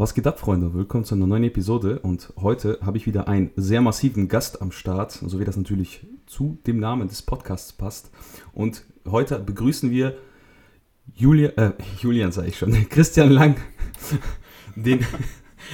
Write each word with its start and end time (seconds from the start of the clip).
Was 0.00 0.14
geht 0.14 0.26
ab, 0.26 0.40
Freunde? 0.40 0.72
Willkommen 0.72 1.04
zu 1.04 1.14
einer 1.14 1.26
neuen 1.26 1.44
Episode 1.44 1.98
und 1.98 2.32
heute 2.40 2.78
habe 2.80 2.96
ich 2.96 3.04
wieder 3.04 3.28
einen 3.28 3.50
sehr 3.56 3.82
massiven 3.82 4.28
Gast 4.28 4.62
am 4.62 4.72
Start, 4.72 5.12
so 5.12 5.38
wie 5.38 5.44
das 5.44 5.58
natürlich 5.58 6.06
zu 6.24 6.56
dem 6.66 6.80
Namen 6.80 7.06
des 7.06 7.20
Podcasts 7.20 7.74
passt. 7.74 8.10
Und 8.54 8.86
heute 9.06 9.38
begrüßen 9.38 9.90
wir 9.90 10.16
Julia, 11.14 11.50
äh, 11.50 11.72
Julian 12.00 12.32
sage 12.32 12.48
ich 12.48 12.56
schon, 12.56 12.72
Christian 12.88 13.28
Lang, 13.28 13.56
den, 14.74 15.00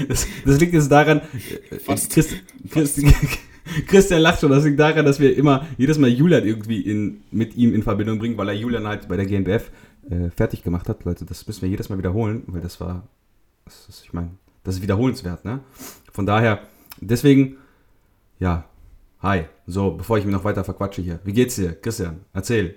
das, 0.09 0.27
das 0.45 0.59
liegt 0.59 0.73
jetzt 0.73 0.91
daran, 0.91 1.21
äh, 1.71 1.79
Fast. 1.79 2.11
Christ, 2.11 2.35
Christ, 2.69 3.01
Christian 3.87 4.23
lacht 4.23 4.41
schon, 4.41 4.51
das 4.51 4.65
liegt 4.65 4.81
daran, 4.81 5.07
dass 5.07 5.21
wir 5.21 5.37
immer 5.37 5.69
jedes 5.79 5.99
Mal 5.99 6.11
Julian 6.11 6.45
irgendwie 6.45 6.81
in, 6.81 7.23
mit 7.31 7.55
ihm 7.55 7.73
in 7.73 7.85
Verbindung 7.85 8.19
bringen, 8.19 8.37
weil 8.37 8.49
er 8.49 8.57
Julian 8.57 8.89
halt 8.89 9.07
bei 9.07 9.17
der 9.17 9.27
GmbF 9.27 9.71
äh, 10.11 10.31
fertig 10.31 10.65
gemacht 10.65 10.89
hat. 10.89 11.05
Leute, 11.05 11.25
das 11.25 11.47
müssen 11.47 11.63
wir 11.63 11.69
jedes 11.69 11.91
Mal 11.91 11.99
wiederholen, 11.99 12.43
weil 12.49 12.61
das 12.61 12.81
war 12.81 13.07
das 13.67 13.89
ist, 13.89 14.05
ich 14.05 14.13
meine, 14.13 14.31
das 14.65 14.77
ist 14.77 14.83
wiederholenswert, 14.83 15.45
ne? 15.45 15.61
Von 16.13 16.25
daher, 16.25 16.67
deswegen, 17.01 17.59
ja, 18.39 18.69
hi. 19.21 19.45
So, 19.67 19.91
bevor 19.91 20.19
ich 20.19 20.25
mich 20.25 20.33
noch 20.33 20.45
weiter 20.45 20.65
verquatsche 20.65 21.03
hier. 21.03 21.21
Wie 21.25 21.33
geht's 21.33 21.57
dir, 21.57 21.75
Christian? 21.75 22.21
Erzähl. 22.33 22.77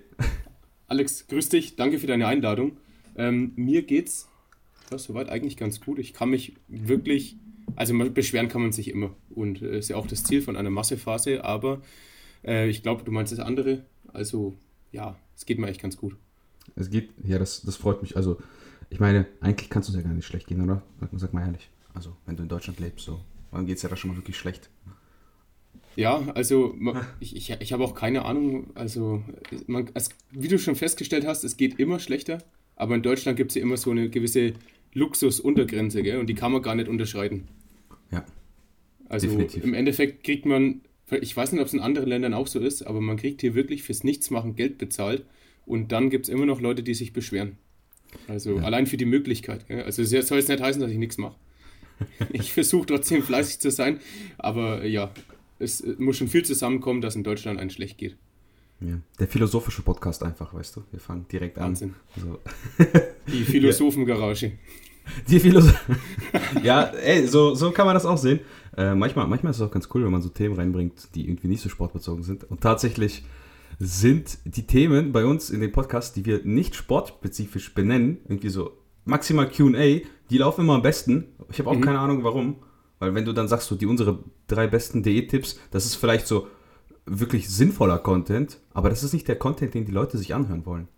Alex, 0.88 1.28
grüß 1.28 1.50
dich. 1.50 1.76
Danke 1.76 2.00
für 2.00 2.08
deine 2.08 2.28
Einladung. 2.28 2.78
Ähm, 3.16 3.54
mir 3.55 3.84
geht's 3.84 4.28
ja, 4.91 4.98
soweit 4.98 5.30
eigentlich 5.30 5.55
ganz 5.55 5.80
gut. 5.80 6.00
Ich 6.00 6.14
kann 6.14 6.31
mich 6.31 6.55
wirklich, 6.67 7.38
also 7.76 7.94
beschweren 8.09 8.48
kann 8.48 8.64
man 8.64 8.72
sich 8.72 8.90
immer. 8.90 9.12
Und 9.30 9.62
äh, 9.62 9.78
ist 9.78 9.90
ja 9.90 9.95
auch 9.95 10.08
das 10.08 10.23
Ziel 10.23 10.42
von 10.42 10.56
einer 10.56 10.72
Massephase, 10.72 11.44
aber 11.44 11.81
äh, 12.44 12.67
ich 12.67 12.81
glaube, 12.81 13.03
du 13.03 13.12
meinst 13.12 13.31
das 13.31 13.40
andere. 13.40 13.86
Also, 14.12 14.56
ja, 14.92 15.16
es 15.36 15.45
geht 15.45 15.59
mir 15.59 15.67
eigentlich 15.67 15.80
ganz 15.80 15.98
gut. 15.98 16.16
Es 16.76 16.90
geht, 16.90 17.12
ja, 17.23 17.38
das, 17.38 17.62
das 17.62 17.76
freut 17.76 18.02
mich. 18.02 18.16
Also, 18.17 18.38
ich 18.90 19.00
meine, 19.00 19.28
eigentlich 19.42 19.70
kannst 19.70 19.90
du 19.90 19.94
es 19.94 19.98
ja 19.98 20.04
gar 20.04 20.14
nicht 20.14 20.26
schlecht 20.26 20.48
gehen, 20.48 20.62
oder? 20.62 20.82
Sag, 21.00 21.10
sag 21.14 21.34
mal 21.34 21.46
ehrlich. 21.46 21.70
Also, 21.94 22.16
wenn 22.26 22.36
du 22.36 22.44
in 22.44 22.50
Deutschland 22.50 22.80
lebst, 22.80 23.06
so. 23.06 23.20
Dann 23.52 23.66
geht 23.66 23.78
es 23.78 23.84
ja 23.84 23.90
da 23.90 23.96
schon 23.96 24.12
mal 24.12 24.18
wirklich 24.18 24.38
schlecht. 24.38 24.70
Ja, 25.96 26.28
also 26.36 26.76
ich, 27.20 27.36
ich, 27.36 27.50
ich 27.50 27.73
habe 27.73 27.84
auch 27.84 27.94
keine 27.94 28.26
Ahnung. 28.26 28.72
Also, 28.76 29.23
man, 29.68 29.90
als, 29.94 30.09
wie 30.31 30.48
du 30.48 30.58
schon 30.59 30.76
festgestellt 30.76 31.26
hast, 31.26 31.44
es 31.44 31.58
geht 31.58 31.80
immer 31.80 32.00
schlechter. 32.00 32.40
Aber 32.76 32.96
in 32.96 33.02
Deutschland 33.02 33.38
gibt 33.38 33.52
es 33.52 33.56
ja 33.56 33.62
immer 33.62 33.78
so 33.78 33.92
eine 33.92 34.09
gewisse 34.09 34.54
Luxusuntergrenze, 34.94 36.02
gell? 36.02 36.20
Und 36.20 36.28
die 36.28 36.36
kann 36.36 36.52
man 36.52 36.62
gar 36.62 36.76
nicht 36.76 36.88
unterschreiten. 36.88 37.48
Ja. 38.12 38.26
Also 39.09 39.28
definitiv. 39.28 39.64
im 39.64 39.74
Endeffekt 39.74 40.24
kriegt 40.24 40.46
man, 40.46 40.81
ich 41.12 41.36
weiß 41.36 41.52
nicht, 41.52 41.62
ob 41.62 41.68
es 41.68 41.74
in 41.74 41.80
anderen 41.80 42.08
Ländern 42.08 42.34
auch 42.34 42.48
so 42.48 42.59
ist, 42.59 42.84
aber 42.84 43.02
man 43.02 43.18
kriegt 43.18 43.42
hier 43.42 43.56
wirklich 43.56 43.84
fürs 43.84 44.03
Nichtsmachen 44.03 44.56
Geld 44.56 44.78
bezahlt. 44.78 45.26
Und 45.66 45.92
dann 45.92 46.09
gibt 46.09 46.26
es 46.26 46.30
immer 46.30 46.46
noch 46.46 46.62
Leute, 46.62 46.81
die 46.81 46.94
sich 46.94 47.14
beschweren. 47.14 47.58
Also 48.28 48.58
ja. 48.58 48.64
allein 48.64 48.86
für 48.88 48.98
die 48.98 49.06
Möglichkeit. 49.06 49.66
Also 49.70 50.02
es 50.02 50.10
soll 50.28 50.38
jetzt 50.38 50.50
nicht 50.50 50.62
heißen, 50.62 50.82
dass 50.82 50.92
ich 50.92 50.98
nichts 50.98 51.18
mache. 51.18 51.36
Ich 52.32 52.54
versuche 52.54 52.86
trotzdem 52.86 53.24
fleißig 53.24 53.60
zu 53.60 53.72
sein, 53.72 54.00
aber 54.38 54.86
ja, 54.86 55.12
es 55.60 55.84
muss 55.98 56.16
schon 56.16 56.30
viel 56.30 56.46
zusammenkommen, 56.46 57.02
dass 57.02 57.18
in 57.18 57.24
Deutschland 57.24 57.60
ein 57.60 57.70
schlecht 57.70 57.98
geht. 57.98 58.16
Ja. 58.80 58.98
Der 59.20 59.28
philosophische 59.28 59.82
Podcast 59.82 60.24
einfach, 60.24 60.54
weißt 60.54 60.78
du? 60.78 60.84
Wir 60.92 61.02
fangen 61.02 61.26
direkt 61.30 61.58
Wahnsinn. 61.58 61.96
an. 62.16 62.24
Also. 62.24 62.40
Die 63.28 63.44
Philosophengarage. 63.52 64.54
Die 65.28 65.40
Philosophen. 65.40 65.98
ja, 66.64 66.84
ey, 66.84 67.28
so, 67.28 67.56
so 67.56 67.72
kann 67.72 67.86
man 67.86 67.96
das 67.96 68.06
auch 68.06 68.18
sehen. 68.18 68.40
Äh, 68.78 68.96
manchmal, 68.96 69.28
manchmal 69.28 69.52
ist 69.52 69.58
es 69.58 69.68
auch 69.68 69.72
ganz 69.72 69.90
cool, 69.94 70.06
wenn 70.06 70.12
man 70.12 70.22
so 70.22 70.30
Themen 70.30 70.56
reinbringt, 70.56 71.14
die 71.16 71.28
irgendwie 71.28 71.48
nicht 71.48 71.62
so 71.62 71.68
sportbezogen 71.68 72.24
sind. 72.24 72.46
Und 72.46 72.62
tatsächlich 72.62 73.24
sind 73.80 74.39
die 74.44 74.67
Themen 74.67 75.13
bei 75.13 75.25
uns 75.25 75.49
in 75.49 75.61
den 75.61 75.72
Podcasts, 75.72 76.13
die 76.13 76.25
wir 76.25 76.44
nicht 76.44 76.75
sportspezifisch 76.75 77.73
benennen, 77.73 78.17
irgendwie 78.25 78.49
so 78.49 78.73
maximal 79.05 79.49
QA, 79.49 80.02
die 80.30 80.38
laufen 80.38 80.61
immer 80.61 80.75
am 80.75 80.81
besten. 80.81 81.30
Ich 81.49 81.59
habe 81.59 81.69
auch 81.69 81.75
mhm. 81.75 81.81
keine 81.81 82.00
Ahnung 82.00 82.23
warum. 82.23 82.57
Weil 83.00 83.16
wenn 83.16 83.23
du 83.23 83.33
dann 83.33 83.47
sagst, 83.47 83.69
so 83.69 83.75
die 83.75 83.85
unsere 83.85 84.23
drei 84.47 84.67
besten 84.67 85.02
Diät-Tipps, 85.02 85.57
das 85.72 85.85
ist 85.85 85.95
vielleicht 85.95 86.27
so 86.27 86.47
wirklich 87.05 87.50
sinnvoller 87.50 87.97
Content, 87.97 88.59
aber 88.73 88.89
das 88.89 89.03
ist 89.03 89.13
nicht 89.13 89.28
der 89.29 89.38
Content, 89.38 89.73
den 89.73 89.85
die 89.85 89.94
Leute 89.94 90.18
sich 90.18 90.35
anhören 90.35 90.66
wollen. 90.66 90.89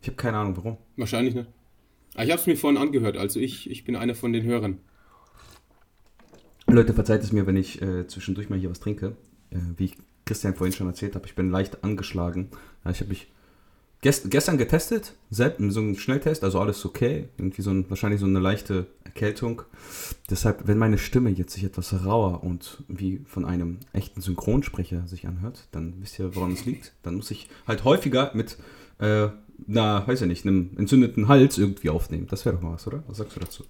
Ich 0.00 0.08
habe 0.08 0.16
keine 0.16 0.38
Ahnung 0.38 0.56
warum. 0.56 0.78
Wahrscheinlich 0.96 1.34
nicht. 1.34 1.48
Ah, 2.14 2.24
ich 2.24 2.30
habe 2.30 2.40
es 2.40 2.46
mir 2.46 2.56
vorhin 2.56 2.80
angehört, 2.80 3.18
also 3.18 3.38
ich, 3.38 3.70
ich 3.70 3.84
bin 3.84 3.94
einer 3.94 4.14
von 4.14 4.32
den 4.32 4.44
Hörern. 4.44 4.78
Leute, 6.66 6.94
verzeiht 6.94 7.22
es 7.22 7.32
mir, 7.32 7.46
wenn 7.46 7.56
ich 7.56 7.80
äh, 7.82 8.06
zwischendurch 8.06 8.48
mal 8.48 8.58
hier 8.58 8.70
was 8.70 8.80
trinke. 8.80 9.16
Äh, 9.50 9.58
wie 9.76 9.84
ich 9.84 9.96
Christian 10.26 10.54
vorhin 10.54 10.74
schon 10.74 10.88
erzählt 10.88 11.14
habe, 11.14 11.26
ich 11.26 11.34
bin 11.34 11.50
leicht 11.50 11.82
angeschlagen. 11.84 12.50
Ich 12.90 13.00
habe 13.00 13.08
mich 13.08 13.28
gest 14.02 14.30
gestern 14.30 14.58
getestet, 14.58 15.14
selbst 15.30 15.62
so 15.72 15.80
einen 15.80 15.96
Schnelltest, 15.96 16.44
also 16.44 16.60
alles 16.60 16.84
okay. 16.84 17.28
Irgendwie 17.38 17.62
so 17.62 17.70
ein, 17.70 17.88
wahrscheinlich 17.88 18.20
so 18.20 18.26
eine 18.26 18.40
leichte 18.40 18.86
Erkältung. 19.04 19.62
Deshalb, 20.28 20.66
wenn 20.66 20.78
meine 20.78 20.98
Stimme 20.98 21.30
jetzt 21.30 21.54
sich 21.54 21.64
etwas 21.64 22.04
rauer 22.04 22.44
und 22.44 22.84
wie 22.88 23.22
von 23.26 23.44
einem 23.44 23.78
echten 23.92 24.20
Synchronsprecher 24.20 25.06
sich 25.06 25.26
anhört, 25.26 25.68
dann 25.72 25.94
wisst 26.00 26.18
ihr, 26.18 26.34
woran 26.34 26.52
es 26.52 26.66
liegt. 26.66 26.92
Dann 27.02 27.14
muss 27.14 27.30
ich 27.30 27.48
halt 27.66 27.84
häufiger 27.84 28.32
mit 28.34 28.58
äh, 28.98 29.28
na, 29.66 30.06
weiß 30.06 30.22
ich 30.22 30.28
nicht, 30.28 30.46
einem 30.46 30.70
entzündeten 30.76 31.28
Hals 31.28 31.58
irgendwie 31.58 31.90
aufnehmen. 31.90 32.26
Das 32.28 32.44
wäre 32.44 32.56
doch 32.56 32.62
mal 32.62 32.74
was, 32.74 32.86
oder? 32.86 33.02
Was 33.06 33.18
sagst 33.18 33.36
du 33.36 33.40
dazu? 33.40 33.64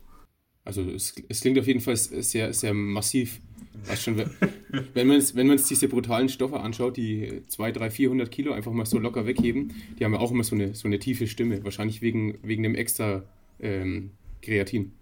Also 0.67 0.83
es, 0.83 1.15
es 1.29 1.41
klingt 1.41 1.59
auf 1.59 1.67
jeden 1.67 1.81
Fall 1.81 1.97
sehr, 1.97 2.53
sehr 2.53 2.75
massiv. 2.75 3.41
Weißt 3.87 4.03
schon, 4.03 4.19
wenn 4.95 5.07
man, 5.07 5.23
wenn 5.35 5.47
man 5.47 5.59
sich 5.59 5.69
diese 5.69 5.89
brutalen 5.89 6.29
Stoffe 6.29 6.59
anschaut, 6.59 6.97
die 6.97 7.43
200, 7.47 7.77
300, 7.81 7.93
400 7.93 8.31
Kilo 8.31 8.53
einfach 8.53 8.73
mal 8.73 8.85
so 8.85 8.99
locker 8.99 9.27
wegheben, 9.27 9.73
die 9.99 10.05
haben 10.05 10.13
ja 10.13 10.19
auch 10.19 10.33
immer 10.33 10.43
so 10.43 10.57
eine, 10.57 10.75
so 10.75 10.89
eine 10.89 10.99
tiefe 10.99 11.29
Stimme. 11.29 11.63
Wahrscheinlich 11.65 12.03
wegen, 12.03 12.39
wegen 12.43 12.65
dem 12.65 12.75
extra 12.75 13.23
ähm, 13.61 14.11
Kreatin. 14.43 14.93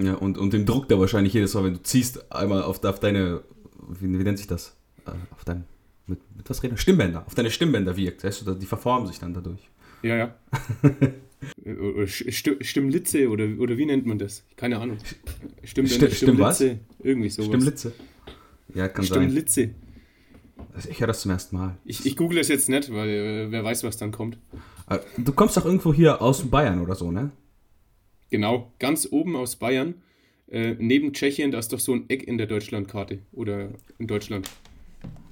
Ja, 0.00 0.14
und, 0.14 0.38
und 0.38 0.52
dem 0.52 0.66
Druck 0.66 0.88
da 0.88 1.00
wahrscheinlich 1.00 1.32
jedes 1.32 1.54
Mal, 1.54 1.64
wenn 1.64 1.74
du 1.74 1.82
ziehst, 1.82 2.30
einmal 2.30 2.62
auf, 2.62 2.84
auf 2.84 3.00
deine, 3.00 3.42
wie, 3.88 4.06
wie 4.18 4.22
nennt 4.22 4.38
sich 4.38 4.46
das? 4.46 4.76
Äh, 5.04 5.10
auf 5.34 5.44
dein, 5.44 5.64
mit, 6.06 6.20
mit 6.36 6.48
was 6.48 6.62
reden 6.62 6.76
Stimmbänder, 6.76 7.26
auf 7.26 7.34
deine 7.34 7.50
Stimmbänder 7.50 7.96
wirkt. 7.96 8.22
Weißt 8.22 8.46
du, 8.46 8.54
die 8.54 8.66
verformen 8.66 9.08
sich 9.08 9.18
dann 9.18 9.34
dadurch. 9.34 9.68
Ja, 10.02 10.16
ja. 10.16 10.34
Stimmlitze 12.06 13.28
oder, 13.28 13.48
oder 13.58 13.76
wie 13.78 13.86
nennt 13.86 14.06
man 14.06 14.18
das? 14.18 14.44
Keine 14.56 14.78
Ahnung. 14.78 14.98
Stimmbänder, 15.62 16.10
Stimm, 16.10 16.34
Stimmlitze. 16.34 16.78
Irgendwie 17.02 17.28
sowas. 17.30 17.48
Stimmlitze. 17.48 17.92
Ja, 18.74 18.88
kann 18.88 19.04
Stimmlitze. 19.04 19.62
sein. 19.62 19.74
Also 20.74 20.90
ich 20.90 21.00
höre 21.00 21.06
das 21.06 21.20
zum 21.22 21.30
ersten 21.30 21.56
Mal. 21.56 21.76
Ich, 21.84 22.04
ich 22.06 22.16
google 22.16 22.38
es 22.38 22.48
jetzt 22.48 22.68
nicht, 22.68 22.92
weil 22.92 23.08
äh, 23.08 23.50
wer 23.50 23.64
weiß, 23.64 23.84
was 23.84 23.96
dann 23.96 24.12
kommt. 24.12 24.38
Äh, 24.88 24.98
du 25.16 25.32
kommst 25.32 25.56
doch 25.56 25.64
irgendwo 25.64 25.92
hier 25.94 26.20
aus 26.20 26.48
Bayern 26.48 26.80
oder 26.80 26.94
so, 26.94 27.10
ne? 27.10 27.30
Genau, 28.30 28.72
ganz 28.78 29.08
oben 29.10 29.36
aus 29.36 29.56
Bayern. 29.56 29.94
Äh, 30.48 30.76
neben 30.78 31.12
Tschechien, 31.12 31.50
da 31.50 31.58
ist 31.58 31.72
doch 31.72 31.80
so 31.80 31.94
ein 31.94 32.08
Eck 32.08 32.22
in 32.22 32.38
der 32.38 32.46
Deutschlandkarte. 32.46 33.20
Oder 33.32 33.70
in 33.98 34.06
Deutschland. 34.06 34.50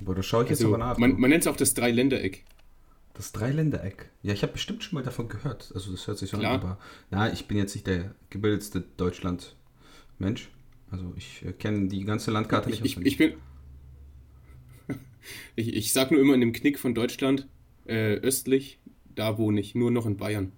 Boah, 0.00 0.15
da 0.15 0.23
schaue 0.23 0.44
ich 0.44 0.50
also, 0.50 0.65
jetzt 0.65 0.75
aber 0.75 0.78
nach. 0.78 0.99
Man, 0.99 1.19
man 1.19 1.31
nennt 1.31 1.43
es 1.43 1.47
auch 1.47 1.56
das 1.56 1.75
Dreiländereck. 1.75 2.44
Das 3.16 3.32
Dreiländereck. 3.32 4.10
Ja, 4.22 4.34
ich 4.34 4.43
habe 4.43 4.53
bestimmt 4.53 4.84
schon 4.84 4.97
mal 4.97 5.03
davon 5.03 5.28
gehört. 5.28 5.72
Also 5.75 5.91
das 5.91 6.06
hört 6.06 6.19
sich 6.19 6.31
so 6.31 6.37
an, 6.37 6.44
aber 6.44 6.78
na, 7.10 7.32
ich 7.32 7.49
bin 7.49 7.56
jetzt 7.56 7.75
nicht 7.75 7.87
der 7.87 8.15
gebildetste 8.28 8.84
Deutschland-Mensch. 8.99 10.50
Also 10.91 11.15
ich 11.16 11.43
äh, 11.44 11.53
kenne 11.53 11.88
die 11.88 12.05
ganze 12.05 12.31
Landkarte 12.31 12.69
nicht. 12.69 12.84
Ich, 12.84 12.99
ich, 12.99 13.06
ich 13.06 13.16
bin. 13.16 13.34
ich, 15.56 15.75
ich 15.75 15.93
sag 15.94 16.10
nur 16.10 16.21
immer 16.21 16.34
in 16.34 16.41
dem 16.41 16.53
Knick 16.53 16.78
von 16.78 16.94
Deutschland, 16.94 17.49
äh, 17.87 18.16
östlich, 18.16 18.81
da 19.15 19.38
wohne 19.38 19.60
ich, 19.60 19.75
nur 19.75 19.91
noch 19.91 20.05
in 20.05 20.19
Bayern. 20.19 20.53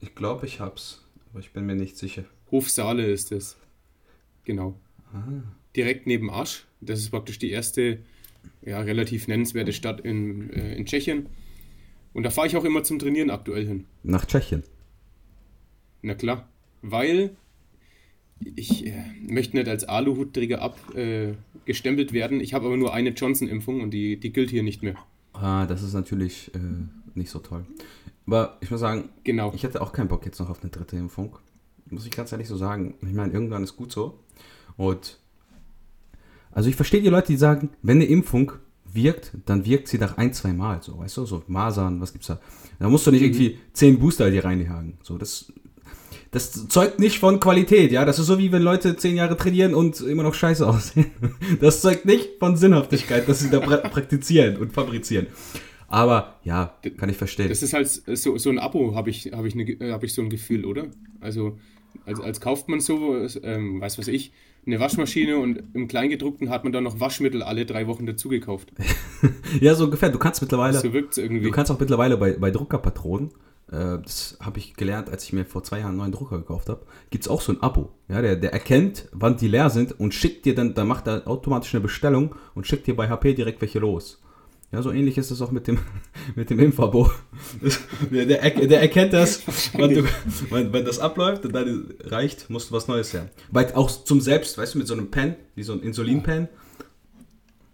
Ich 0.00 0.14
glaube, 0.14 0.46
ich 0.46 0.60
hab's, 0.60 1.06
aber 1.28 1.40
ich 1.40 1.52
bin 1.52 1.66
mir 1.66 1.74
nicht 1.74 1.98
sicher. 1.98 2.24
Hofsaale 2.50 3.04
ist 3.04 3.32
es. 3.32 3.58
Genau. 4.44 4.80
Ah. 5.12 5.42
Direkt 5.76 6.06
neben 6.06 6.30
Asch. 6.30 6.66
Das 6.80 7.00
ist 7.00 7.10
praktisch 7.10 7.38
die 7.38 7.50
erste, 7.50 7.98
ja, 8.62 8.80
relativ 8.80 9.28
nennenswerte 9.28 9.74
Stadt 9.74 10.00
in, 10.00 10.50
äh, 10.50 10.74
in 10.74 10.86
Tschechien. 10.86 11.26
Und 12.12 12.24
da 12.24 12.30
fahre 12.30 12.46
ich 12.46 12.56
auch 12.56 12.64
immer 12.64 12.82
zum 12.82 12.98
Trainieren 12.98 13.30
aktuell 13.30 13.66
hin. 13.66 13.86
Nach 14.02 14.24
Tschechien? 14.24 14.64
Na 16.02 16.14
klar. 16.14 16.48
Weil 16.82 17.36
ich 18.40 18.86
äh, 18.86 19.04
möchte 19.20 19.56
nicht 19.56 19.68
als 19.68 19.84
Aluhutträger 19.84 20.62
abgestempelt 20.62 22.10
äh, 22.10 22.14
werden. 22.14 22.40
Ich 22.40 22.54
habe 22.54 22.66
aber 22.66 22.76
nur 22.76 22.94
eine 22.94 23.10
Johnson-Impfung 23.10 23.80
und 23.80 23.90
die, 23.90 24.18
die 24.18 24.32
gilt 24.32 24.50
hier 24.50 24.62
nicht 24.62 24.82
mehr. 24.82 24.96
Ah, 25.34 25.66
das 25.66 25.82
ist 25.82 25.92
natürlich 25.92 26.50
äh, 26.54 26.58
nicht 27.14 27.30
so 27.30 27.38
toll. 27.38 27.66
Aber 28.26 28.56
ich 28.60 28.70
muss 28.70 28.80
sagen, 28.80 29.10
genau. 29.24 29.52
ich 29.54 29.62
hätte 29.62 29.82
auch 29.82 29.92
keinen 29.92 30.08
Bock 30.08 30.24
jetzt 30.24 30.38
noch 30.38 30.50
auf 30.50 30.62
eine 30.62 30.70
dritte 30.70 30.96
Impfung. 30.96 31.36
Muss 31.86 32.06
ich 32.06 32.12
ganz 32.12 32.32
ehrlich 32.32 32.48
so 32.48 32.56
sagen. 32.56 32.94
Ich 33.02 33.12
meine, 33.12 33.32
irgendwann 33.32 33.64
ist 33.64 33.76
gut 33.76 33.92
so. 33.92 34.18
Und 34.76 35.18
also 36.52 36.68
ich 36.68 36.76
verstehe 36.76 37.02
die 37.02 37.08
Leute, 37.08 37.28
die 37.28 37.36
sagen, 37.36 37.70
wenn 37.82 37.98
eine 37.98 38.06
Impfung 38.06 38.52
wirkt, 38.92 39.32
dann 39.46 39.64
wirkt 39.64 39.88
sie 39.88 39.98
nach 39.98 40.16
ein, 40.16 40.32
zwei 40.32 40.52
Mal. 40.52 40.82
So, 40.82 40.98
weißt 40.98 41.16
du, 41.18 41.26
so 41.26 41.42
Masern, 41.46 42.00
was 42.00 42.12
gibt's 42.12 42.28
da? 42.28 42.40
Da 42.78 42.88
musst 42.88 43.06
du 43.06 43.10
nicht 43.10 43.22
irgendwie 43.22 43.58
zehn 43.72 43.98
Booster 43.98 44.30
dir 44.30 44.44
reinhaken. 44.44 44.94
So, 45.02 45.18
das 45.18 45.52
das 46.32 46.68
zeugt 46.68 47.00
nicht 47.00 47.18
von 47.18 47.40
Qualität, 47.40 47.90
ja. 47.90 48.04
Das 48.04 48.18
ist 48.20 48.26
so 48.26 48.38
wie 48.38 48.52
wenn 48.52 48.62
Leute 48.62 48.96
zehn 48.96 49.16
Jahre 49.16 49.36
trainieren 49.36 49.74
und 49.74 50.00
immer 50.00 50.22
noch 50.22 50.34
scheiße 50.34 50.66
aussehen. 50.68 51.10
Das 51.60 51.80
zeugt 51.80 52.04
nicht 52.04 52.38
von 52.38 52.56
Sinnhaftigkeit, 52.56 53.28
dass 53.28 53.40
sie 53.40 53.50
da 53.50 53.60
pra 53.60 53.78
praktizieren 53.78 54.56
und 54.56 54.72
fabrizieren. 54.72 55.26
Aber 55.88 56.36
ja, 56.44 56.78
kann 56.98 57.08
ich 57.08 57.16
verstehen. 57.16 57.48
Das 57.48 57.64
ist 57.64 57.72
halt 57.72 57.88
so, 57.88 58.38
so 58.38 58.48
ein 58.48 58.60
Abo, 58.60 58.94
habe 58.94 59.10
ich, 59.10 59.32
hab 59.32 59.44
ich, 59.44 59.56
ne, 59.56 59.76
hab 59.90 60.04
ich 60.04 60.14
so 60.14 60.22
ein 60.22 60.30
Gefühl, 60.30 60.64
oder? 60.64 60.86
Also 61.20 61.58
als, 62.06 62.20
als 62.20 62.40
kauft 62.40 62.68
man 62.68 62.78
so, 62.78 63.26
ähm, 63.42 63.80
weiß 63.80 63.98
was 63.98 64.06
ich, 64.06 64.32
eine 64.70 64.80
Waschmaschine 64.80 65.38
und 65.38 65.62
im 65.74 65.88
Kleingedruckten 65.88 66.50
hat 66.50 66.64
man 66.64 66.72
dann 66.72 66.84
noch 66.84 67.00
Waschmittel 67.00 67.42
alle 67.42 67.66
drei 67.66 67.86
Wochen 67.86 68.06
dazu 68.06 68.28
gekauft. 68.28 68.72
ja, 69.60 69.74
so 69.74 69.84
ungefähr. 69.84 70.10
Du 70.10 70.18
kannst 70.18 70.40
mittlerweile. 70.40 70.78
So 70.78 70.92
wirkt 70.92 71.18
irgendwie. 71.18 71.44
Du 71.44 71.50
kannst 71.50 71.70
auch 71.70 71.78
mittlerweile 71.78 72.16
bei, 72.16 72.32
bei 72.32 72.50
Druckerpatronen, 72.50 73.30
äh, 73.70 73.98
das 74.02 74.36
habe 74.40 74.58
ich 74.58 74.74
gelernt, 74.74 75.10
als 75.10 75.24
ich 75.24 75.32
mir 75.32 75.44
vor 75.44 75.62
zwei 75.62 75.78
Jahren 75.78 75.90
einen 75.90 75.98
neuen 75.98 76.12
Drucker 76.12 76.38
gekauft 76.38 76.68
habe, 76.68 76.82
gibt 77.10 77.24
es 77.24 77.28
auch 77.28 77.40
so 77.40 77.52
ein 77.52 77.62
Abo. 77.62 77.90
Ja, 78.08 78.22
der, 78.22 78.36
der 78.36 78.52
erkennt, 78.52 79.08
wann 79.12 79.36
die 79.36 79.48
leer 79.48 79.70
sind 79.70 79.98
und 79.98 80.14
schickt 80.14 80.44
dir 80.44 80.54
dann, 80.54 80.74
da 80.74 80.84
macht 80.84 81.06
er 81.06 81.26
automatisch 81.26 81.74
eine 81.74 81.80
Bestellung 81.80 82.34
und 82.54 82.66
schickt 82.66 82.86
dir 82.86 82.96
bei 82.96 83.08
HP 83.08 83.34
direkt 83.34 83.60
welche 83.60 83.78
los. 83.78 84.22
Ja, 84.72 84.82
so 84.82 84.92
ähnlich 84.92 85.18
ist 85.18 85.32
es 85.32 85.42
auch 85.42 85.50
mit 85.50 85.66
dem, 85.66 85.78
mit 86.36 86.48
dem 86.48 86.60
Impfabo. 86.60 87.10
Der, 88.10 88.26
der, 88.26 88.50
der, 88.50 88.80
erkennt 88.80 89.12
das, 89.12 89.42
wenn, 89.76 89.94
du, 89.94 90.04
wenn, 90.50 90.72
wenn, 90.72 90.84
das 90.84 91.00
abläuft 91.00 91.44
und 91.44 91.52
dann 91.52 91.92
reicht, 92.04 92.50
musst 92.50 92.70
du 92.70 92.74
was 92.74 92.86
Neues 92.86 93.12
her. 93.12 93.28
Weil 93.50 93.72
auch 93.74 93.90
zum 93.90 94.20
Selbst, 94.20 94.56
weißt 94.58 94.74
du, 94.74 94.78
mit 94.78 94.86
so 94.86 94.94
einem 94.94 95.10
Pen, 95.10 95.34
wie 95.56 95.64
so 95.64 95.72
ein 95.72 95.80
Insulinpen. 95.80 96.48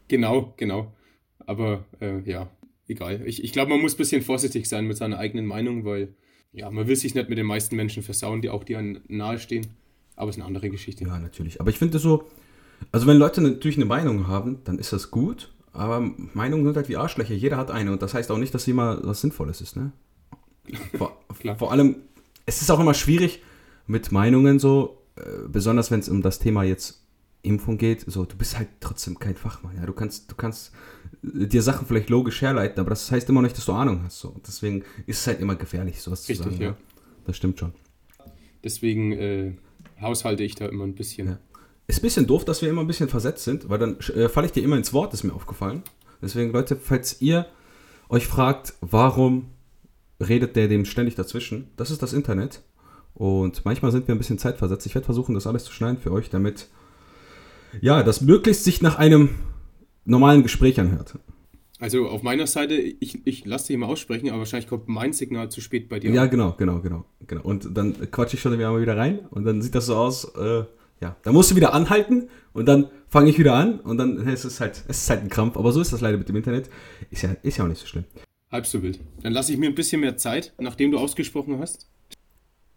Genau, 0.08 0.54
genau. 0.56 0.94
Aber 1.40 1.84
äh, 2.00 2.20
ja, 2.20 2.48
egal. 2.88 3.22
Ich, 3.26 3.44
ich 3.44 3.52
glaube, 3.52 3.70
man 3.70 3.81
muss 3.81 3.94
ein 3.94 3.99
bisschen 3.99 4.22
vorsichtig 4.22 4.66
sein 4.66 4.87
mit 4.87 4.96
seiner 4.96 5.19
eigenen 5.19 5.44
Meinung, 5.44 5.84
weil 5.84 6.14
ja, 6.52 6.70
man 6.70 6.87
will 6.87 6.96
sich 6.96 7.14
nicht 7.14 7.28
mit 7.28 7.37
den 7.37 7.46
meisten 7.46 7.76
Menschen 7.76 8.02
versauen, 8.02 8.40
die 8.40 8.49
auch 8.49 8.64
dir 8.64 8.81
nahestehen. 9.08 9.66
Aber 10.14 10.31
es 10.31 10.37
ist 10.37 10.40
eine 10.40 10.46
andere 10.46 10.70
Geschichte. 10.70 11.04
Ja, 11.04 11.19
natürlich. 11.19 11.60
Aber 11.60 11.69
ich 11.69 11.78
finde 11.78 11.99
so, 11.99 12.25
also 12.90 13.06
wenn 13.06 13.19
Leute 13.19 13.42
natürlich 13.42 13.76
eine 13.76 13.84
Meinung 13.84 14.28
haben, 14.28 14.60
dann 14.64 14.78
ist 14.78 14.94
das 14.94 15.10
gut 15.10 15.52
aber 15.76 16.00
Meinungen 16.34 16.64
sind 16.64 16.76
halt 16.76 16.88
wie 16.88 16.96
Arschlöcher. 16.96 17.34
Jeder 17.34 17.56
hat 17.56 17.70
eine. 17.70 17.93
Und 17.93 18.02
das 18.02 18.14
heißt 18.14 18.31
auch 18.31 18.38
nicht, 18.38 18.55
dass 18.55 18.64
sie 18.64 18.70
immer 18.73 18.99
was 19.02 19.20
Sinnvolles 19.20 19.61
ist. 19.61 19.76
Ne? 19.76 19.93
Vor, 20.96 21.17
vor 21.58 21.73
allem, 21.73 21.96
es 22.46 22.62
ist 22.62 22.70
auch 22.70 22.81
immer 22.81 22.94
schwierig 22.94 23.43
mit 23.87 24.11
Meinungen 24.11 24.58
so, 24.58 25.02
äh, 25.17 25.49
besonders 25.49 25.90
wenn 25.90 26.00
es 26.00 26.08
um 26.08 26.23
das 26.23 26.38
Thema 26.38 26.64
jetzt 26.64 27.02
Impfung 27.43 27.78
geht. 27.78 28.05
So, 28.11 28.25
du 28.25 28.37
bist 28.37 28.58
halt 28.58 28.69
trotzdem 28.81 29.19
kein 29.19 29.37
Fachmann. 29.37 29.76
Ja? 29.76 29.87
Du 29.87 29.93
kannst, 29.93 30.31
du 30.31 30.34
kannst 30.34 30.73
dir 31.23 31.62
Sachen 31.62 31.87
vielleicht 31.87 32.08
logisch 32.08 32.43
herleiten, 32.43 32.81
aber 32.81 32.90
das 32.90 33.11
heißt 33.11 33.28
immer 33.28 33.40
noch 33.40 33.49
nicht, 33.49 33.58
dass 33.58 33.67
du 33.67 33.73
Ahnung 33.73 34.02
hast. 34.05 34.19
So. 34.19 34.34
Deswegen 34.46 34.82
ist 35.06 35.20
es 35.20 35.26
halt 35.26 35.40
immer 35.40 35.56
gefährlich, 35.56 36.00
sowas 36.00 36.28
Richtig, 36.28 36.44
zu 36.44 36.50
sagen. 36.50 36.62
Ja. 36.62 36.69
ja. 36.70 36.76
Das 37.26 37.37
stimmt 37.37 37.58
schon. 37.58 37.73
Deswegen 38.64 39.12
äh, 39.12 39.52
haushalte 40.00 40.43
ich 40.43 40.55
da 40.55 40.67
immer 40.67 40.84
ein 40.84 40.94
bisschen. 40.94 41.28
Ja. 41.28 41.38
Ist 41.87 41.99
ein 42.00 42.03
bisschen 42.03 42.27
doof, 42.27 42.44
dass 42.44 42.62
wir 42.62 42.69
immer 42.69 42.81
ein 42.81 42.87
bisschen 42.87 43.09
versetzt 43.09 43.44
sind, 43.44 43.69
weil 43.69 43.79
dann 43.79 43.99
äh, 44.15 44.29
falle 44.29 44.47
ich 44.47 44.53
dir 44.53 44.62
immer 44.62 44.77
ins 44.77 44.93
Wort, 44.93 45.15
ist 45.15 45.25
mir 45.25 45.35
aufgefallen. 45.35 45.83
Deswegen, 46.21 46.53
Leute, 46.53 46.77
falls 46.77 47.21
ihr 47.21 47.47
euch 48.09 48.27
fragt, 48.27 48.75
warum 48.81 49.50
redet 50.21 50.56
der 50.56 50.69
dem 50.69 50.85
ständig 50.85 51.15
dazwischen, 51.15 51.69
das 51.77 51.91
ist 51.91 52.03
das 52.03 52.12
Internet. 52.12 52.62
Und 53.15 53.65
manchmal 53.65 53.93
sind 53.93 54.09
wir 54.09 54.15
ein 54.15 54.19
bisschen 54.19 54.38
zeitversetzt. 54.38 54.87
Ich 54.87 54.94
werde 54.94 55.05
versuchen, 55.05 55.35
das 55.35 55.47
alles 55.47 55.65
zu 55.65 55.73
schneiden 55.73 55.99
für 55.99 56.12
euch, 56.12 56.29
damit 56.29 56.69
ja, 57.81 58.03
das 58.03 58.21
möglichst 58.21 58.65
sich 58.65 58.83
nach 58.83 58.99
einem 58.99 59.31
normalen 60.05 60.43
Gespräch 60.43 60.81
anhört. 60.81 61.19
Also 61.79 62.09
auf 62.09 62.23
meiner 62.23 62.47
Seite, 62.47 62.75
ich, 62.75 63.27
ich 63.27 63.44
lasse 63.44 63.69
dich 63.69 63.77
mal 63.77 63.87
aussprechen, 63.87 64.31
aber 64.31 64.38
wahrscheinlich 64.38 64.69
kommt 64.69 64.88
mein 64.88 65.12
Signal 65.12 65.50
zu 65.50 65.61
spät 65.61 65.88
bei 65.88 65.99
dir. 65.99 66.11
Ja, 66.11 66.27
genau, 66.27 66.55
genau, 66.56 66.81
genau, 66.81 67.05
genau. 67.27 67.43
Und 67.43 67.77
dann 67.77 68.11
quatsche 68.11 68.37
ich 68.37 68.41
schon 68.41 68.59
wieder 68.59 68.97
rein 68.97 69.21
und 69.31 69.44
dann 69.44 69.61
sieht 69.61 69.75
das 69.75 69.87
so 69.87 69.97
aus, 69.97 70.25
äh, 70.37 70.65
ja, 71.00 71.16
da 71.22 71.32
musst 71.32 71.50
du 71.50 71.56
wieder 71.56 71.75
anhalten 71.75 72.28
und 72.52 72.66
dann 72.66 72.88
fange 73.08 73.31
ich 73.31 73.38
wieder 73.38 73.54
an 73.54 73.81
und 73.81 73.98
dann 73.98 74.16
ist 74.28 74.44
es 74.44 74.60
halt, 74.60 74.82
es 74.88 75.02
ist 75.02 75.10
halt 75.10 75.22
ein 75.22 75.28
Krampf. 75.28 75.56
Aber 75.56 75.72
so 75.72 75.81
ist 75.81 75.93
das 75.93 76.00
leider 76.00 76.16
mit 76.16 76.28
dem 76.28 76.37
Internet. 76.37 76.70
Ist 77.10 77.22
ja, 77.22 77.37
ist 77.43 77.58
ja 77.58 77.64
auch 77.64 77.69
nicht 77.69 77.81
so 77.81 77.87
schlimm. 77.87 78.04
Halb 78.50 78.66
so 78.66 78.82
wild. 78.82 79.00
Dann 79.22 79.32
lasse 79.32 79.52
ich 79.52 79.58
mir 79.58 79.66
ein 79.66 79.75
bisschen 79.75 80.00
mehr 80.00 80.16
Zeit, 80.16 80.54
nachdem 80.58 80.90
du 80.90 80.98
ausgesprochen 80.98 81.58
hast. 81.58 81.88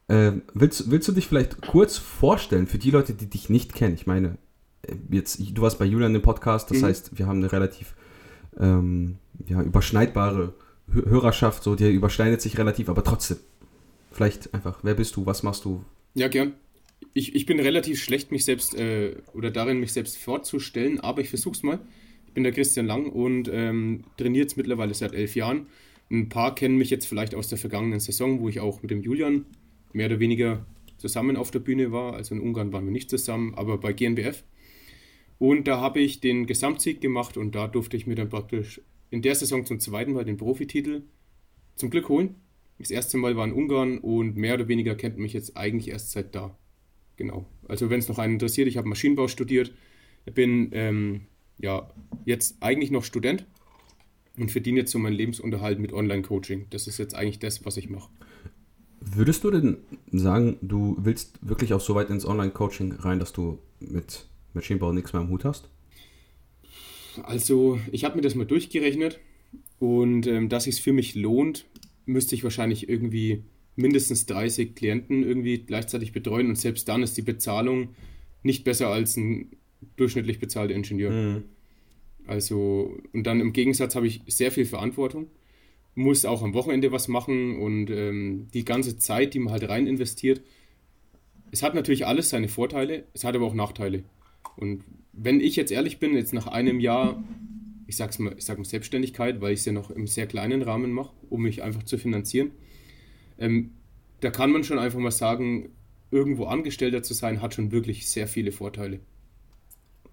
Äh, 0.07 0.33
willst, 0.53 0.89
willst 0.89 1.07
du 1.07 1.11
dich 1.11 1.27
vielleicht 1.27 1.61
kurz 1.61 1.97
vorstellen 1.97 2.67
für 2.67 2.79
die 2.79 2.91
Leute, 2.91 3.13
die 3.13 3.27
dich 3.27 3.49
nicht 3.49 3.73
kennen? 3.73 3.93
Ich 3.93 4.07
meine, 4.07 4.37
äh, 4.81 4.95
jetzt, 5.11 5.39
du 5.39 5.61
warst 5.61 5.79
bei 5.79 5.85
Julian 5.85 6.15
im 6.15 6.21
Podcast, 6.21 6.71
das 6.71 6.79
mhm. 6.79 6.85
heißt, 6.85 7.17
wir 7.17 7.27
haben 7.27 7.37
eine 7.37 7.51
relativ 7.51 7.93
ähm, 8.59 9.17
ja, 9.47 9.61
überschneidbare 9.61 10.53
Hörerschaft, 10.91 11.63
so, 11.63 11.75
die 11.75 11.91
überschneidet 11.91 12.41
sich 12.41 12.57
relativ, 12.57 12.89
aber 12.89 13.03
trotzdem. 13.03 13.37
Vielleicht 14.11 14.53
einfach, 14.55 14.79
wer 14.81 14.95
bist 14.95 15.15
du, 15.15 15.27
was 15.27 15.43
machst 15.43 15.63
du? 15.63 15.85
Ja, 16.15 16.27
gern 16.27 16.53
ich, 17.13 17.35
ich 17.35 17.45
bin 17.45 17.59
relativ 17.59 18.01
schlecht, 18.01 18.31
mich 18.31 18.45
selbst 18.45 18.75
äh, 18.75 19.15
oder 19.33 19.51
darin, 19.51 19.79
mich 19.79 19.93
selbst 19.93 20.17
vorzustellen, 20.17 20.99
aber 20.99 21.21
ich 21.21 21.29
versuche 21.29 21.55
es 21.55 21.63
mal. 21.63 21.79
Ich 22.27 22.33
bin 22.33 22.43
der 22.43 22.53
Christian 22.53 22.85
Lang 22.85 23.07
und 23.07 23.49
ähm, 23.51 24.03
trainiere 24.17 24.43
jetzt 24.43 24.57
mittlerweile 24.57 24.93
seit 24.93 25.13
elf 25.13 25.35
Jahren. 25.35 25.67
Ein 26.11 26.29
paar 26.29 26.55
kennen 26.55 26.77
mich 26.77 26.89
jetzt 26.89 27.05
vielleicht 27.05 27.35
aus 27.35 27.47
der 27.47 27.57
vergangenen 27.57 27.99
Saison, 27.99 28.39
wo 28.39 28.49
ich 28.49 28.59
auch 28.59 28.81
mit 28.81 28.91
dem 28.91 29.01
Julian 29.01 29.45
mehr 29.93 30.07
oder 30.07 30.19
weniger 30.19 30.65
zusammen 30.97 31.37
auf 31.37 31.51
der 31.51 31.59
Bühne 31.59 31.91
war. 31.91 32.13
Also 32.13 32.35
in 32.35 32.41
Ungarn 32.41 32.73
waren 32.73 32.85
wir 32.85 32.91
nicht 32.91 33.09
zusammen, 33.09 33.53
aber 33.55 33.77
bei 33.77 33.93
GNBF. 33.93 34.43
Und 35.39 35.67
da 35.67 35.79
habe 35.79 35.99
ich 35.99 36.19
den 36.19 36.45
Gesamtsieg 36.45 37.01
gemacht 37.01 37.37
und 37.37 37.55
da 37.55 37.67
durfte 37.67 37.95
ich 37.97 38.05
mir 38.05 38.15
dann 38.15 38.29
praktisch 38.29 38.81
in 39.09 39.21
der 39.21 39.35
Saison 39.35 39.65
zum 39.65 39.79
zweiten 39.79 40.13
Mal 40.13 40.25
den 40.25 40.37
Profititel 40.37 41.03
zum 41.75 41.89
Glück 41.89 42.09
holen. 42.09 42.35
Das 42.77 42.91
erste 42.91 43.17
Mal 43.17 43.35
war 43.35 43.45
in 43.45 43.53
Ungarn 43.53 43.97
und 43.97 44.35
mehr 44.35 44.55
oder 44.55 44.67
weniger 44.67 44.95
kennt 44.95 45.17
mich 45.17 45.33
jetzt 45.33 45.57
eigentlich 45.57 45.89
erst 45.89 46.11
seit 46.11 46.35
da. 46.35 46.58
Genau. 47.19 47.45
Also 47.67 47.89
wenn 47.89 47.99
es 47.99 48.07
noch 48.07 48.17
einen 48.17 48.33
interessiert, 48.33 48.69
ich 48.69 48.77
habe 48.77 48.87
Maschinenbau 48.87 49.27
studiert, 49.27 49.73
bin 50.33 50.69
ähm, 50.71 51.21
ja 51.57 51.91
jetzt 52.23 52.55
eigentlich 52.61 52.91
noch 52.91 53.03
Student 53.03 53.45
und 54.37 54.51
verdiene 54.51 54.79
jetzt 54.79 54.91
so 54.93 54.99
meinen 54.99 55.17
Lebensunterhalt 55.17 55.79
mit 55.79 55.91
Online-Coaching. 55.91 56.67
Das 56.69 56.87
ist 56.87 56.97
jetzt 56.97 57.15
eigentlich 57.15 57.39
das, 57.39 57.65
was 57.65 57.75
ich 57.75 57.89
mache. 57.89 58.09
Würdest 59.01 59.43
du 59.43 59.51
denn 59.51 59.79
sagen, 60.13 60.59
du 60.61 60.95
willst 61.01 61.37
wirklich 61.41 61.73
auch 61.73 61.81
so 61.81 61.93
weit 61.93 62.09
ins 62.09 62.25
Online-Coaching 62.25 62.93
rein, 62.93 63.19
dass 63.19 63.33
du 63.33 63.59
mit 63.81 64.25
Maschinenbau 64.53 64.93
nichts 64.93 65.11
mehr 65.11 65.21
am 65.21 65.29
Hut 65.29 65.43
hast? 65.43 65.69
Also, 67.23 67.81
ich 67.91 68.05
habe 68.05 68.15
mir 68.15 68.21
das 68.21 68.35
mal 68.35 68.45
durchgerechnet 68.45 69.19
und 69.77 70.25
ähm, 70.25 70.47
dass 70.47 70.67
es 70.67 70.79
für 70.79 70.93
mich 70.93 71.15
lohnt, 71.15 71.65
müsste 72.05 72.33
ich 72.33 72.45
wahrscheinlich 72.45 72.87
irgendwie 72.87 73.43
mindestens 73.79 74.25
30 74.25 74.75
Klienten 74.75 75.23
irgendwie 75.23 75.59
gleichzeitig 75.59 76.11
betreuen 76.11 76.47
und 76.47 76.57
selbst 76.57 76.87
dann 76.87 77.01
ist 77.01 77.15
die 77.17 77.21
Bezahlung 77.21 77.89
nicht 78.43 78.63
besser 78.63 78.89
als 78.89 79.15
ein 79.17 79.51
durchschnittlich 79.95 80.39
bezahlter 80.39 80.75
Ingenieur. 80.75 81.11
Mhm. 81.11 81.43
Also, 82.27 82.97
und 83.13 83.25
dann 83.25 83.39
im 83.39 83.53
Gegensatz 83.53 83.95
habe 83.95 84.07
ich 84.07 84.21
sehr 84.27 84.51
viel 84.51 84.65
Verantwortung, 84.65 85.27
muss 85.95 86.25
auch 86.25 86.43
am 86.43 86.53
Wochenende 86.53 86.91
was 86.91 87.07
machen 87.07 87.57
und 87.57 87.89
ähm, 87.89 88.47
die 88.53 88.65
ganze 88.65 88.97
Zeit, 88.97 89.33
die 89.33 89.39
man 89.39 89.53
halt 89.53 89.67
rein 89.67 89.87
investiert, 89.87 90.41
es 91.51 91.63
hat 91.63 91.73
natürlich 91.73 92.05
alles 92.05 92.29
seine 92.29 92.47
Vorteile, 92.49 93.05
es 93.13 93.23
hat 93.23 93.35
aber 93.35 93.45
auch 93.45 93.55
Nachteile. 93.55 94.03
Und 94.57 94.83
wenn 95.13 95.39
ich 95.39 95.55
jetzt 95.55 95.71
ehrlich 95.71 95.99
bin, 95.99 96.15
jetzt 96.15 96.33
nach 96.33 96.47
einem 96.47 96.79
Jahr, 96.79 97.23
ich 97.87 97.95
sag's 97.95 98.19
mal, 98.19 98.35
ich 98.37 98.45
sag 98.45 98.57
mal 98.57 98.65
Selbstständigkeit, 98.65 99.41
weil 99.41 99.53
ich 99.53 99.61
es 99.61 99.65
ja 99.65 99.71
noch 99.71 99.89
im 99.89 100.05
sehr 100.05 100.27
kleinen 100.27 100.61
Rahmen 100.61 100.91
mache, 100.91 101.13
um 101.29 101.41
mich 101.41 101.63
einfach 101.63 101.83
zu 101.83 101.97
finanzieren, 101.97 102.51
ähm, 103.39 103.71
da 104.21 104.29
kann 104.31 104.51
man 104.51 104.63
schon 104.63 104.79
einfach 104.79 104.99
mal 104.99 105.11
sagen, 105.11 105.69
irgendwo 106.11 106.45
Angestellter 106.45 107.03
zu 107.03 107.13
sein, 107.13 107.41
hat 107.41 107.53
schon 107.53 107.71
wirklich 107.71 108.09
sehr 108.09 108.27
viele 108.27 108.51
Vorteile. 108.51 108.99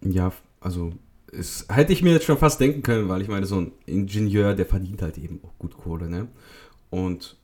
Ja, 0.02 0.32
also 0.60 0.92
es 1.32 1.66
hätte 1.68 1.92
ich 1.92 2.02
mir 2.02 2.12
jetzt 2.12 2.26
schon 2.26 2.38
fast 2.38 2.60
denken 2.60 2.82
können, 2.82 3.08
weil 3.08 3.22
ich 3.22 3.28
meine, 3.28 3.46
so 3.46 3.60
ein 3.60 3.72
Ingenieur, 3.86 4.54
der 4.54 4.66
verdient 4.66 5.02
halt 5.02 5.18
eben 5.18 5.40
auch 5.42 5.58
gut 5.58 5.76
Kohle, 5.76 6.08
ne? 6.08 6.28
Und 6.90 7.36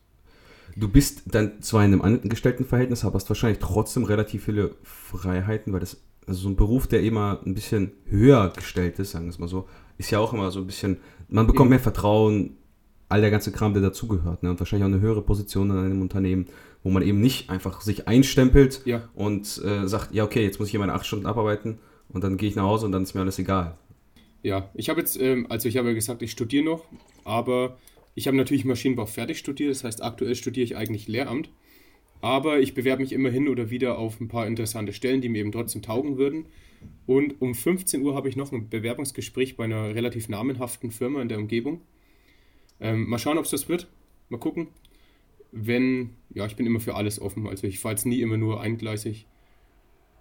du 0.75 0.87
bist 0.87 1.23
dann 1.25 1.61
zwar 1.61 1.83
in 1.83 1.93
einem 1.93 2.01
Angestelltenverhältnis, 2.01 3.03
aber 3.03 3.15
hast 3.15 3.29
wahrscheinlich 3.29 3.59
trotzdem 3.59 4.03
relativ 4.03 4.45
viele 4.45 4.75
Freiheiten, 4.83 5.73
weil 5.73 5.81
das, 5.81 6.01
also 6.25 6.41
so 6.41 6.49
ein 6.49 6.55
Beruf, 6.55 6.87
der 6.87 7.01
immer 7.01 7.41
ein 7.45 7.53
bisschen 7.53 7.91
höher 8.05 8.51
gestellt 8.55 8.99
ist, 8.99 9.11
sagen 9.11 9.25
wir 9.25 9.31
es 9.31 9.39
mal 9.39 9.47
so, 9.47 9.67
ist 9.97 10.11
ja 10.11 10.19
auch 10.19 10.33
immer 10.33 10.49
so 10.51 10.59
ein 10.61 10.67
bisschen, 10.67 10.97
man 11.27 11.47
bekommt 11.47 11.69
mehr 11.69 11.79
Vertrauen, 11.79 12.57
all 13.09 13.21
der 13.21 13.31
ganze 13.31 13.51
Kram, 13.51 13.73
der 13.73 13.81
dazugehört. 13.81 14.43
Ne? 14.43 14.49
Und 14.49 14.59
wahrscheinlich 14.59 14.83
auch 14.83 14.93
eine 14.93 15.01
höhere 15.01 15.21
Position 15.21 15.69
in 15.69 15.77
einem 15.77 16.01
Unternehmen, 16.01 16.47
wo 16.83 16.89
man 16.89 17.03
eben 17.03 17.21
nicht 17.21 17.49
einfach 17.49 17.81
sich 17.81 18.07
einstempelt 18.07 18.81
ja. 18.85 19.07
und 19.15 19.61
äh, 19.63 19.87
sagt, 19.87 20.13
ja, 20.13 20.23
okay, 20.23 20.43
jetzt 20.43 20.59
muss 20.59 20.67
ich 20.67 20.71
hier 20.71 20.79
meine 20.79 20.93
acht 20.93 21.05
Stunden 21.05 21.25
abarbeiten 21.25 21.79
und 22.09 22.23
dann 22.23 22.37
gehe 22.37 22.49
ich 22.49 22.55
nach 22.55 22.63
Hause 22.63 22.85
und 22.85 22.91
dann 22.91 23.03
ist 23.03 23.13
mir 23.13 23.21
alles 23.21 23.39
egal. 23.39 23.77
Ja, 24.41 24.69
ich 24.73 24.89
habe 24.89 24.99
jetzt, 24.99 25.19
ähm, 25.21 25.47
also 25.49 25.69
ich 25.69 25.77
habe 25.77 25.87
ja 25.89 25.93
gesagt, 25.93 26.21
ich 26.21 26.31
studiere 26.31 26.65
noch, 26.65 26.85
aber 27.23 27.77
ich 28.15 28.27
habe 28.27 28.35
natürlich 28.37 28.65
Maschinenbau 28.65 29.05
fertig 29.05 29.37
studiert, 29.39 29.71
das 29.71 29.83
heißt, 29.83 30.03
aktuell 30.03 30.35
studiere 30.35 30.65
ich 30.65 30.75
eigentlich 30.75 31.07
Lehramt. 31.07 31.49
Aber 32.21 32.59
ich 32.59 32.73
bewerbe 32.73 33.01
mich 33.01 33.11
immer 33.11 33.29
hin 33.29 33.49
oder 33.49 33.69
wieder 33.69 33.97
auf 33.97 34.21
ein 34.21 34.29
paar 34.29 34.47
interessante 34.47 34.93
Stellen, 34.93 35.19
die 35.19 35.27
mir 35.27 35.39
eben 35.39 35.51
trotzdem 35.51 35.81
taugen 35.81 36.17
würden. 36.17 36.45
Und 37.05 37.41
um 37.41 37.53
15 37.53 38.01
Uhr 38.01 38.15
habe 38.15 38.29
ich 38.29 38.37
noch 38.37 38.53
ein 38.53 38.69
Bewerbungsgespräch 38.69 39.57
bei 39.57 39.65
einer 39.65 39.93
relativ 39.93 40.29
namenhaften 40.29 40.91
Firma 40.91 41.21
in 41.21 41.27
der 41.27 41.37
Umgebung. 41.37 41.81
Ähm, 42.79 43.07
mal 43.07 43.19
schauen, 43.19 43.37
ob 43.37 43.45
es 43.45 43.51
das 43.51 43.69
wird. 43.69 43.87
Mal 44.29 44.39
gucken. 44.39 44.67
Wenn, 45.51 46.11
ja, 46.33 46.45
ich 46.45 46.55
bin 46.55 46.65
immer 46.65 46.79
für 46.79 46.95
alles 46.95 47.21
offen. 47.21 47.47
Also 47.47 47.67
ich 47.67 47.79
fahre 47.79 47.93
jetzt 47.93 48.05
nie 48.05 48.21
immer 48.21 48.37
nur 48.37 48.61
eingleisig. 48.61 49.27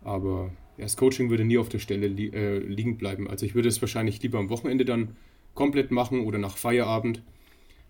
Aber 0.03 0.53
ja, 0.77 0.85
das 0.85 0.97
Coaching 0.97 1.31
würde 1.31 1.45
nie 1.45 1.59
auf 1.59 1.69
der 1.69 1.79
Stelle 1.79 2.09
li 2.09 2.29
äh, 2.29 2.59
liegen 2.59 2.99
bleiben. 2.99 3.29
Also 3.29 3.47
ich 3.47 3.55
würde 3.55 3.69
es 3.69 3.81
wahrscheinlich 3.81 4.23
lieber 4.23 4.39
am 4.39 4.51
Wochenende 4.51 4.85
dann 4.85 5.17
komplett 5.55 5.91
machen 5.91 6.21
oder 6.21 6.39
nach 6.39 6.57
Feierabend, 6.57 7.23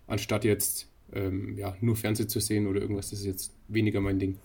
anstatt 0.07 0.43
jetzt 0.43 0.89
ähm, 1.13 1.57
ja, 1.57 1.75
nur 1.81 1.95
Fernsehen 1.95 2.29
zu 2.29 2.39
sehen 2.39 2.67
oder 2.67 2.81
irgendwas. 2.81 3.09
Das 3.09 3.19
ist 3.19 3.25
jetzt 3.25 3.55
weniger 3.67 4.01
mein 4.01 4.19
Ding. 4.19 4.37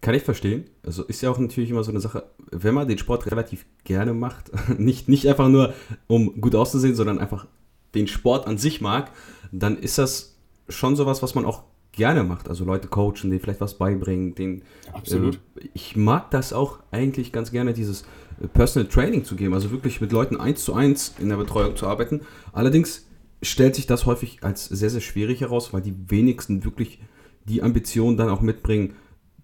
Kann 0.00 0.14
ich 0.14 0.22
verstehen. 0.22 0.64
Also 0.82 1.04
ist 1.04 1.20
ja 1.20 1.30
auch 1.30 1.38
natürlich 1.38 1.70
immer 1.70 1.84
so 1.84 1.90
eine 1.90 2.00
Sache, 2.00 2.30
wenn 2.50 2.74
man 2.74 2.88
den 2.88 2.98
Sport 2.98 3.26
relativ 3.30 3.66
gerne 3.84 4.14
macht, 4.14 4.50
nicht, 4.78 5.08
nicht 5.08 5.26
einfach 5.28 5.48
nur, 5.48 5.74
um 6.06 6.40
gut 6.40 6.54
auszusehen, 6.54 6.94
sondern 6.94 7.18
einfach 7.18 7.46
den 7.94 8.06
Sport 8.06 8.46
an 8.46 8.58
sich 8.58 8.80
mag, 8.80 9.10
dann 9.52 9.78
ist 9.78 9.98
das 9.98 10.36
schon 10.68 10.96
sowas, 10.96 11.22
was 11.22 11.34
man 11.34 11.44
auch 11.44 11.64
gerne 11.92 12.22
macht. 12.22 12.48
Also 12.48 12.64
Leute 12.64 12.88
coachen, 12.88 13.30
denen 13.30 13.40
vielleicht 13.40 13.60
was 13.60 13.74
beibringen. 13.74 14.34
Denen, 14.34 14.62
Absolut. 14.92 15.40
Äh, 15.56 15.68
ich 15.74 15.96
mag 15.96 16.30
das 16.30 16.52
auch 16.52 16.78
eigentlich 16.90 17.32
ganz 17.32 17.50
gerne, 17.50 17.72
dieses 17.72 18.02
äh, 18.40 18.48
Personal 18.48 18.88
Training 18.88 19.24
zu 19.24 19.36
geben. 19.36 19.54
Also 19.54 19.70
wirklich 19.70 20.00
mit 20.00 20.12
Leuten 20.12 20.36
eins 20.36 20.64
zu 20.64 20.74
eins 20.74 21.14
in 21.18 21.28
der 21.28 21.36
Betreuung 21.36 21.76
zu 21.76 21.86
arbeiten. 21.86 22.20
Allerdings 22.52 23.06
stellt 23.42 23.74
sich 23.74 23.86
das 23.86 24.06
häufig 24.06 24.38
als 24.42 24.66
sehr, 24.66 24.90
sehr 24.90 25.00
schwierig 25.00 25.40
heraus, 25.40 25.72
weil 25.72 25.82
die 25.82 25.94
wenigsten 26.10 26.64
wirklich 26.64 27.00
die 27.44 27.62
Ambition 27.62 28.16
dann 28.16 28.28
auch 28.28 28.42
mitbringen, 28.42 28.94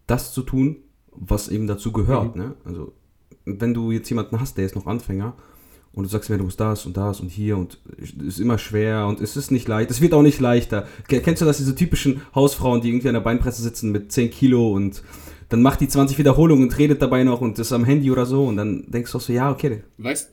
das 0.06 0.32
zu 0.32 0.42
tun, 0.42 0.76
was 1.10 1.48
eben 1.48 1.66
dazu 1.66 1.92
gehört. 1.92 2.36
Mhm. 2.36 2.42
Ne? 2.42 2.54
Also 2.64 2.92
wenn 3.44 3.74
du 3.74 3.90
jetzt 3.90 4.08
jemanden 4.08 4.40
hast, 4.40 4.58
der 4.58 4.66
ist 4.66 4.76
noch 4.76 4.86
Anfänger 4.86 5.34
und 5.96 6.04
du 6.04 6.08
sagst 6.08 6.30
mir, 6.30 6.38
du 6.38 6.44
musst 6.44 6.60
das 6.60 6.86
und 6.86 6.96
das 6.96 7.18
und 7.20 7.30
hier 7.30 7.56
und 7.56 7.78
es 7.98 8.12
ist 8.12 8.38
immer 8.38 8.58
schwer 8.58 9.08
und 9.08 9.20
es 9.20 9.36
ist 9.36 9.50
nicht 9.50 9.66
leicht, 9.66 9.90
es 9.90 10.00
wird 10.00 10.14
auch 10.14 10.22
nicht 10.22 10.38
leichter. 10.38 10.86
Kennst 11.08 11.42
du 11.42 11.46
das, 11.46 11.56
diese 11.56 11.74
typischen 11.74 12.22
Hausfrauen, 12.34 12.80
die 12.80 12.90
irgendwie 12.90 13.08
an 13.08 13.14
der 13.14 13.20
Beinpresse 13.20 13.62
sitzen 13.62 13.90
mit 13.90 14.12
10 14.12 14.30
Kilo 14.30 14.72
und 14.72 15.02
dann 15.48 15.62
macht 15.62 15.80
die 15.80 15.88
20 15.88 16.18
Wiederholungen 16.18 16.68
und 16.68 16.78
redet 16.78 17.02
dabei 17.02 17.24
noch 17.24 17.40
und 17.40 17.58
ist 17.58 17.72
am 17.72 17.84
Handy 17.84 18.12
oder 18.12 18.26
so 18.26 18.46
und 18.46 18.56
dann 18.56 18.88
denkst 18.88 19.10
du 19.10 19.18
auch 19.18 19.22
so, 19.22 19.32
ja, 19.32 19.50
okay. 19.50 19.82
Weißt, 19.98 20.30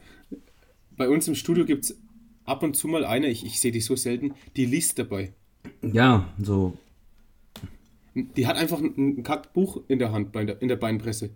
bei 0.96 1.10
uns 1.10 1.28
im 1.28 1.36
Studio 1.36 1.66
gibt 1.66 1.86
es 1.86 1.98
ab 2.46 2.62
und 2.62 2.76
zu 2.76 2.88
mal 2.88 3.06
eine, 3.06 3.28
ich, 3.28 3.44
ich 3.44 3.60
sehe 3.60 3.72
die 3.72 3.82
so 3.82 3.96
selten, 3.96 4.36
die 4.56 4.66
liest 4.66 5.00
dabei. 5.00 5.34
Ja, 5.82 6.28
so 6.42 6.78
die 8.14 8.48
hat 8.48 8.58
einfach 8.58 8.80
ein, 8.80 8.94
ein 8.98 9.24
Kackbuch 9.24 9.82
in 9.88 10.00
der 10.00 10.12
Hand 10.12 10.36
in 10.36 10.68
der 10.68 10.76
Beinpresse. 10.76 11.32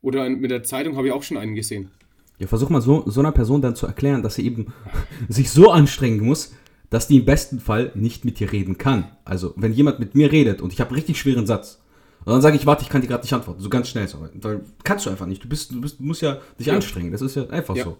Oder 0.00 0.28
mit 0.28 0.50
der 0.50 0.62
Zeitung 0.62 0.96
habe 0.96 1.08
ich 1.08 1.12
auch 1.12 1.22
schon 1.22 1.36
einen 1.36 1.54
gesehen. 1.54 1.90
Ja, 2.38 2.46
versuch 2.46 2.68
mal 2.68 2.80
so, 2.80 3.04
so 3.06 3.20
einer 3.20 3.32
Person 3.32 3.62
dann 3.62 3.74
zu 3.74 3.86
erklären, 3.86 4.22
dass 4.22 4.36
sie 4.36 4.46
eben 4.46 4.72
sich 5.28 5.50
so 5.50 5.70
anstrengen 5.70 6.24
muss, 6.24 6.52
dass 6.90 7.08
die 7.08 7.18
im 7.18 7.24
besten 7.24 7.60
Fall 7.60 7.92
nicht 7.94 8.24
mit 8.24 8.40
dir 8.40 8.52
reden 8.52 8.78
kann. 8.78 9.08
Also, 9.24 9.54
wenn 9.56 9.72
jemand 9.72 9.98
mit 9.98 10.14
mir 10.14 10.32
redet 10.32 10.62
und 10.62 10.72
ich 10.72 10.80
habe 10.80 10.90
einen 10.90 10.96
richtig 10.96 11.18
schweren 11.18 11.46
Satz, 11.46 11.80
und 12.24 12.32
dann 12.32 12.42
sage 12.42 12.56
ich, 12.56 12.66
warte, 12.66 12.82
ich 12.82 12.90
kann 12.90 13.00
dir 13.00 13.06
gerade 13.06 13.22
nicht 13.22 13.32
antworten, 13.32 13.60
so 13.60 13.70
ganz 13.70 13.88
schnell. 13.88 14.06
Weil 14.42 14.60
kannst 14.84 15.06
du 15.06 15.10
einfach 15.10 15.24
nicht. 15.24 15.42
Du 15.42 15.48
bist, 15.48 15.72
du 15.72 15.80
bist, 15.80 15.98
musst 16.00 16.20
ja 16.20 16.38
dich 16.58 16.66
ja. 16.66 16.74
anstrengen. 16.74 17.10
Das 17.10 17.22
ist 17.22 17.36
ja 17.36 17.48
einfach 17.48 17.74
ja. 17.74 17.84
so. 17.84 17.96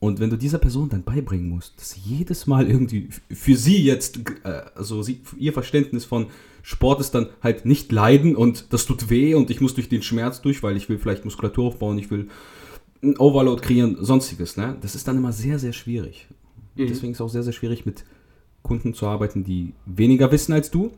Und 0.00 0.20
wenn 0.20 0.30
du 0.30 0.38
dieser 0.38 0.58
Person 0.58 0.88
dann 0.88 1.02
beibringen 1.02 1.48
musst, 1.48 1.76
dass 1.78 1.90
sie 1.90 2.00
jedes 2.00 2.46
Mal 2.46 2.68
irgendwie 2.68 3.08
für 3.30 3.56
sie 3.56 3.82
jetzt, 3.82 4.20
äh, 4.44 4.62
also 4.74 5.02
sie, 5.02 5.20
ihr 5.36 5.52
Verständnis 5.52 6.04
von 6.04 6.28
Sport 6.62 7.00
ist 7.00 7.14
dann 7.14 7.30
halt 7.42 7.66
nicht 7.66 7.90
leiden 7.90 8.36
und 8.36 8.72
das 8.72 8.86
tut 8.86 9.10
weh 9.10 9.34
und 9.34 9.50
ich 9.50 9.60
muss 9.60 9.74
durch 9.74 9.88
den 9.88 10.02
Schmerz 10.02 10.40
durch, 10.40 10.62
weil 10.62 10.76
ich 10.76 10.88
will 10.88 10.98
vielleicht 10.98 11.24
Muskulatur 11.24 11.66
aufbauen, 11.66 11.98
ich 11.98 12.10
will 12.10 12.28
ein 13.02 13.16
Overload 13.18 13.62
kreieren, 13.62 13.96
sonstiges. 14.00 14.56
Ne? 14.56 14.76
Das 14.80 14.94
ist 14.94 15.06
dann 15.06 15.16
immer 15.16 15.32
sehr, 15.32 15.58
sehr 15.58 15.72
schwierig. 15.72 16.26
Mhm. 16.76 16.86
Deswegen 16.88 17.12
ist 17.12 17.18
es 17.18 17.20
auch 17.20 17.28
sehr, 17.28 17.42
sehr 17.42 17.52
schwierig, 17.52 17.86
mit 17.86 18.04
Kunden 18.62 18.94
zu 18.94 19.06
arbeiten, 19.06 19.44
die 19.44 19.72
weniger 19.86 20.30
wissen 20.32 20.52
als 20.52 20.70
du. 20.70 20.92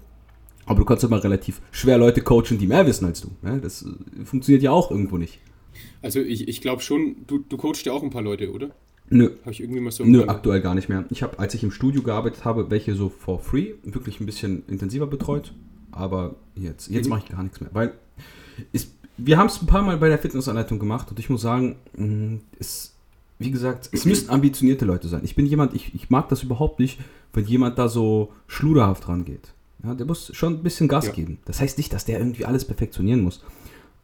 Aber 0.67 0.81
du 0.81 0.85
kannst 0.85 1.05
immer 1.05 1.23
relativ 1.23 1.61
schwer 1.73 1.99
Leute 1.99 2.21
coachen, 2.21 2.59
die 2.59 2.67
mehr 2.67 2.87
wissen 2.87 3.05
als 3.05 3.21
du. 3.21 3.31
Ne? 3.43 3.61
Das 3.61 3.83
äh, 3.83 4.25
funktioniert 4.25 4.63
ja 4.63 4.71
auch 4.71 4.91
irgendwo 4.91 5.19
nicht. 5.19 5.41
Also 6.03 6.21
ich, 6.21 6.49
ich 6.49 6.61
glaube 6.61 6.83
schon, 6.83 7.17
du, 7.27 7.39
du 7.39 7.57
coachst 7.57 7.85
ja 7.87 7.93
auch 7.93 8.03
ein 8.03 8.11
paar 8.11 8.23
Leute, 8.23 8.53
oder? 8.53 8.71
Nö. 9.09 9.31
Habe 9.41 9.51
ich 9.51 9.61
irgendwie 9.61 9.81
mal 9.81 9.91
so. 9.91 10.05
Nö, 10.05 10.25
aktuell 10.27 10.61
gar 10.61 10.75
nicht 10.75 10.89
mehr. 10.89 11.05
Ich 11.11 11.23
habe, 11.23 11.39
als 11.39 11.55
ich 11.55 11.65
im 11.65 11.73
Studio 11.73 12.03
gearbeitet 12.03 12.45
habe, 12.45 12.71
welche 12.71 12.95
so 12.95 13.09
for 13.09 13.41
free, 13.41 13.75
wirklich 13.83 14.21
ein 14.21 14.27
bisschen 14.27 14.63
intensiver 14.69 15.07
betreut. 15.07 15.53
Aber 15.91 16.37
jetzt, 16.55 16.89
jetzt 16.89 17.07
mhm. 17.07 17.11
mache 17.11 17.25
ich 17.25 17.33
gar 17.33 17.43
nichts 17.43 17.61
mehr. 17.61 17.71
Weil 17.73 17.95
ist, 18.73 18.95
wir 19.27 19.39
haben 19.39 19.47
es 19.47 19.61
ein 19.61 19.67
paar 19.67 19.83
Mal 19.83 19.97
bei 19.97 20.09
der 20.09 20.19
Fitnessanleitung 20.19 20.79
gemacht 20.79 21.11
und 21.11 21.19
ich 21.19 21.31
muss 21.31 21.43
sagen, 21.43 21.77
mm, 21.97 22.37
es, 22.59 22.95
wie 23.39 23.51
gesagt, 23.51 23.89
es 23.93 24.05
müssten 24.05 24.31
ambitionierte 24.31 24.85
Leute 24.85 25.09
sein. 25.09 25.21
Ich 25.25 25.35
bin 25.35 25.47
jemand, 25.47 25.75
ich, 25.75 25.95
ich 25.95 26.11
mag 26.11 26.29
das 26.29 26.43
überhaupt 26.43 26.79
nicht, 26.81 27.01
wenn 27.33 27.45
jemand 27.45 27.79
da 27.79 27.89
so 27.89 28.33
schluderhaft 28.47 29.09
rangeht. 29.09 29.53
Ja, 29.83 29.95
der 29.95 30.07
muss 30.07 30.35
schon 30.35 30.55
ein 30.55 30.63
bisschen 30.63 30.89
Gas 30.89 31.07
ja. 31.07 31.13
geben. 31.13 31.39
Das 31.45 31.61
heißt 31.61 31.79
nicht, 31.79 31.93
dass 31.93 32.05
der 32.05 32.19
irgendwie 32.19 32.45
alles 32.45 32.65
perfektionieren 32.65 33.23
muss. 33.23 33.43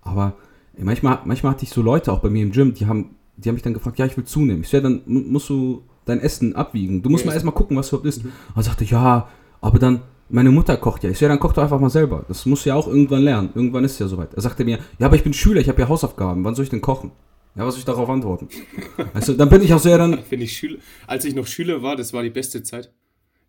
Aber 0.01 0.35
manchmal, 0.79 1.21
manchmal 1.25 1.53
hatte 1.53 1.65
ich 1.65 1.71
so 1.71 1.83
Leute 1.83 2.13
auch 2.13 2.21
bei 2.21 2.31
mir 2.31 2.43
im 2.43 2.53
Gym, 2.53 2.73
die 2.73 2.87
haben 2.87 3.11
die 3.37 3.49
haben 3.49 3.55
mich 3.55 3.63
dann 3.63 3.75
gefragt, 3.75 3.99
ja, 3.99 4.07
ich 4.07 4.17
will 4.17 4.25
zunehmen. 4.25 4.63
Ich 4.63 4.69
so, 4.69 4.77
ja, 4.77 4.83
dann 4.83 5.03
musst 5.07 5.49
du 5.49 5.83
dein 6.05 6.21
Essen 6.21 6.57
abwiegen. 6.57 7.03
Du 7.03 7.11
musst 7.11 7.25
ja, 7.25 7.29
mal 7.29 7.35
erstmal 7.35 7.55
gucken, 7.55 7.77
was 7.77 7.89
du 7.91 7.97
überhaupt 7.97 8.09
isst. 8.09 8.25
Mhm. 8.25 8.33
Und 8.55 8.57
er 8.57 8.63
sagte, 8.63 8.85
ja, 8.85 9.29
aber 9.61 9.79
dann, 9.79 10.03
meine 10.29 10.51
Mutter 10.51 10.77
kocht 10.77 11.05
ja. 11.05 11.11
Ich 11.11 11.19
so, 11.19 11.25
ja, 11.25 11.29
dann 11.29 11.39
koch 11.39 11.53
doch 11.53 11.63
einfach 11.63 11.81
mal 11.81 11.91
selber. 11.91 12.25
Das 12.29 12.47
musst 12.47 12.65
du 12.65 12.71
ja 12.71 12.75
auch 12.75 12.89
irgendwann 12.89 13.23
lernen. 13.23 13.51
Irgendwann 13.55 13.85
ist 13.85 13.93
es 13.93 13.99
ja 14.01 14.09
soweit. 14.09 14.35
Er 14.35 14.43
sagte 14.43 14.65
mir, 14.65 14.79
ja, 14.99 15.07
aber 15.07 15.17
ich 15.17 15.23
bin 15.23 15.33
Schüler, 15.33 15.61
ich 15.61 15.69
habe 15.69 15.81
ja 15.81 15.89
Hausaufgaben. 15.89 16.45
Wann 16.45 16.55
soll 16.55 16.65
ich 16.65 16.71
denn 16.71 16.81
kochen? 16.81 17.13
Ja, 17.55 17.65
was 17.65 17.75
soll 17.75 17.81
ich 17.81 17.85
darauf 17.87 18.09
antworten? 18.09 18.49
also, 19.15 19.33
dann 19.35 19.49
bin 19.49 19.63
ich 19.63 19.73
auch 19.73 19.79
so, 19.79 19.89
ja, 19.89 19.99
dann. 19.99 20.19
Wenn 20.31 20.43
ich 20.43 20.57
Schüler, 20.57 20.79
als 21.07 21.25
ich 21.25 21.35
noch 21.35 21.47
Schüler 21.47 21.83
war, 21.83 21.97
das 21.97 22.13
war 22.13 22.23
die 22.23 22.31
beste 22.31 22.63
Zeit. 22.63 22.93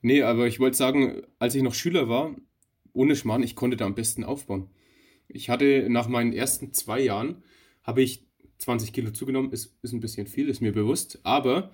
Nee, 0.02 0.22
aber 0.22 0.48
ich 0.48 0.60
wollte 0.60 0.78
sagen, 0.78 1.24
als 1.40 1.56
ich 1.56 1.64
noch 1.64 1.74
Schüler 1.74 2.08
war, 2.08 2.36
ohne 2.94 3.16
Schmarrn, 3.16 3.44
ich 3.44 3.56
konnte 3.56 3.78
da 3.78 3.86
am 3.86 3.96
besten 3.96 4.24
aufbauen. 4.24 4.70
Ich 5.28 5.50
hatte 5.50 5.88
nach 5.90 6.08
meinen 6.08 6.32
ersten 6.32 6.74
zwei 6.74 7.02
Jahren, 7.02 7.44
habe 7.84 8.02
ich 8.02 8.28
20 8.60 8.94
Kilo 8.94 9.12
zugenommen, 9.12 9.52
ist, 9.52 9.78
ist 9.82 9.94
ein 9.94 10.00
bisschen 10.00 10.28
viel, 10.28 10.48
ist 10.50 10.62
mir 10.62 10.72
bewusst. 10.72 11.20
Aber 11.24 11.72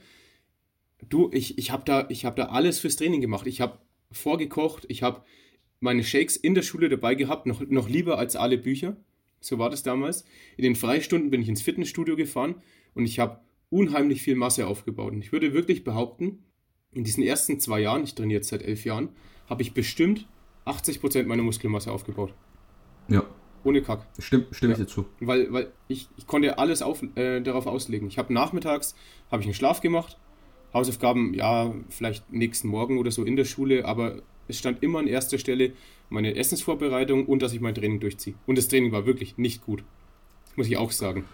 du, 1.10 1.30
ich, 1.32 1.58
ich 1.58 1.72
habe 1.72 1.84
da, 1.86 2.08
hab 2.10 2.36
da 2.36 2.46
alles 2.46 2.80
fürs 2.80 2.96
Training 2.96 3.22
gemacht. 3.22 3.48
Ich 3.48 3.62
habe 3.62 3.78
vorgekocht, 4.14 4.86
ich 4.88 5.04
habe 5.04 5.24
meine 5.80 6.04
Shakes 6.04 6.38
in 6.38 6.56
der 6.56 6.62
Schule 6.62 6.88
dabei 6.88 7.16
gehabt, 7.16 7.46
noch, 7.46 7.62
noch 7.62 7.90
lieber 7.90 8.18
als 8.18 8.36
alle 8.36 8.58
Bücher. 8.58 8.96
So 9.42 9.60
war 9.60 9.70
das 9.70 9.84
damals. 9.84 10.24
In 10.56 10.64
den 10.64 10.76
Freistunden 10.76 11.30
bin 11.30 11.42
ich 11.42 11.50
ins 11.50 11.62
Fitnessstudio 11.62 12.16
gefahren 12.16 12.56
und 12.94 13.06
ich 13.06 13.20
habe 13.20 13.42
unheimlich 13.70 14.22
viel 14.22 14.36
Masse 14.36 14.68
aufgebaut. 14.68 15.14
Und 15.14 15.22
ich 15.22 15.32
würde 15.34 15.54
wirklich 15.54 15.84
behaupten, 15.84 16.46
in 16.94 17.04
diesen 17.04 17.24
ersten 17.24 17.60
zwei 17.60 17.82
Jahren, 17.82 18.04
ich 18.04 18.16
trainiere 18.16 18.40
jetzt 18.40 18.50
seit 18.50 18.62
elf 18.62 18.86
Jahren, 18.86 19.10
habe 19.50 19.62
ich 19.62 19.74
bestimmt 19.74 20.28
80% 20.66 21.24
meiner 21.24 21.44
Muskelmasse 21.44 21.92
aufgebaut. 21.92 22.34
Ja. 23.10 23.26
Ohne 23.64 23.82
Kack. 23.82 24.08
Stimm, 24.20 24.46
stimme 24.52 24.74
ja. 24.74 24.80
ich 24.80 24.86
dir 24.86 24.92
zu. 24.92 25.06
Weil, 25.20 25.52
weil 25.52 25.72
ich, 25.88 26.08
ich 26.18 26.28
konnte 26.28 26.58
alles 26.58 26.82
auf, 26.82 27.04
äh, 27.16 27.42
darauf 27.42 27.66
auslegen. 27.66 28.08
Ich 28.08 28.18
habe 28.18 28.34
nachmittags 28.34 28.96
habe 29.32 29.42
ich 29.42 29.48
einen 29.48 29.54
Schlaf 29.54 29.82
gemacht. 29.82 30.18
Hausaufgaben, 30.74 31.34
ja, 31.34 31.74
vielleicht 31.90 32.32
nächsten 32.32 32.68
Morgen 32.68 32.98
oder 32.98 33.12
so 33.12 33.24
in 33.24 33.36
der 33.36 33.46
Schule, 33.46 33.86
aber 33.86 34.22
es 34.48 34.58
stand 34.58 34.84
immer 34.84 35.00
an 35.00 35.08
erster 35.08 35.38
Stelle 35.38 35.74
meine 36.10 36.36
Essensvorbereitung 36.36 37.26
und 37.26 37.42
dass 37.42 37.54
ich 37.54 37.62
mein 37.62 37.76
Training 37.76 38.00
durchziehe. 38.00 38.36
Und 38.46 38.58
das 38.58 38.68
Training 38.68 38.92
war 38.92 39.06
wirklich 39.06 39.38
nicht 39.38 39.66
gut. 39.66 39.84
Muss 40.56 40.68
ich 40.68 40.78
auch 40.78 40.92
sagen. 40.92 41.26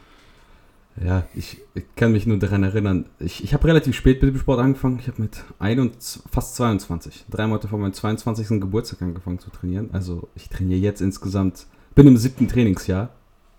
Ja, 1.03 1.27
ich, 1.33 1.57
kann 1.95 2.11
mich 2.11 2.25
nur 2.25 2.37
daran 2.37 2.63
erinnern. 2.63 3.05
Ich, 3.19 3.43
ich 3.43 3.53
habe 3.53 3.67
relativ 3.67 3.95
spät 3.95 4.21
mit 4.21 4.33
dem 4.33 4.39
Sport 4.39 4.59
angefangen. 4.59 4.99
Ich 4.99 5.07
habe 5.07 5.21
mit 5.21 5.43
21, 5.59 6.23
fast 6.29 6.55
22, 6.55 7.25
drei 7.29 7.47
Monate 7.47 7.67
vor 7.67 7.79
meinem 7.79 7.93
22. 7.93 8.59
Geburtstag 8.59 9.01
angefangen 9.01 9.39
zu 9.39 9.49
trainieren. 9.49 9.89
Also 9.93 10.27
ich 10.35 10.49
trainiere 10.49 10.79
jetzt 10.79 11.01
insgesamt 11.01 11.67
bin 11.95 12.07
im 12.07 12.17
siebten 12.17 12.47
Trainingsjahr. 12.47 13.09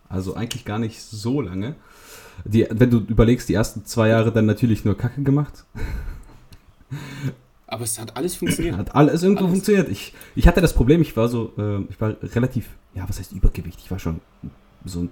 Also 0.08 0.34
eigentlich 0.34 0.64
gar 0.64 0.78
nicht 0.78 1.00
so 1.00 1.40
lange. 1.40 1.76
Die, 2.44 2.66
wenn 2.70 2.90
du 2.90 2.99
überlegst, 2.99 3.49
die 3.49 3.54
ersten 3.54 3.85
zwei 3.85 4.09
Jahre 4.09 4.32
dann 4.32 4.47
natürlich 4.47 4.85
nur 4.85 4.97
Kacke 4.97 5.23
gemacht. 5.23 5.64
Aber 7.66 7.85
es 7.85 7.99
hat 8.00 8.16
alles 8.16 8.35
funktioniert. 8.35 8.76
Hat 8.76 8.94
alles 8.94 9.23
irgendwo 9.23 9.44
alles. 9.44 9.52
funktioniert. 9.52 9.88
Ich, 9.88 10.12
ich 10.35 10.49
hatte 10.49 10.61
das 10.61 10.75
Problem, 10.75 11.00
ich 11.02 11.16
war 11.16 11.28
so, 11.28 11.52
äh, 11.56 11.82
ich 11.88 12.00
war 12.00 12.16
relativ, 12.23 12.68
ja, 12.94 13.09
was 13.09 13.18
heißt 13.18 13.32
Übergewicht? 13.32 13.78
Ich 13.82 13.90
war 13.90 13.99
schon 13.99 14.20
so 14.85 15.02
ein 15.02 15.11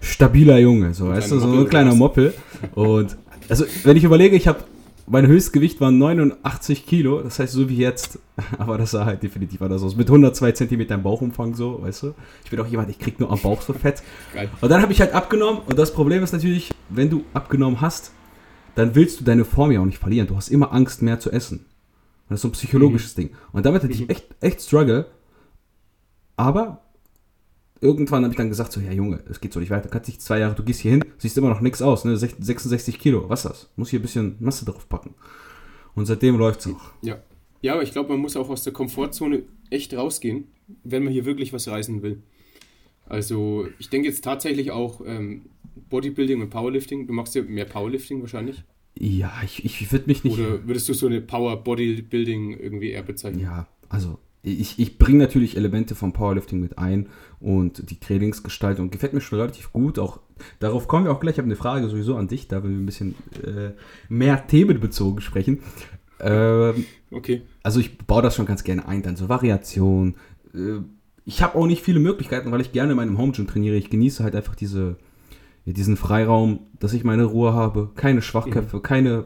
stabiler 0.00 0.58
Junge, 0.58 0.92
so, 0.94 1.08
weißt 1.08 1.30
du, 1.30 1.38
so 1.38 1.52
ein 1.52 1.68
kleiner 1.68 1.94
Moppel. 1.94 2.34
Und 2.74 3.16
also, 3.48 3.64
wenn 3.84 3.96
ich 3.96 4.04
überlege, 4.04 4.34
ich 4.36 4.48
habe 4.48 4.64
mein 5.06 5.26
Höchstgewicht 5.26 5.80
war 5.80 5.90
89 5.90 6.86
Kilo, 6.86 7.22
das 7.22 7.38
heißt 7.38 7.52
so 7.52 7.68
wie 7.68 7.76
jetzt, 7.76 8.18
aber 8.58 8.78
das 8.78 8.92
sah 8.92 9.04
halt 9.04 9.22
definitiv 9.22 9.60
anders 9.60 9.82
aus. 9.82 9.96
Mit 9.96 10.08
102 10.08 10.52
Zentimetern 10.52 11.02
Bauchumfang 11.02 11.54
so, 11.54 11.82
weißt 11.82 12.04
du. 12.04 12.14
Ich 12.44 12.50
bin 12.50 12.60
auch 12.60 12.66
jemand, 12.66 12.90
ich 12.90 12.98
krieg 12.98 13.20
nur 13.20 13.30
am 13.30 13.40
Bauch 13.40 13.60
so 13.62 13.72
Fett. 13.72 14.02
Geil. 14.34 14.48
Und 14.60 14.68
dann 14.70 14.82
habe 14.82 14.92
ich 14.92 15.00
halt 15.00 15.12
abgenommen 15.12 15.62
und 15.66 15.78
das 15.78 15.92
Problem 15.92 16.22
ist 16.22 16.32
natürlich, 16.32 16.72
wenn 16.88 17.10
du 17.10 17.24
abgenommen 17.34 17.80
hast, 17.80 18.12
dann 18.74 18.94
willst 18.94 19.20
du 19.20 19.24
deine 19.24 19.44
Form 19.44 19.70
ja 19.70 19.80
auch 19.80 19.86
nicht 19.86 19.98
verlieren. 19.98 20.26
Du 20.26 20.36
hast 20.36 20.48
immer 20.48 20.72
Angst, 20.72 21.02
mehr 21.02 21.20
zu 21.20 21.30
essen. 21.30 21.66
Das 22.28 22.36
ist 22.36 22.42
so 22.42 22.48
ein 22.48 22.52
psychologisches 22.52 23.16
mhm. 23.16 23.20
Ding. 23.20 23.30
Und 23.52 23.66
damit 23.66 23.82
hatte 23.82 23.92
ich 23.92 24.00
mhm. 24.00 24.08
echt, 24.08 24.26
echt 24.40 24.62
Struggle. 24.62 25.06
Aber 26.36 26.83
irgendwann 27.84 28.24
habe 28.24 28.32
ich 28.32 28.38
dann 28.38 28.48
gesagt, 28.48 28.72
so, 28.72 28.80
ja 28.80 28.90
Junge, 28.90 29.22
es 29.28 29.40
geht 29.40 29.52
so 29.52 29.60
nicht 29.60 29.70
weiter. 29.70 29.82
Du 29.82 29.90
kannst 29.90 30.08
nicht 30.08 30.22
zwei 30.22 30.38
Jahre, 30.38 30.54
du 30.54 30.64
gehst 30.64 30.80
hier 30.80 30.92
hin, 30.92 31.04
siehst 31.18 31.36
immer 31.38 31.50
noch 31.50 31.60
nichts 31.60 31.82
aus, 31.82 32.04
ne? 32.04 32.16
66 32.16 32.98
Kilo, 32.98 33.28
was 33.28 33.44
ist 33.44 33.50
das? 33.50 33.70
Muss 33.76 33.90
hier 33.90 34.00
ein 34.00 34.02
bisschen 34.02 34.36
Masse 34.40 34.64
drauf 34.64 34.88
packen. 34.88 35.14
Und 35.94 36.06
seitdem 36.06 36.36
läuft 36.36 36.60
es 36.60 36.68
auch. 36.68 36.90
Ja. 37.02 37.22
Ja, 37.62 37.74
aber 37.74 37.82
ich 37.82 37.92
glaube, 37.92 38.10
man 38.10 38.20
muss 38.20 38.36
auch 38.36 38.50
aus 38.50 38.62
der 38.62 38.74
Komfortzone 38.74 39.44
echt 39.70 39.94
rausgehen, 39.94 40.48
wenn 40.82 41.02
man 41.02 41.12
hier 41.12 41.24
wirklich 41.24 41.52
was 41.54 41.66
reißen 41.66 42.02
will. 42.02 42.22
Also, 43.06 43.68
ich 43.78 43.88
denke 43.88 44.08
jetzt 44.08 44.22
tatsächlich 44.22 44.70
auch 44.70 45.00
ähm, 45.06 45.46
Bodybuilding 45.88 46.42
und 46.42 46.50
Powerlifting. 46.50 47.06
Du 47.06 47.14
machst 47.14 47.34
ja 47.34 47.42
mehr 47.42 47.64
Powerlifting 47.64 48.20
wahrscheinlich. 48.20 48.64
Ja, 48.98 49.32
ich, 49.42 49.64
ich 49.64 49.90
würde 49.92 50.06
mich 50.06 50.24
nicht. 50.24 50.38
Oder 50.38 50.66
würdest 50.66 50.88
du 50.88 50.94
so 50.94 51.06
eine 51.06 51.20
Power 51.20 51.56
Bodybuilding 51.56 52.58
irgendwie 52.58 52.90
eher 52.90 53.02
bezeichnen? 53.02 53.40
Ja, 53.40 53.66
also 53.88 54.18
ich, 54.44 54.78
ich 54.78 54.98
bringe 54.98 55.20
natürlich 55.20 55.56
Elemente 55.56 55.94
vom 55.94 56.12
Powerlifting 56.12 56.60
mit 56.60 56.78
ein 56.78 57.08
und 57.40 57.90
die 57.90 57.98
Trainingsgestaltung 57.98 58.90
gefällt 58.90 59.14
mir 59.14 59.22
schon 59.22 59.38
relativ 59.38 59.72
gut. 59.72 59.98
Auch 59.98 60.20
darauf 60.60 60.86
kommen 60.86 61.06
wir 61.06 61.12
auch 61.12 61.20
gleich. 61.20 61.34
Ich 61.34 61.38
habe 61.38 61.46
eine 61.46 61.56
Frage 61.56 61.88
sowieso 61.88 62.16
an 62.16 62.28
dich, 62.28 62.46
da 62.46 62.62
wir 62.62 62.68
ein 62.68 62.84
bisschen 62.84 63.14
äh, 63.42 63.70
mehr 64.08 64.46
themenbezogen 64.46 65.22
sprechen. 65.22 65.60
Ähm, 66.20 66.84
okay. 67.10 67.42
Also 67.62 67.80
ich 67.80 67.96
baue 67.98 68.22
das 68.22 68.36
schon 68.36 68.44
ganz 68.44 68.64
gerne 68.64 68.86
ein, 68.86 69.02
dann 69.02 69.16
so 69.16 69.30
Variation. 69.30 70.16
Äh, 70.54 70.80
ich 71.24 71.42
habe 71.42 71.56
auch 71.56 71.66
nicht 71.66 71.82
viele 71.82 72.00
Möglichkeiten, 72.00 72.52
weil 72.52 72.60
ich 72.60 72.72
gerne 72.72 72.92
in 72.92 72.96
meinem 72.98 73.16
Home 73.16 73.32
Gym 73.32 73.46
trainiere. 73.46 73.76
Ich 73.76 73.88
genieße 73.88 74.22
halt 74.22 74.36
einfach 74.36 74.54
diese, 74.54 74.96
ja, 75.64 75.72
diesen 75.72 75.96
Freiraum, 75.96 76.60
dass 76.78 76.92
ich 76.92 77.02
meine 77.02 77.24
Ruhe 77.24 77.54
habe. 77.54 77.90
Keine 77.94 78.20
Schwachköpfe, 78.20 78.76
mhm. 78.76 78.82
keine 78.82 79.24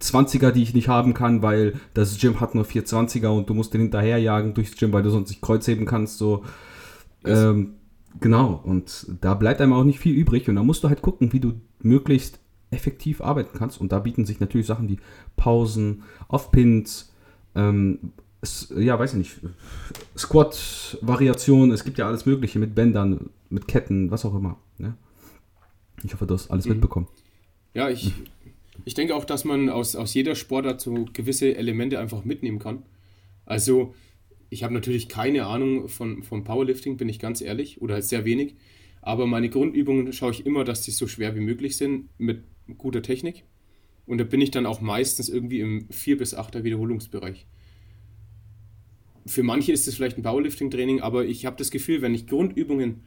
20er, 0.00 0.50
die 0.50 0.62
ich 0.62 0.74
nicht 0.74 0.88
haben 0.88 1.14
kann, 1.14 1.42
weil 1.42 1.74
das 1.94 2.18
Gym 2.18 2.40
hat 2.40 2.54
nur 2.54 2.64
420er 2.64 3.28
und 3.28 3.48
du 3.48 3.54
musst 3.54 3.74
den 3.74 3.82
hinterherjagen 3.82 4.54
durchs 4.54 4.76
Gym, 4.76 4.92
weil 4.92 5.02
du 5.02 5.10
sonst 5.10 5.30
nicht 5.30 5.42
Kreuzheben 5.42 5.86
kannst. 5.86 6.18
So. 6.18 6.44
Ähm, 7.24 7.74
genau, 8.20 8.60
und 8.64 9.06
da 9.20 9.34
bleibt 9.34 9.60
einem 9.60 9.72
auch 9.72 9.84
nicht 9.84 9.98
viel 9.98 10.14
übrig 10.14 10.48
und 10.48 10.56
da 10.56 10.62
musst 10.62 10.84
du 10.84 10.88
halt 10.88 11.02
gucken, 11.02 11.32
wie 11.32 11.40
du 11.40 11.54
möglichst 11.80 12.38
effektiv 12.70 13.20
arbeiten 13.20 13.56
kannst. 13.56 13.80
Und 13.80 13.92
da 13.92 14.00
bieten 14.00 14.26
sich 14.26 14.40
natürlich 14.40 14.66
Sachen 14.66 14.88
wie 14.88 14.98
Pausen, 15.36 16.02
Off-Pins, 16.28 17.12
ähm, 17.54 18.12
ja, 18.76 18.98
weiß 18.98 19.12
ich 19.12 19.18
nicht, 19.18 19.40
Squat-Variationen, 20.18 21.72
es 21.72 21.84
gibt 21.84 21.98
ja 21.98 22.06
alles 22.06 22.26
Mögliche 22.26 22.58
mit 22.58 22.74
Bändern, 22.74 23.30
mit 23.48 23.68
Ketten, 23.68 24.10
was 24.10 24.24
auch 24.24 24.34
immer. 24.34 24.58
Ne? 24.78 24.94
Ich 26.02 26.12
hoffe, 26.12 26.26
du 26.26 26.34
hast 26.34 26.50
alles 26.50 26.66
mhm. 26.66 26.72
mitbekommen. 26.72 27.08
Ja, 27.72 27.88
ich, 27.88 28.12
ich 28.84 28.94
denke 28.94 29.14
auch, 29.14 29.24
dass 29.24 29.44
man 29.44 29.68
aus, 29.68 29.96
aus 29.96 30.14
jeder 30.14 30.34
Sportart 30.34 30.80
so 30.80 31.06
gewisse 31.12 31.56
Elemente 31.56 31.98
einfach 31.98 32.24
mitnehmen 32.24 32.58
kann. 32.58 32.82
Also, 33.46 33.94
ich 34.50 34.62
habe 34.62 34.74
natürlich 34.74 35.08
keine 35.08 35.46
Ahnung 35.46 35.88
von, 35.88 36.22
vom 36.22 36.44
Powerlifting, 36.44 36.96
bin 36.96 37.08
ich 37.08 37.18
ganz 37.18 37.40
ehrlich, 37.40 37.80
oder 37.80 38.00
sehr 38.02 38.24
wenig. 38.24 38.54
Aber 39.02 39.26
meine 39.26 39.50
Grundübungen 39.50 40.12
schaue 40.12 40.32
ich 40.32 40.46
immer, 40.46 40.64
dass 40.64 40.82
die 40.82 40.90
so 40.90 41.06
schwer 41.06 41.34
wie 41.34 41.40
möglich 41.40 41.76
sind, 41.76 42.08
mit 42.18 42.44
guter 42.78 43.02
Technik. 43.02 43.44
Und 44.06 44.18
da 44.18 44.24
bin 44.24 44.40
ich 44.40 44.50
dann 44.50 44.66
auch 44.66 44.80
meistens 44.80 45.28
irgendwie 45.28 45.60
im 45.60 45.88
4 45.90 46.18
bis 46.18 46.36
8er 46.36 46.64
Wiederholungsbereich. 46.64 47.46
Für 49.26 49.42
manche 49.42 49.72
ist 49.72 49.88
es 49.88 49.94
vielleicht 49.94 50.18
ein 50.18 50.22
Powerlifting-Training, 50.22 51.00
aber 51.00 51.24
ich 51.24 51.46
habe 51.46 51.56
das 51.56 51.70
Gefühl, 51.70 52.02
wenn 52.02 52.14
ich 52.14 52.26
Grundübungen 52.26 53.02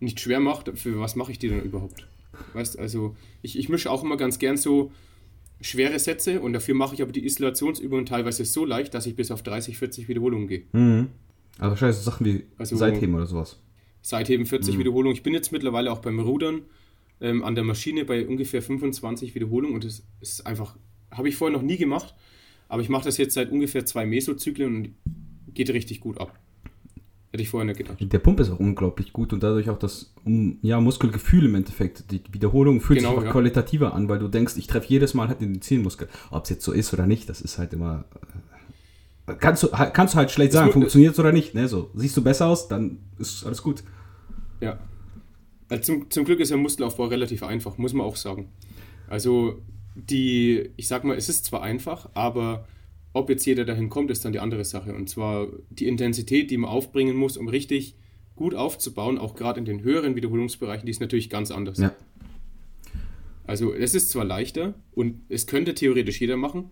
nicht 0.00 0.20
schwer 0.20 0.40
mache, 0.40 0.74
für 0.74 0.98
was 0.98 1.16
mache 1.16 1.32
ich 1.32 1.38
die 1.38 1.48
dann 1.48 1.62
überhaupt? 1.62 2.06
Weißt 2.54 2.78
also 2.78 3.16
ich, 3.42 3.58
ich 3.58 3.68
mische 3.68 3.90
auch 3.90 4.02
immer 4.02 4.16
ganz 4.16 4.38
gern 4.38 4.56
so 4.56 4.92
schwere 5.60 5.98
Sätze 5.98 6.40
und 6.40 6.52
dafür 6.52 6.74
mache 6.74 6.94
ich 6.94 7.02
aber 7.02 7.12
die 7.12 7.24
Isolationsübungen 7.24 8.06
teilweise 8.06 8.44
so 8.44 8.64
leicht, 8.64 8.94
dass 8.94 9.06
ich 9.06 9.16
bis 9.16 9.30
auf 9.30 9.42
30, 9.42 9.78
40 9.78 10.08
Wiederholungen 10.08 10.48
gehe. 10.48 10.64
Mhm. 10.72 11.08
Also 11.58 11.70
wahrscheinlich 11.70 11.96
so 11.96 12.10
Sachen 12.10 12.26
wie 12.26 12.44
also, 12.58 12.76
Seitheben 12.76 13.14
oder 13.14 13.26
sowas. 13.26 13.60
Seitheben 14.00 14.46
40 14.46 14.74
mhm. 14.74 14.80
Wiederholungen. 14.80 15.14
Ich 15.14 15.22
bin 15.22 15.34
jetzt 15.34 15.52
mittlerweile 15.52 15.92
auch 15.92 16.00
beim 16.00 16.18
Rudern 16.18 16.62
ähm, 17.20 17.44
an 17.44 17.54
der 17.54 17.64
Maschine 17.64 18.04
bei 18.04 18.26
ungefähr 18.26 18.62
25 18.62 19.34
Wiederholungen 19.34 19.74
und 19.74 19.84
das 19.84 20.02
ist 20.20 20.46
einfach, 20.46 20.76
habe 21.10 21.28
ich 21.28 21.36
vorher 21.36 21.56
noch 21.56 21.64
nie 21.64 21.76
gemacht, 21.76 22.14
aber 22.68 22.82
ich 22.82 22.88
mache 22.88 23.04
das 23.04 23.16
jetzt 23.18 23.34
seit 23.34 23.50
ungefähr 23.52 23.84
zwei 23.84 24.06
Mesozyklen 24.06 24.76
und 24.76 24.94
geht 25.54 25.70
richtig 25.70 26.00
gut 26.00 26.18
ab. 26.18 26.38
Hätte 27.32 27.42
ich 27.44 27.48
vorher 27.48 27.64
nicht 27.64 27.78
gedacht. 27.78 27.96
Der 27.98 28.18
Pump 28.18 28.40
ist 28.40 28.50
auch 28.50 28.58
unglaublich 28.60 29.14
gut 29.14 29.32
und 29.32 29.42
dadurch 29.42 29.70
auch 29.70 29.78
das 29.78 30.12
ja, 30.60 30.78
Muskelgefühl 30.80 31.46
im 31.46 31.54
Endeffekt. 31.54 32.10
Die 32.10 32.20
Wiederholung 32.30 32.82
fühlt 32.82 32.98
genau, 32.98 33.12
sich 33.12 33.20
auch 33.20 33.24
ja. 33.24 33.32
qualitativer 33.32 33.94
an, 33.94 34.10
weil 34.10 34.18
du 34.18 34.28
denkst, 34.28 34.58
ich 34.58 34.66
treffe 34.66 34.88
jedes 34.88 35.14
Mal 35.14 35.28
halt 35.28 35.40
den 35.40 35.62
Zielmuskel. 35.62 36.08
Ob 36.30 36.44
es 36.44 36.50
jetzt 36.50 36.62
so 36.62 36.72
ist 36.72 36.92
oder 36.92 37.06
nicht, 37.06 37.30
das 37.30 37.40
ist 37.40 37.56
halt 37.56 37.72
immer. 37.72 38.04
Äh, 39.26 39.32
kannst 39.40 39.62
du, 39.62 39.68
kannst 39.68 40.12
du 40.12 40.18
halt 40.18 40.30
schlecht 40.30 40.52
sagen, 40.52 40.72
funktioniert 40.72 41.14
es 41.14 41.18
oder 41.18 41.32
nicht. 41.32 41.54
Ne? 41.54 41.68
So, 41.68 41.90
siehst 41.94 42.14
du 42.18 42.22
besser 42.22 42.48
aus, 42.48 42.68
dann 42.68 42.98
ist 43.18 43.46
alles 43.46 43.62
gut. 43.62 43.82
Ja. 44.60 44.78
Also 45.70 45.84
zum, 45.84 46.10
zum 46.10 46.26
Glück 46.26 46.38
ist 46.38 46.50
der 46.50 46.58
Muskelaufbau 46.58 47.06
relativ 47.06 47.42
einfach, 47.44 47.78
muss 47.78 47.94
man 47.94 48.06
auch 48.06 48.16
sagen. 48.16 48.50
Also, 49.08 49.62
die, 49.94 50.70
ich 50.76 50.86
sag 50.86 51.04
mal, 51.04 51.16
es 51.16 51.30
ist 51.30 51.46
zwar 51.46 51.62
einfach, 51.62 52.10
aber 52.12 52.66
ob 53.12 53.28
jetzt 53.28 53.44
jeder 53.44 53.64
dahin 53.64 53.88
kommt, 53.88 54.10
ist 54.10 54.24
dann 54.24 54.32
die 54.32 54.40
andere 54.40 54.64
Sache. 54.64 54.94
Und 54.94 55.08
zwar 55.08 55.48
die 55.70 55.86
Intensität, 55.86 56.50
die 56.50 56.56
man 56.56 56.70
aufbringen 56.70 57.16
muss, 57.16 57.36
um 57.36 57.48
richtig 57.48 57.96
gut 58.36 58.54
aufzubauen, 58.54 59.18
auch 59.18 59.34
gerade 59.34 59.58
in 59.58 59.66
den 59.66 59.82
höheren 59.82 60.16
Wiederholungsbereichen, 60.16 60.86
die 60.86 60.90
ist 60.90 61.00
natürlich 61.00 61.28
ganz 61.28 61.50
anders. 61.50 61.78
Ja. 61.78 61.94
Also 63.46 63.74
es 63.74 63.94
ist 63.94 64.10
zwar 64.10 64.24
leichter 64.24 64.74
und 64.92 65.20
es 65.28 65.46
könnte 65.46 65.74
theoretisch 65.74 66.20
jeder 66.20 66.36
machen, 66.36 66.70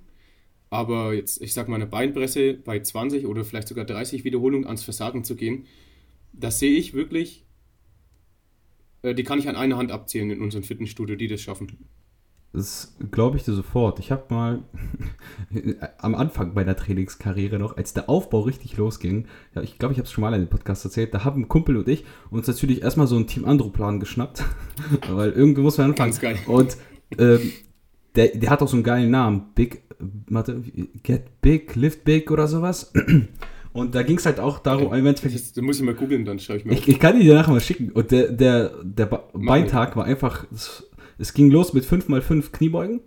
aber 0.70 1.14
jetzt, 1.14 1.42
ich 1.42 1.52
sag 1.52 1.68
mal, 1.68 1.74
eine 1.74 1.86
Beinpresse 1.86 2.54
bei 2.54 2.80
20 2.80 3.26
oder 3.26 3.44
vielleicht 3.44 3.68
sogar 3.68 3.84
30 3.84 4.24
Wiederholungen 4.24 4.66
ans 4.66 4.84
Versagen 4.84 5.24
zu 5.24 5.34
gehen, 5.34 5.66
das 6.32 6.60
sehe 6.60 6.72
ich 6.72 6.94
wirklich, 6.94 7.44
äh, 9.02 9.14
die 9.14 9.24
kann 9.24 9.40
ich 9.40 9.48
an 9.48 9.56
einer 9.56 9.76
Hand 9.76 9.90
abzählen 9.90 10.30
in 10.30 10.40
unserem 10.40 10.62
Fitnessstudio, 10.62 11.16
die 11.16 11.26
das 11.26 11.40
schaffen. 11.40 11.76
Das 12.52 12.96
glaube 13.12 13.36
ich 13.36 13.44
dir 13.44 13.52
sofort. 13.52 14.00
Ich 14.00 14.10
habe 14.10 14.24
mal 14.30 14.64
am 15.98 16.16
Anfang 16.16 16.52
meiner 16.54 16.74
Trainingskarriere 16.74 17.60
noch, 17.60 17.76
als 17.76 17.94
der 17.94 18.08
Aufbau 18.08 18.40
richtig 18.40 18.76
losging, 18.76 19.26
ja, 19.54 19.62
ich 19.62 19.78
glaube, 19.78 19.92
ich 19.92 19.98
habe 19.98 20.06
es 20.06 20.12
schon 20.12 20.22
mal 20.22 20.34
in 20.34 20.40
dem 20.40 20.48
Podcast 20.48 20.84
erzählt, 20.84 21.14
da 21.14 21.24
haben 21.24 21.42
ein 21.42 21.48
Kumpel 21.48 21.76
und 21.76 21.86
ich 21.86 22.04
uns 22.30 22.48
natürlich 22.48 22.82
erstmal 22.82 23.06
so 23.06 23.14
einen 23.14 23.28
Team 23.28 23.44
Andro-Plan 23.44 24.00
geschnappt, 24.00 24.44
weil 25.10 25.30
irgendwie 25.30 25.60
muss 25.60 25.78
man 25.78 25.90
anfangen. 25.90 26.10
Ganz 26.10 26.20
geil. 26.20 26.38
Und 26.46 26.76
ähm, 27.18 27.52
der, 28.16 28.28
der 28.28 28.50
hat 28.50 28.62
auch 28.62 28.68
so 28.68 28.76
einen 28.76 28.84
geilen 28.84 29.12
Namen. 29.12 29.50
Big, 29.54 29.82
warte, 30.28 30.60
Get 31.04 31.40
Big, 31.40 31.76
Lift 31.76 32.02
Big 32.02 32.32
oder 32.32 32.48
sowas. 32.48 32.92
Und 33.72 33.94
da 33.94 34.02
ging 34.02 34.18
es 34.18 34.26
halt 34.26 34.40
auch 34.40 34.58
darum, 34.58 34.92
im 34.92 35.06
Endeffekt. 35.06 35.32
Das 35.32 35.62
muss 35.62 35.78
ich 35.78 35.84
mal 35.84 35.94
googeln, 35.94 36.24
dann 36.24 36.40
schreibe 36.40 36.58
ich 36.58 36.64
mir. 36.64 36.72
Ich, 36.72 36.88
ich, 36.88 36.98
kann 36.98 37.20
dir 37.20 37.34
nachher 37.34 37.52
mal 37.52 37.60
schicken. 37.60 37.92
Und 37.92 38.10
der, 38.10 38.32
der, 38.32 38.72
der 38.82 39.06
Beintag 39.32 39.94
war 39.94 40.06
einfach 40.06 40.44
es 41.20 41.34
ging 41.34 41.50
los 41.50 41.74
mit 41.74 41.84
5x5 41.84 42.50
Kniebeugen, 42.50 43.00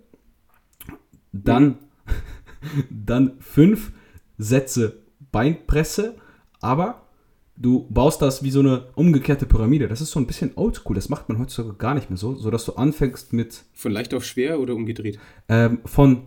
dann, 1.32 1.78
dann 2.90 3.32
fünf 3.40 3.92
Sätze 4.38 5.02
Beinpresse, 5.32 6.14
aber 6.60 7.08
du 7.56 7.88
baust 7.90 8.22
das 8.22 8.44
wie 8.44 8.52
so 8.52 8.60
eine 8.60 8.92
umgekehrte 8.94 9.46
Pyramide. 9.46 9.88
Das 9.88 10.00
ist 10.00 10.12
so 10.12 10.20
ein 10.20 10.28
bisschen 10.28 10.52
oldschool. 10.54 10.94
Das 10.94 11.08
macht 11.08 11.28
man 11.28 11.40
heutzutage 11.40 11.74
gar 11.74 11.94
nicht 11.94 12.08
mehr 12.08 12.16
so, 12.16 12.36
sodass 12.36 12.64
du 12.64 12.74
anfängst 12.74 13.32
mit. 13.32 13.64
Von 13.74 13.90
leicht 13.90 14.14
auf 14.14 14.24
schwer 14.24 14.60
oder 14.60 14.74
umgedreht? 14.74 15.18
Ähm, 15.48 15.80
von. 15.84 16.26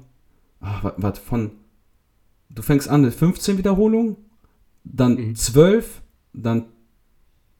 Ach, 0.59 0.93
warte, 0.97 1.21
von. 1.21 1.51
Du 2.49 2.61
fängst 2.63 2.89
an 2.89 3.01
mit 3.01 3.13
15 3.13 3.57
Wiederholungen, 3.57 4.17
dann 4.83 5.15
mhm. 5.15 5.35
12, 5.35 6.01
dann 6.33 6.65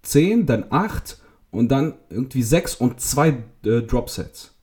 10, 0.01 0.45
dann 0.45 0.65
8 0.69 1.21
und 1.51 1.69
dann 1.69 1.95
irgendwie 2.10 2.43
sechs 2.43 2.75
und 2.75 2.99
zwei 2.99 3.43
äh, 3.65 3.81
Dropsets. 3.81 4.53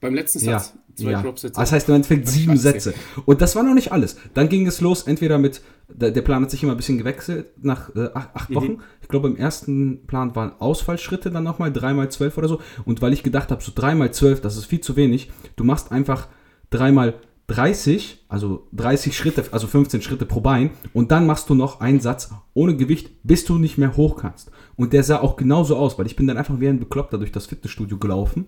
Beim 0.00 0.14
letzten 0.14 0.38
Satz? 0.40 0.72
Ja. 0.74 0.80
Zwei 0.96 1.10
ja. 1.10 1.22
Dropsets. 1.22 1.56
Das 1.56 1.72
heißt 1.72 1.88
im 1.88 1.96
Endeffekt 1.96 2.26
sieben 2.28 2.52
Scheiße. 2.52 2.62
Sätze. 2.62 2.94
Und 3.26 3.42
das 3.42 3.54
war 3.54 3.62
noch 3.62 3.74
nicht 3.74 3.92
alles. 3.92 4.16
Dann 4.32 4.48
ging 4.48 4.66
es 4.66 4.80
los, 4.80 5.02
entweder 5.02 5.38
mit, 5.38 5.60
der, 5.88 6.10
der 6.10 6.22
Plan 6.22 6.42
hat 6.42 6.50
sich 6.50 6.62
immer 6.62 6.72
ein 6.72 6.76
bisschen 6.76 6.96
gewechselt 6.96 7.46
nach 7.62 7.94
äh, 7.94 8.08
acht, 8.14 8.30
acht, 8.34 8.54
Wochen. 8.54 8.72
Mhm. 8.72 8.80
Ich 9.02 9.08
glaube, 9.08 9.28
im 9.28 9.36
ersten 9.36 10.06
Plan 10.06 10.34
waren 10.34 10.52
Ausfallschritte 10.58 11.30
dann 11.30 11.44
nochmal, 11.44 11.72
dreimal 11.72 12.10
zwölf 12.10 12.38
oder 12.38 12.48
so. 12.48 12.60
Und 12.86 13.02
weil 13.02 13.12
ich 13.12 13.22
gedacht 13.22 13.50
habe, 13.50 13.62
so 13.62 13.72
dreimal 13.74 14.12
zwölf, 14.12 14.40
das 14.40 14.56
ist 14.56 14.64
viel 14.64 14.80
zu 14.80 14.96
wenig, 14.96 15.30
du 15.56 15.64
machst 15.64 15.92
einfach 15.92 16.28
dreimal 16.70 17.14
30, 17.48 18.24
also 18.28 18.66
30 18.72 19.16
Schritte, 19.16 19.44
also 19.52 19.66
15 19.66 20.02
Schritte 20.02 20.26
pro 20.26 20.40
Bein 20.40 20.70
und 20.92 21.12
dann 21.12 21.26
machst 21.26 21.48
du 21.48 21.54
noch 21.54 21.80
einen 21.80 22.00
Satz 22.00 22.30
ohne 22.54 22.76
Gewicht, 22.76 23.10
bis 23.22 23.44
du 23.44 23.58
nicht 23.58 23.78
mehr 23.78 23.96
hoch 23.96 24.16
kannst. 24.16 24.50
Und 24.74 24.92
der 24.92 25.04
sah 25.04 25.20
auch 25.20 25.36
genauso 25.36 25.76
aus, 25.76 25.98
weil 25.98 26.06
ich 26.06 26.16
bin 26.16 26.26
dann 26.26 26.38
einfach 26.38 26.58
wie 26.58 26.68
ein 26.68 26.80
Bekloppter 26.80 27.18
durch 27.18 27.32
das 27.32 27.46
Fitnessstudio 27.46 27.98
gelaufen 27.98 28.46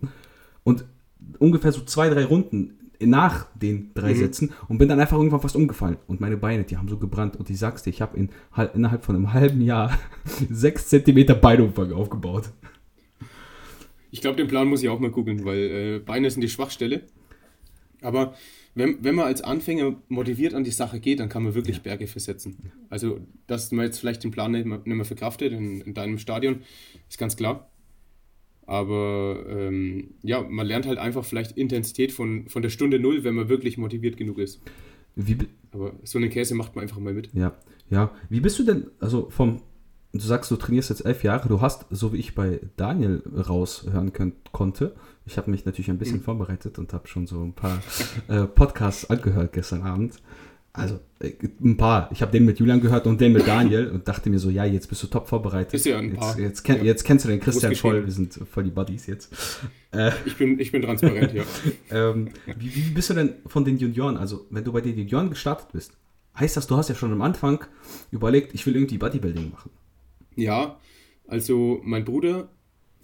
und 0.64 0.84
ungefähr 1.38 1.72
so 1.72 1.82
zwei, 1.82 2.08
drei 2.10 2.24
Runden 2.24 2.78
nach 3.00 3.46
den 3.54 3.92
drei 3.94 4.12
mhm. 4.12 4.18
Sätzen 4.18 4.52
und 4.68 4.78
bin 4.78 4.88
dann 4.88 4.98
einfach 4.98 5.16
irgendwann 5.16 5.40
fast 5.40 5.54
umgefallen. 5.54 5.98
Und 6.06 6.20
meine 6.20 6.36
Beine, 6.36 6.64
die 6.64 6.76
haben 6.76 6.88
so 6.88 6.96
gebrannt. 6.96 7.36
Und 7.36 7.48
ich 7.48 7.58
sag's 7.58 7.84
dir, 7.84 7.90
ich 7.90 8.02
habe 8.02 8.16
in, 8.16 8.30
innerhalb 8.74 9.04
von 9.04 9.14
einem 9.14 9.32
halben 9.32 9.60
Jahr 9.60 9.96
sechs 10.50 10.88
Zentimeter 10.88 11.34
Beinumfang 11.34 11.92
aufgebaut. 11.92 12.50
Ich 14.10 14.20
glaube, 14.20 14.36
den 14.36 14.48
Plan 14.48 14.66
muss 14.66 14.82
ich 14.82 14.88
auch 14.88 14.98
mal 14.98 15.10
googeln, 15.10 15.44
weil 15.44 15.58
äh, 15.58 15.98
Beine 16.00 16.30
sind 16.30 16.40
die 16.40 16.48
Schwachstelle. 16.48 17.02
Aber 18.00 18.34
wenn, 18.78 19.02
wenn 19.02 19.16
man 19.16 19.26
als 19.26 19.42
Anfänger 19.42 19.96
motiviert 20.08 20.54
an 20.54 20.62
die 20.62 20.70
Sache 20.70 21.00
geht, 21.00 21.18
dann 21.18 21.28
kann 21.28 21.42
man 21.42 21.54
wirklich 21.54 21.78
ja. 21.78 21.82
Berge 21.82 22.06
versetzen. 22.06 22.70
Also, 22.88 23.20
dass 23.48 23.72
man 23.72 23.84
jetzt 23.84 23.98
vielleicht 23.98 24.22
den 24.22 24.30
Plan 24.30 24.52
nicht 24.52 24.66
mehr, 24.66 24.78
nicht 24.78 24.96
mehr 24.96 25.04
verkraftet 25.04 25.52
in, 25.52 25.80
in 25.80 25.94
deinem 25.94 26.18
Stadion, 26.18 26.60
ist 27.08 27.18
ganz 27.18 27.36
klar. 27.36 27.70
Aber 28.66 29.44
ähm, 29.48 30.14
ja, 30.22 30.42
man 30.42 30.66
lernt 30.66 30.86
halt 30.86 30.98
einfach 30.98 31.24
vielleicht 31.24 31.52
Intensität 31.58 32.12
von, 32.12 32.48
von 32.48 32.62
der 32.62 32.70
Stunde 32.70 33.00
Null, 33.00 33.24
wenn 33.24 33.34
man 33.34 33.48
wirklich 33.48 33.78
motiviert 33.78 34.16
genug 34.16 34.38
ist. 34.38 34.60
Wie, 35.16 35.38
Aber 35.72 35.94
so 36.04 36.18
eine 36.18 36.28
Käse 36.28 36.54
macht 36.54 36.76
man 36.76 36.82
einfach 36.82 37.00
mal 37.00 37.14
mit. 37.14 37.30
Ja, 37.34 37.56
ja. 37.90 38.12
Wie 38.28 38.40
bist 38.40 38.58
du 38.60 38.64
denn, 38.64 38.86
also 39.00 39.28
vom, 39.30 39.62
du 40.12 40.20
sagst, 40.20 40.50
du 40.52 40.56
trainierst 40.56 40.90
jetzt 40.90 41.04
elf 41.04 41.24
Jahre, 41.24 41.48
du 41.48 41.60
hast, 41.60 41.86
so 41.90 42.12
wie 42.12 42.18
ich 42.18 42.36
bei 42.36 42.60
Daniel 42.76 43.22
raushören 43.34 44.12
könnt, 44.12 44.52
konnte, 44.52 44.94
ich 45.28 45.36
habe 45.36 45.50
mich 45.50 45.66
natürlich 45.66 45.90
ein 45.90 45.98
bisschen 45.98 46.18
mhm. 46.18 46.22
vorbereitet 46.22 46.78
und 46.78 46.92
habe 46.94 47.06
schon 47.06 47.26
so 47.26 47.42
ein 47.42 47.52
paar 47.52 47.82
äh, 48.28 48.44
Podcasts 48.44 49.08
angehört 49.10 49.52
gestern 49.52 49.82
Abend. 49.82 50.14
Also 50.72 51.00
äh, 51.20 51.32
ein 51.62 51.76
paar. 51.76 52.08
Ich 52.12 52.22
habe 52.22 52.32
den 52.32 52.46
mit 52.46 52.58
Julian 52.58 52.80
gehört 52.80 53.06
und 53.06 53.20
den 53.20 53.32
mit 53.34 53.46
Daniel 53.46 53.90
und 53.90 54.08
dachte 54.08 54.30
mir 54.30 54.38
so, 54.38 54.48
ja, 54.48 54.64
jetzt 54.64 54.88
bist 54.88 55.02
du 55.02 55.06
top 55.06 55.28
vorbereitet. 55.28 55.74
Ist 55.74 55.84
ja 55.84 55.98
ein 55.98 56.14
paar. 56.14 56.30
Jetzt, 56.30 56.40
jetzt, 56.40 56.62
kenn, 56.64 56.78
ja. 56.78 56.84
jetzt 56.84 57.04
kennst 57.04 57.26
du 57.26 57.28
den 57.28 57.40
Christian 57.40 57.74
voll. 57.74 58.06
Wir 58.06 58.12
sind 58.12 58.40
voll 58.50 58.64
die 58.64 58.70
Buddies 58.70 59.06
jetzt. 59.06 59.34
Äh, 59.92 60.12
ich, 60.24 60.36
bin, 60.36 60.58
ich 60.58 60.72
bin 60.72 60.80
transparent, 60.80 61.34
ja. 61.34 61.44
ähm, 61.90 62.30
wie, 62.58 62.74
wie 62.74 62.90
bist 62.90 63.10
du 63.10 63.14
denn 63.14 63.34
von 63.46 63.64
den 63.64 63.76
Junioren? 63.76 64.16
Also, 64.16 64.46
wenn 64.50 64.64
du 64.64 64.72
bei 64.72 64.80
den 64.80 64.96
Junioren 64.96 65.28
gestartet 65.28 65.68
bist, 65.72 65.92
heißt 66.38 66.56
das, 66.56 66.66
du 66.66 66.76
hast 66.76 66.88
ja 66.88 66.94
schon 66.94 67.12
am 67.12 67.22
Anfang 67.22 67.64
überlegt, 68.10 68.54
ich 68.54 68.66
will 68.66 68.74
irgendwie 68.74 68.98
Bodybuilding 68.98 69.50
machen. 69.50 69.70
Ja, 70.36 70.78
also 71.26 71.80
mein 71.82 72.04
Bruder, 72.04 72.48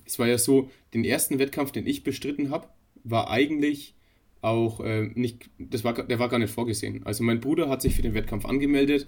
es 0.06 0.18
war 0.18 0.26
ja 0.26 0.38
so, 0.38 0.70
den 0.94 1.04
ersten 1.04 1.38
Wettkampf, 1.38 1.72
den 1.72 1.87
ich 1.87 2.04
bestritten 2.04 2.50
habe, 2.50 2.68
war 3.02 3.30
eigentlich 3.30 3.94
auch 4.40 4.80
äh, 4.80 5.11
nicht, 5.14 5.50
das 5.59 5.85
war, 5.85 5.94
der 5.94 6.18
war 6.18 6.28
gar 6.28 6.38
nicht 6.38 6.52
vorgesehen. 6.52 7.04
Also 7.04 7.24
mein 7.24 7.40
Bruder 7.40 7.68
hat 7.68 7.83
sich 7.83 7.94
für 7.94 8.02
den 8.02 8.14
Wettkampf 8.14 8.44
angemeldet, 8.44 9.07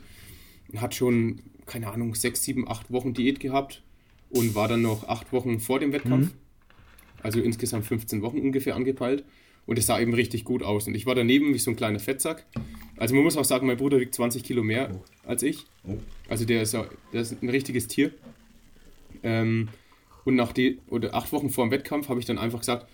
hat 0.76 0.94
schon, 0.94 1.42
keine 1.66 1.88
Ahnung, 1.88 2.14
sechs, 2.14 2.42
sieben, 2.42 2.68
acht 2.68 2.90
Wochen 2.90 3.14
Diät 3.14 3.38
gehabt 3.40 3.82
und 4.30 4.54
war 4.54 4.68
dann 4.68 4.82
noch 4.82 5.08
acht 5.08 5.32
Wochen 5.32 5.60
vor 5.60 5.78
dem 5.78 5.92
Wettkampf. 5.92 6.32
Mhm. 6.32 6.38
Also 7.22 7.40
insgesamt 7.40 7.86
15 7.86 8.22
Wochen 8.22 8.38
ungefähr 8.38 8.76
angepeilt. 8.76 9.24
Und 9.66 9.78
es 9.78 9.86
sah 9.86 9.98
eben 9.98 10.14
richtig 10.14 10.44
gut 10.44 10.62
aus. 10.62 10.86
Und 10.86 10.94
ich 10.94 11.06
war 11.06 11.16
daneben 11.16 11.52
wie 11.52 11.58
so 11.58 11.72
ein 11.72 11.76
kleiner 11.76 11.98
Fettsack. 11.98 12.46
Also 12.96 13.14
man 13.16 13.24
muss 13.24 13.36
auch 13.36 13.44
sagen, 13.44 13.66
mein 13.66 13.76
Bruder 13.76 13.98
wiegt 13.98 14.14
20 14.14 14.44
Kilo 14.44 14.62
mehr 14.62 14.92
oh. 14.94 15.28
als 15.28 15.42
ich. 15.42 15.64
Oh. 15.84 15.96
Also 16.28 16.44
der 16.44 16.62
ist, 16.62 16.72
der 16.74 17.20
ist 17.20 17.42
ein 17.42 17.48
richtiges 17.48 17.88
Tier. 17.88 18.12
Ähm, 19.24 19.68
und 20.26 20.34
nach 20.34 20.52
die, 20.52 20.80
oder 20.88 21.14
acht 21.14 21.32
Wochen 21.32 21.50
vor 21.50 21.64
dem 21.64 21.70
Wettkampf 21.70 22.08
habe 22.08 22.18
ich 22.18 22.26
dann 22.26 22.36
einfach 22.36 22.58
gesagt, 22.58 22.88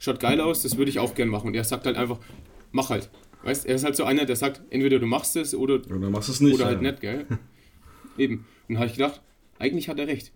schaut 0.00 0.18
geil 0.18 0.40
aus, 0.40 0.62
das 0.62 0.76
würde 0.76 0.90
ich 0.90 0.98
auch 0.98 1.14
gern 1.14 1.28
machen. 1.28 1.46
Und 1.46 1.54
er 1.54 1.62
sagt 1.62 1.86
halt 1.86 1.96
einfach, 1.96 2.18
mach 2.72 2.90
halt. 2.90 3.08
Weißt, 3.44 3.66
er 3.66 3.76
ist 3.76 3.84
halt 3.84 3.94
so 3.94 4.02
einer, 4.02 4.24
der 4.24 4.34
sagt, 4.34 4.62
entweder 4.70 4.98
du 4.98 5.06
machst 5.06 5.36
es 5.36 5.54
oder, 5.54 5.74
oder 5.74 6.10
machst 6.10 6.28
es 6.28 6.40
nicht. 6.40 6.56
Oder 6.56 6.66
halt 6.66 6.82
ja. 6.82 6.90
nicht, 6.90 7.00
gell? 7.00 7.26
Eben. 8.18 8.34
Und 8.66 8.74
dann 8.74 8.78
habe 8.78 8.86
ich 8.88 8.94
gedacht, 8.94 9.22
eigentlich 9.60 9.88
hat 9.88 10.00
er 10.00 10.08
recht. 10.08 10.32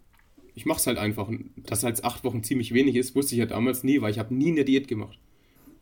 Ich 0.54 0.66
mach's 0.66 0.86
halt 0.86 0.98
einfach. 0.98 1.26
Und 1.26 1.50
dass 1.56 1.82
halt 1.82 2.04
acht 2.04 2.22
Wochen 2.22 2.44
ziemlich 2.44 2.72
wenig 2.72 2.94
ist, 2.94 3.16
wusste 3.16 3.34
ich 3.34 3.40
ja 3.40 3.46
damals 3.46 3.82
nie, 3.82 4.00
weil 4.00 4.12
ich 4.12 4.20
habe 4.20 4.32
nie 4.32 4.52
eine 4.52 4.64
Diät 4.64 4.86
gemacht. 4.86 5.18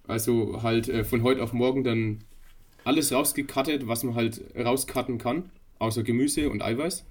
Also 0.06 0.62
halt 0.62 0.88
äh, 0.88 1.04
von 1.04 1.22
heute 1.22 1.42
auf 1.42 1.52
morgen 1.52 1.84
dann 1.84 2.24
alles 2.84 3.12
rausgekattet, 3.12 3.86
was 3.86 4.02
man 4.02 4.14
halt 4.14 4.42
rauscutten 4.56 5.18
kann, 5.18 5.50
außer 5.78 6.02
Gemüse 6.02 6.48
und 6.48 6.62
Eiweiß 6.62 7.04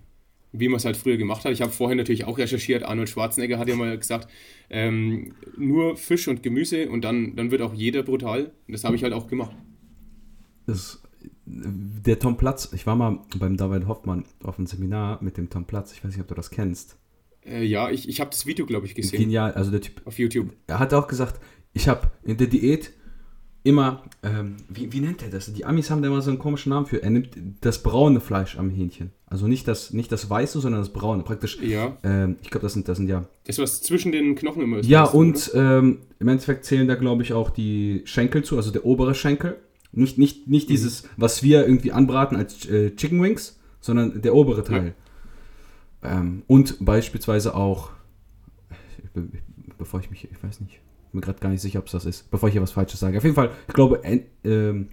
wie 0.53 0.69
man 0.69 0.77
es 0.77 0.85
halt 0.85 0.95
früher 0.95 1.17
gemacht 1.17 1.43
hat. 1.43 1.51
Ich 1.51 1.61
habe 1.61 1.71
vorher 1.71 1.97
natürlich 1.97 2.25
auch 2.25 2.37
recherchiert, 2.37 2.83
Arnold 2.83 3.09
Schwarzenegger 3.09 3.57
hat 3.57 3.67
ja 3.67 3.75
mal 3.75 3.97
gesagt, 3.97 4.29
ähm, 4.69 5.33
nur 5.57 5.97
Fisch 5.97 6.27
und 6.27 6.43
Gemüse 6.43 6.89
und 6.89 7.03
dann, 7.03 7.35
dann 7.35 7.51
wird 7.51 7.61
auch 7.61 7.73
jeder 7.73 8.03
brutal. 8.03 8.51
Das 8.67 8.83
habe 8.83 8.95
ich 8.95 9.03
halt 9.03 9.13
auch 9.13 9.27
gemacht. 9.27 9.55
Das, 10.65 11.01
der 11.45 12.19
Tom 12.19 12.37
Platz, 12.37 12.71
ich 12.73 12.85
war 12.85 12.95
mal 12.95 13.19
beim 13.37 13.57
David 13.57 13.87
Hoffmann 13.87 14.25
auf 14.43 14.57
einem 14.57 14.67
Seminar 14.67 15.21
mit 15.21 15.37
dem 15.37 15.49
Tom 15.49 15.65
Platz, 15.65 15.91
ich 15.91 16.03
weiß 16.03 16.11
nicht, 16.11 16.21
ob 16.21 16.27
du 16.27 16.35
das 16.35 16.51
kennst. 16.51 16.97
Äh, 17.45 17.63
ja, 17.63 17.89
ich, 17.89 18.07
ich 18.07 18.21
habe 18.21 18.29
das 18.29 18.45
Video, 18.45 18.65
glaube 18.65 18.85
ich, 18.85 18.95
gesehen. 18.95 19.19
Genial, 19.19 19.53
also 19.53 19.71
der 19.71 19.81
Typ. 19.81 20.01
Auf 20.05 20.19
YouTube. 20.19 20.53
Er 20.67 20.79
hat 20.79 20.93
auch 20.93 21.07
gesagt, 21.07 21.41
ich 21.73 21.87
habe 21.87 22.11
in 22.23 22.37
der 22.37 22.47
Diät 22.47 22.93
immer, 23.63 24.03
ähm, 24.21 24.57
wie, 24.69 24.91
wie 24.93 24.99
nennt 24.99 25.23
er 25.23 25.29
das? 25.29 25.51
Die 25.51 25.65
Amis 25.65 25.89
haben 25.89 26.01
da 26.01 26.09
immer 26.09 26.21
so 26.21 26.29
einen 26.29 26.39
komischen 26.39 26.69
Namen 26.69 26.85
für. 26.85 27.01
Er 27.01 27.09
nimmt 27.09 27.37
das 27.61 27.81
braune 27.81 28.19
Fleisch 28.19 28.57
am 28.57 28.69
Hähnchen. 28.69 29.11
Also 29.33 29.47
nicht 29.47 29.67
das, 29.67 29.93
nicht 29.93 30.11
das 30.11 30.29
weiße, 30.29 30.59
sondern 30.59 30.81
das 30.81 30.93
braune. 30.93 31.23
Praktisch. 31.23 31.59
Ja. 31.59 31.97
Ähm, 32.03 32.35
ich 32.43 32.51
glaube, 32.51 32.61
das 32.61 32.73
sind, 32.73 32.87
das 32.87 32.97
sind 32.97 33.09
ja. 33.09 33.25
Das, 33.47 33.57
was 33.57 33.81
zwischen 33.81 34.11
den 34.11 34.35
Knochen 34.35 34.61
immer 34.61 34.77
ist. 34.77 34.87
Ja, 34.87 35.05
und 35.05 35.49
ähm, 35.55 36.01
im 36.19 36.27
Endeffekt 36.27 36.65
zählen 36.65 36.87
da, 36.87 36.93
glaube 36.93 37.23
ich, 37.23 37.33
auch 37.33 37.49
die 37.49 38.03
Schenkel 38.05 38.43
zu, 38.43 38.57
also 38.57 38.69
der 38.69 38.85
obere 38.85 39.15
Schenkel. 39.15 39.57
Nicht, 39.91 40.19
nicht, 40.19 40.47
nicht 40.47 40.69
mhm. 40.69 40.73
dieses, 40.73 41.09
was 41.17 41.41
wir 41.41 41.65
irgendwie 41.65 41.91
anbraten 41.91 42.37
als 42.37 42.69
äh, 42.69 42.95
Chicken 42.95 43.23
Wings, 43.23 43.59
sondern 43.81 44.21
der 44.21 44.35
obere 44.35 44.63
Teil. 44.63 44.93
Ja. 46.03 46.19
Ähm, 46.19 46.43
und 46.45 46.85
beispielsweise 46.85 47.55
auch, 47.55 47.89
bevor 49.79 49.99
ich 49.99 50.11
mich, 50.11 50.29
ich 50.31 50.43
weiß 50.43 50.59
nicht, 50.59 50.79
bin 51.11 51.19
mir 51.19 51.21
gerade 51.21 51.39
gar 51.39 51.49
nicht 51.49 51.61
sicher, 51.61 51.79
ob 51.79 51.87
es 51.87 51.93
das 51.93 52.05
ist, 52.05 52.29
bevor 52.29 52.49
ich 52.49 52.53
hier 52.53 52.61
was 52.61 52.73
Falsches 52.73 52.99
sage. 52.99 53.17
Auf 53.17 53.23
jeden 53.23 53.35
Fall, 53.35 53.49
ich 53.67 53.73
glaube, 53.73 54.03
äh, 54.03 54.85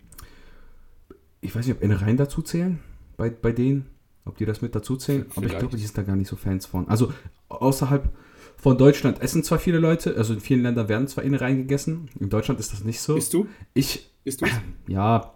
ich 1.43 1.55
weiß 1.55 1.67
nicht, 1.67 1.77
ob 1.77 1.83
Innereien 1.83 2.17
dazu 2.17 2.41
zählen 2.41 2.79
bei, 3.19 3.29
bei 3.29 3.53
denen, 3.53 3.85
ob 4.25 4.37
die 4.37 4.45
das 4.45 4.63
mit 4.63 4.75
dazu 4.75 4.97
zählen, 4.97 5.23
Vielleicht. 5.23 5.37
aber 5.37 5.47
ich 5.47 5.59
glaube, 5.59 5.77
die 5.77 5.83
sind 5.83 5.97
da 5.97 6.03
gar 6.03 6.17
nicht 6.17 6.29
so 6.29 6.37
Fans 6.37 6.67
von. 6.67 6.89
Also 6.89 7.13
außerhalb 7.49 8.11
von 8.57 8.77
Deutschland 8.77 9.23
essen 9.23 9.43
zwar 9.43 9.59
viele 9.59 9.79
Leute, 9.79 10.17
also 10.17 10.35
in 10.35 10.41
vielen 10.41 10.63
Ländern 10.63 10.89
werden 10.89 11.09
zwar 11.09 11.25
Innereien 11.25 11.59
gegessen, 11.59 12.11
in 12.19 12.29
Deutschland 12.29 12.61
ist 12.61 12.73
das 12.73 12.85
nicht 12.85 13.01
so. 13.01 13.15
Bist 13.15 13.33
du? 13.33 13.47
Ich. 13.75 14.11
Bist 14.25 14.43
du? 14.43 14.47
Ja, 14.87 15.35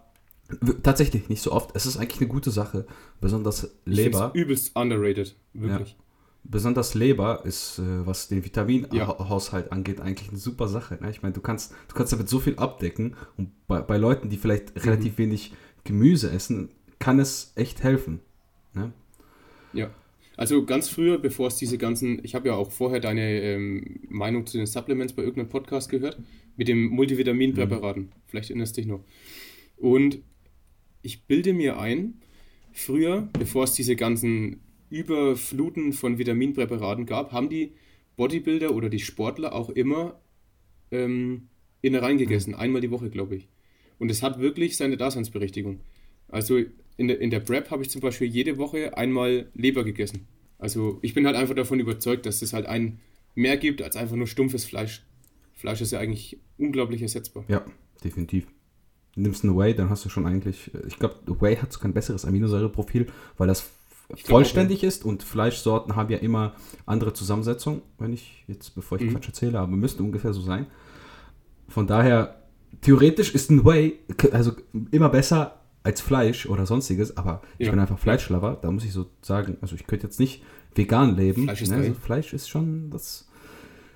tatsächlich 0.83 1.29
nicht 1.31 1.41
so 1.41 1.53
oft. 1.53 1.71
Es 1.75 1.87
ist 1.87 1.97
eigentlich 1.97 2.21
eine 2.21 2.29
gute 2.29 2.51
Sache, 2.51 2.87
besonders 3.21 3.71
Leber. 3.87 4.31
Ich 4.35 4.41
übelst 4.43 4.77
underrated, 4.77 5.37
wirklich. 5.55 5.91
Ja 5.91 6.05
besonders 6.45 6.95
Leber 6.95 7.45
ist, 7.45 7.79
äh, 7.79 8.07
was 8.07 8.29
den 8.29 8.45
Vitaminhaushalt 8.45 9.67
ja. 9.67 9.73
angeht, 9.73 10.01
eigentlich 10.01 10.29
eine 10.29 10.39
super 10.39 10.69
Sache. 10.69 10.99
Ne? 11.01 11.11
Ich 11.11 11.23
meine, 11.23 11.33
du 11.33 11.41
kannst, 11.41 11.73
du 11.89 11.95
kannst 11.95 12.13
damit 12.13 12.29
so 12.29 12.39
viel 12.39 12.57
abdecken 12.57 13.17
und 13.37 13.51
bei, 13.67 13.81
bei 13.81 13.97
Leuten, 13.97 14.29
die 14.29 14.37
vielleicht 14.37 14.75
mhm. 14.77 14.83
relativ 14.83 15.19
wenig 15.19 15.55
Gemüse 15.85 16.31
essen, 16.31 16.71
kann 16.99 17.19
es 17.19 17.53
echt 17.57 17.83
helfen. 17.83 18.21
Ne? 18.75 18.93
Ja. 19.73 19.91
Also 20.37 20.65
ganz 20.65 20.89
früher, 20.89 21.19
bevor 21.19 21.47
es 21.47 21.57
diese 21.57 21.79
ganzen, 21.79 22.21
ich 22.25 22.35
habe 22.35 22.49
ja 22.49 22.55
auch 22.55 22.73
vorher 22.73 23.01
deine 23.01 23.41
ähm, 23.41 24.01
Meinung 24.09 24.47
zu 24.47 24.57
den 24.57 24.67
Supplements 24.67 25.13
bei 25.13 25.23
irgendeinem 25.23 25.49
Podcast 25.49 25.91
gehört, 25.91 26.19
mit 26.57 26.69
dem 26.69 26.89
Multivitaminpräparaten. 26.89 28.05
Mhm. 28.05 28.13
Vielleicht 28.27 28.51
erinnerst 28.51 28.77
du 28.77 28.81
dich 28.81 28.89
noch. 28.89 29.05
Und 29.77 30.19
ich 31.03 31.25
bilde 31.27 31.53
mir 31.53 31.79
ein, 31.79 32.15
früher, 32.73 33.29
bevor 33.39 33.65
es 33.65 33.75
diese 33.75 33.95
ganzen 33.95 34.61
Überfluten 34.91 35.93
von 35.93 36.19
Vitaminpräparaten 36.19 37.07
gab, 37.07 37.33
haben 37.33 37.49
die 37.49 37.73
Bodybuilder 38.17 38.75
oder 38.75 38.89
die 38.89 39.01
Sportler 39.01 39.53
auch 39.53 39.71
immer 39.71 40.21
ähm, 40.91 41.49
Innereien 41.81 42.19
gegessen. 42.19 42.51
Mhm. 42.51 42.57
Einmal 42.57 42.81
die 42.81 42.91
Woche, 42.91 43.11
glaube 43.11 43.37
ich. 43.37 43.49
Und 43.99 44.11
es 44.11 44.23
hat 44.23 44.41
wirklich 44.41 44.77
seine 44.77 44.97
Daseinsberechtigung. 44.97 45.81
Also 46.29 46.61
in 46.97 47.09
der, 47.09 47.21
in 47.21 47.31
der 47.31 47.41
Prep 47.41 47.71
habe 47.71 47.83
ich 47.83 47.91
zum 47.91 48.01
Beispiel 48.01 48.29
jede 48.29 48.59
Woche 48.59 48.97
einmal 48.97 49.49
Leber 49.55 49.85
gegessen. 49.85 50.27
Also 50.59 50.99
ich 51.03 51.15
bin 51.15 51.27
halt 51.27 51.37
einfach 51.37 51.55
davon 51.55 51.81
überzeugt, 51.81 52.27
dass 52.27 52.43
es 52.43 52.53
halt 52.53 52.67
ein 52.67 53.01
mehr 53.35 53.57
gibt 53.57 53.83
als 53.83 53.97
einfach 53.97 54.17
nur 54.17 54.27
stumpfes 54.27 54.65
Fleisch. 54.65 55.05
Fleisch 55.53 55.81
ist 55.81 55.93
ja 55.93 55.99
eigentlich 55.99 56.39
unglaublich 56.59 57.03
ersetzbar. 57.03 57.45
Ja, 57.49 57.65
definitiv. 58.03 58.47
Nimmst 59.17 59.45
ein 59.45 59.57
Whey, 59.57 59.75
dann 59.75 59.91
hast 59.91 60.05
du 60.05 60.09
schon 60.09 60.27
eigentlich, 60.27 60.71
ich 60.87 60.99
glaube, 60.99 61.17
Whey 61.41 61.57
hat 61.57 61.73
sogar 61.73 61.89
ein 61.89 61.95
besseres 61.95 62.25
Aminosäureprofil, 62.25 63.07
weil 63.37 63.49
das 63.49 63.71
vollständig 64.25 64.81
glaube, 64.81 64.89
ist 64.89 65.05
und 65.05 65.23
Fleischsorten 65.23 65.97
haben 65.97 66.11
ja 66.11 66.19
immer 66.19 66.55
andere 66.85 67.13
Zusammensetzung, 67.13 67.83
wenn 67.99 68.13
ich 68.13 68.45
jetzt, 68.47 68.75
bevor 68.75 68.99
ich 68.99 69.05
mhm. 69.05 69.11
Quatsch 69.13 69.29
erzähle, 69.29 69.59
aber 69.61 69.77
müsste 69.77 70.03
ungefähr 70.03 70.33
so 70.33 70.41
sein. 70.41 70.67
Von 71.69 71.87
daher, 71.87 72.43
theoretisch 72.81 73.35
ist 73.35 73.51
ein 73.51 73.65
Whey 73.65 73.99
also 74.33 74.53
immer 74.91 75.09
besser 75.09 75.64
als 75.85 76.01
Fleisch 76.01 76.47
oder 76.47 76.67
sonstiges, 76.67 77.17
aber 77.17 77.43
ja. 77.59 77.67
ich 77.67 77.71
bin 77.71 77.79
einfach 77.79 77.99
Fleischlover, 77.99 78.59
da 78.61 78.71
muss 78.71 78.85
ich 78.85 78.93
so 78.93 79.07
sagen, 79.23 79.59
also 79.61 79.77
ich 79.77 79.87
könnte 79.87 80.07
jetzt 80.07 80.19
nicht 80.19 80.43
vegan 80.75 81.17
leben. 81.17 81.45
Fleisch 81.45 81.63
ist, 81.63 81.71
ne? 81.71 81.77
also 81.77 81.95
Fleisch 81.95 82.33
ist 82.33 82.49
schon 82.49 82.91
das. 82.91 83.29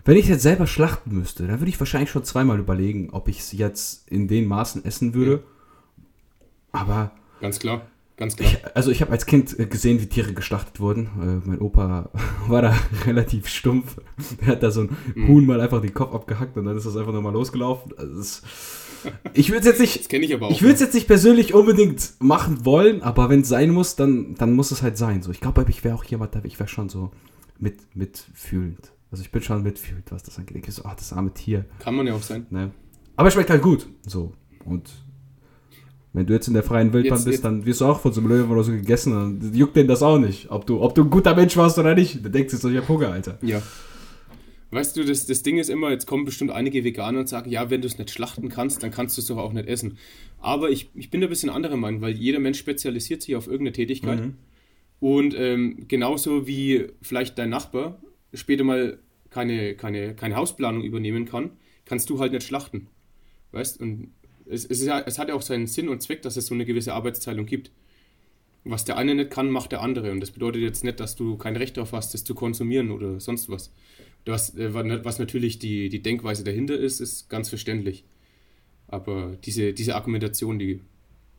Wenn 0.05 0.17
ich 0.17 0.29
jetzt 0.29 0.43
selber 0.43 0.67
schlachten 0.67 1.19
müsste, 1.19 1.47
dann 1.47 1.61
würde 1.61 1.71
ich 1.71 1.81
wahrscheinlich 1.81 2.11
schon 2.11 2.25
zweimal 2.25 2.59
überlegen, 2.59 3.11
ob 3.11 3.29
ich 3.29 3.41
es 3.41 3.53
jetzt 3.53 4.09
in 4.09 4.29
den 4.29 4.47
Maßen 4.47 4.85
essen 4.85 5.15
würde. 5.15 5.43
Ja. 6.73 6.81
Aber. 6.81 7.13
Ganz 7.41 7.59
klar. 7.59 7.83
Ganz 8.19 8.37
klar. 8.37 8.51
Ich, 8.51 8.77
also 8.77 8.91
ich 8.91 9.01
habe 9.01 9.13
als 9.13 9.27
Kind 9.27 9.59
äh, 9.59 9.67
gesehen, 9.67 10.01
wie 10.01 10.07
Tiere 10.07 10.33
geschlachtet 10.33 10.81
wurden. 10.81 11.07
Äh, 11.23 11.49
mein 11.49 11.61
Opa 11.61 12.11
war 12.49 12.63
da 12.63 12.77
relativ 13.07 13.49
stumpf. 13.49 13.99
Er 14.41 14.49
hat 14.49 14.63
da 14.63 14.71
so 14.71 14.83
ein 14.83 14.97
mhm. 15.15 15.29
Huhn 15.29 15.47
mal 15.47 15.61
einfach 15.61 15.81
den 15.81 15.95
Kopf 15.95 16.15
abgehackt 16.15 16.57
und 16.57 16.67
dann 16.67 16.77
ist 16.77 16.85
das 16.85 16.97
einfach 16.97 17.13
nochmal 17.13 17.33
losgelaufen. 17.33 17.93
Also 17.97 18.17
das, 18.17 18.43
ich 19.35 19.51
würde 19.51 19.61
es 19.61 19.67
jetzt 19.67 19.81
nicht. 19.81 20.01
Das 20.01 20.09
kenne 20.09 20.25
ich 20.25 20.35
aber 20.35 20.47
auch. 20.47 20.51
Ich 20.51 20.63
würde 20.63 20.75
es 20.75 20.81
jetzt 20.81 20.95
nicht 20.95 21.07
persönlich 21.07 21.55
unbedingt 21.55 22.15
machen 22.19 22.65
wollen, 22.65 23.03
aber 23.03 23.29
wenn 23.29 23.41
es 23.41 23.49
sein 23.49 23.71
muss, 23.71 23.97
dann, 23.97 24.35
dann 24.37 24.55
muss 24.55 24.71
es 24.71 24.83
halt 24.83 24.97
sein. 24.97 25.23
So, 25.23 25.31
ich 25.31 25.41
glaube, 25.41 25.65
ich 25.69 25.85
wäre 25.85 25.95
auch 25.95 26.05
jemand, 26.05 26.35
ich 26.45 26.59
wäre 26.59 26.69
schon 26.69 26.89
so 26.89 27.11
mit, 27.59 27.97
mitfühlend. 27.97 28.93
Also 29.11 29.23
ich 29.23 29.31
bin 29.31 29.43
schon 29.43 29.63
mitfühlend, 29.63 30.11
was 30.11 30.23
das 30.23 30.39
angeht. 30.39 30.67
Ich 30.67 30.75
so, 30.75 30.85
ach, 30.85 30.95
das 30.95 31.13
arme 31.13 31.33
Tier. 31.33 31.65
Kann 31.79 31.95
man 31.95 32.07
ja 32.07 32.15
auch 32.15 32.23
sein. 32.23 32.47
Ne? 32.51 32.71
Aber 33.17 33.29
es 33.29 33.35
schmeckt 33.35 33.51
halt 33.51 33.63
gut. 33.63 33.89
So. 34.07 34.33
Und 34.65 34.91
wenn 36.13 36.27
du 36.27 36.35
jetzt 36.35 36.49
in 36.49 36.55
der 36.55 36.63
freien 36.63 36.93
Wildbahn 36.93 37.19
jetzt, 37.19 37.25
bist, 37.25 37.37
jetzt. 37.37 37.45
dann 37.45 37.65
wirst 37.65 37.81
du 37.81 37.87
auch 37.87 38.01
von 38.01 38.13
so 38.13 38.21
einem 38.21 38.31
Löwen 38.31 38.51
oder 38.51 38.65
so 38.65 38.73
gegessen. 38.73 39.13
Dann 39.13 39.55
juckt 39.55 39.77
den 39.77 39.89
das 39.89 40.03
auch 40.03 40.19
nicht. 40.19 40.51
Ob 40.51 40.67
du, 40.67 40.81
ob 40.83 40.95
du 40.95 41.05
ein 41.05 41.11
guter 41.11 41.35
Mensch 41.35 41.57
warst 41.57 41.79
oder 41.79 41.95
nicht. 41.95 42.23
Der 42.23 42.31
denkt 42.31 42.51
sich 42.51 42.61
so, 42.61 42.69
ja, 42.69 42.87
Hunger, 42.87 43.11
Alter. 43.11 43.39
Ja. 43.43 43.63
Weißt 44.71 44.97
du, 44.97 45.05
das, 45.05 45.25
das 45.25 45.43
Ding 45.43 45.57
ist 45.59 45.71
immer, 45.71 45.91
jetzt 45.91 46.07
kommen 46.07 46.27
bestimmt 46.27 46.51
einige 46.51 46.85
Veganer 46.85 47.21
und 47.21 47.29
sagen, 47.29 47.51
ja, 47.51 47.71
wenn 47.71 47.81
du 47.81 47.87
es 47.87 47.97
nicht 47.97 48.11
schlachten 48.11 48.51
kannst, 48.51 48.83
dann 48.83 48.91
kannst 48.91 49.17
du 49.17 49.23
es 49.23 49.27
doch 49.27 49.39
auch 49.39 49.53
nicht 49.53 49.67
essen. 49.67 49.97
Aber 50.39 50.71
ich, 50.71 50.91
ich 50.95 51.09
bin 51.09 51.21
da 51.21 51.27
ein 51.27 51.31
bisschen 51.31 51.49
anderer 51.49 51.77
Meinung, 51.77 52.03
weil 52.03 52.13
jeder 52.13 52.39
Mensch 52.39 52.59
spezialisiert 52.59 53.23
sich 53.23 53.35
auf 53.35 53.47
irgendeine 53.47 53.73
Tätigkeit. 53.73 54.21
Mhm. 54.21 54.35
Und 55.01 55.35
ähm, 55.39 55.87
genauso 55.89 56.47
wie 56.47 56.89
vielleicht 57.01 57.39
dein 57.39 57.51
Nachbar 57.51 58.03
später 58.35 58.65
mal 58.65 58.99
keine, 59.31 59.75
keine, 59.75 60.15
keine 60.15 60.37
Hausplanung 60.37 60.83
übernehmen 60.83 61.25
kann, 61.25 61.51
kannst 61.85 62.11
du 62.11 62.19
halt 62.19 62.33
nicht 62.33 62.47
schlachten. 62.47 62.89
Weißt 63.53 63.81
und 63.81 64.13
es, 64.47 64.65
es, 64.65 64.85
ja, 64.85 65.01
es 65.01 65.19
hat 65.19 65.29
ja 65.29 65.35
auch 65.35 65.43
seinen 65.43 65.67
Sinn 65.67 65.89
und 65.89 66.03
Zweck, 66.03 66.23
dass 66.23 66.37
es 66.37 66.47
so 66.47 66.55
eine 66.55 66.65
gewisse 66.65 66.95
Arbeitsteilung 66.95 67.47
gibt. 67.47 67.71
Was 68.65 68.85
der 68.85 68.97
eine 68.97 69.15
nicht 69.15 69.31
kann, 69.31 69.51
macht 69.51 69.73
der 69.73 69.81
andere. 69.81 70.11
Und 70.11 70.21
das 70.21 70.31
bedeutet 70.31 70.63
jetzt 70.63 70.85
nicht, 70.85 71.01
dass 71.01 71.17
du 71.17 71.37
kein 71.37 71.57
Recht 71.57 71.77
darauf 71.77 71.93
hast, 71.93 72.13
das 72.13 72.25
zu 72.25 72.35
konsumieren 72.35 72.91
oder 72.91 73.21
sonst 73.21 73.49
was. 73.49 73.73
Was, 74.27 74.55
äh, 74.57 74.75
was 75.05 75.19
natürlich 75.19 75.59
die, 75.59 75.89
die 75.89 76.03
Denkweise 76.03 76.45
dahinter 76.45 76.77
ist, 76.77 77.01
ist 77.01 77.29
ganz 77.29 77.49
verständlich. 77.49 78.05
Aber 78.87 79.37
diese, 79.45 79.73
diese 79.73 79.95
Argumentation, 79.95 80.59
die, 80.59 80.81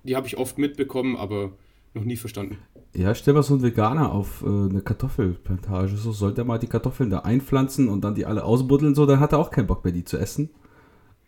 die 0.03 0.15
habe 0.15 0.27
ich 0.27 0.37
oft 0.37 0.57
mitbekommen, 0.57 1.15
aber 1.15 1.53
noch 1.93 2.03
nie 2.03 2.17
verstanden. 2.17 2.57
Ja, 2.93 3.13
stell 3.13 3.33
mal 3.33 3.43
so 3.43 3.53
einen 3.53 3.63
Veganer 3.63 4.11
auf 4.11 4.43
äh, 4.43 4.47
eine 4.47 4.81
Kartoffelplantage. 4.81 5.97
So 5.97 6.11
sollte 6.11 6.41
er 6.41 6.45
mal 6.45 6.59
die 6.59 6.67
Kartoffeln 6.67 7.09
da 7.09 7.19
einpflanzen 7.19 7.89
und 7.89 8.01
dann 8.01 8.15
die 8.15 8.25
alle 8.25 8.43
ausbuddeln, 8.43 8.95
so, 8.95 9.05
dann 9.05 9.19
hat 9.19 9.33
er 9.33 9.39
auch 9.39 9.51
keinen 9.51 9.67
Bock 9.67 9.83
mehr, 9.83 9.93
die 9.93 10.03
zu 10.03 10.17
essen. 10.17 10.49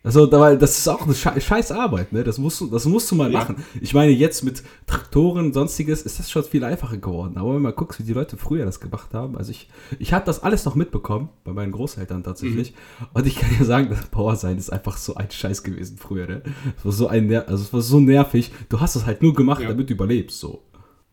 Also, 0.04 0.26
das 0.26 0.78
ist 0.78 0.88
auch 0.88 1.02
eine 1.02 1.14
scheiß 1.14 1.70
Arbeit, 1.70 2.12
ne? 2.12 2.24
Das 2.24 2.36
musst 2.36 2.60
du, 2.60 2.66
das 2.66 2.86
musst 2.86 3.08
du 3.10 3.14
mal 3.14 3.30
ja. 3.30 3.38
machen. 3.38 3.62
Ich 3.80 3.94
meine, 3.94 4.10
jetzt 4.10 4.42
mit 4.42 4.64
Traktoren 4.86 5.46
und 5.46 5.52
sonstiges 5.52 6.02
ist 6.02 6.18
das 6.18 6.28
schon 6.28 6.42
viel 6.42 6.64
einfacher 6.64 6.96
geworden. 6.96 7.36
Aber 7.36 7.48
wenn 7.48 7.54
man 7.54 7.62
mal 7.62 7.72
guckst, 7.72 8.00
wie 8.00 8.02
die 8.04 8.12
Leute 8.12 8.36
früher 8.36 8.64
das 8.64 8.80
gemacht 8.80 9.14
haben, 9.14 9.36
also 9.36 9.52
ich, 9.52 9.68
ich 10.00 10.12
habe 10.12 10.26
das 10.26 10.42
alles 10.42 10.64
noch 10.64 10.74
mitbekommen, 10.74 11.28
bei 11.44 11.52
meinen 11.52 11.70
Großeltern 11.70 12.24
tatsächlich. 12.24 12.72
Mhm. 12.72 13.06
Und 13.14 13.26
ich 13.28 13.36
kann 13.36 13.56
dir 13.56 13.64
sagen, 13.64 13.90
das 13.90 14.06
Power 14.06 14.34
sein 14.34 14.58
ist 14.58 14.70
einfach 14.70 14.96
so 14.96 15.14
ein 15.14 15.30
Scheiß 15.30 15.62
gewesen 15.62 15.98
früher, 15.98 16.26
ne? 16.26 16.42
Es 16.76 16.84
war 16.84 16.92
so 16.92 17.06
ein, 17.06 17.32
also 17.32 17.62
es 17.62 17.72
war 17.72 17.80
so 17.80 18.00
nervig. 18.00 18.50
Du 18.70 18.80
hast 18.80 18.96
es 18.96 19.06
halt 19.06 19.22
nur 19.22 19.34
gemacht, 19.34 19.62
ja. 19.62 19.68
damit 19.68 19.88
du 19.88 19.94
überlebst, 19.94 20.40
so. 20.40 20.64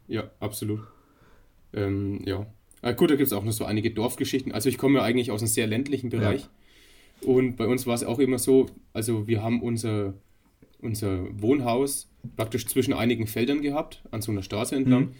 Ja, 0.07 0.23
absolut. 0.39 0.79
Ähm, 1.73 2.21
ja. 2.25 2.47
Ah, 2.81 2.93
gut, 2.93 3.11
da 3.11 3.15
gibt 3.15 3.27
es 3.27 3.33
auch 3.33 3.43
noch 3.43 3.51
so 3.51 3.65
einige 3.65 3.91
Dorfgeschichten. 3.91 4.51
Also 4.51 4.69
ich 4.69 4.79
komme 4.79 4.97
ja 4.99 5.03
eigentlich 5.03 5.29
aus 5.29 5.41
einem 5.41 5.47
sehr 5.47 5.67
ländlichen 5.67 6.09
Bereich. 6.09 6.41
Ja. 6.41 6.49
Und 7.21 7.57
bei 7.57 7.67
uns 7.67 7.85
war 7.85 7.95
es 7.95 8.03
auch 8.03 8.19
immer 8.19 8.39
so, 8.39 8.67
also 8.93 9.27
wir 9.27 9.43
haben 9.43 9.61
unser, 9.61 10.13
unser 10.81 11.25
Wohnhaus 11.41 12.09
praktisch 12.35 12.65
zwischen 12.67 12.93
einigen 12.93 13.27
Feldern 13.27 13.61
gehabt, 13.61 14.03
an 14.11 14.21
so 14.21 14.31
einer 14.31 14.43
Straße 14.43 14.75
entlang. 14.75 15.01
Mhm. 15.01 15.11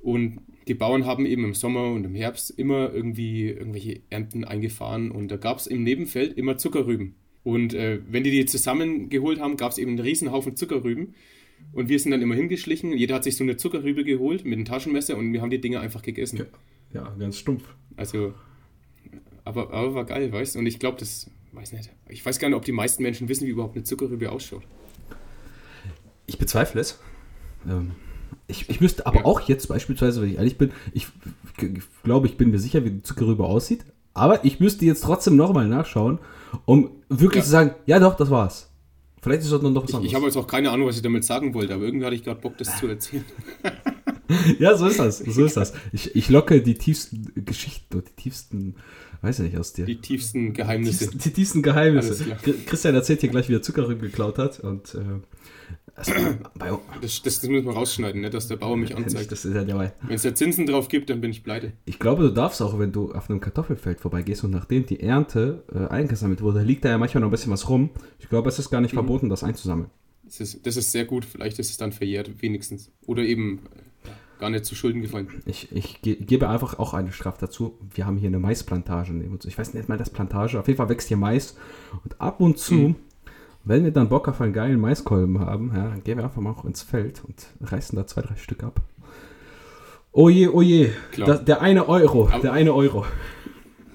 Und 0.00 0.40
die 0.66 0.74
Bauern 0.74 1.06
haben 1.06 1.26
eben 1.26 1.44
im 1.44 1.54
Sommer 1.54 1.92
und 1.92 2.04
im 2.04 2.14
Herbst 2.14 2.50
immer 2.50 2.92
irgendwie 2.92 3.48
irgendwelche 3.48 4.00
Ernten 4.10 4.44
eingefahren 4.44 5.10
und 5.10 5.28
da 5.30 5.36
gab 5.36 5.58
es 5.58 5.66
im 5.66 5.84
Nebenfeld 5.84 6.36
immer 6.36 6.56
Zuckerrüben. 6.56 7.14
Und 7.44 7.74
äh, 7.74 8.00
wenn 8.08 8.24
die 8.24 8.30
die 8.30 8.46
zusammengeholt 8.46 9.40
haben, 9.40 9.56
gab 9.56 9.72
es 9.72 9.78
eben 9.78 9.92
einen 9.92 10.00
riesen 10.00 10.30
Haufen 10.30 10.56
Zuckerrüben. 10.56 11.14
Und 11.72 11.88
wir 11.88 11.98
sind 11.98 12.10
dann 12.10 12.22
immer 12.22 12.34
hingeschlichen. 12.34 12.96
Jeder 12.96 13.16
hat 13.16 13.24
sich 13.24 13.36
so 13.36 13.44
eine 13.44 13.56
Zuckerrübe 13.56 14.04
geholt 14.04 14.44
mit 14.44 14.54
einem 14.54 14.64
Taschenmesser 14.64 15.16
und 15.16 15.32
wir 15.32 15.40
haben 15.40 15.50
die 15.50 15.60
Dinger 15.60 15.80
einfach 15.80 16.02
gegessen. 16.02 16.38
Ja, 16.92 17.02
ja 17.02 17.16
ganz 17.18 17.38
stumpf. 17.38 17.64
Also, 17.96 18.34
aber, 19.44 19.72
aber 19.72 19.94
war 19.94 20.04
geil, 20.04 20.32
weißt 20.32 20.54
du? 20.54 20.58
Und 20.58 20.66
ich 20.66 20.78
glaube, 20.78 20.98
das 20.98 21.30
weiß 21.52 21.72
nicht. 21.72 21.90
Ich 22.08 22.24
weiß 22.24 22.38
gar 22.38 22.48
nicht, 22.48 22.56
ob 22.56 22.64
die 22.64 22.72
meisten 22.72 23.02
Menschen 23.02 23.28
wissen, 23.28 23.46
wie 23.46 23.50
überhaupt 23.50 23.76
eine 23.76 23.84
Zuckerrübe 23.84 24.30
ausschaut. 24.30 24.62
Ich 26.26 26.38
bezweifle 26.38 26.80
es. 26.80 26.98
Ähm, 27.68 27.92
ich, 28.46 28.68
ich 28.68 28.80
müsste 28.80 29.06
aber 29.06 29.20
ja. 29.20 29.24
auch 29.24 29.40
jetzt 29.42 29.68
beispielsweise, 29.68 30.22
wenn 30.22 30.30
ich 30.30 30.36
ehrlich 30.36 30.58
bin, 30.58 30.72
ich, 30.92 31.08
ich 31.58 31.82
glaube, 32.02 32.26
ich 32.26 32.36
bin 32.36 32.50
mir 32.50 32.58
sicher, 32.58 32.84
wie 32.84 32.90
die 32.90 33.02
Zuckerrübe 33.02 33.44
aussieht. 33.44 33.84
Aber 34.14 34.44
ich 34.44 34.60
müsste 34.60 34.84
jetzt 34.84 35.04
trotzdem 35.04 35.36
nochmal 35.36 35.68
nachschauen, 35.68 36.18
um 36.64 36.90
wirklich 37.08 37.42
ja. 37.42 37.44
zu 37.44 37.50
sagen, 37.50 37.74
ja 37.86 37.98
doch, 37.98 38.14
das 38.14 38.30
war's. 38.30 38.70
Vielleicht 39.22 39.42
ist 39.42 39.52
das 39.52 39.62
noch 39.62 39.70
was 39.70 39.82
anderes. 39.84 40.00
Ich, 40.00 40.10
ich 40.10 40.14
habe 40.14 40.26
jetzt 40.26 40.36
auch 40.36 40.46
keine 40.46 40.70
Ahnung, 40.70 40.88
was 40.88 40.96
ich 40.96 41.02
damit 41.02 41.24
sagen 41.24 41.54
wollte, 41.54 41.74
aber 41.74 41.84
irgendwie 41.84 42.04
hatte 42.04 42.16
ich 42.16 42.24
gerade 42.24 42.40
Bock, 42.40 42.58
das 42.58 42.76
zu 42.78 42.88
erzählen. 42.88 43.24
ja, 44.58 44.76
so 44.76 44.86
ist 44.86 44.98
das. 44.98 45.18
So 45.18 45.44
ist 45.44 45.56
das. 45.56 45.72
Ich, 45.92 46.14
ich 46.14 46.28
locke 46.28 46.62
die 46.62 46.74
tiefsten 46.74 47.32
Geschichten 47.44 47.96
und 47.96 48.08
die 48.08 48.22
tiefsten 48.22 48.74
weiß 49.22 49.38
ich 49.38 49.44
nicht, 49.46 49.58
aus 49.58 49.72
dir. 49.72 49.86
Die 49.86 50.00
tiefsten 50.00 50.52
Geheimnisse. 50.52 51.08
Die, 51.10 51.18
die 51.18 51.30
tiefsten 51.30 51.62
Geheimnisse. 51.62 52.36
Christian 52.66 52.94
erzählt 52.94 53.20
hier 53.20 53.30
gleich, 53.30 53.48
wie 53.48 53.54
er 53.54 53.62
Zuckerrüben 53.62 54.02
geklaut 54.02 54.38
hat 54.38 54.60
und 54.60 54.94
äh, 54.94 54.98
also, 55.94 56.12
das, 57.00 57.22
das, 57.22 57.40
das, 57.40 57.50
müssen 57.50 57.66
wir 57.66 57.74
rausschneiden, 57.74 58.22
ne, 58.22 58.30
dass 58.30 58.48
der 58.48 58.56
Bauer 58.56 58.76
mich 58.76 58.96
anzeigt. 58.96 59.30
Das 59.30 59.44
ist 59.44 59.54
ja 59.54 59.92
Wenn 60.02 60.14
es 60.14 60.22
da 60.22 60.34
Zinsen 60.34 60.66
drauf 60.66 60.88
gibt, 60.88 61.10
dann 61.10 61.20
bin 61.20 61.30
ich 61.30 61.44
pleite. 61.44 61.72
Ich 61.84 61.98
glaube, 61.98 62.22
du 62.22 62.30
darfst 62.30 62.62
auch, 62.62 62.78
wenn 62.78 62.92
du 62.92 63.12
auf 63.12 63.28
einem 63.28 63.40
Kartoffelfeld 63.40 64.00
vorbeigehst 64.00 64.42
und 64.42 64.50
nachdem 64.50 64.86
die 64.86 65.00
Ernte 65.00 65.62
äh, 65.72 65.86
eingesammelt 65.88 66.40
wurde, 66.40 66.62
liegt 66.62 66.84
da 66.84 66.88
ja 66.88 66.98
manchmal 66.98 67.20
noch 67.20 67.28
ein 67.28 67.30
bisschen 67.30 67.52
was 67.52 67.68
rum. 67.68 67.90
Ich 68.18 68.28
glaube, 68.30 68.48
es 68.48 68.58
ist 68.58 68.70
gar 68.70 68.80
nicht 68.80 68.92
mhm. 68.92 68.98
verboten, 68.98 69.28
das 69.28 69.44
einzusammeln. 69.44 69.90
Das 70.24 70.40
ist, 70.40 70.66
das 70.66 70.76
ist 70.76 70.92
sehr 70.92 71.04
gut, 71.04 71.26
vielleicht 71.26 71.58
ist 71.58 71.70
es 71.70 71.76
dann 71.76 71.92
verjährt, 71.92 72.40
wenigstens. 72.40 72.90
Oder 73.06 73.22
eben 73.22 73.60
gar 74.42 74.50
nicht 74.50 74.64
zu 74.64 74.74
Schulden 74.74 75.02
gefallen. 75.02 75.28
Ich, 75.46 75.70
ich 75.70 76.02
ge 76.02 76.16
gebe 76.16 76.48
einfach 76.48 76.76
auch 76.80 76.94
eine 76.94 77.12
Strafe 77.12 77.38
dazu. 77.40 77.78
Wir 77.94 78.06
haben 78.06 78.16
hier 78.16 78.26
eine 78.26 78.40
Maisplantage 78.40 79.12
neben 79.12 79.34
uns. 79.34 79.44
Ich 79.44 79.56
weiß 79.56 79.72
nicht 79.72 79.88
mal 79.88 79.96
das 79.96 80.10
Plantage. 80.10 80.58
Auf 80.58 80.66
jeden 80.66 80.78
Fall 80.78 80.88
wächst 80.88 81.06
hier 81.06 81.16
Mais. 81.16 81.56
Und 82.02 82.20
ab 82.20 82.40
und 82.40 82.58
zu, 82.58 82.74
mhm. 82.74 82.96
wenn 83.62 83.84
wir 83.84 83.92
dann 83.92 84.08
Bock 84.08 84.26
auf 84.26 84.40
einen 84.40 84.52
geilen 84.52 84.80
Maiskolben 84.80 85.38
haben, 85.38 85.70
ja, 85.72 85.90
dann 85.90 86.02
gehen 86.02 86.18
wir 86.18 86.24
einfach 86.24 86.42
mal 86.42 86.50
auch 86.50 86.64
ins 86.64 86.82
Feld 86.82 87.22
und 87.24 87.70
reißen 87.70 87.94
da 87.94 88.04
zwei, 88.08 88.22
drei 88.22 88.34
Stück 88.34 88.64
ab. 88.64 88.80
Oje, 90.10 90.52
oje. 90.52 90.90
Das, 91.16 91.44
der 91.44 91.62
eine 91.62 91.88
Euro. 91.88 92.28
Aber, 92.28 92.40
der 92.40 92.52
eine 92.52 92.74
Euro. 92.74 93.06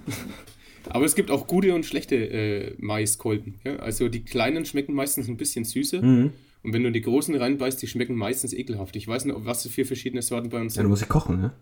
Aber 0.89 1.03
es 1.03 1.15
gibt 1.15 1.29
auch 1.29 1.45
gute 1.47 1.75
und 1.75 1.85
schlechte 1.85 2.15
äh, 2.15 2.73
Maiskolben. 2.77 3.55
Ja? 3.65 3.75
Also 3.79 4.07
die 4.07 4.23
kleinen 4.23 4.63
schmecken 4.63 4.95
meistens 4.95 5.27
ein 5.27 5.35
bisschen 5.35 5.65
süßer. 5.65 6.01
Mhm. 6.01 6.31
Und 6.67 6.73
wenn 6.73 6.83
du 6.83 6.91
die 6.91 6.99
großen 6.99 7.33
reinbeißt, 7.33 7.81
die 7.81 7.87
schmecken 7.87 8.15
meistens 8.17 8.51
ekelhaft. 8.51 8.97
Ich 8.97 9.07
weiß 9.07 9.23
nicht, 9.23 9.37
was 9.39 9.65
für 9.65 9.85
verschiedene 9.85 10.21
Sorten 10.21 10.49
bei 10.49 10.59
uns 10.59 10.73
sind. 10.73 10.81
Ja, 10.81 10.83
du 10.83 10.89
musst 10.89 11.01
sie 11.01 11.07
kochen, 11.07 11.39
ne? 11.39 11.53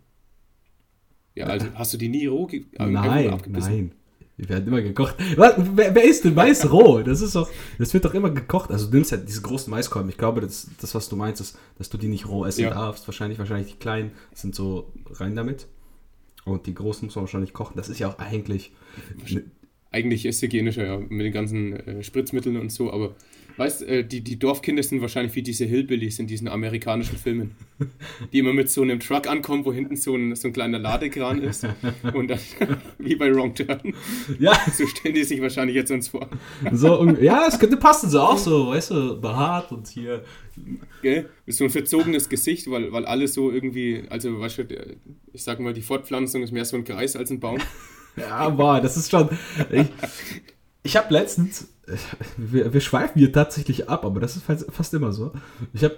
Ja, 1.36 1.46
also 1.46 1.68
hast 1.76 1.94
du 1.94 1.98
die 1.98 2.10
nie 2.10 2.26
roh 2.26 2.48
äh, 2.52 2.64
Nein, 2.80 3.40
nein. 3.48 3.92
Die 4.40 4.50
werden 4.50 4.68
immer 4.68 4.82
gekocht. 4.82 5.16
Was, 5.36 5.54
wer, 5.58 5.94
wer 5.94 6.04
isst 6.04 6.26
denn 6.26 6.34
Mais 6.34 6.72
roh? 6.72 7.04
Das 7.04 7.22
ist 7.22 7.36
doch, 7.36 7.48
das 7.78 7.94
wird 7.94 8.04
doch 8.04 8.16
immer 8.16 8.32
gekocht. 8.32 8.72
Also 8.72 8.88
du 8.88 8.96
nimmst 8.96 9.12
ja 9.12 9.18
diese 9.18 9.44
großen 9.44 9.70
Maiskolben. 9.70 10.10
Ich 10.10 10.18
glaube, 10.18 10.42
das, 10.42 10.72
das 10.82 10.96
was 10.96 11.08
du 11.08 11.16
meinst, 11.16 11.40
ist, 11.40 11.56
dass 11.78 11.92
du 11.92 12.00
die 12.00 12.08
nicht 12.08 12.28
roh 12.28 12.44
essen 12.44 12.64
ja. 12.64 12.72
darfst. 12.72 13.08
Wahrscheinlich, 13.08 13.38
wahrscheinlich 13.38 13.74
die 13.74 13.78
kleinen 13.78 14.10
sind 14.34 14.56
so 14.56 14.92
rein 15.12 15.36
damit. 15.36 15.68
Und 16.46 16.66
die 16.66 16.74
großen 16.74 17.06
muss 17.06 17.14
man 17.14 17.26
wahrscheinlich 17.26 17.54
kochen. 17.54 17.78
Das 17.78 17.90
ist 17.90 18.00
ja 18.00 18.08
auch 18.08 18.18
eigentlich. 18.18 18.72
Eigentlich 19.92 20.26
ist 20.26 20.42
hygienischer, 20.42 20.84
ja, 20.84 20.98
mit 20.98 21.28
den 21.28 21.32
ganzen 21.32 21.74
äh, 21.74 22.04
Spritzmitteln 22.04 22.58
und 22.58 22.72
so, 22.72 22.92
aber 22.92 23.16
Weißt 23.58 23.84
äh, 23.84 24.04
die, 24.04 24.22
die 24.22 24.38
Dorfkinder 24.38 24.84
sind 24.84 25.02
wahrscheinlich 25.02 25.34
wie 25.36 25.42
diese 25.42 25.66
Hillbillies 25.66 26.20
in 26.20 26.28
diesen 26.28 26.48
amerikanischen 26.48 27.18
Filmen, 27.18 27.56
die 28.34 28.40
immer 28.40 28.54
mit 28.54 28.70
so 28.70 28.82
einem 28.82 29.00
Truck 29.00 29.28
ankommen, 29.28 29.66
wo 29.66 29.72
hinten 29.72 29.96
so 29.96 30.16
ein, 30.16 30.36
so 30.36 30.50
ein 30.50 30.54
kleiner 30.54 30.78
Ladekran 30.78 31.42
ist. 31.42 31.66
Und 32.14 32.30
dann, 32.30 32.40
wie 33.00 33.16
bei 33.16 33.34
Wrong 33.34 33.56
Turn. 33.56 33.94
Ja. 34.40 34.54
So 34.74 34.86
stellen 34.88 35.16
die 35.16 35.24
sich 35.24 35.42
wahrscheinlich 35.42 35.76
jetzt 35.76 35.92
uns 35.92 36.10
vor. 36.10 36.30
So, 36.74 37.10
ja, 37.22 37.46
es 37.48 37.58
könnte 37.58 37.78
passen, 37.78 38.10
so 38.10 38.20
auch 38.20 38.38
so, 38.38 38.68
weißt 38.68 38.92
du, 38.92 39.22
behaart 39.22 39.72
und 39.72 39.88
hier. 39.88 40.24
Gell? 41.02 41.30
So 41.48 41.64
ein 41.64 41.70
verzogenes 41.70 42.28
Gesicht, 42.28 42.70
weil, 42.70 42.92
weil 42.92 43.06
alles 43.06 43.34
so 43.34 43.52
irgendwie, 43.52 44.04
also, 44.10 44.40
weißt 44.40 44.60
du, 44.60 44.64
ich 45.32 45.44
sag 45.44 45.60
mal, 45.60 45.74
die 45.74 45.82
Fortpflanzung 45.82 46.44
ist 46.44 46.52
mehr 46.52 46.66
so 46.66 46.76
ein 46.76 46.84
Kreis 46.84 47.16
als 47.16 47.32
ein 47.32 47.40
Baum. 47.40 47.60
Ja, 48.18 48.32
aber 48.38 48.82
das 48.82 48.98
ist 48.98 49.12
schon. 49.12 49.30
Ich, 49.72 49.88
ich 50.84 50.96
habe 50.96 51.14
letztens 51.14 51.75
wir, 52.38 52.74
wir, 52.74 52.82
schweifen 52.82 53.20
hier 53.20 53.32
tatsächlich 53.32 53.90
ab, 53.90 54.06
aber 54.06 54.20
das 54.20 54.36
ist 54.36 54.44
fast 54.44 54.94
immer 54.94 55.12
so. 55.12 55.32
Ich 55.74 55.84
habe, 55.84 55.98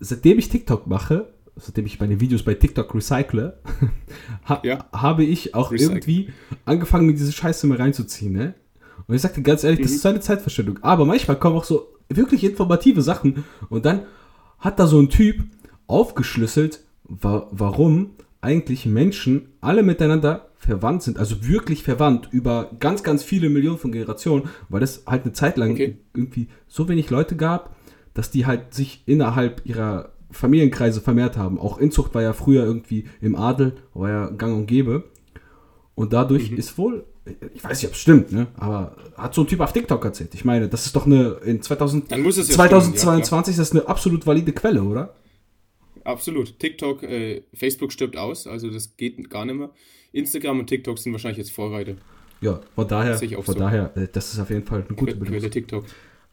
seitdem 0.00 0.38
ich 0.38 0.48
TikTok 0.48 0.86
mache, 0.86 1.32
seitdem 1.56 1.86
ich 1.86 2.00
meine 2.00 2.20
Videos 2.20 2.42
bei 2.42 2.54
TikTok 2.54 2.94
recycle, 2.94 3.58
ha, 4.48 4.60
ja. 4.64 4.86
habe 4.92 5.24
ich 5.24 5.54
auch 5.54 5.70
Recycle. 5.70 5.92
irgendwie 5.96 6.32
angefangen, 6.64 7.06
mir 7.06 7.14
diese 7.14 7.32
Scheiße 7.32 7.66
mal 7.66 7.78
reinzuziehen, 7.78 8.32
ne? 8.32 8.54
Und 9.06 9.14
ich 9.14 9.22
sagte 9.22 9.42
ganz 9.42 9.64
ehrlich, 9.64 9.80
mhm. 9.80 9.84
das 9.84 9.92
ist 9.92 10.02
so 10.02 10.08
eine 10.08 10.20
Zeitverschwendung. 10.20 10.78
Aber 10.82 11.04
manchmal 11.04 11.38
kommen 11.38 11.56
auch 11.56 11.64
so 11.64 11.88
wirklich 12.08 12.44
informative 12.44 13.02
Sachen 13.02 13.44
und 13.68 13.84
dann 13.84 14.02
hat 14.58 14.78
da 14.78 14.86
so 14.86 15.00
ein 15.00 15.08
Typ 15.08 15.44
aufgeschlüsselt, 15.86 16.84
wa 17.04 17.48
warum 17.50 18.10
eigentlich 18.40 18.86
Menschen 18.86 19.48
alle 19.60 19.82
miteinander 19.82 20.48
verwandt 20.62 21.02
sind, 21.02 21.18
also 21.18 21.46
wirklich 21.46 21.82
verwandt 21.82 22.28
über 22.30 22.70
ganz, 22.78 23.02
ganz 23.02 23.24
viele 23.24 23.50
Millionen 23.50 23.78
von 23.78 23.90
Generationen, 23.90 24.48
weil 24.68 24.82
es 24.82 25.02
halt 25.06 25.24
eine 25.24 25.32
Zeit 25.32 25.56
lang 25.56 25.72
okay. 25.72 25.98
irgendwie 26.14 26.48
so 26.68 26.88
wenig 26.88 27.10
Leute 27.10 27.34
gab, 27.34 27.74
dass 28.14 28.30
die 28.30 28.46
halt 28.46 28.72
sich 28.72 29.02
innerhalb 29.06 29.62
ihrer 29.64 30.12
Familienkreise 30.30 31.00
vermehrt 31.00 31.36
haben. 31.36 31.58
Auch 31.58 31.78
Inzucht 31.78 32.14
war 32.14 32.22
ja 32.22 32.32
früher 32.32 32.64
irgendwie 32.64 33.06
im 33.20 33.34
Adel, 33.34 33.76
war 33.92 34.08
ja 34.08 34.30
gang 34.30 34.56
und 34.56 34.66
gäbe. 34.66 35.10
Und 35.96 36.12
dadurch 36.12 36.52
mhm. 36.52 36.58
ist 36.58 36.78
wohl, 36.78 37.06
ich 37.54 37.64
weiß 37.64 37.82
nicht, 37.82 37.88
ob 37.88 37.94
es 37.94 38.00
stimmt, 38.00 38.30
ne? 38.30 38.46
aber 38.56 38.96
hat 39.16 39.34
so 39.34 39.42
ein 39.42 39.48
Typ 39.48 39.60
auf 39.60 39.72
TikTok 39.72 40.04
erzählt. 40.04 40.32
Ich 40.34 40.44
meine, 40.44 40.68
das 40.68 40.86
ist 40.86 40.94
doch 40.94 41.06
eine, 41.06 41.40
in 41.44 41.60
2000, 41.60 42.08
2022 42.08 43.56
ja, 43.56 43.62
ist 43.62 43.72
das 43.72 43.78
eine 43.78 43.88
absolut 43.88 44.26
valide 44.26 44.52
Quelle, 44.52 44.84
oder? 44.84 45.16
Absolut. 46.04 46.58
TikTok, 46.60 47.02
äh, 47.02 47.42
Facebook 47.52 47.92
stirbt 47.92 48.16
aus, 48.16 48.46
also 48.46 48.70
das 48.70 48.96
geht 48.96 49.28
gar 49.28 49.44
nicht 49.44 49.56
mehr. 49.56 49.70
Instagram 50.12 50.60
und 50.60 50.66
TikTok 50.66 50.98
sind 50.98 51.12
wahrscheinlich 51.12 51.38
jetzt 51.38 51.52
Vorreiter. 51.52 51.94
Ja, 52.40 52.60
von 52.74 52.88
daher, 52.88 53.16
von 53.16 53.44
so. 53.44 53.54
daher, 53.54 53.96
äh, 53.96 54.08
das 54.12 54.32
ist 54.32 54.40
auf 54.40 54.50
jeden 54.50 54.66
Fall 54.66 54.84
eine 54.86 54.96
gute 54.96 55.18
Quelle 55.18 55.48
TikTok. 55.48 55.84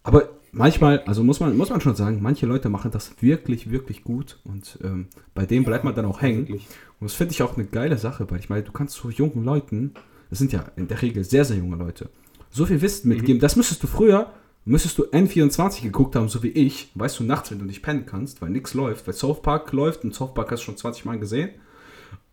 Aber 0.04 0.30
manchmal, 0.52 1.00
also 1.02 1.24
muss 1.24 1.40
man, 1.40 1.56
muss 1.56 1.70
man 1.70 1.82
schon 1.82 1.96
sagen, 1.96 2.20
manche 2.22 2.46
Leute 2.46 2.70
machen 2.70 2.92
das 2.92 3.14
wirklich, 3.22 3.70
wirklich 3.70 4.04
gut 4.04 4.40
und 4.44 4.80
ähm, 4.84 5.08
bei 5.36 5.46
denen 5.46 5.66
bleibt 5.66 5.84
man 5.84 5.94
dann 5.94 6.06
auch 6.06 6.22
hängen. 6.22 6.48
Wirklich. 6.48 6.68
Und 7.00 7.10
das 7.10 7.14
finde 7.14 7.34
ich 7.34 7.44
auch 7.44 7.56
eine 7.56 7.66
geile 7.66 7.98
Sache, 7.98 8.30
weil 8.30 8.40
ich 8.40 8.50
meine, 8.50 8.64
du 8.64 8.72
kannst 8.72 8.96
so 8.96 9.10
jungen 9.10 9.44
Leuten, 9.44 9.94
das 10.30 10.40
sind 10.40 10.52
ja 10.52 10.66
in 10.76 10.88
der 10.88 11.02
Regel 11.02 11.24
sehr, 11.24 11.46
sehr 11.46 11.58
junge 11.58 11.76
Leute, 11.76 12.10
so 12.50 12.66
viel 12.66 12.82
Wissen 12.82 13.10
mitgeben. 13.10 13.36
Mhm. 13.36 13.42
Das 13.42 13.56
müsstest 13.56 13.84
du 13.84 13.88
früher 13.88 14.32
müsstest 14.66 14.98
du 15.00 15.06
N24 15.06 15.82
geguckt 15.82 16.16
haben, 16.16 16.30
so 16.30 16.44
wie 16.44 16.50
ich, 16.50 16.92
weißt 16.94 17.20
du, 17.20 17.24
nachts, 17.24 17.50
wenn 17.50 17.60
du 17.60 17.66
nicht 17.66 17.82
pennen 17.82 18.06
kannst, 18.06 18.42
weil 18.42 18.50
nichts 18.50 18.74
läuft, 18.74 19.08
weil 19.08 19.14
South 19.14 19.42
Park 19.42 19.72
läuft 19.72 20.04
und 20.04 20.14
South 20.14 20.34
Park 20.34 20.52
hast 20.52 20.62
du 20.62 20.66
schon 20.66 20.78
20 20.78 21.06
Mal 21.06 21.18
gesehen. 21.18 21.52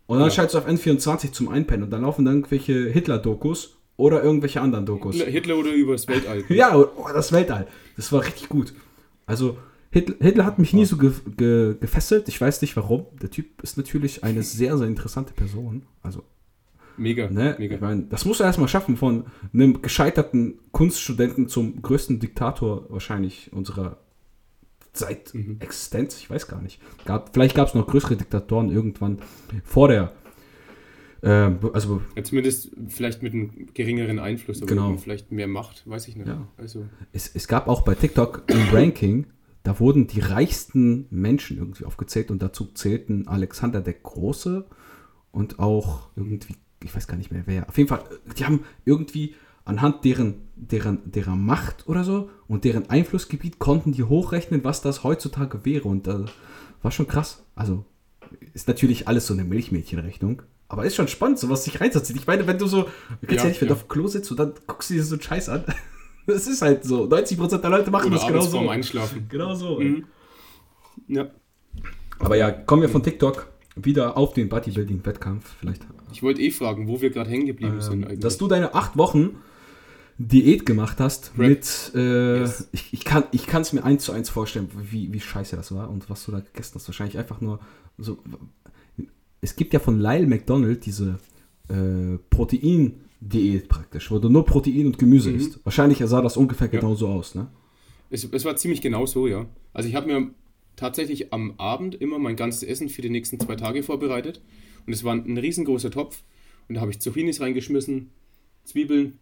Und 0.07 0.19
dann 0.19 0.29
ja. 0.29 0.35
schaltest 0.35 0.55
du 0.55 0.59
auf 0.59 0.69
N24 0.69 1.33
zum 1.33 1.49
Einpennen 1.49 1.85
und 1.85 1.91
dann 1.91 2.03
laufen 2.03 2.25
dann 2.25 2.37
irgendwelche 2.37 2.89
Hitler-Dokus 2.91 3.77
oder 3.97 4.23
irgendwelche 4.23 4.61
anderen 4.61 4.87
Dokus. 4.87 5.17
Hitler, 5.17 5.31
Hitler 5.31 5.57
oder 5.57 5.73
übers 5.73 6.07
Weltall. 6.07 6.45
ja, 6.49 6.77
oh, 6.77 7.09
das 7.13 7.33
Weltall. 7.33 7.67
Das 7.97 8.13
war 8.13 8.23
richtig 8.25 8.49
gut. 8.49 8.73
Also, 9.25 9.59
Hitler, 9.91 10.15
Hitler 10.21 10.45
hat 10.45 10.59
mich 10.59 10.73
nie 10.73 10.85
so 10.85 10.97
ge, 10.97 11.13
ge, 11.37 11.75
gefesselt. 11.81 12.29
Ich 12.29 12.41
weiß 12.41 12.61
nicht 12.63 12.77
warum. 12.77 13.07
Der 13.21 13.31
Typ 13.31 13.63
ist 13.63 13.77
natürlich 13.77 14.23
eine 14.23 14.43
sehr, 14.43 14.77
sehr 14.79 14.87
interessante 14.87 15.33
Person. 15.33 15.83
Also. 16.03 16.23
Mega, 16.99 17.29
ne? 17.29 17.57
mega. 17.59 17.75
Ich 17.75 17.81
mein, 17.81 18.09
das 18.09 18.25
muss 18.25 18.41
er 18.41 18.47
erstmal 18.47 18.69
schaffen, 18.69 18.97
von 18.97 19.27
einem 19.53 19.83
gescheiterten 19.83 20.59
Kunststudenten 20.73 21.49
zum 21.49 21.83
größten 21.83 22.21
Diktator 22.21 22.87
wahrscheinlich 22.89 23.53
unserer 23.53 23.99
seit 24.99 25.35
mhm. 25.35 25.57
Existenz, 25.61 26.19
ich 26.19 26.31
weiß 26.31 26.49
gar 26.49 26.61
nicht. 26.61 26.81
Gab, 27.05 27.33
vielleicht 27.33 27.55
gab 27.55 27.69
es 27.69 27.75
noch 27.75 27.87
größere 27.87 28.17
Diktatoren 28.17 28.71
irgendwann 28.71 29.19
vor 29.65 29.89
der. 29.89 30.13
Äh, 31.23 31.53
also 31.73 32.03
ja, 32.15 32.23
zumindest 32.23 32.71
vielleicht 32.89 33.23
mit 33.23 33.33
einem 33.33 33.69
geringeren 33.75 34.19
Einfluss, 34.19 34.63
aber 34.63 34.69
genau. 34.69 34.97
vielleicht 34.97 35.33
mehr 35.33 35.49
Macht, 35.49 35.89
weiß 35.89 36.09
ich 36.09 36.17
nicht. 36.17 36.29
Ja. 36.29 36.47
Also. 36.57 36.87
Es, 37.13 37.31
es 37.35 37.49
gab 37.49 37.69
auch 37.69 37.83
bei 37.83 37.95
TikTok 37.95 38.45
ein 38.49 38.69
Ranking, 38.73 39.27
da 39.63 39.81
wurden 39.81 40.07
die 40.07 40.21
reichsten 40.21 41.07
Menschen 41.11 41.59
irgendwie 41.59 41.85
aufgezählt 41.85 42.31
und 42.31 42.43
dazu 42.43 42.67
zählten 42.67 43.27
Alexander 43.27 43.81
der 43.81 43.95
Große 43.95 44.67
und 45.33 45.59
auch 45.59 46.11
irgendwie, 46.15 46.55
ich 46.85 46.95
weiß 46.95 47.09
gar 47.09 47.17
nicht 47.17 47.33
mehr 47.33 47.43
wer. 47.47 47.69
Auf 47.69 47.77
jeden 47.77 47.89
Fall, 47.89 48.05
die 48.39 48.45
haben 48.45 48.61
irgendwie 48.85 49.35
anhand 49.67 50.05
deren, 50.05 50.49
deren, 50.55 51.01
deren 51.05 51.45
Macht 51.45 51.87
oder 51.87 52.05
so 52.05 52.31
und 52.49 52.65
deren 52.65 52.89
Einflussgebiet 52.89 53.59
konnten 53.59 53.93
die 53.93 54.05
hochrechnen, 54.05 54.65
was 54.65 54.81
das 54.81 55.05
heutzutage 55.05 55.65
wäre. 55.67 55.89
Und 55.89 56.07
das 56.07 56.31
war 56.83 56.91
schon 56.93 57.09
krass. 57.09 57.45
Also 57.55 57.85
ist 58.55 58.69
natürlich 58.69 59.09
alles 59.09 59.27
so 59.27 59.35
eine 59.35 59.45
Milchmädchenrechnung. 59.45 60.43
Aber 60.69 60.85
ist 60.85 60.97
schon 60.97 61.09
spannend, 61.09 61.39
sowas 61.39 61.65
sich 61.65 61.81
reinzuziehen. 61.81 62.19
Ich 62.19 62.27
meine, 62.27 62.47
wenn 62.47 62.59
du 62.59 62.67
so, 62.67 62.89
kennst 63.27 63.45
ja, 63.45 63.49
nicht, 63.49 63.61
wenn 63.61 63.69
ja. 63.69 63.75
du 63.75 63.81
auf 63.81 63.89
Klo 63.89 64.07
sitzt 64.07 64.31
und 64.31 64.39
dann 64.39 64.55
guckst 64.67 64.91
du 64.91 64.95
dir 64.95 65.05
so 65.05 65.15
einen 65.15 65.23
Scheiß 65.23 65.49
an. 65.51 65.65
Das 66.29 66.49
ist 66.49 66.61
halt 66.61 66.83
so. 66.83 67.05
90% 67.05 67.59
der 67.59 67.71
Leute 67.71 67.89
machen 67.93 68.09
Oder 68.09 68.17
das 68.17 68.27
genau 68.27 68.41
so. 68.41 68.69
Einschlafen. 68.69 69.29
Genau 69.29 69.55
so. 69.55 69.79
Mhm. 69.79 70.07
Ja. 71.07 71.31
Aber 72.19 72.37
ja, 72.37 72.51
kommen 72.51 72.83
wir 72.83 72.89
von 72.89 73.05
TikTok 73.05 73.47
wieder 73.77 74.17
auf 74.17 74.33
den 74.33 74.49
Bodybuilding-Wettkampf. 74.49 75.55
Vielleicht. 75.61 75.87
Ich 76.13 76.25
wollte 76.25 76.41
eh 76.41 76.51
fragen, 76.51 76.89
wo 76.89 77.01
wir 77.01 77.11
gerade 77.11 77.31
hängen 77.31 77.47
geblieben 77.47 77.75
ähm, 77.75 77.81
sind 77.81 78.05
eigentlich. 78.05 78.19
Dass 78.19 78.39
du 78.39 78.49
deine 78.49 78.75
acht 78.75 78.97
Wochen 78.97 79.37
Diät 80.19 80.65
gemacht 80.65 80.99
hast 80.99 81.35
Prep. 81.35 81.49
mit, 81.49 81.93
äh, 81.95 82.41
yes. 82.41 82.69
ich, 82.73 82.93
ich 82.93 83.05
kann 83.05 83.27
es 83.33 83.73
mir 83.73 83.85
eins 83.85 84.05
zu 84.05 84.13
eins 84.13 84.31
vorstellen, 84.31 84.71
wie, 84.91 85.13
wie 85.13 85.21
scheiße 85.21 85.57
das 85.57 85.73
war 85.73 85.91
und 85.91 86.09
was 86.09 86.25
du 86.25 86.33
da 86.33 86.41
gegessen 86.41 86.77
hast. 86.77 86.89
Wahrscheinlich 86.89 87.19
einfach 87.19 87.41
nur 87.41 87.61
so. 87.99 88.19
Es 89.43 89.57
gibt 89.57 89.75
ja 89.75 89.79
von 89.79 90.01
Lyle 90.01 90.27
McDonald 90.27 90.87
diese 90.87 91.19
äh, 91.69 92.19
Protein-Diät 92.31 93.69
praktisch, 93.69 94.11
wo 94.11 94.19
du 94.19 94.31
nur 94.31 94.47
Protein 94.47 94.87
und 94.87 94.99
Gemüse 94.99 95.31
mhm. 95.31 95.37
isst. 95.37 95.61
Wahrscheinlich 95.65 95.99
sah 95.99 96.23
das 96.23 96.39
ungefähr 96.39 96.73
ja. 96.73 96.81
genauso 96.81 97.09
aus, 97.09 97.35
ne? 97.35 97.49
Es, 98.09 98.25
es 98.25 98.45
war 98.45 98.57
ziemlich 98.57 98.81
genau 98.81 99.05
so, 99.05 99.27
ja. 99.27 99.47
Also 99.75 99.89
ich 99.89 99.95
habe 99.97 100.07
mir 100.07 100.31
tatsächlich 100.77 101.33
am 101.33 101.55
Abend 101.59 101.95
immer 101.95 102.19
mein 102.19 102.37
ganzes 102.37 102.63
Essen 102.63 102.89
für 102.89 103.03
die 103.03 103.11
nächsten 103.11 103.39
zwei 103.39 103.57
Tage 103.57 103.83
vorbereitet. 103.83 104.41
Und 104.87 104.93
es 104.93 105.05
war 105.05 105.15
ein 105.15 105.37
riesengroßer 105.37 105.91
Topf. 105.91 106.23
Und 106.69 106.77
da 106.77 106.81
habe 106.81 106.91
ich 106.91 107.01
Zucchinis 107.01 107.41
reingeschmissen, 107.41 108.11
Zwiebeln, 108.65 109.19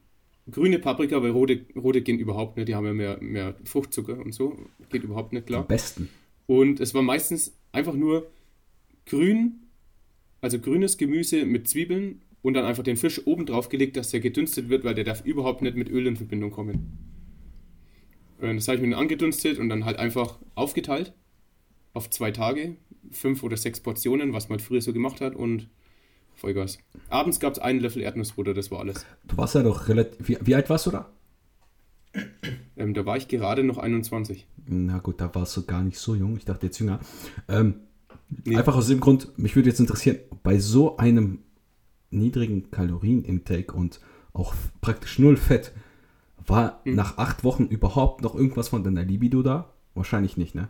grüne 0.51 0.79
Paprika, 0.79 1.23
weil 1.23 1.31
rote, 1.31 1.65
rote 1.77 2.03
gehen 2.03 2.19
überhaupt 2.19 2.57
nicht, 2.57 2.69
die 2.69 2.75
haben 2.75 2.87
ja 2.87 2.93
mehr, 2.93 3.19
mehr 3.21 3.55
Fruchtzucker 3.65 4.19
und 4.19 4.33
so. 4.33 4.59
Geht 4.91 5.05
überhaupt 5.05 5.33
nicht 5.33 5.47
klar. 5.47 5.63
Am 5.63 5.67
besten. 5.67 6.09
Und 6.47 6.81
es 6.81 6.95
war 6.95 7.03
meistens 7.03 7.57
einfach 7.73 7.95
nur 7.95 8.31
grün, 9.07 9.67
also 10.41 10.59
grünes 10.59 10.99
Gemüse 10.99 11.47
mit 11.47 11.69
Zwiebeln 11.69 12.23
und 12.43 12.55
dann 12.55 12.67
einfach 12.67 12.83
den 12.83 12.97
Fisch 12.97 13.27
oben 13.27 13.47
drauf 13.47 13.69
gelegt, 13.71 13.97
dass 13.97 14.11
der 14.11 14.21
gedünstet 14.21 14.69
wird, 14.69 14.85
weil 14.85 14.95
der 14.95 15.05
darf 15.05 15.25
überhaupt 15.25 15.63
nicht 15.63 15.77
mit 15.77 15.89
Öl 15.89 16.07
in 16.07 16.17
Verbindung 16.17 16.51
kommen. 16.51 16.99
Und 18.39 18.57
das 18.57 18.69
habe 18.69 18.77
ich 18.77 18.83
mir 18.83 18.91
dann 18.91 19.01
angedünstet 19.01 19.59
und 19.59 19.71
dann 19.71 19.87
halt 19.87 19.99
einfach 19.99 20.39
aufgeteilt 20.55 21.15
auf 21.95 22.11
zwei 22.11 22.33
Tage, 22.33 22.77
fünf 23.11 23.43
oder 23.43 23.57
sechs 23.57 23.81
Portionen, 23.81 24.33
was 24.33 24.49
man 24.49 24.59
früher 24.59 24.83
so 24.83 24.93
gemacht 24.93 25.21
hat 25.21 25.35
und 25.35 25.71
Vollgas. 26.35 26.79
Abends 27.09 27.40
gab 27.40 27.53
es 27.55 27.59
einen 27.59 27.81
Löffel 27.81 28.03
Erdnussbutter, 28.03 28.55
das 28.55 28.70
war 28.70 28.81
alles. 28.81 29.07
Du 29.25 29.37
warst 29.37 29.55
ja 29.55 29.62
doch 29.62 29.88
relativ. 29.88 30.29
Wie, 30.29 30.38
wie 30.42 30.55
alt 30.55 30.68
warst 30.70 30.87
du 30.87 30.90
da? 30.90 31.11
Ähm, 32.77 32.94
da 32.94 33.07
war 33.07 33.16
ich 33.16 33.29
gerade 33.29 33.64
noch 33.64 33.79
21. 33.79 34.47
Na 34.66 34.99
gut, 34.99 35.20
da 35.20 35.35
warst 35.35 35.57
du 35.57 35.64
gar 35.64 35.83
nicht 35.83 35.99
so 35.99 36.14
jung. 36.14 36.37
Ich 36.37 36.44
dachte 36.44 36.66
jetzt 36.66 36.79
jünger. 36.79 37.01
Ähm, 37.49 37.81
nee. 38.44 38.57
Einfach 38.57 38.77
aus 38.77 38.88
dem 38.88 39.01
Grund, 39.01 39.37
mich 39.38 39.57
würde 39.57 39.68
jetzt 39.68 39.81
interessieren, 39.81 40.18
bei 40.42 40.59
so 40.59 40.97
einem 40.97 41.40
niedrigen 42.11 42.70
Kalorienintake 42.70 43.73
und 43.73 44.01
auch 44.33 44.55
praktisch 44.81 45.18
null 45.18 45.37
Fett, 45.37 45.73
war 46.47 46.81
hm. 46.85 46.94
nach 46.94 47.18
acht 47.18 47.44
Wochen 47.44 47.66
überhaupt 47.66 48.23
noch 48.23 48.35
irgendwas 48.35 48.68
von 48.68 48.85
deiner 48.85 49.05
Libido 49.05 49.42
da? 49.42 49.73
Wahrscheinlich 49.94 50.37
nicht, 50.37 50.55
ne? 50.55 50.68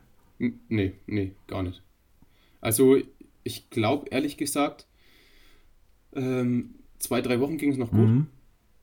Nee, 0.68 0.94
nee, 1.07 1.33
gar 1.46 1.62
nicht. 1.62 1.83
Also, 2.61 2.98
ich 3.42 3.70
glaube 3.70 4.09
ehrlich 4.11 4.37
gesagt, 4.37 4.87
ähm, 6.14 6.74
zwei, 6.98 7.20
drei 7.20 7.40
Wochen 7.40 7.57
ging 7.57 7.70
es 7.70 7.79
noch 7.79 7.90
gut. 7.90 8.09
Mhm. 8.09 8.27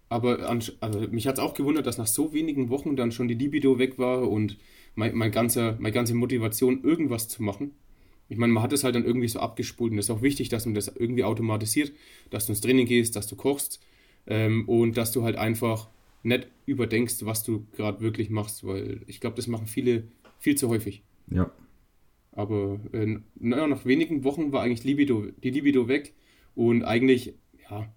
Aber 0.09 0.49
an, 0.49 0.61
also 0.81 0.99
mich 1.09 1.25
hat 1.25 1.35
es 1.35 1.39
auch 1.39 1.53
gewundert, 1.53 1.87
dass 1.87 1.97
nach 1.97 2.07
so 2.07 2.33
wenigen 2.33 2.69
Wochen 2.69 2.95
dann 2.95 3.11
schon 3.11 3.27
die 3.29 3.33
Libido 3.33 3.79
weg 3.79 3.97
war 3.97 4.29
und 4.29 4.57
mein, 4.93 5.15
mein 5.15 5.31
ganzer, 5.31 5.77
meine 5.79 5.93
ganze 5.93 6.13
Motivation, 6.15 6.83
irgendwas 6.83 7.29
zu 7.29 7.43
machen. 7.43 7.71
Ich 8.27 8.37
meine, 8.37 8.53
man 8.53 8.63
hat 8.63 8.73
es 8.73 8.83
halt 8.83 8.95
dann 8.95 9.05
irgendwie 9.05 9.27
so 9.27 9.39
abgespult 9.39 9.91
und 9.91 9.99
es 9.99 10.05
ist 10.05 10.11
auch 10.11 10.21
wichtig, 10.21 10.49
dass 10.49 10.65
man 10.65 10.75
das 10.75 10.89
irgendwie 10.89 11.23
automatisiert, 11.23 11.93
dass 12.29 12.45
du 12.45 12.51
ins 12.51 12.61
Training 12.61 12.87
gehst, 12.87 13.15
dass 13.15 13.27
du 13.27 13.35
kochst 13.35 13.79
ähm, 14.27 14.67
und 14.67 14.97
dass 14.97 15.11
du 15.11 15.23
halt 15.23 15.37
einfach 15.37 15.89
nicht 16.23 16.47
überdenkst, 16.65 17.25
was 17.25 17.43
du 17.43 17.65
gerade 17.71 18.01
wirklich 18.01 18.29
machst, 18.29 18.65
weil 18.65 19.01
ich 19.07 19.19
glaube, 19.19 19.37
das 19.37 19.47
machen 19.47 19.67
viele 19.67 20.03
viel 20.39 20.55
zu 20.55 20.69
häufig. 20.69 21.03
Ja. 21.29 21.51
Aber 22.33 22.79
äh, 22.93 23.17
nach 23.39 23.85
wenigen 23.85 24.23
Wochen 24.23 24.51
war 24.51 24.63
eigentlich 24.63 24.83
Libido, 24.83 25.27
die 25.43 25.49
Libido 25.49 25.87
weg 25.87 26.13
und 26.55 26.83
eigentlich, 26.83 27.35
ja, 27.69 27.87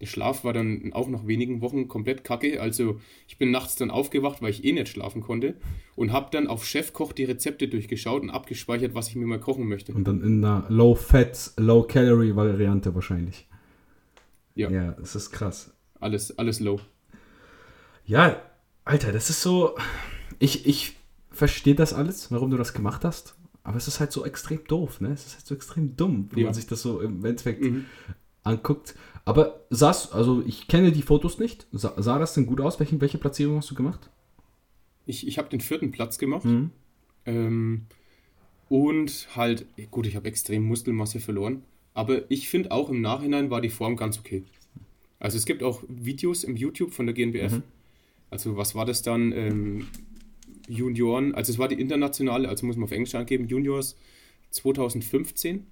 der 0.00 0.06
Schlaf 0.06 0.44
war 0.44 0.52
dann 0.52 0.92
auch 0.92 1.08
nach 1.08 1.26
wenigen 1.26 1.60
Wochen 1.62 1.88
komplett 1.88 2.24
kacke. 2.24 2.60
Also 2.60 3.00
ich 3.26 3.38
bin 3.38 3.50
nachts 3.50 3.76
dann 3.76 3.90
aufgewacht, 3.90 4.42
weil 4.42 4.50
ich 4.50 4.64
eh 4.64 4.72
nicht 4.72 4.88
schlafen 4.88 5.22
konnte 5.22 5.54
und 5.96 6.12
habe 6.12 6.28
dann 6.30 6.46
auf 6.46 6.66
Chefkoch 6.66 7.12
die 7.12 7.24
Rezepte 7.24 7.68
durchgeschaut 7.68 8.22
und 8.22 8.30
abgespeichert, 8.30 8.94
was 8.94 9.08
ich 9.08 9.16
mir 9.16 9.26
mal 9.26 9.40
kochen 9.40 9.66
möchte. 9.66 9.94
Und 9.94 10.06
dann 10.06 10.22
in 10.22 10.44
einer 10.44 10.66
Low-Fat, 10.68 11.52
Low-Calorie-Variante 11.56 12.94
wahrscheinlich. 12.94 13.46
Ja. 14.54 14.70
Ja, 14.70 14.92
das 14.92 15.14
ist 15.14 15.30
krass. 15.30 15.72
Alles, 16.00 16.36
alles 16.38 16.60
low. 16.60 16.80
Ja, 18.04 18.42
Alter, 18.84 19.12
das 19.12 19.30
ist 19.30 19.40
so. 19.40 19.74
Ich, 20.38 20.66
ich 20.66 20.96
verstehe 21.30 21.74
das 21.74 21.94
alles, 21.94 22.30
warum 22.30 22.50
du 22.50 22.56
das 22.58 22.74
gemacht 22.74 23.04
hast. 23.04 23.36
Aber 23.64 23.78
es 23.78 23.88
ist 23.88 23.98
halt 23.98 24.12
so 24.12 24.24
extrem 24.24 24.62
doof, 24.66 25.00
ne? 25.00 25.08
Es 25.08 25.26
ist 25.26 25.34
halt 25.36 25.46
so 25.46 25.54
extrem 25.54 25.96
dumm, 25.96 26.28
wenn 26.30 26.40
ja. 26.40 26.44
man 26.44 26.54
sich 26.54 26.66
das 26.66 26.82
so 26.82 27.00
im 27.00 27.24
Endeffekt 27.24 27.62
mhm. 27.62 27.86
anguckt. 28.42 28.94
Aber 29.24 29.64
sah's, 29.70 30.12
also 30.12 30.42
ich 30.46 30.68
kenne 30.68 30.92
die 30.92 31.02
Fotos 31.02 31.38
nicht. 31.38 31.66
Sah, 31.72 31.94
sah 31.96 32.18
das 32.18 32.34
denn 32.34 32.44
gut 32.44 32.60
aus? 32.60 32.78
Welche, 32.78 33.00
welche 33.00 33.16
Platzierung 33.16 33.56
hast 33.56 33.70
du 33.70 33.74
gemacht? 33.74 34.10
Ich, 35.06 35.26
ich 35.26 35.38
habe 35.38 35.48
den 35.48 35.60
vierten 35.60 35.90
Platz 35.92 36.18
gemacht. 36.18 36.44
Mhm. 36.44 36.70
Ähm, 37.24 37.86
und 38.68 39.28
halt, 39.34 39.66
gut, 39.90 40.06
ich 40.06 40.14
habe 40.14 40.28
extrem 40.28 40.64
Muskelmasse 40.64 41.20
verloren. 41.20 41.62
Aber 41.94 42.30
ich 42.30 42.50
finde 42.50 42.70
auch 42.70 42.90
im 42.90 43.00
Nachhinein 43.00 43.50
war 43.50 43.62
die 43.62 43.70
Form 43.70 43.96
ganz 43.96 44.18
okay. 44.18 44.44
Also 45.18 45.38
es 45.38 45.46
gibt 45.46 45.62
auch 45.62 45.82
Videos 45.88 46.44
im 46.44 46.54
YouTube 46.56 46.92
von 46.92 47.06
der 47.06 47.14
GNBF. 47.14 47.52
Mhm. 47.52 47.62
Also 48.28 48.58
was 48.58 48.74
war 48.74 48.84
das 48.84 49.00
dann? 49.00 49.32
Ähm, 49.32 49.86
Junioren, 50.68 51.34
also 51.34 51.52
es 51.52 51.58
war 51.58 51.68
die 51.68 51.80
internationale, 51.80 52.48
also 52.48 52.66
muss 52.66 52.76
man 52.76 52.84
auf 52.84 52.92
Englisch 52.92 53.14
angeben, 53.14 53.48
Juniors 53.48 53.96
2015. 54.50 55.66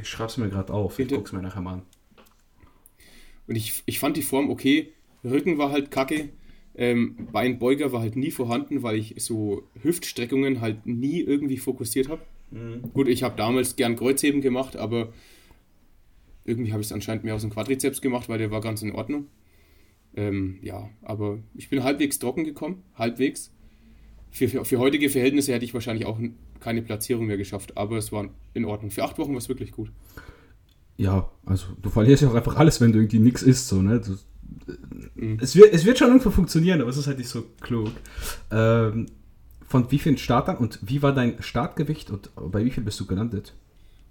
Ich 0.00 0.08
schreibe 0.08 0.30
es 0.30 0.36
mir 0.36 0.48
gerade 0.48 0.72
auf, 0.72 0.98
ich 0.98 1.08
gucke 1.08 1.24
es 1.24 1.32
mir 1.32 1.42
nachher 1.42 1.60
mal 1.60 1.74
an. 1.74 1.82
Und 3.46 3.56
ich, 3.56 3.82
ich 3.86 3.98
fand 3.98 4.16
die 4.16 4.22
Form 4.22 4.50
okay, 4.50 4.92
Rücken 5.22 5.58
war 5.58 5.70
halt 5.70 5.90
kacke, 5.90 6.30
ähm, 6.74 7.28
Beinbeuger 7.30 7.92
war 7.92 8.00
halt 8.00 8.16
nie 8.16 8.30
vorhanden, 8.30 8.82
weil 8.82 8.96
ich 8.96 9.14
so 9.18 9.62
Hüftstreckungen 9.82 10.60
halt 10.60 10.86
nie 10.86 11.20
irgendwie 11.20 11.58
fokussiert 11.58 12.08
habe. 12.08 12.22
Mhm. 12.50 12.90
Gut, 12.92 13.08
ich 13.08 13.22
habe 13.22 13.36
damals 13.36 13.76
gern 13.76 13.96
Kreuzheben 13.96 14.40
gemacht, 14.40 14.76
aber 14.76 15.12
irgendwie 16.44 16.72
habe 16.72 16.82
ich 16.82 16.88
es 16.88 16.92
anscheinend 16.92 17.24
mehr 17.24 17.34
aus 17.34 17.42
dem 17.42 17.50
Quadrizeps 17.50 18.00
gemacht, 18.00 18.28
weil 18.28 18.38
der 18.38 18.50
war 18.50 18.60
ganz 18.60 18.82
in 18.82 18.92
Ordnung. 18.92 19.28
Ähm, 20.16 20.58
ja, 20.62 20.90
aber 21.02 21.38
ich 21.54 21.68
bin 21.68 21.82
halbwegs 21.82 22.18
trocken 22.18 22.44
gekommen, 22.44 22.82
halbwegs 22.96 23.53
für, 24.34 24.48
für, 24.48 24.64
für, 24.64 24.78
heutige 24.78 25.08
Verhältnisse 25.08 25.52
hätte 25.52 25.64
ich 25.64 25.74
wahrscheinlich 25.74 26.06
auch 26.06 26.18
keine 26.58 26.82
Platzierung 26.82 27.26
mehr 27.26 27.36
geschafft, 27.36 27.76
aber 27.76 27.96
es 27.98 28.10
war 28.10 28.28
in 28.52 28.64
Ordnung. 28.64 28.90
Für 28.90 29.04
acht 29.04 29.16
Wochen 29.16 29.30
war 29.30 29.38
es 29.38 29.48
wirklich 29.48 29.70
gut. 29.70 29.92
Ja, 30.96 31.30
also 31.46 31.66
du 31.80 31.88
verlierst 31.88 32.24
ja 32.24 32.30
auch 32.30 32.34
einfach 32.34 32.56
alles, 32.56 32.80
wenn 32.80 32.92
du 32.92 32.98
irgendwie 32.98 33.20
nichts 33.20 33.42
isst, 33.42 33.68
so, 33.68 33.80
ne? 33.80 34.00
Du, 34.00 34.18
mhm. 35.14 35.38
es, 35.40 35.54
wird, 35.54 35.72
es 35.72 35.84
wird 35.84 35.98
schon 35.98 36.08
irgendwo 36.08 36.30
funktionieren, 36.30 36.80
aber 36.80 36.90
es 36.90 36.96
ist 36.96 37.06
halt 37.06 37.18
nicht 37.18 37.28
so 37.28 37.44
klug. 37.60 37.92
Ähm, 38.50 39.06
von 39.68 39.90
wie 39.92 40.00
vielen 40.00 40.18
Startern 40.18 40.56
und 40.56 40.80
wie 40.82 41.00
war 41.00 41.14
dein 41.14 41.40
Startgewicht 41.40 42.10
und 42.10 42.30
bei 42.34 42.64
wie 42.64 42.70
viel 42.70 42.82
bist 42.82 42.98
du 42.98 43.06
gelandet? 43.06 43.54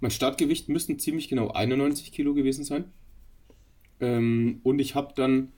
Mein 0.00 0.10
Startgewicht 0.10 0.70
müssten 0.70 0.98
ziemlich 0.98 1.28
genau 1.28 1.50
91 1.50 2.12
Kilo 2.12 2.32
gewesen 2.32 2.64
sein. 2.64 2.86
Ähm, 4.00 4.60
und 4.62 4.78
ich 4.78 4.94
habe 4.94 5.12
dann 5.14 5.52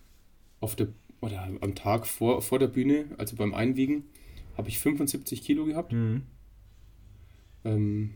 auf 0.58 0.74
der, 0.74 0.88
oder 1.20 1.48
am 1.60 1.74
Tag 1.76 2.08
vor, 2.08 2.42
vor 2.42 2.58
der 2.58 2.66
Bühne, 2.66 3.06
also 3.16 3.36
beim 3.36 3.54
Einwiegen, 3.54 4.06
habe 4.57 4.68
ich 4.68 4.78
75 4.78 5.42
Kilo 5.42 5.64
gehabt. 5.64 5.92
Mhm. 5.92 6.22
Ähm, 7.64 8.11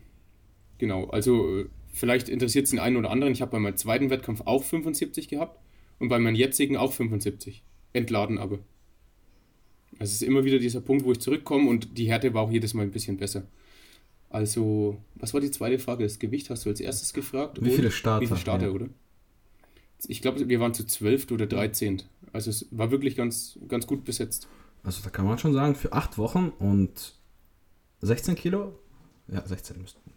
genau, 0.77 1.05
also 1.05 1.59
äh, 1.59 1.65
vielleicht 1.93 2.29
interessiert 2.29 2.65
es 2.65 2.71
den 2.71 2.79
einen 2.79 2.97
oder 2.97 3.11
anderen. 3.11 3.33
Ich 3.33 3.41
habe 3.41 3.51
bei 3.51 3.59
meinem 3.59 3.77
zweiten 3.77 4.09
Wettkampf 4.09 4.41
auch 4.45 4.63
75 4.63 5.27
gehabt 5.27 5.59
und 5.99 6.09
bei 6.09 6.19
meinem 6.19 6.35
jetzigen 6.35 6.77
auch 6.77 6.93
75. 6.93 7.63
Entladen 7.93 8.37
aber. 8.37 8.59
Es 9.99 10.13
ist 10.13 10.23
immer 10.23 10.45
wieder 10.45 10.57
dieser 10.57 10.81
Punkt, 10.81 11.05
wo 11.05 11.11
ich 11.11 11.19
zurückkomme 11.19 11.69
und 11.69 11.97
die 11.97 12.09
Härte 12.09 12.33
war 12.33 12.43
auch 12.43 12.51
jedes 12.51 12.73
Mal 12.73 12.83
ein 12.83 12.91
bisschen 12.91 13.17
besser. 13.17 13.43
Also, 14.29 14.97
was 15.15 15.33
war 15.33 15.41
die 15.41 15.51
zweite 15.51 15.77
Frage? 15.77 16.03
Das 16.03 16.17
Gewicht 16.17 16.49
hast 16.49 16.65
du 16.65 16.69
als 16.69 16.79
erstes 16.79 17.13
gefragt. 17.13 17.63
Wie 17.63 17.71
viele 17.71 17.91
Starter? 17.91 18.21
Wie 18.21 18.27
viele 18.27 18.39
Starter, 18.39 18.67
ja. 18.67 18.71
oder? 18.71 18.87
Ich 20.07 20.21
glaube, 20.21 20.47
wir 20.47 20.59
waren 20.59 20.73
zu 20.73 20.85
12 20.85 21.29
oder 21.31 21.45
13. 21.45 22.01
Also 22.33 22.49
es 22.49 22.65
war 22.71 22.91
wirklich 22.91 23.15
ganz, 23.15 23.59
ganz 23.67 23.85
gut 23.85 24.05
besetzt. 24.05 24.47
Also 24.83 25.03
da 25.03 25.09
kann 25.09 25.25
man 25.25 25.37
schon 25.37 25.53
sagen, 25.53 25.75
für 25.75 25.93
acht 25.93 26.17
Wochen 26.17 26.49
und 26.59 27.15
16 28.01 28.35
Kilo? 28.35 28.79
Ja, 29.27 29.45
16 29.45 29.79
müssten. 29.79 30.11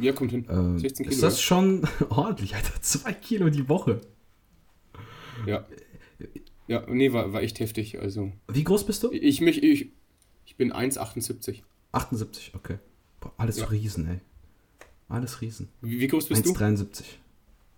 Ja, 0.00 0.12
kommt 0.12 0.30
hin. 0.30 0.46
Ähm, 0.48 0.78
16 0.78 1.04
Kilo. 1.04 1.14
Ist 1.14 1.22
das 1.22 1.36
ja. 1.36 1.42
schon 1.42 1.88
ordentlich, 2.08 2.54
Alter? 2.54 2.80
Zwei 2.82 3.12
Kilo 3.12 3.48
die 3.50 3.68
Woche. 3.68 4.00
Ja. 5.46 5.66
Ja, 6.68 6.84
nee, 6.88 7.12
war, 7.12 7.32
war 7.32 7.42
echt 7.42 7.60
heftig. 7.60 8.00
Also. 8.00 8.32
Wie 8.48 8.64
groß 8.64 8.86
bist 8.86 9.02
du? 9.02 9.10
Ich, 9.12 9.40
mich, 9.40 9.62
ich, 9.62 9.90
ich 10.46 10.56
bin 10.56 10.72
1,78. 10.72 11.62
78, 11.92 12.52
okay. 12.54 12.78
Boah, 13.20 13.32
alles 13.36 13.58
ja. 13.58 13.66
Riesen, 13.66 14.08
ey. 14.08 14.20
Alles 15.08 15.40
Riesen. 15.40 15.68
Wie, 15.80 16.00
wie 16.00 16.06
groß 16.06 16.28
bist 16.28 16.46
1, 16.46 16.58
du? 16.58 16.64
1,73. 16.64 17.04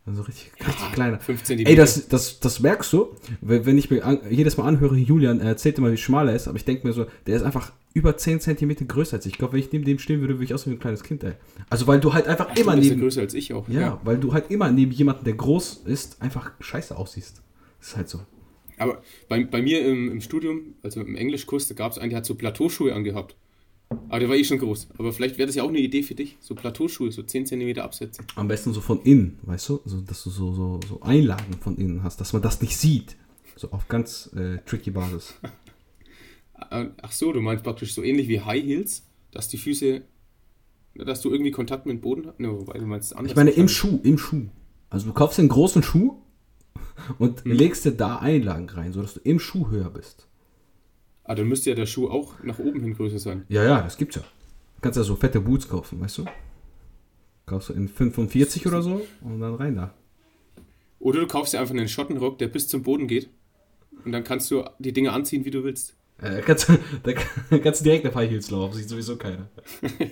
Also 0.06 0.22
richtig, 0.22 0.52
richtig 0.60 0.92
kleiner. 0.92 1.18
15 1.18 1.60
Ey, 1.60 1.76
das, 1.76 2.08
das, 2.08 2.38
das 2.38 2.60
merkst 2.60 2.92
du, 2.92 3.16
wenn 3.40 3.78
ich 3.78 3.90
mir 3.90 4.04
an, 4.04 4.20
jedes 4.28 4.58
Mal 4.58 4.66
anhöre, 4.66 4.96
Julian 4.96 5.40
erzählt 5.40 5.78
immer, 5.78 5.90
wie 5.90 5.96
schmal 5.96 6.28
er 6.28 6.34
ist, 6.36 6.46
aber 6.46 6.56
ich 6.56 6.64
denke 6.66 6.86
mir 6.86 6.92
so, 6.92 7.06
der 7.26 7.36
ist 7.36 7.42
einfach 7.42 7.72
über 7.94 8.14
10 8.16 8.40
cm 8.40 8.86
größer 8.86 9.16
als 9.16 9.24
ich. 9.24 9.32
Ich 9.32 9.38
glaube, 9.38 9.54
wenn 9.54 9.60
ich 9.60 9.72
neben 9.72 9.84
dem 9.84 9.98
stehen 9.98 10.20
würde, 10.20 10.34
würde 10.34 10.44
ich 10.44 10.52
aussehen 10.52 10.72
wie 10.72 10.76
ein 10.76 10.80
kleines 10.80 11.04
Kind, 11.04 11.24
ey. 11.24 11.32
Also, 11.70 11.86
weil 11.86 12.00
du 12.00 12.12
halt 12.12 12.26
einfach 12.26 12.48
Ach, 12.50 12.56
immer 12.56 12.76
neben. 12.76 13.00
größer 13.00 13.22
als 13.22 13.32
ich 13.32 13.54
auch. 13.54 13.66
Ja, 13.68 13.80
ja, 13.80 14.00
weil 14.04 14.18
du 14.18 14.34
halt 14.34 14.50
immer 14.50 14.70
neben 14.70 14.92
jemandem, 14.92 15.24
der 15.24 15.34
groß 15.34 15.84
ist, 15.86 16.20
einfach 16.20 16.50
scheiße 16.60 16.94
aussiehst. 16.96 17.40
Das 17.78 17.88
ist 17.88 17.96
halt 17.96 18.08
so. 18.10 18.20
Aber 18.76 19.02
bei, 19.28 19.44
bei 19.44 19.62
mir 19.62 19.86
im, 19.86 20.10
im 20.10 20.20
Studium, 20.20 20.74
also 20.82 21.00
im 21.00 21.16
Englischkurs, 21.16 21.68
da 21.68 21.74
gab 21.74 21.92
es 21.92 21.98
einen, 21.98 22.10
der 22.10 22.18
hat 22.18 22.26
so 22.26 22.34
Plateauschuhe 22.34 22.92
angehabt. 22.92 23.36
Aber 23.90 24.18
der 24.18 24.28
war 24.28 24.36
eh 24.36 24.44
schon 24.44 24.58
groß. 24.58 24.88
Aber 24.98 25.12
vielleicht 25.12 25.38
wäre 25.38 25.46
das 25.46 25.56
ja 25.56 25.62
auch 25.62 25.68
eine 25.68 25.78
Idee 25.78 26.02
für 26.02 26.14
dich. 26.14 26.36
So 26.40 26.54
Plateauschuhe, 26.54 27.12
so 27.12 27.22
10 27.22 27.46
cm 27.46 27.78
absetzen. 27.78 28.26
Am 28.34 28.48
besten 28.48 28.72
so 28.72 28.80
von 28.80 29.02
innen, 29.02 29.38
weißt 29.42 29.68
du? 29.68 29.80
Also, 29.84 30.00
dass 30.00 30.24
du 30.24 30.30
so, 30.30 30.52
so, 30.52 30.80
so 30.88 31.00
Einlagen 31.00 31.54
von 31.60 31.76
innen 31.76 32.02
hast, 32.02 32.20
dass 32.20 32.32
man 32.32 32.42
das 32.42 32.60
nicht 32.60 32.76
sieht. 32.76 33.16
So 33.56 33.70
auf 33.70 33.88
ganz 33.88 34.30
äh, 34.34 34.58
tricky 34.66 34.90
Basis. 34.90 35.34
Ach 36.70 37.12
so, 37.12 37.32
du 37.32 37.40
meinst 37.40 37.64
praktisch 37.64 37.94
so 37.94 38.02
ähnlich 38.02 38.28
wie 38.28 38.40
High 38.40 38.64
Heels, 38.64 39.04
dass 39.32 39.48
die 39.48 39.58
Füße, 39.58 40.02
dass 40.94 41.20
du 41.20 41.30
irgendwie 41.30 41.50
Kontakt 41.50 41.86
mit 41.86 41.96
dem 41.96 42.00
Boden 42.00 42.26
hast? 42.26 42.40
Ne, 42.40 42.50
wobei 42.50 42.78
du 42.78 42.86
meinst 42.86 43.14
anders. 43.14 43.32
Ich 43.32 43.36
meine 43.36 43.50
im 43.50 43.68
Schuh, 43.68 44.00
im 44.02 44.18
Schuh. 44.18 44.48
Also 44.90 45.06
du 45.06 45.12
kaufst 45.12 45.38
einen 45.38 45.48
großen 45.48 45.82
Schuh 45.82 46.22
und 47.18 47.44
mhm. 47.44 47.52
legst 47.52 47.84
dir 47.84 47.92
da 47.92 48.16
Einlagen 48.16 48.68
rein, 48.68 48.92
sodass 48.92 49.14
du 49.14 49.20
im 49.20 49.38
Schuh 49.38 49.70
höher 49.70 49.90
bist. 49.90 50.28
Ah, 51.24 51.34
dann 51.34 51.48
müsste 51.48 51.70
ja 51.70 51.76
der 51.76 51.86
Schuh 51.86 52.08
auch 52.08 52.42
nach 52.42 52.58
oben 52.58 52.80
hin 52.80 52.94
größer 52.94 53.18
sein. 53.18 53.44
Ja, 53.48 53.64
ja, 53.64 53.82
das 53.82 53.96
gibt's 53.96 54.16
ja. 54.16 54.22
Du 54.22 54.80
kannst 54.82 54.98
ja 54.98 55.02
so 55.02 55.16
fette 55.16 55.40
Boots 55.40 55.68
kaufen, 55.68 56.00
weißt 56.00 56.18
du? 56.18 56.24
Kaufst 57.46 57.70
du 57.70 57.72
in 57.72 57.88
45 57.88 58.66
oder 58.66 58.82
so 58.82 59.06
und 59.22 59.40
dann 59.40 59.54
rein 59.54 59.76
da. 59.76 59.94
Oder 60.98 61.20
du 61.20 61.26
kaufst 61.26 61.54
dir 61.54 61.60
einfach 61.60 61.74
einen 61.74 61.88
Schottenrock, 61.88 62.38
der 62.38 62.48
bis 62.48 62.68
zum 62.68 62.82
Boden 62.82 63.06
geht. 63.06 63.28
Und 64.04 64.12
dann 64.12 64.24
kannst 64.24 64.50
du 64.50 64.64
die 64.78 64.92
Dinge 64.92 65.12
anziehen, 65.12 65.44
wie 65.44 65.50
du 65.50 65.64
willst. 65.64 65.96
Äh, 66.22 66.42
kannst, 66.42 66.70
da 67.02 67.12
kannst 67.58 67.80
du 67.80 67.84
direkt 67.84 68.06
auf 68.06 68.14
High 68.14 68.30
Heels 68.30 68.48
laufen, 68.48 68.74
sieht 68.74 68.88
sowieso 68.88 69.16
keiner. 69.16 69.48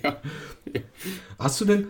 ja. 0.03 0.21
Hast 1.39 1.61
du 1.61 1.65
denn 1.65 1.87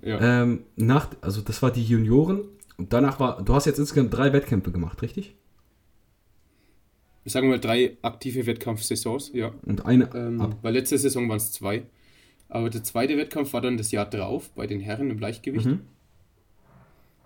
ja. 0.00 0.42
ähm, 0.42 0.62
nach, 0.76 1.10
also 1.20 1.40
das 1.40 1.60
war 1.60 1.72
die 1.72 1.82
Junioren 1.82 2.42
und 2.76 2.92
danach 2.92 3.18
war, 3.18 3.42
du 3.42 3.52
hast 3.54 3.64
jetzt 3.64 3.80
insgesamt 3.80 4.14
drei 4.14 4.32
Wettkämpfe 4.32 4.70
gemacht, 4.70 5.02
richtig? 5.02 5.34
Sagen 7.28 7.48
wir 7.48 7.56
mal, 7.56 7.60
drei 7.60 7.96
aktive 8.02 8.46
Wettkampfsaisons, 8.46 9.32
ja. 9.34 9.52
Und 9.64 9.84
eine. 9.86 10.10
Ähm, 10.14 10.54
weil 10.62 10.74
letzte 10.74 10.98
Saison 10.98 11.28
waren 11.28 11.36
es 11.36 11.52
zwei. 11.52 11.82
Aber 12.48 12.70
der 12.70 12.82
zweite 12.82 13.16
Wettkampf 13.16 13.52
war 13.52 13.60
dann 13.60 13.76
das 13.76 13.90
Jahr 13.92 14.08
drauf 14.08 14.50
bei 14.54 14.66
den 14.66 14.80
Herren 14.80 15.10
im 15.10 15.18
Leichtgewicht. 15.18 15.66
Mhm. 15.66 15.80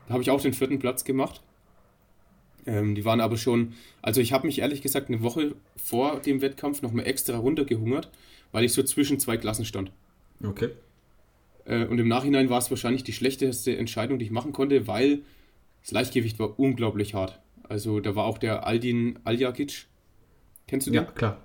Da 0.06 0.14
habe 0.14 0.22
ich 0.22 0.30
auch 0.30 0.40
den 0.40 0.52
vierten 0.52 0.78
Platz 0.78 1.04
gemacht. 1.04 1.42
Ähm, 2.66 2.94
die 2.94 3.04
waren 3.04 3.20
aber 3.20 3.36
schon, 3.36 3.74
also 4.02 4.20
ich 4.20 4.32
habe 4.32 4.46
mich 4.46 4.60
ehrlich 4.60 4.82
gesagt 4.82 5.08
eine 5.08 5.22
Woche 5.22 5.54
vor 5.76 6.20
dem 6.20 6.40
Wettkampf 6.42 6.82
nochmal 6.82 7.06
extra 7.06 7.36
runtergehungert, 7.36 8.10
weil 8.52 8.64
ich 8.64 8.72
so 8.72 8.82
zwischen 8.82 9.18
zwei 9.18 9.36
Klassen 9.36 9.64
stand. 9.64 9.90
Okay. 10.42 10.70
Äh, 11.64 11.86
und 11.86 11.98
im 11.98 12.08
Nachhinein 12.08 12.50
war 12.50 12.58
es 12.58 12.70
wahrscheinlich 12.70 13.04
die 13.04 13.12
schlechteste 13.12 13.76
Entscheidung, 13.76 14.18
die 14.18 14.26
ich 14.26 14.30
machen 14.30 14.52
konnte, 14.52 14.86
weil 14.86 15.22
das 15.82 15.90
Leichtgewicht 15.90 16.38
war 16.38 16.58
unglaublich 16.58 17.14
hart. 17.14 17.40
Also 17.68 18.00
da 18.00 18.14
war 18.14 18.24
auch 18.24 18.38
der 18.38 18.66
Aldin 18.66 19.18
Aljakic, 19.24 19.86
Kennst 20.72 20.86
du 20.86 20.90
den? 20.90 21.04
Ja, 21.04 21.04
klar. 21.04 21.38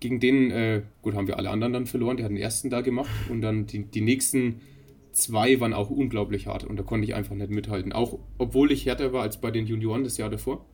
Gegen 0.00 0.18
den, 0.18 0.50
äh, 0.50 0.82
gut, 1.00 1.14
haben 1.14 1.28
wir 1.28 1.38
alle 1.38 1.50
anderen 1.50 1.72
dann 1.72 1.86
verloren. 1.86 2.16
Der 2.16 2.24
hat 2.24 2.32
den 2.32 2.38
ersten 2.38 2.68
da 2.68 2.80
gemacht 2.80 3.30
und 3.30 3.40
dann 3.40 3.66
die, 3.66 3.84
die 3.84 4.00
nächsten 4.00 4.62
zwei 5.12 5.60
waren 5.60 5.72
auch 5.72 5.90
unglaublich 5.90 6.48
hart 6.48 6.64
und 6.64 6.76
da 6.76 6.82
konnte 6.82 7.06
ich 7.06 7.14
einfach 7.14 7.36
nicht 7.36 7.50
mithalten. 7.50 7.92
Auch 7.92 8.18
obwohl 8.36 8.72
ich 8.72 8.84
härter 8.84 9.12
war 9.12 9.22
als 9.22 9.40
bei 9.40 9.52
den 9.52 9.66
Junioren 9.66 10.02
das 10.02 10.16
Jahr 10.16 10.28
davor. 10.28 10.66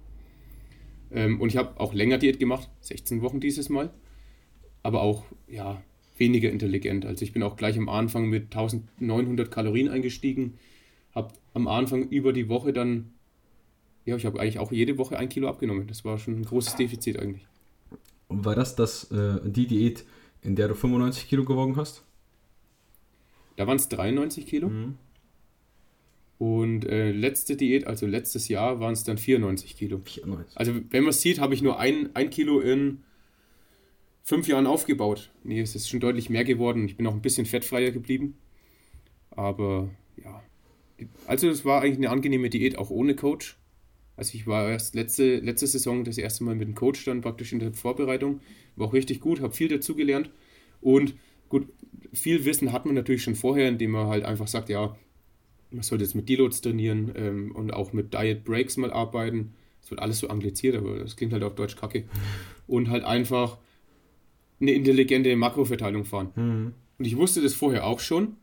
Ähm, 1.11 1.43
und 1.43 1.51
ich 1.51 1.59
habe 1.59 1.79
auch 1.79 1.93
länger 1.93 2.17
Diät 2.17 2.39
gemacht, 2.39 2.71
16 2.81 3.21
Wochen 3.21 3.39
dieses 3.39 3.69
Mal. 3.69 3.91
Aber 4.83 5.03
auch, 5.03 5.27
ja, 5.47 5.83
weniger 6.17 6.51
intelligent. 6.51 7.05
Also 7.05 7.23
ich 7.23 7.35
bin 7.35 7.43
auch 7.43 7.57
gleich 7.57 7.77
am 7.77 7.91
Anfang 7.91 8.31
mit 8.31 8.45
1900 8.45 9.51
Kalorien 9.51 9.91
eingestiegen, 9.91 10.55
habe 11.15 11.35
am 11.53 11.69
Anfang 11.69 12.09
über 12.09 12.33
die 12.33 12.49
Woche 12.49 12.73
dann 12.73 13.13
ja, 14.11 14.17
ich 14.17 14.27
habe 14.27 14.41
eigentlich 14.41 14.59
auch 14.59 14.73
jede 14.73 14.99
Woche 14.99 15.19
ein 15.19 15.29
Kilo 15.29 15.49
abgenommen. 15.49 15.87
Das 15.87 16.05
war 16.05 16.19
schon 16.19 16.41
ein 16.41 16.45
großes 16.45 16.77
Defizit 16.77 17.19
eigentlich. 17.19 17.47
Und 18.29 18.45
war 18.45 18.55
das, 18.55 18.77
das 18.77 19.11
äh, 19.11 19.41
die 19.45 19.67
Diät, 19.67 20.05
in 20.43 20.57
der 20.57 20.69
du 20.69 20.75
95 20.75 21.29
Kilo 21.29 21.45
gewogen 21.45 21.77
hast? 21.77 22.05
Da 23.57 23.67
waren 23.67 23.77
es 23.77 23.89
93 23.89 24.47
Kilo. 24.47 24.69
Mhm. 24.69 24.97
Und 26.39 26.87
äh, 26.87 27.13
letzte 27.13 27.57
Diät, 27.57 27.87
also 27.87 28.07
letztes 28.07 28.49
Jahr, 28.49 28.81
waren 28.81 28.95
es 28.95 29.05
dann 29.05 29.19
94 29.19 29.77
Kilo. 29.77 29.99
94. 29.99 30.57
Also 30.57 30.73
wenn 30.91 31.03
man 31.05 31.11
es 31.11 31.21
sieht, 31.21 31.39
habe 31.39 31.55
ich 31.55 31.63
nur 31.63 31.79
ein, 31.79 32.11
ein 32.15 32.31
Kilo 32.31 32.61
in 32.61 33.03
fünf 34.23 34.49
Jahren 34.49 34.67
aufgebaut. 34.67 35.31
Nee, 35.45 35.61
es 35.61 35.75
ist 35.75 35.89
schon 35.89 36.01
deutlich 36.01 36.31
mehr 36.31 36.45
geworden. 36.45 36.87
Ich 36.87 36.97
bin 36.97 37.07
auch 37.07 37.13
ein 37.13 37.23
bisschen 37.23 37.47
fettfreier 37.47 37.91
geblieben. 37.91 38.37
Aber 39.31 39.91
ja. 40.17 40.43
Also 41.27 41.49
es 41.49 41.65
war 41.65 41.83
eigentlich 41.83 41.99
eine 41.99 42.11
angenehme 42.11 42.49
Diät, 42.49 42.79
auch 42.79 42.91
ohne 42.91 43.15
Coach. 43.15 43.60
Also 44.21 44.35
ich 44.35 44.47
war 44.47 44.69
erst 44.69 44.95
letzte, 44.95 45.39
letzte 45.39 45.67
Saison 45.67 46.05
das 46.05 46.19
erste 46.19 46.45
Mal 46.45 46.55
mit 46.55 46.69
dem 46.69 46.75
Coach 46.75 47.07
dann 47.07 47.23
praktisch 47.23 47.55
in 47.55 47.59
der 47.59 47.73
Vorbereitung. 47.73 48.41
War 48.77 48.89
auch 48.89 48.93
richtig 48.93 49.19
gut, 49.19 49.41
habe 49.41 49.55
viel 49.55 49.69
dazugelernt. 49.69 50.29
Und 50.83 51.15
gut, 51.49 51.67
viel 52.13 52.45
Wissen 52.45 52.71
hat 52.71 52.85
man 52.85 52.95
natürlich 52.95 53.23
schon 53.23 53.35
vorher, 53.35 53.67
indem 53.67 53.93
man 53.93 54.09
halt 54.09 54.27
einfach 54.27 54.47
sagt, 54.47 54.69
ja, 54.69 54.95
man 55.71 55.83
sollte 55.83 56.05
jetzt 56.05 56.15
mit 56.15 56.29
Deloads 56.29 56.61
trainieren 56.61 57.13
ähm, 57.17 57.53
und 57.57 57.73
auch 57.73 57.95
mit 57.95 58.13
Diet 58.13 58.45
Breaks 58.45 58.77
mal 58.77 58.93
arbeiten. 58.93 59.55
Es 59.81 59.91
wird 59.91 60.03
alles 60.03 60.19
so 60.19 60.29
angliziert, 60.29 60.77
aber 60.77 60.99
das 60.99 61.17
klingt 61.17 61.33
halt 61.33 61.43
auf 61.43 61.55
Deutsch 61.55 61.77
kacke. 61.77 62.05
Und 62.67 62.91
halt 62.91 63.05
einfach 63.05 63.57
eine 64.61 64.73
intelligente 64.73 65.35
Makroverteilung 65.35 66.05
fahren. 66.05 66.29
Mhm. 66.37 66.75
Und 66.99 67.05
ich 67.07 67.17
wusste 67.17 67.41
das 67.41 67.55
vorher 67.55 67.87
auch 67.87 68.01
schon, 68.01 68.37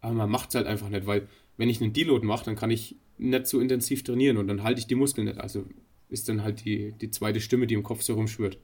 aber 0.00 0.14
man 0.14 0.30
macht 0.30 0.50
es 0.50 0.54
halt 0.54 0.68
einfach 0.68 0.90
nicht, 0.90 1.08
weil 1.08 1.26
wenn 1.56 1.68
ich 1.68 1.82
einen 1.82 1.92
Deload 1.92 2.24
mache, 2.24 2.44
dann 2.44 2.54
kann 2.54 2.70
ich 2.70 2.94
nicht 3.18 3.46
so 3.46 3.60
intensiv 3.60 4.02
trainieren 4.02 4.36
und 4.36 4.48
dann 4.48 4.62
halte 4.62 4.80
ich 4.80 4.86
die 4.86 4.94
Muskeln 4.94 5.26
nicht. 5.26 5.38
Also 5.38 5.64
ist 6.08 6.28
dann 6.28 6.42
halt 6.42 6.64
die, 6.64 6.92
die 6.92 7.10
zweite 7.10 7.40
Stimme, 7.40 7.66
die 7.66 7.74
im 7.74 7.82
Kopf 7.82 8.02
so 8.02 8.14
rumschwirrt. 8.14 8.58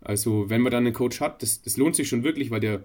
Also, 0.00 0.50
wenn 0.50 0.60
man 0.60 0.70
dann 0.70 0.84
einen 0.84 0.94
Coach 0.94 1.20
hat, 1.20 1.42
das, 1.42 1.62
das 1.62 1.76
lohnt 1.76 1.96
sich 1.96 2.08
schon 2.08 2.24
wirklich, 2.24 2.50
weil 2.50 2.60
der, 2.60 2.84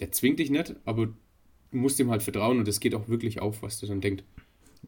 der 0.00 0.10
zwingt 0.12 0.38
dich 0.38 0.50
nicht, 0.50 0.74
aber 0.86 1.06
du 1.06 1.76
musst 1.76 2.00
ihm 2.00 2.10
halt 2.10 2.22
vertrauen 2.22 2.58
und 2.58 2.66
es 2.66 2.80
geht 2.80 2.94
auch 2.94 3.08
wirklich 3.08 3.40
auf, 3.40 3.62
was 3.62 3.78
du 3.78 3.86
dann 3.86 4.00
denkst. 4.00 4.24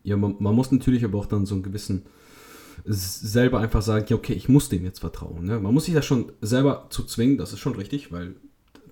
Ja, 0.02 0.16
man, 0.16 0.36
man, 0.38 0.54
muss 0.54 0.72
natürlich 0.72 1.04
aber 1.04 1.18
auch 1.18 1.26
dann 1.26 1.46
so 1.46 1.54
einen 1.54 1.62
gewissen 1.62 2.06
selber 2.84 3.60
einfach 3.60 3.82
sagen, 3.82 4.06
ja, 4.08 4.16
okay, 4.16 4.34
ich 4.34 4.48
muss 4.48 4.68
dem 4.68 4.84
jetzt 4.84 5.00
vertrauen. 5.00 5.44
Ne? 5.44 5.58
Man 5.58 5.72
muss 5.72 5.86
sich 5.86 5.94
das 5.94 6.04
schon 6.04 6.32
selber 6.40 6.86
zu 6.90 7.04
zwingen, 7.04 7.38
das 7.38 7.52
ist 7.52 7.58
schon 7.58 7.74
richtig, 7.74 8.12
weil, 8.12 8.36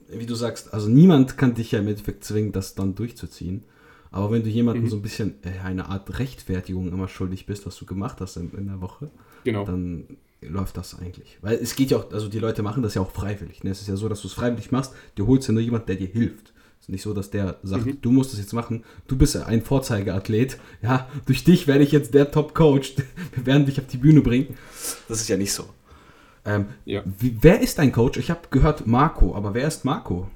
wie 0.09 0.27
du 0.27 0.35
sagst, 0.35 0.73
also 0.75 0.89
niemand 0.89 1.37
kann 1.37 1.55
dich 1.55 1.73
ja 1.73 1.79
im 1.79 1.89
Endeffekt 1.89 2.25
zwingen, 2.25 2.53
das 2.53 2.75
dann 2.75 2.95
durchzuziehen. 2.95 3.65
Aber 4.15 4.31
wenn 4.31 4.45
du 4.45 4.49
jemandem 4.49 4.85
mhm. 4.85 4.91
so 4.91 4.97
ein 4.97 5.03
bisschen 5.03 5.35
äh, 5.43 5.59
eine 5.65 5.89
Art 5.89 6.21
Rechtfertigung 6.21 6.87
immer 6.93 7.09
schuldig 7.09 7.47
bist, 7.47 7.67
was 7.67 7.77
du 7.77 7.85
gemacht 7.85 8.21
hast 8.21 8.37
in, 8.37 8.53
in 8.53 8.69
der 8.69 8.81
Woche, 8.81 9.11
genau. 9.43 9.65
dann 9.65 10.05
läuft 10.41 10.77
das 10.77 10.97
eigentlich. 10.97 11.37
Weil 11.43 11.57
es 11.57 11.75
geht 11.75 11.91
ja 11.91 11.99
auch, 11.99 12.13
also 12.13 12.29
die 12.29 12.39
Leute 12.39 12.63
machen 12.63 12.85
das 12.85 12.95
ja 12.95 13.03
auch 13.03 13.11
freiwillig. 13.11 13.65
Ne? 13.65 13.71
Es 13.71 13.81
ist 13.81 13.89
ja 13.89 13.97
so, 13.97 14.09
dass 14.09 14.23
du 14.23 14.29
es 14.29 14.35
freiwillig 14.35 14.71
machst, 14.71 14.93
du 15.17 15.27
holst 15.27 15.49
ja 15.49 15.53
nur 15.53 15.65
jemand, 15.65 15.89
der 15.89 15.97
dir 15.97 16.07
hilft. 16.07 16.53
Es 16.79 16.85
ist 16.85 16.91
nicht 16.91 17.03
so, 17.03 17.13
dass 17.13 17.31
der 17.31 17.59
sagt, 17.65 17.87
mhm. 17.87 18.01
du 18.03 18.13
musst 18.13 18.33
es 18.33 18.39
jetzt 18.39 18.53
machen, 18.53 18.85
du 19.09 19.19
bist 19.19 19.37
ein 19.37 19.63
Vorzeigeathlet, 19.63 20.59
ja, 20.81 21.09
durch 21.27 21.43
dich 21.43 21.67
werde 21.67 21.83
ich 21.83 21.91
jetzt 21.91 22.15
der 22.15 22.31
Top-Coach, 22.31 22.95
wir 23.35 23.47
werden 23.47 23.67
dich 23.67 23.81
auf 23.81 23.89
die 23.89 23.97
Bühne 23.97 24.21
bringen. 24.21 24.57
Das 25.09 25.23
ist 25.23 25.29
ja 25.29 25.37
nicht 25.37 25.53
so. 25.53 25.65
Ähm, 26.45 26.67
ja. 26.85 27.03
Wie, 27.19 27.37
wer 27.41 27.61
ist 27.61 27.81
dein 27.81 27.91
Coach? 27.91 28.17
Ich 28.19 28.31
habe 28.31 28.43
gehört 28.53 28.87
Marco, 28.87 29.35
aber 29.35 29.55
wer 29.55 29.67
ist 29.67 29.85
Marco? 29.85 30.31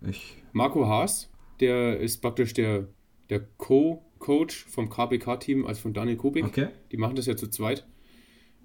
Ich 0.00 0.36
Marco 0.52 0.88
Haas, 0.88 1.28
der 1.64 1.98
ist 1.98 2.18
praktisch 2.18 2.52
der, 2.52 2.88
der 3.30 3.40
Co-Coach 3.56 4.66
vom 4.66 4.90
KBK-Team, 4.90 5.66
also 5.66 5.80
von 5.80 5.94
Daniel 5.94 6.16
Kubik. 6.16 6.44
Okay. 6.44 6.68
Die 6.92 6.96
machen 6.96 7.16
das 7.16 7.26
ja 7.26 7.36
zu 7.36 7.48
zweit. 7.48 7.86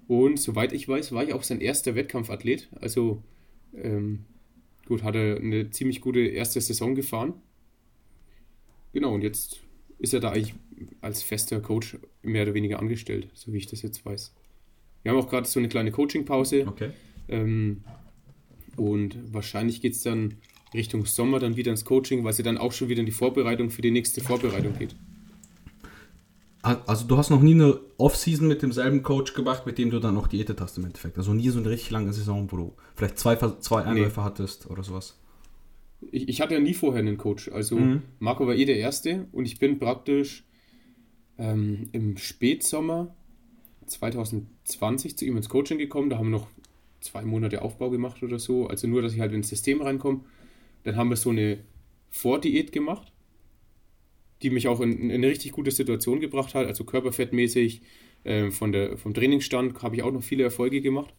Und 0.06 0.38
soweit 0.38 0.72
ich 0.72 0.88
weiß, 0.88 1.12
war 1.12 1.24
ich 1.24 1.32
auch 1.32 1.42
sein 1.42 1.60
erster 1.60 1.94
Wettkampfathlet. 1.94 2.68
Also 2.80 3.22
ähm, 3.74 4.24
gut, 4.86 5.02
hat 5.02 5.14
er 5.14 5.36
eine 5.36 5.70
ziemlich 5.70 6.00
gute 6.00 6.20
erste 6.20 6.60
Saison 6.60 6.94
gefahren. 6.94 7.34
Genau, 8.92 9.14
und 9.14 9.22
jetzt 9.22 9.60
ist 9.98 10.12
er 10.12 10.20
da 10.20 10.30
eigentlich 10.30 10.54
als 11.00 11.22
fester 11.22 11.60
Coach 11.60 11.96
mehr 12.22 12.42
oder 12.42 12.54
weniger 12.54 12.80
angestellt, 12.80 13.28
so 13.34 13.52
wie 13.52 13.58
ich 13.58 13.66
das 13.66 13.82
jetzt 13.82 14.04
weiß. 14.04 14.34
Wir 15.02 15.12
haben 15.12 15.18
auch 15.18 15.28
gerade 15.28 15.46
so 15.46 15.60
eine 15.60 15.68
kleine 15.68 15.92
Coaching-Pause. 15.92 16.66
Okay. 16.66 16.90
Ähm, 17.28 17.84
und 18.76 19.32
wahrscheinlich 19.32 19.80
geht 19.80 19.92
es 19.92 20.02
dann 20.02 20.38
Richtung 20.74 21.06
Sommer 21.06 21.38
dann 21.38 21.56
wieder 21.56 21.70
ins 21.70 21.84
Coaching, 21.84 22.24
weil 22.24 22.32
sie 22.32 22.42
dann 22.42 22.58
auch 22.58 22.72
schon 22.72 22.88
wieder 22.88 23.00
in 23.00 23.06
die 23.06 23.12
Vorbereitung 23.12 23.70
für 23.70 23.82
die 23.82 23.90
nächste 23.90 24.20
Vorbereitung 24.20 24.78
geht. 24.78 24.94
Also 26.62 27.06
du 27.06 27.16
hast 27.16 27.30
noch 27.30 27.40
nie 27.40 27.54
eine 27.54 27.80
Offseason 27.96 28.46
mit 28.46 28.60
demselben 28.60 29.02
Coach 29.02 29.32
gemacht, 29.32 29.64
mit 29.64 29.78
dem 29.78 29.90
du 29.90 29.98
dann 29.98 30.16
auch 30.18 30.26
diätet 30.26 30.60
hast 30.60 30.76
im 30.76 30.84
Endeffekt. 30.84 31.16
Also 31.16 31.32
nie 31.32 31.48
so 31.48 31.58
eine 31.58 31.70
richtig 31.70 31.90
lange 31.90 32.12
Saison, 32.12 32.52
wo 32.52 32.56
du 32.56 32.72
vielleicht 32.94 33.18
zwei, 33.18 33.36
zwei 33.36 33.82
Einläufe 33.84 34.20
nee. 34.20 34.26
hattest 34.26 34.68
oder 34.68 34.82
sowas. 34.82 35.18
Ich, 36.12 36.28
ich, 36.28 36.40
hatte 36.40 36.54
ja 36.54 36.60
nie 36.60 36.74
vorher 36.74 37.00
einen 37.00 37.16
Coach. 37.16 37.50
Also 37.50 37.76
mhm. 37.76 38.02
Marco 38.18 38.46
war 38.46 38.54
eh 38.54 38.66
der 38.66 38.76
Erste 38.76 39.26
und 39.32 39.46
ich 39.46 39.58
bin 39.58 39.78
praktisch 39.78 40.44
ähm, 41.38 41.88
im 41.92 42.18
Spätsommer 42.18 43.14
2020 43.86 45.16
zu 45.16 45.24
ihm 45.24 45.38
ins 45.38 45.48
Coaching 45.48 45.78
gekommen. 45.78 46.10
Da 46.10 46.18
haben 46.18 46.30
wir 46.30 46.38
noch 46.38 46.48
zwei 47.00 47.24
Monate 47.24 47.62
Aufbau 47.62 47.88
gemacht 47.88 48.22
oder 48.22 48.38
so. 48.38 48.66
Also 48.66 48.86
nur, 48.86 49.00
dass 49.00 49.14
ich 49.14 49.20
halt 49.20 49.32
ins 49.32 49.48
System 49.48 49.80
reinkomme. 49.80 50.20
Dann 50.84 50.96
haben 50.96 51.10
wir 51.10 51.16
so 51.16 51.30
eine 51.30 51.58
Vordiät 52.10 52.72
gemacht 52.72 53.12
die 54.42 54.50
mich 54.50 54.68
auch 54.68 54.80
in, 54.80 54.98
in 54.98 55.10
eine 55.10 55.28
richtig 55.28 55.52
gute 55.52 55.70
Situation 55.70 56.20
gebracht 56.20 56.54
hat. 56.54 56.66
Also 56.66 56.84
körperfettmäßig, 56.84 57.82
äh, 58.24 58.50
von 58.50 58.72
der, 58.72 58.96
vom 58.96 59.14
Trainingsstand 59.14 59.82
habe 59.82 59.96
ich 59.96 60.02
auch 60.02 60.12
noch 60.12 60.22
viele 60.22 60.44
Erfolge 60.44 60.80
gemacht. 60.80 61.14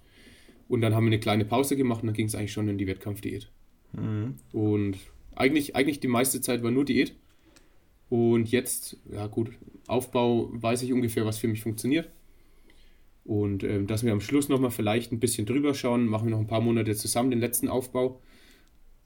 Und 0.68 0.82
dann 0.82 0.95
haben 0.95 1.05
wir 1.05 1.09
eine 1.09 1.20
kleine 1.20 1.45
Pause 1.45 1.76
gemacht 1.76 2.01
und 2.01 2.07
dann 2.07 2.16
ging 2.16 2.28
es 2.28 2.36
eigentlich 2.36 2.53
schon 2.53 2.70
in 2.70 2.78
die 2.78 2.88
Wettkampfdiät. 2.88 3.49
Mhm. 3.93 4.36
Und 4.51 4.97
eigentlich, 5.36 5.76
eigentlich 5.76 5.99
die 5.99 6.07
meiste 6.07 6.41
Zeit 6.41 6.64
war 6.64 6.72
nur 6.72 6.86
Diät. 6.86 7.16
Und 8.09 8.51
jetzt, 8.51 8.97
ja 9.12 9.28
gut, 9.28 9.51
Aufbau 9.88 10.49
weiß 10.53 10.82
ich 10.84 10.93
ungefähr, 10.93 11.26
was 11.26 11.38
für 11.38 11.47
mich 11.47 11.62
funktioniert. 11.62 12.09
Und 13.24 13.64
ähm, 13.64 13.86
dass 13.86 14.03
wir 14.03 14.12
am 14.12 14.22
Schluss 14.22 14.49
nochmal 14.49 14.72
vielleicht 14.72 15.12
ein 15.12 15.20
bisschen 15.20 15.45
drüber 15.45 15.74
schauen, 15.74 16.07
machen 16.07 16.28
wir 16.28 16.32
noch 16.32 16.39
ein 16.39 16.47
paar 16.47 16.62
Monate 16.62 16.95
zusammen 16.95 17.32
den 17.32 17.39
letzten 17.39 17.68
Aufbau. 17.68 18.20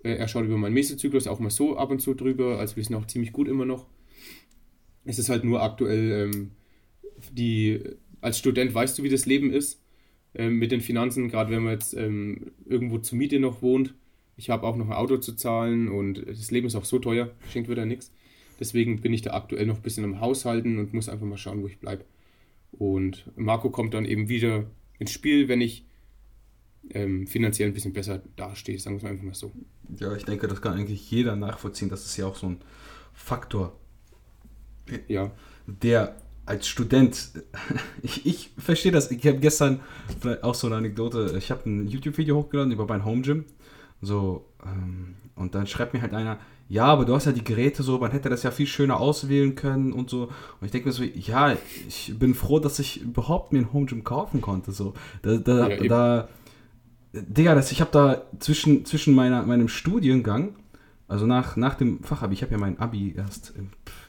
Äh, 0.06 0.18
er 0.18 0.28
schaut 0.28 0.46
über 0.46 0.58
meinen 0.58 0.74
Mesezyklus 0.74 1.28
auch 1.28 1.40
mal 1.40 1.50
so 1.50 1.78
ab 1.78 1.90
und 1.90 2.00
zu 2.00 2.14
drüber, 2.14 2.60
also 2.60 2.76
wir 2.76 2.84
sind 2.84 2.96
auch 2.96 3.08
ziemlich 3.08 3.34
gut 3.34 3.48
immer 3.48 3.66
noch. 3.66 3.88
Es 5.04 5.20
ist 5.20 5.30
halt 5.30 5.44
nur 5.44 5.64
aktuell 5.64 6.30
ähm, 6.30 6.52
die, 7.32 7.80
als 8.22 8.38
Student 8.38 8.74
weißt 8.74 8.98
du, 8.98 9.04
wie 9.04 9.10
das 9.10 9.26
Leben 9.26 9.52
ist 9.52 9.82
ähm, 10.36 10.58
mit 10.58 10.72
den 10.72 10.82
Finanzen, 10.82 11.28
gerade 11.28 11.52
wenn 11.52 11.64
man 11.64 11.74
jetzt 11.74 11.96
ähm, 11.96 12.52
irgendwo 12.66 13.00
zur 13.00 13.18
Miete 13.18 13.40
noch 13.40 13.62
wohnt. 13.64 13.96
Ich 14.38 14.50
habe 14.50 14.68
auch 14.68 14.76
noch 14.76 14.88
ein 14.88 14.94
Auto 14.94 15.18
zu 15.18 15.34
zahlen 15.34 15.88
und 15.88 16.24
das 16.28 16.52
Leben 16.52 16.68
ist 16.68 16.76
auch 16.76 16.86
so 16.86 17.00
teuer, 17.00 17.32
schenkt 17.52 17.70
wieder 17.70 17.86
nichts. 17.86 18.12
Deswegen 18.60 19.02
bin 19.02 19.14
ich 19.14 19.22
da 19.22 19.34
aktuell 19.34 19.66
noch 19.66 19.78
ein 19.78 19.82
bisschen 19.82 20.04
am 20.04 20.22
Haushalten 20.22 20.78
und 20.78 20.94
muss 20.94 21.10
einfach 21.10 21.26
mal 21.26 21.38
schauen, 21.38 21.62
wo 21.62 21.68
ich 21.68 21.80
bleibe. 21.80 22.06
Und 22.72 23.32
Marco 23.36 23.70
kommt 23.70 23.94
dann 23.94 24.06
eben 24.06 24.30
wieder 24.30 24.66
ins 25.00 25.12
Spiel, 25.12 25.48
wenn 25.48 25.62
ich 25.62 25.86
ähm, 26.92 27.28
finanziell 27.28 27.70
ein 27.70 27.74
bisschen 27.74 27.94
besser 27.94 28.22
dastehe, 28.36 28.80
sagen 28.80 28.98
wir 28.98 29.04
es 29.04 29.10
einfach 29.10 29.24
mal 29.24 29.34
so. 29.34 29.52
Ja, 30.00 30.16
ich 30.16 30.26
denke, 30.26 30.48
das 30.48 30.62
kann 30.62 30.74
eigentlich 30.74 31.10
jeder 31.12 31.36
nachvollziehen. 31.36 31.90
Das 31.90 32.06
ist 32.06 32.18
ja 32.18 32.26
auch 32.26 32.36
so 32.36 32.48
ein 32.48 32.58
Faktor, 33.14 33.78
ja. 35.08 35.32
der 35.68 36.16
als 36.46 36.68
Student, 36.68 37.32
ich, 38.02 38.26
ich 38.26 38.52
verstehe 38.58 38.92
das, 38.92 39.10
ich 39.10 39.26
habe 39.26 39.40
gestern 39.40 39.80
auch 40.42 40.56
so 40.56 40.68
eine 40.68 40.78
Anekdote, 40.78 41.36
ich 41.38 41.50
habe 41.50 41.68
ein 41.70 41.88
YouTube-Video 41.88 42.36
hochgeladen 42.36 42.72
über 42.72 42.86
mein 42.86 43.04
Home 43.04 43.22
Gym, 43.22 43.46
so, 44.02 44.46
ähm, 44.64 45.16
und 45.36 45.56
dann 45.56 45.68
schreibt 45.68 45.94
mir 45.94 46.02
halt 46.02 46.14
einer, 46.14 46.40
ja, 46.68 46.86
aber 46.86 47.06
du 47.06 47.14
hast 47.14 47.26
ja 47.26 47.32
die 47.32 47.44
Geräte 47.44 47.84
so, 47.84 48.00
man 48.00 48.12
hätte 48.12 48.30
das 48.30 48.44
ja 48.44 48.52
viel 48.52 48.66
schöner 48.66 49.00
auswählen 49.00 49.54
können 49.54 49.94
und 49.94 50.10
so. 50.10 50.24
Und 50.24 50.66
ich 50.66 50.72
denke 50.72 50.88
mir 50.88 50.94
so, 50.94 51.04
ja, 51.04 51.56
ich 51.88 52.14
bin 52.18 52.34
froh, 52.34 52.60
dass 52.60 52.80
ich 52.80 53.02
überhaupt 53.02 53.54
mir 53.54 53.60
ein 53.60 53.74
Home 53.74 53.86
Gym 53.86 54.04
kaufen 54.04 54.42
konnte, 54.42 54.72
so. 54.72 54.94
Da, 55.22 55.38
da, 55.38 55.70
ja, 55.70 55.88
da 55.88 56.30
Digga, 57.22 57.56
das, 57.56 57.72
ich 57.72 57.82
habe 57.82 57.92
da 57.92 58.24
zwischen, 58.40 58.86
zwischen 58.86 59.16
meiner, 59.16 59.44
meinem 59.44 59.68
Studiengang, 59.68 60.56
also 61.08 61.26
nach, 61.26 61.56
nach 61.56 61.76
dem 61.76 62.04
Fachabi, 62.04 62.34
ich 62.34 62.42
habe 62.42 62.52
ja 62.52 62.58
mein 62.58 62.80
Abi 62.80 63.14
erst 63.16 63.54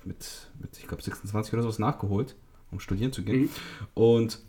mit, 0.05 0.51
mit 0.59 0.79
ich 0.79 0.87
glaube, 0.87 1.03
26 1.03 1.53
oder 1.53 1.63
sowas 1.63 1.79
nachgeholt, 1.79 2.37
um 2.71 2.81
studieren 2.81 3.13
zu 3.13 3.23
gehen. 3.23 3.43
Mhm. 3.43 3.51
Und 3.95 4.41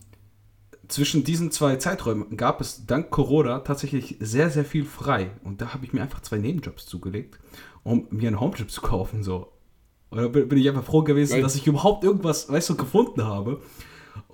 zwischen 0.88 1.24
diesen 1.24 1.52
zwei 1.52 1.76
Zeiträumen 1.76 2.38
gab 2.38 2.62
es 2.62 2.86
dank 2.86 3.10
Corona 3.12 3.60
tatsächlich 3.60 4.16
sehr, 4.20 4.50
sehr 4.50 4.66
viel 4.66 4.86
frei. 4.86 5.32
Und 5.44 5.62
da 5.62 5.74
habe 5.74 5.86
ich 5.86 5.94
mir 5.94 6.02
einfach 6.02 6.22
zwei 6.22 6.38
Nebenjobs 6.38 6.86
zugelegt, 6.86 7.40
um 7.84 8.08
mir 8.10 8.28
einen 8.28 8.40
Homejob 8.40 8.72
zu 8.72 8.82
kaufen. 8.82 9.24
So. 9.24 9.52
Und 10.10 10.18
da 10.20 10.28
bin 10.28 10.58
ich 10.58 10.68
einfach 10.70 10.86
froh 10.86 11.04
gewesen, 11.04 11.34
Weil 11.34 11.42
dass 11.42 11.56
ich 11.56 11.68
überhaupt 11.68 12.04
irgendwas, 12.04 12.50
weißt 12.50 12.70
du, 12.70 12.78
gefunden 12.78 13.26
habe, 13.26 13.62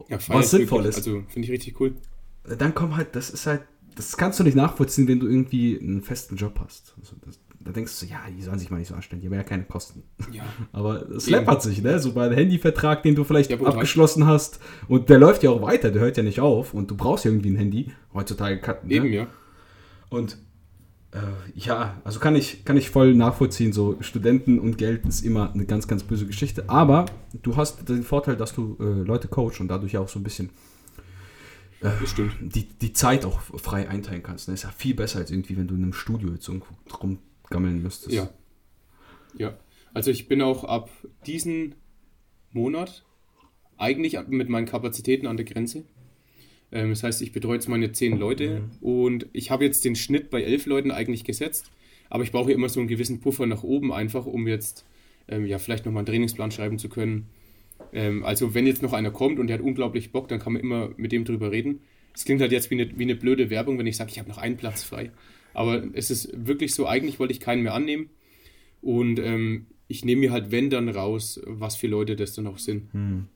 ja, 0.07 0.19
was 0.27 0.51
sinnvoll 0.51 0.85
ist. 0.85 0.97
Also 0.97 1.23
finde 1.27 1.47
ich 1.47 1.51
richtig 1.51 1.79
cool. 1.79 1.95
Dann 2.43 2.75
kommt 2.75 2.95
halt, 2.95 3.15
das 3.15 3.29
ist 3.29 3.47
halt, 3.47 3.63
das 3.95 4.17
kannst 4.17 4.39
du 4.39 4.43
nicht 4.43 4.55
nachvollziehen, 4.55 5.07
wenn 5.07 5.19
du 5.19 5.27
irgendwie 5.27 5.79
einen 5.79 6.01
festen 6.01 6.35
Job 6.35 6.59
hast. 6.63 6.95
Also 6.99 7.15
das, 7.25 7.39
da 7.59 7.71
denkst 7.71 7.99
du, 7.99 8.05
ja, 8.05 8.19
die 8.35 8.41
sollen 8.41 8.59
sich 8.59 8.69
mal 8.69 8.77
nicht 8.77 8.89
so 8.89 8.95
anstellen, 8.95 9.21
die 9.21 9.27
haben 9.27 9.33
ja 9.33 9.43
keine 9.43 9.63
Kosten. 9.63 10.03
Ja. 10.31 10.43
Aber 10.71 11.09
es 11.11 11.29
läppert 11.29 11.61
sich, 11.61 11.81
ne? 11.81 11.99
So 11.99 12.13
bei 12.13 12.25
einem 12.25 12.35
Handyvertrag, 12.35 13.03
den 13.03 13.15
du 13.15 13.23
vielleicht 13.23 13.51
ja, 13.51 13.59
abgeschlossen 13.59 14.25
hast 14.25 14.59
und 14.87 15.09
der 15.09 15.19
läuft 15.19 15.43
ja 15.43 15.51
auch 15.51 15.61
weiter, 15.61 15.91
der 15.91 16.01
hört 16.01 16.17
ja 16.17 16.23
nicht 16.23 16.39
auf 16.39 16.73
und 16.73 16.91
du 16.91 16.97
brauchst 16.97 17.25
ja 17.25 17.31
irgendwie 17.31 17.51
ein 17.51 17.55
Handy. 17.55 17.91
Heutzutage 18.13 18.59
kann, 18.59 18.77
ne? 18.83 18.93
Eben, 18.93 19.13
ja. 19.13 19.27
Und 20.09 20.37
äh, 21.11 21.19
ja, 21.55 22.01
also 22.03 22.19
kann 22.19 22.35
ich, 22.35 22.65
kann 22.65 22.75
ich 22.75 22.89
voll 22.89 23.13
nachvollziehen, 23.13 23.71
so 23.71 23.97
Studenten 24.01 24.59
und 24.59 24.77
Geld 24.77 25.05
ist 25.05 25.21
immer 25.21 25.53
eine 25.53 25.65
ganz, 25.65 25.87
ganz 25.87 26.03
böse 26.03 26.25
Geschichte. 26.25 26.69
Aber 26.69 27.05
du 27.41 27.55
hast 27.55 27.87
den 27.87 28.03
Vorteil, 28.03 28.35
dass 28.35 28.53
du 28.53 28.77
äh, 28.79 28.83
Leute 28.83 29.27
coachst 29.27 29.61
und 29.61 29.67
dadurch 29.67 29.97
auch 29.97 30.09
so 30.09 30.19
ein 30.19 30.23
bisschen 30.23 30.49
äh, 31.83 31.91
die, 32.41 32.65
die 32.65 32.93
Zeit 32.93 33.25
auch 33.25 33.41
frei 33.41 33.89
einteilen 33.89 34.23
kannst. 34.23 34.43
Das 34.43 34.47
ne? 34.47 34.53
ist 34.55 34.63
ja 34.63 34.71
viel 34.71 34.95
besser 34.95 35.19
als 35.19 35.31
irgendwie, 35.31 35.57
wenn 35.57 35.67
du 35.67 35.75
in 35.75 35.83
einem 35.83 35.93
Studio 35.93 36.29
jetzt 36.31 36.47
irgendwo 36.47 36.73
drum 36.87 37.19
gammeln 37.49 37.81
müsstest. 37.81 38.15
Ja. 38.15 38.29
Ja. 39.37 39.57
Also 39.93 40.09
ich 40.09 40.27
bin 40.27 40.41
auch 40.41 40.63
ab 40.63 40.89
diesem 41.25 41.75
Monat 42.51 43.03
eigentlich 43.77 44.17
mit 44.27 44.49
meinen 44.49 44.65
Kapazitäten 44.65 45.27
an 45.27 45.37
der 45.37 45.45
Grenze. 45.45 45.83
Ähm, 46.71 46.89
das 46.89 47.03
heißt, 47.03 47.21
ich 47.21 47.31
betreue 47.31 47.55
jetzt 47.55 47.69
meine 47.69 47.91
zehn 47.91 48.17
Leute 48.17 48.61
mhm. 48.61 48.71
und 48.81 49.27
ich 49.33 49.51
habe 49.51 49.65
jetzt 49.65 49.85
den 49.85 49.95
Schnitt 49.95 50.29
bei 50.29 50.41
elf 50.41 50.65
Leuten 50.65 50.91
eigentlich 50.91 51.23
gesetzt, 51.23 51.71
aber 52.09 52.23
ich 52.23 52.31
brauche 52.31 52.51
immer 52.51 52.69
so 52.69 52.79
einen 52.79 52.89
gewissen 52.89 53.19
Puffer 53.19 53.45
nach 53.45 53.63
oben 53.63 53.91
einfach, 53.91 54.25
um 54.25 54.47
jetzt 54.47 54.85
ähm, 55.27 55.45
ja 55.45 55.59
vielleicht 55.59 55.85
nochmal 55.85 56.01
einen 56.01 56.07
Trainingsplan 56.07 56.51
schreiben 56.51 56.79
zu 56.79 56.89
können. 56.89 57.27
Ähm, 57.91 58.23
also 58.23 58.53
wenn 58.53 58.67
jetzt 58.67 58.81
noch 58.81 58.93
einer 58.93 59.11
kommt 59.11 59.39
und 59.39 59.47
der 59.47 59.57
hat 59.57 59.63
unglaublich 59.63 60.11
Bock, 60.11 60.27
dann 60.27 60.39
kann 60.39 60.53
man 60.53 60.61
immer 60.61 60.91
mit 60.97 61.11
dem 61.11 61.25
drüber 61.25 61.51
reden. 61.51 61.81
Es 62.13 62.25
klingt 62.25 62.41
halt 62.41 62.51
jetzt 62.51 62.69
wie 62.69 62.79
eine, 62.79 62.97
wie 62.97 63.03
eine 63.03 63.15
blöde 63.15 63.49
Werbung, 63.49 63.77
wenn 63.79 63.87
ich 63.87 63.97
sage, 63.97 64.11
ich 64.11 64.19
habe 64.19 64.29
noch 64.29 64.37
einen 64.37 64.57
Platz 64.57 64.83
frei. 64.83 65.11
Aber 65.53 65.83
es 65.93 66.11
ist 66.11 66.29
wirklich 66.33 66.73
so, 66.73 66.87
eigentlich 66.87 67.19
wollte 67.19 67.33
ich 67.33 67.39
keinen 67.39 67.63
mehr 67.63 67.73
annehmen. 67.73 68.09
Und 68.81 69.19
ähm, 69.19 69.67
ich 69.87 70.05
nehme 70.05 70.21
mir 70.21 70.31
halt, 70.31 70.51
wenn 70.51 70.69
dann 70.69 70.89
raus, 70.89 71.39
was 71.45 71.75
für 71.75 71.87
Leute 71.87 72.15
das 72.15 72.33
dann 72.33 72.47
auch 72.47 72.57
sind. 72.57 72.91
Hm. 72.93 73.27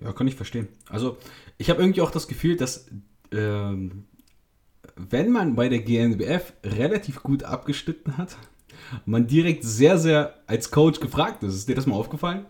Ja, 0.00 0.12
kann 0.12 0.26
ich 0.26 0.34
verstehen. 0.34 0.68
Also, 0.88 1.16
ich 1.58 1.70
habe 1.70 1.80
irgendwie 1.80 2.00
auch 2.00 2.10
das 2.10 2.26
Gefühl, 2.26 2.56
dass 2.56 2.88
ähm, 3.30 4.04
wenn 4.96 5.30
man 5.30 5.54
bei 5.54 5.68
der 5.68 5.80
GNBF 5.80 6.52
relativ 6.64 7.22
gut 7.22 7.44
abgeschnitten 7.44 8.16
hat, 8.18 8.36
man 9.06 9.26
direkt 9.26 9.64
sehr, 9.64 9.98
sehr 9.98 10.34
als 10.46 10.70
Coach 10.70 11.00
gefragt 11.00 11.42
ist. 11.42 11.54
Ist 11.54 11.68
dir 11.68 11.74
das 11.74 11.86
mal 11.86 11.96
aufgefallen? 11.96 12.46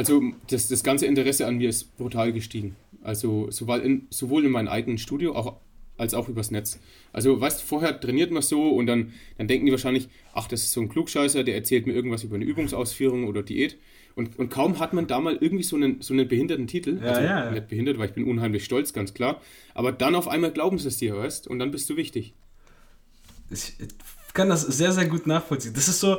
Also, 0.00 0.22
das, 0.48 0.68
das 0.68 0.82
ganze 0.82 1.04
Interesse 1.04 1.46
an 1.46 1.58
mir 1.58 1.68
ist 1.68 1.96
brutal 1.98 2.32
gestiegen. 2.32 2.74
Also, 3.02 3.50
sowohl 3.50 3.80
in, 3.80 4.06
sowohl 4.08 4.46
in 4.46 4.50
meinem 4.50 4.68
eigenen 4.68 4.96
Studio, 4.96 5.34
auch 5.34 5.56
als 5.98 6.14
auch 6.14 6.30
übers 6.30 6.50
Netz. 6.50 6.80
Also, 7.12 7.38
weißt 7.38 7.60
du, 7.60 7.66
vorher 7.66 8.00
trainiert 8.00 8.30
man 8.30 8.40
so 8.40 8.70
und 8.70 8.86
dann, 8.86 9.12
dann 9.36 9.46
denken 9.46 9.66
die 9.66 9.72
wahrscheinlich, 9.72 10.08
ach, 10.32 10.48
das 10.48 10.62
ist 10.62 10.72
so 10.72 10.80
ein 10.80 10.88
Klugscheißer, 10.88 11.44
der 11.44 11.54
erzählt 11.54 11.86
mir 11.86 11.92
irgendwas 11.92 12.24
über 12.24 12.36
eine 12.36 12.46
Übungsausführung 12.46 13.28
oder 13.28 13.42
Diät. 13.42 13.76
Und, 14.14 14.38
und 14.38 14.48
kaum 14.48 14.78
hat 14.78 14.94
man 14.94 15.06
da 15.06 15.20
mal 15.20 15.36
irgendwie 15.38 15.64
so 15.64 15.76
einen, 15.76 16.00
so 16.00 16.14
einen 16.14 16.26
behinderten 16.26 16.66
Titel, 16.66 16.98
Ja, 17.02 17.10
also 17.10 17.20
ja, 17.20 17.44
ja. 17.44 17.50
nicht 17.50 17.68
behindert, 17.68 17.98
weil 17.98 18.08
ich 18.08 18.14
bin 18.14 18.24
unheimlich 18.24 18.64
stolz, 18.64 18.94
ganz 18.94 19.12
klar, 19.12 19.42
aber 19.74 19.92
dann 19.92 20.14
auf 20.14 20.28
einmal 20.28 20.50
glauben 20.50 20.78
sie 20.78 20.88
es 20.88 20.96
dir, 20.96 21.14
weißt 21.16 21.46
und 21.46 21.58
dann 21.58 21.70
bist 21.70 21.90
du 21.90 21.96
wichtig. 21.96 22.32
Ich 23.50 23.74
kann 24.32 24.48
das 24.48 24.62
sehr, 24.62 24.92
sehr 24.92 25.06
gut 25.06 25.26
nachvollziehen. 25.26 25.74
Das 25.74 25.88
ist 25.88 26.00
so, 26.00 26.18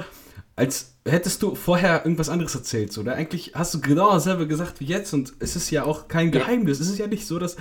als 0.56 0.98
hättest 1.06 1.42
du 1.42 1.56
vorher 1.56 2.04
irgendwas 2.06 2.30
anderes 2.30 2.56
erzählt. 2.56 2.98
Oder 2.98 3.16
eigentlich 3.16 3.52
hast 3.56 3.74
du 3.74 3.82
genau 3.82 4.12
dasselbe 4.12 4.48
gesagt 4.48 4.80
wie 4.80 4.86
jetzt 4.86 5.14
und 5.14 5.34
es 5.40 5.56
ist 5.56 5.72
ja 5.72 5.84
auch 5.84 6.08
kein. 6.08 6.32
Geheimnis. 6.32 6.80
Es 6.80 6.90
ist 6.90 7.00
ja 7.00 7.08
nicht 7.08 7.26
so, 7.26 7.40
dass, 7.40 7.58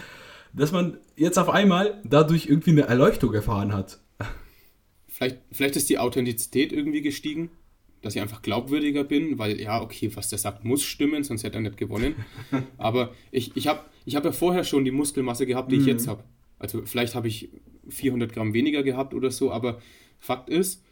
dass 0.52 0.72
man 0.72 0.98
jetzt 1.16 1.38
auf 1.38 1.48
einmal 1.48 2.00
dadurch 2.04 2.46
irgendwie 2.46 2.70
eine 2.70 2.82
Erleuchtung 2.82 3.32
erfahren 3.32 3.72
hat. 3.72 4.00
Vielleicht, 5.08 5.38
vielleicht 5.52 5.76
ist 5.76 5.90
die 5.90 5.98
Authentizität 5.98 6.72
irgendwie 6.72 7.02
gestiegen, 7.02 7.50
dass 8.02 8.14
ich 8.14 8.22
einfach 8.22 8.42
glaubwürdiger 8.42 9.04
bin, 9.04 9.38
weil 9.38 9.60
ja, 9.60 9.82
okay, 9.82 10.10
was 10.14 10.28
der 10.28 10.38
sagt, 10.38 10.64
muss 10.64 10.82
stimmen, 10.82 11.24
sonst 11.24 11.44
hätte 11.44 11.58
er 11.58 11.62
nicht 11.62 11.76
gewonnen. 11.76 12.14
Aber 12.78 13.14
ich, 13.30 13.56
ich 13.56 13.66
habe 13.66 13.84
ich 14.06 14.16
hab 14.16 14.24
ja 14.24 14.32
vorher 14.32 14.64
schon 14.64 14.84
die 14.84 14.90
Muskelmasse 14.90 15.46
gehabt, 15.46 15.70
die 15.70 15.76
ich 15.76 15.86
jetzt 15.86 16.08
habe. 16.08 16.24
Also 16.58 16.82
vielleicht 16.84 17.14
habe 17.14 17.28
ich 17.28 17.50
400 17.88 18.32
Gramm 18.32 18.54
weniger 18.54 18.82
gehabt 18.82 19.14
oder 19.14 19.30
so, 19.30 19.50
aber 19.50 19.80
Fakt 20.18 20.48
ist, 20.48 20.82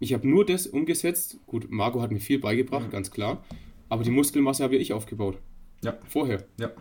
ich 0.00 0.12
habe 0.12 0.28
nur 0.28 0.44
das 0.44 0.66
umgesetzt. 0.66 1.38
Gut, 1.46 1.70
Marco 1.70 2.02
hat 2.02 2.10
mir 2.10 2.20
viel 2.20 2.38
beigebracht, 2.38 2.90
ganz 2.90 3.10
klar. 3.10 3.44
Aber 3.88 4.02
die 4.02 4.10
Muskelmasse 4.10 4.62
habe 4.62 4.74
ja 4.74 4.80
ich 4.80 4.92
aufgebaut. 4.92 5.38
Ja. 5.82 5.98
Vorher. 6.08 6.44
Ja. 6.58 6.72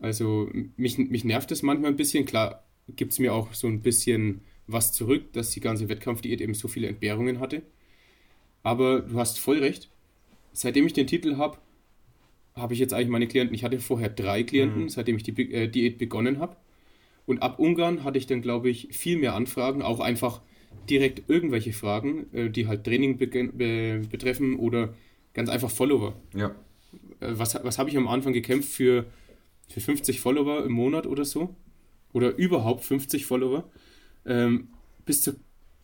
Also 0.00 0.50
mich, 0.76 0.98
mich 0.98 1.24
nervt 1.24 1.50
es 1.50 1.62
manchmal 1.62 1.90
ein 1.90 1.96
bisschen. 1.96 2.24
Klar 2.24 2.64
gibt 2.88 3.12
es 3.12 3.18
mir 3.18 3.34
auch 3.34 3.52
so 3.54 3.66
ein 3.66 3.82
bisschen 3.82 4.42
was 4.66 4.92
zurück, 4.92 5.32
dass 5.32 5.50
die 5.50 5.60
ganze 5.60 5.88
Wettkampfdiät 5.88 6.40
eben 6.40 6.54
so 6.54 6.68
viele 6.68 6.88
Entbehrungen 6.88 7.40
hatte. 7.40 7.62
Aber 8.62 9.00
du 9.00 9.18
hast 9.18 9.38
voll 9.38 9.58
recht. 9.58 9.90
Seitdem 10.52 10.86
ich 10.86 10.92
den 10.92 11.06
Titel 11.06 11.36
habe, 11.36 11.58
habe 12.54 12.74
ich 12.74 12.80
jetzt 12.80 12.92
eigentlich 12.94 13.08
meine 13.08 13.26
Klienten. 13.26 13.54
Ich 13.54 13.64
hatte 13.64 13.78
vorher 13.80 14.08
drei 14.08 14.42
Klienten, 14.42 14.88
seitdem 14.88 15.16
ich 15.16 15.22
die 15.22 15.32
Be- 15.32 15.52
äh, 15.52 15.68
Diät 15.68 15.98
begonnen 15.98 16.38
habe. 16.38 16.56
Und 17.26 17.42
ab 17.42 17.58
Ungarn 17.58 18.04
hatte 18.04 18.18
ich 18.18 18.26
dann, 18.26 18.40
glaube 18.42 18.70
ich, 18.70 18.88
viel 18.92 19.18
mehr 19.18 19.34
Anfragen, 19.34 19.82
auch 19.82 20.00
einfach 20.00 20.40
direkt 20.88 21.28
irgendwelche 21.28 21.72
Fragen, 21.72 22.26
äh, 22.32 22.50
die 22.50 22.66
halt 22.66 22.84
Training 22.84 23.16
begen- 23.18 23.56
be 23.56 24.02
betreffen 24.10 24.56
oder 24.56 24.94
ganz 25.34 25.48
einfach 25.50 25.70
Follower 25.70 26.14
Ja. 26.34 26.48
äh, 27.20 27.32
was, 27.32 27.54
was 27.62 27.78
habe 27.78 27.90
ich 27.90 27.96
am 27.96 28.08
Anfang 28.08 28.32
gekämpft 28.32 28.70
für, 28.70 29.04
für 29.68 29.80
50 29.80 30.20
Follower 30.20 30.64
im 30.64 30.72
Monat 30.72 31.06
oder 31.06 31.24
so? 31.24 31.54
Oder 32.12 32.36
überhaupt 32.36 32.84
50 32.84 33.26
Follower. 33.26 33.70
Ähm, 34.24 34.68
bis, 35.04 35.22
zu, 35.22 35.32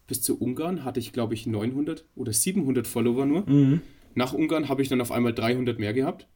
bis 0.07 0.23
zu 0.23 0.39
Ungarn 0.41 0.85
hatte 0.85 0.99
ich, 1.01 1.13
glaube 1.13 1.35
ich, 1.35 1.47
900 1.47 2.05
oder 2.17 2.33
700 2.33 2.87
Follower 2.87 3.27
nur. 3.27 3.49
Mhm. 3.49 3.81
Nach 4.15 4.33
Ungarn 4.33 4.69
habe 4.69 4.83
ich 4.83 4.89
dann 4.89 5.01
auf 5.01 5.13
einmal 5.13 5.35
300 5.35 5.79
mehr 5.79 5.93
gehabt. 5.93 6.27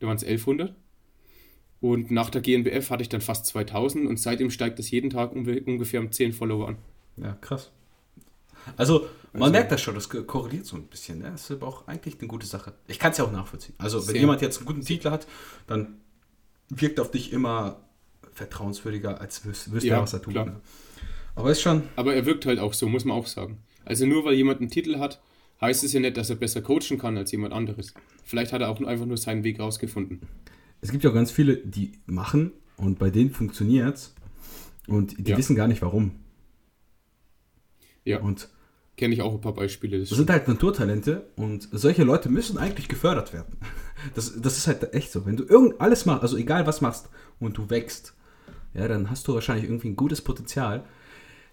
Da 0.00 0.06
waren 0.08 0.16
es 0.16 0.24
1100. 0.24 0.74
Und 1.80 2.10
nach 2.12 2.30
der 2.30 2.40
GNBF 2.42 2.90
hatte 2.90 3.02
ich 3.02 3.08
dann 3.08 3.20
fast 3.20 3.46
2000 3.46 4.06
und 4.06 4.18
seitdem 4.18 4.50
steigt 4.50 4.78
es 4.78 4.90
jeden 4.90 5.10
Tag 5.10 5.32
unge- 5.34 5.64
ungefähr 5.64 6.00
um 6.00 6.12
10 6.12 6.32
Follower 6.32 6.68
an. 6.68 6.76
Ja, 7.16 7.32
krass. 7.40 7.70
Also, 8.76 9.06
man 9.32 9.42
Also- 9.42 9.52
merkt 9.52 9.72
das 9.72 9.80
schon, 9.80 9.94
das 9.94 10.08
ko- 10.08 10.22
korreliert 10.24 10.66
so 10.66 10.76
ein 10.76 10.86
bisschen. 10.86 11.18
Ne? 11.18 11.30
Das 11.32 11.42
ist 11.42 11.50
aber 11.50 11.66
auch 11.66 11.86
eigentlich 11.88 12.18
eine 12.18 12.28
gute 12.28 12.46
Sache. 12.46 12.72
Ich 12.86 12.98
kann 12.98 13.12
es 13.12 13.18
ja 13.18 13.24
auch 13.24 13.32
nachvollziehen. 13.32 13.74
Also, 13.78 14.06
wenn 14.08 14.16
jemand 14.16 14.40
jetzt 14.42 14.58
einen 14.58 14.66
guten 14.66 14.82
Titel 14.82 15.10
hat, 15.10 15.26
dann 15.66 15.96
wirkt 16.68 17.00
auf 17.00 17.10
dich 17.10 17.32
immer 17.32 17.80
vertrauenswürdiger, 18.34 19.20
als 19.20 19.44
wüs 19.44 19.70
wüsste 19.72 19.88
Ja, 19.88 19.96
er, 19.96 20.02
was 20.02 20.12
er 20.12 20.22
tut. 20.22 20.32
klar. 20.32 20.46
Ne? 20.46 20.60
Aber 21.34 21.50
ist 21.50 21.60
schon. 21.60 21.82
Aber 21.96 22.14
er 22.14 22.24
wirkt 22.26 22.46
halt 22.46 22.58
auch 22.58 22.72
so, 22.74 22.88
muss 22.88 23.04
man 23.04 23.16
auch 23.16 23.26
sagen. 23.26 23.58
Also 23.84 24.06
nur 24.06 24.24
weil 24.24 24.34
jemand 24.34 24.60
einen 24.60 24.70
Titel 24.70 24.98
hat, 24.98 25.20
heißt 25.60 25.82
es 25.84 25.92
ja 25.92 26.00
nicht, 26.00 26.16
dass 26.16 26.30
er 26.30 26.36
besser 26.36 26.62
coachen 26.62 26.98
kann 26.98 27.16
als 27.16 27.32
jemand 27.32 27.52
anderes. 27.52 27.92
Vielleicht 28.24 28.52
hat 28.52 28.60
er 28.60 28.68
auch 28.68 28.80
einfach 28.80 29.06
nur 29.06 29.16
seinen 29.16 29.42
Weg 29.44 29.58
rausgefunden. 29.60 30.20
Es 30.80 30.90
gibt 30.92 31.04
ja 31.04 31.10
auch 31.10 31.14
ganz 31.14 31.30
viele, 31.30 31.56
die 31.56 31.92
machen 32.06 32.52
und 32.76 32.98
bei 32.98 33.10
denen 33.10 33.30
funktioniert 33.30 33.96
es 33.96 34.14
und 34.86 35.14
die 35.26 35.30
Ja. 35.30 35.36
wissen 35.38 35.56
gar 35.56 35.68
nicht 35.68 35.82
warum. 35.82 36.12
Ja, 38.04 38.20
Und 38.20 38.48
kenne 38.96 39.14
ich 39.14 39.22
auch 39.22 39.32
ein 39.32 39.40
paar 39.40 39.54
Beispiele. 39.54 39.98
Das 39.98 40.10
das 40.10 40.18
sind 40.18 40.30
halt 40.30 40.48
Naturtalente 40.48 41.26
und 41.36 41.68
solche 41.72 42.04
Leute 42.04 42.28
müssen 42.28 42.58
eigentlich 42.58 42.88
gefördert 42.88 43.32
werden. 43.32 43.56
Das, 44.16 44.40
das 44.40 44.58
ist 44.58 44.66
halt 44.66 44.94
echt 44.94 45.12
so. 45.12 45.26
Wenn 45.26 45.36
du 45.36 45.44
irgend 45.44 45.80
alles 45.80 46.06
machst, 46.06 46.22
also 46.22 46.36
egal 46.36 46.66
was 46.66 46.80
machst 46.80 47.08
und 47.38 47.56
du 47.56 47.70
wächst, 47.70 48.14
ja, 48.74 48.88
dann 48.88 49.10
hast 49.10 49.28
du 49.28 49.34
wahrscheinlich 49.34 49.64
irgendwie 49.64 49.90
ein 49.90 49.96
gutes 49.96 50.20
Potenzial. 50.20 50.82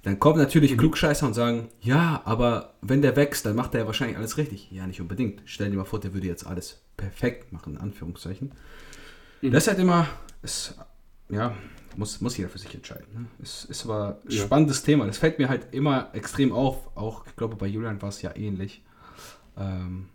Dann 0.01 0.19
kommen 0.19 0.39
natürlich 0.39 0.75
Klugscheißer 0.75 1.27
und 1.27 1.35
sagen, 1.35 1.67
ja, 1.79 2.23
aber 2.25 2.73
wenn 2.81 3.03
der 3.03 3.15
wächst, 3.15 3.45
dann 3.45 3.55
macht 3.55 3.75
er 3.75 3.81
ja 3.81 3.85
wahrscheinlich 3.85 4.17
alles 4.17 4.37
richtig. 4.37 4.71
Ja, 4.71 4.87
nicht 4.87 4.99
unbedingt. 4.99 5.43
Stell 5.45 5.69
dir 5.69 5.77
mal 5.77 5.85
vor, 5.85 5.99
der 5.99 6.15
würde 6.15 6.25
jetzt 6.25 6.47
alles 6.47 6.81
perfekt 6.97 7.51
machen, 7.51 7.75
in 7.75 7.81
Anführungszeichen. 7.81 8.51
Das 9.43 9.63
ist 9.63 9.67
halt 9.67 9.79
immer, 9.79 10.07
ist, 10.41 10.73
ja, 11.29 11.53
muss, 11.97 12.21
muss 12.21 12.37
jeder 12.37 12.49
für 12.49 12.57
sich 12.59 12.73
entscheiden. 12.73 13.05
Ne? 13.13 13.25
Es 13.41 13.65
ist 13.65 13.85
aber 13.85 14.19
ein 14.25 14.31
Ja. 14.31 14.43
spannendes 14.45 14.83
Thema. 14.83 15.05
Das 15.05 15.17
fällt 15.17 15.39
mir 15.39 15.49
halt 15.49 15.67
immer 15.73 16.09
extrem 16.13 16.51
auf. 16.51 16.95
Auch, 16.95 17.25
ich 17.27 17.35
glaube, 17.35 17.55
bei 17.55 17.67
Julian 17.67 18.01
war 18.01 18.09
es 18.09 18.21
ja 18.21 18.35
ähnlich. 18.35 18.81
Ähm, 19.57 20.09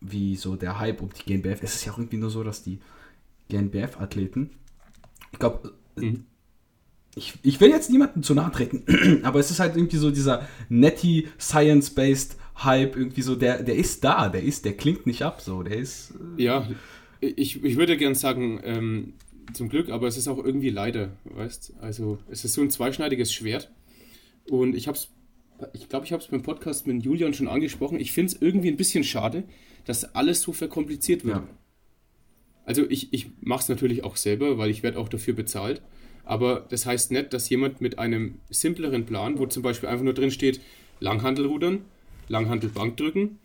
wie 0.00 0.36
so 0.36 0.56
der 0.56 0.78
Hype 0.78 1.00
um 1.00 1.10
die 1.12 1.24
GNBF. 1.24 1.62
Es 1.62 1.74
ist 1.74 1.84
ja 1.84 1.92
auch 1.92 1.98
irgendwie 1.98 2.18
nur 2.18 2.30
so, 2.30 2.44
dass 2.44 2.62
die 2.62 2.80
GNBF-Athleten, 3.48 4.50
ich 5.32 5.38
glaube, 5.38 5.72
Mhm. 5.96 6.24
ich, 7.14 7.34
ich 7.42 7.60
will 7.60 7.70
jetzt 7.70 7.90
niemandem 7.90 8.22
zu 8.22 8.34
nahe 8.34 8.50
treten, 8.52 8.84
aber 9.24 9.40
es 9.40 9.50
ist 9.50 9.60
halt 9.60 9.76
irgendwie 9.76 9.96
so 9.96 10.10
dieser 10.10 10.46
netty, 10.68 11.28
science-based 11.40 12.36
Hype, 12.62 12.96
irgendwie 12.96 13.22
so, 13.22 13.36
der, 13.36 13.62
der 13.62 13.76
ist 13.76 14.02
da, 14.04 14.28
der 14.28 14.42
ist, 14.42 14.64
der 14.64 14.76
klingt 14.76 15.06
nicht 15.06 15.22
ab, 15.22 15.40
so, 15.40 15.62
der 15.62 15.76
ist. 15.78 16.12
äh, 16.38 16.42
Ja, 16.44 16.68
ich, 17.20 17.62
ich 17.64 17.76
würde 17.76 17.96
gern 17.96 18.14
sagen, 18.14 18.60
ähm, 18.64 19.14
zum 19.52 19.68
Glück, 19.68 19.90
aber 19.90 20.06
es 20.06 20.16
ist 20.16 20.28
auch 20.28 20.42
irgendwie 20.42 20.70
leider, 20.70 21.16
weißt 21.24 21.74
Also 21.80 22.18
es 22.30 22.44
ist 22.44 22.54
so 22.54 22.62
ein 22.62 22.70
zweischneidiges 22.70 23.32
Schwert. 23.32 23.70
Und 24.48 24.74
ich 24.74 24.88
habe 24.88 24.96
es, 24.96 25.08
ich 25.72 25.88
glaube, 25.88 26.06
ich 26.06 26.12
habe 26.12 26.22
es 26.22 26.28
beim 26.28 26.42
Podcast 26.42 26.86
mit 26.86 27.04
Julian 27.04 27.34
schon 27.34 27.48
angesprochen. 27.48 27.98
Ich 27.98 28.12
finde 28.12 28.32
es 28.32 28.42
irgendwie 28.42 28.68
ein 28.68 28.76
bisschen 28.76 29.04
schade, 29.04 29.44
dass 29.84 30.14
alles 30.14 30.42
so 30.42 30.52
verkompliziert 30.52 31.24
wird. 31.24 31.36
Ja. 31.36 31.48
Also 32.64 32.88
ich, 32.88 33.12
ich 33.12 33.28
mache 33.40 33.62
es 33.62 33.68
natürlich 33.68 34.04
auch 34.04 34.16
selber, 34.16 34.58
weil 34.58 34.70
ich 34.70 34.82
werde 34.82 34.98
auch 34.98 35.08
dafür 35.08 35.34
bezahlt. 35.34 35.82
Aber 36.24 36.66
das 36.68 36.84
heißt 36.84 37.12
nicht, 37.12 37.32
dass 37.32 37.48
jemand 37.48 37.80
mit 37.80 37.98
einem 37.98 38.40
simpleren 38.50 39.06
Plan, 39.06 39.38
wo 39.38 39.46
zum 39.46 39.62
Beispiel 39.62 39.88
einfach 39.88 40.04
nur 40.04 40.14
drin 40.14 40.32
steht, 40.32 40.60
Langhandelrudern, 40.98 41.84
Langhandelbankdrücken, 42.28 43.38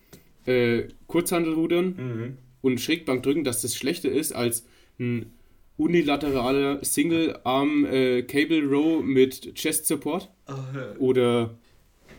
äh, 0.46 0.86
Kurzhandelrudern 1.06 2.38
und 2.62 2.82
Schrägbankdrücken, 2.82 3.44
dass 3.44 3.62
das 3.62 3.76
schlechter 3.76 4.10
ist 4.10 4.32
als 4.32 4.66
ein 5.00 5.32
unilateraler 5.78 6.84
Single-Arm 6.84 7.86
äh, 7.86 8.22
Cable 8.24 8.64
Row 8.66 9.04
mit 9.04 9.56
Chest 9.56 9.88
Support. 9.88 10.30
Oder 11.00 11.56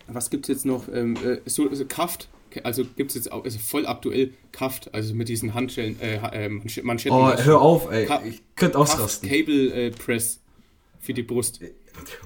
was 0.08 0.30
gibt 0.30 0.44
es 0.48 0.48
jetzt 0.56 0.66
noch? 0.66 0.88
Ähm, 0.92 1.16
äh, 1.24 1.38
so, 1.46 1.72
so 1.74 1.84
Kaft. 1.84 2.28
Also 2.64 2.84
gibt 2.84 3.10
es 3.12 3.14
jetzt 3.14 3.32
auch, 3.32 3.44
also 3.44 3.58
voll 3.58 3.86
aktuell 3.86 4.34
Kaft, 4.52 4.92
also 4.92 5.14
mit 5.14 5.28
diesen 5.30 5.54
Handschellen, 5.54 5.98
äh, 6.02 6.16
äh, 6.16 6.48
Mansch- 6.50 6.82
Manschetten. 6.82 7.16
Oh, 7.18 7.32
hör 7.34 7.60
auf, 7.62 7.90
ey, 7.90 8.04
Ka- 8.04 8.22
ich 8.26 8.42
könnte 8.56 8.76
ausrasten. 8.78 9.26
Cable 9.28 9.72
äh, 9.72 9.90
Press 9.90 10.40
für 11.00 11.14
die 11.14 11.22
Brust. 11.22 11.60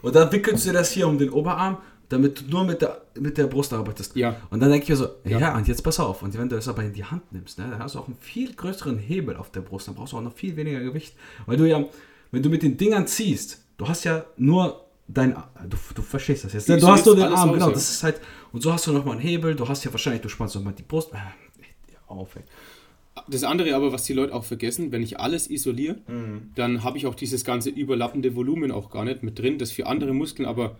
Und 0.03 0.17
dann 0.17 0.33
wickelst 0.33 0.67
du 0.67 0.73
das 0.73 0.91
hier 0.91 1.07
um 1.07 1.19
den 1.19 1.31
Oberarm, 1.31 1.79
damit 2.09 2.41
du 2.41 2.45
nur 2.51 2.65
mit 2.65 2.83
der, 2.83 3.03
mit 3.19 3.37
der 3.39 3.47
Brust 3.47 3.73
arbeitest. 3.73 4.15
Ja. 4.17 4.37
Und 4.51 4.61
dann 4.61 4.71
denke 4.71 4.85
ich 4.85 4.91
mir 4.91 4.97
so, 4.97 5.09
ja. 5.25 5.39
Ja. 5.39 5.57
und 5.57 5.67
jetzt 5.67 5.83
pass 5.83 5.99
auf. 5.99 6.23
Und 6.23 6.37
wenn 6.39 6.49
du 6.49 6.57
das 6.57 6.69
aber 6.69 6.83
in 6.85 6.93
die 6.93 7.05
Hand 7.05 7.33
nimmst, 7.33 7.59
ne, 7.59 7.67
dann 7.71 7.79
hast 7.81 7.95
du 7.95 7.99
auch 7.99 8.07
einen 8.07 8.17
viel 8.21 8.53
größeren 8.55 8.99
Hebel 8.99 9.37
auf 9.37 9.51
der 9.51 9.61
Brust. 9.61 9.89
Dann 9.89 9.95
brauchst 9.95 10.13
du 10.13 10.19
auch 10.19 10.23
noch 10.23 10.35
viel 10.35 10.57
weniger 10.57 10.81
Gewicht. 10.81 11.15
Weil 11.47 11.57
du 11.57 11.69
ja, 11.69 11.85
wenn 12.31 12.43
du 12.43 12.49
mit 12.51 12.63
den 12.63 12.77
Dingern 12.77 13.07
ziehst, 13.07 13.63
du 13.77 13.89
hast 13.89 14.05
ja 14.05 14.25
nur 14.37 14.85
dein, 15.09 15.33
du, 15.69 15.77
du 15.95 16.03
verstehst 16.03 16.45
das 16.45 16.53
jetzt. 16.53 16.69
Ne? 16.69 16.79
Du 16.79 16.89
hast 16.89 17.07
nur 17.07 17.17
den 17.17 17.25
Arm, 17.25 17.51
aus, 17.51 17.55
genau. 17.55 17.69
ja. 17.69 17.73
Das 17.73 17.91
ist 17.91 18.03
halt, 18.03 18.21
und 18.53 18.63
so 18.63 18.73
hast 18.73 18.87
du 18.87 18.93
nochmal 18.93 19.15
einen 19.15 19.23
Hebel. 19.23 19.55
Du 19.55 19.69
hast 19.69 19.85
ja 19.85 19.93
wahrscheinlich, 19.93 20.23
du 20.23 20.29
spannst 20.29 20.55
nochmal 20.55 20.75
die 20.75 20.83
Brust. 20.83 21.13
Äh, 21.13 21.17
ja, 21.17 21.99
auf, 22.07 22.37
ey. 22.37 22.43
Das 23.29 23.45
andere 23.45 23.75
aber, 23.75 23.93
was 23.93 24.05
die 24.05 24.13
Leute 24.13 24.35
auch 24.35 24.45
vergessen, 24.45 24.93
wenn 24.93 25.03
ich 25.03 25.19
alles 25.19 25.49
isoliere, 25.51 25.97
Mhm. 26.07 26.51
dann 26.55 26.85
habe 26.85 26.99
ich 26.99 27.07
auch 27.07 27.15
dieses 27.15 27.45
ganze 27.45 27.71
überlappende 27.71 28.37
Volumen 28.37 28.71
auch 28.71 28.91
gar 28.91 29.05
nicht 29.05 29.23
mit 29.23 29.39
drin, 29.39 29.59
das 29.59 29.73
für 29.73 29.87
andere 29.87 30.13
Muskeln 30.13 30.47
aber 30.47 30.77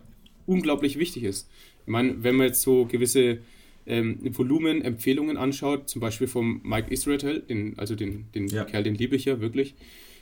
unglaublich 0.47 0.97
wichtig 0.97 1.23
ist. 1.23 1.49
Ich 1.85 1.91
meine, 1.91 2.23
wenn 2.23 2.35
man 2.35 2.47
jetzt 2.47 2.61
so 2.61 2.85
gewisse 2.85 3.39
ähm, 3.85 4.19
Volumenempfehlungen 4.21 5.37
anschaut, 5.37 5.87
zum 5.89 6.01
Beispiel 6.01 6.27
vom 6.27 6.61
Mike 6.63 6.91
Israel, 6.91 7.41
den, 7.41 7.77
also 7.77 7.95
den, 7.95 8.25
den 8.33 8.47
Ja. 8.47 8.65
Kerl, 8.65 8.83
den 8.83 8.95
liebe 8.95 9.15
ich 9.15 9.25
ja 9.25 9.39
wirklich, 9.39 9.75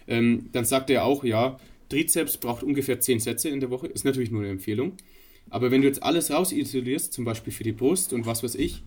ähm, 0.08 0.50
dann 0.52 0.66
sagt 0.66 0.90
er 0.90 1.06
auch, 1.06 1.24
ja, 1.24 1.60
Trizeps 1.90 2.38
braucht 2.38 2.64
ungefähr 2.64 3.00
10 3.00 3.20
Sätze 3.20 3.50
in 3.50 3.60
der 3.60 3.70
Woche, 3.70 3.88
ist 3.88 4.06
natürlich 4.06 4.32
nur 4.32 4.42
eine 4.42 4.52
Empfehlung. 4.52 4.94
Aber 5.50 5.72
wenn 5.72 5.82
du 5.82 5.88
jetzt 5.88 6.02
alles 6.04 6.32
raus 6.32 6.52
isolierst, 6.52 7.14
zum 7.14 7.26
Beispiel 7.26 7.54
für 7.54 7.64
die 7.64 7.72
Brust 7.72 8.14
und 8.14 8.26
was 8.26 8.44
weiß 8.44 8.56
ich, 8.56 8.84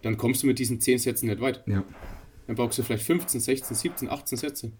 dann 0.00 0.16
kommst 0.16 0.42
du 0.42 0.46
mit 0.46 0.58
diesen 0.58 0.80
10 0.80 0.98
Sätzen 0.98 1.26
nicht 1.28 1.40
weit. 1.40 1.62
Ja. 1.66 1.84
Dann 2.46 2.56
brauchst 2.56 2.78
du 2.78 2.82
vielleicht 2.82 3.04
15, 3.04 3.40
16, 3.40 3.76
17, 3.76 4.08
18 4.08 4.38
Sätze. 4.38 4.72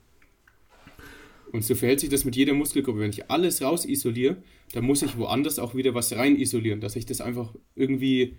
Und 1.53 1.65
so 1.65 1.75
verhält 1.75 2.01
sich 2.01 2.09
das 2.09 2.25
mit 2.25 2.35
jeder 2.35 2.55
Muskelgruppe. 2.55 3.01
Wenn 3.01 3.11
ich 3.11 3.31
alles 3.31 3.61
raus 3.61 3.85
isoliere, 3.85 4.39
dann 4.73 4.85
muss 4.85 5.03
ich 5.03 5.19
woanders 5.19 5.59
auch 5.59 5.75
wieder 5.75 5.95
was 5.95 6.13
rein 6.13 6.37
isolieren, 6.37 6.81
dass 6.81 6.97
ich 6.97 7.05
das 7.05 7.21
einfach 7.21 7.55
irgendwie 7.75 8.37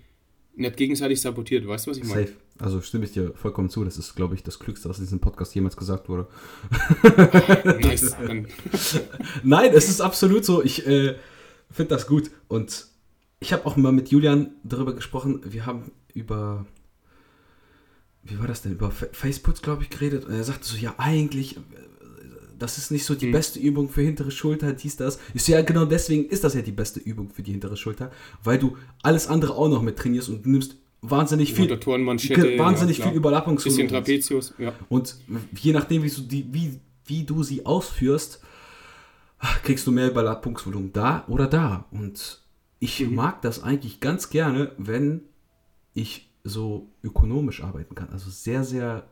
nicht 0.56 0.78
gegenseitig 0.78 1.22
sabotiert. 1.22 1.68
Weißt 1.68 1.86
du, 1.86 1.92
was 1.92 1.98
ich 1.98 2.06
meine? 2.06 2.28
Safe. 2.28 2.38
Also 2.60 2.82
stimme 2.82 3.06
ich 3.06 3.12
dir 3.12 3.34
vollkommen 3.36 3.70
zu. 3.70 3.84
Das 3.84 3.98
ist, 3.98 4.16
glaube 4.16 4.36
ich, 4.36 4.44
das 4.44 4.60
Klügste, 4.60 4.90
was 4.90 4.98
in 4.98 5.06
diesem 5.06 5.20
Podcast 5.20 5.54
jemals 5.54 5.78
gesagt 5.78 6.10
wurde. 6.10 6.28
nice. 7.82 8.16
Nein, 9.44 9.72
es 9.74 9.90
ist 9.90 10.02
absolut 10.02 10.44
so. 10.44 10.64
Ich 10.64 10.86
äh, 10.88 11.16
finde 11.70 11.90
das 11.90 12.08
gut. 12.08 12.32
Und 12.48 12.88
ich 13.40 13.54
habe 13.54 13.66
auch 13.66 13.76
mal 13.76 13.92
mit 13.92 14.10
Julian 14.10 14.52
darüber 14.64 14.94
gesprochen. 14.94 15.42
Wir 15.46 15.66
haben 15.66 15.92
über 16.14 16.66
wie 18.24 18.40
war 18.40 18.48
das 18.48 18.62
denn, 18.62 18.72
über 18.72 18.90
Facebook, 18.90 19.62
glaube 19.62 19.84
ich, 19.84 19.90
geredet. 19.90 20.26
Und 20.26 20.34
er 20.34 20.44
sagte 20.46 20.66
so, 20.66 20.78
ja, 20.78 20.96
eigentlich, 20.98 21.60
das 22.64 22.78
ist 22.78 22.92
nicht 22.92 23.04
so 23.04 23.14
die 23.14 23.28
mhm. 23.28 23.34
beste 23.34 23.60
Übung 23.60 23.90
für 23.90 24.02
hintere 24.02 24.32
Schulter, 24.32 24.72
dies, 24.72 24.96
das. 24.96 25.20
Ich 25.34 25.44
so, 25.44 25.52
ja, 25.52 25.62
genau 25.62 25.84
deswegen 25.84 26.30
ist 26.30 26.46
das 26.46 26.54
ja 26.54 26.62
die 26.62 26.72
beste 26.72 27.02
Übung 27.02 27.30
für 27.30 27.44
die 27.44 27.52
hintere 27.52 27.76
Schulter, 27.76 28.10
weil 28.42 28.58
du 28.58 28.78
alles 29.02 29.28
andere 29.28 29.56
auch 29.56 29.68
noch 29.68 29.82
mit 29.82 29.98
trainierst 29.98 30.30
und 30.30 30.46
du 30.46 30.50
nimmst 30.50 30.78
wahnsinnig 31.02 31.54
viel, 31.54 31.70
wahnsinnig 31.70 33.00
ja, 33.00 33.08
viel 33.08 33.18
Überlappungsvolumen. 33.18 33.88
Bisschen 33.88 33.90
Trapezius, 33.90 34.54
ja. 34.58 34.72
Und 34.88 35.18
je 35.60 35.74
nachdem, 35.74 36.04
wie 36.04 36.10
du, 36.10 36.22
die, 36.22 36.54
wie, 36.54 36.80
wie 37.06 37.24
du 37.26 37.44
sie 37.44 37.66
ausführst, 37.66 38.40
kriegst 39.64 39.86
du 39.86 39.92
mehr 39.92 40.10
Überlappungsvolumen 40.10 40.94
da 40.94 41.26
oder 41.28 41.48
da. 41.48 41.86
Und 41.92 42.40
ich 42.80 43.02
mhm. 43.02 43.16
mag 43.16 43.42
das 43.42 43.62
eigentlich 43.62 44.00
ganz 44.00 44.30
gerne, 44.30 44.72
wenn 44.78 45.24
ich 45.94 46.30
so 46.46 46.94
ökonomisch 47.04 47.62
arbeiten 47.62 47.94
kann. 47.94 48.08
Also 48.08 48.30
sehr, 48.30 48.64
sehr 48.64 49.06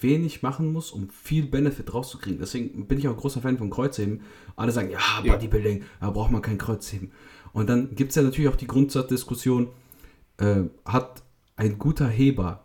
wenig 0.00 0.42
machen 0.42 0.72
muss, 0.72 0.90
um 0.90 1.08
viel 1.10 1.46
Benefit 1.46 1.92
rauszukriegen. 1.92 2.38
Deswegen 2.38 2.86
bin 2.86 2.98
ich 2.98 3.08
auch 3.08 3.12
ein 3.12 3.18
großer 3.18 3.40
Fan 3.40 3.58
von 3.58 3.70
Kreuzheben. 3.70 4.20
Alle 4.56 4.72
sagen, 4.72 4.90
ja, 4.90 4.98
Bodybuilding, 5.24 5.84
da 6.00 6.10
braucht 6.10 6.30
man 6.30 6.42
kein 6.42 6.58
Kreuzheben. 6.58 7.12
Und 7.52 7.68
dann 7.68 7.94
gibt 7.94 8.10
es 8.10 8.16
ja 8.16 8.22
natürlich 8.22 8.48
auch 8.48 8.56
die 8.56 8.66
Grundsatzdiskussion, 8.66 9.68
äh, 10.38 10.62
hat 10.84 11.22
ein 11.56 11.78
guter 11.78 12.08
Heber 12.08 12.64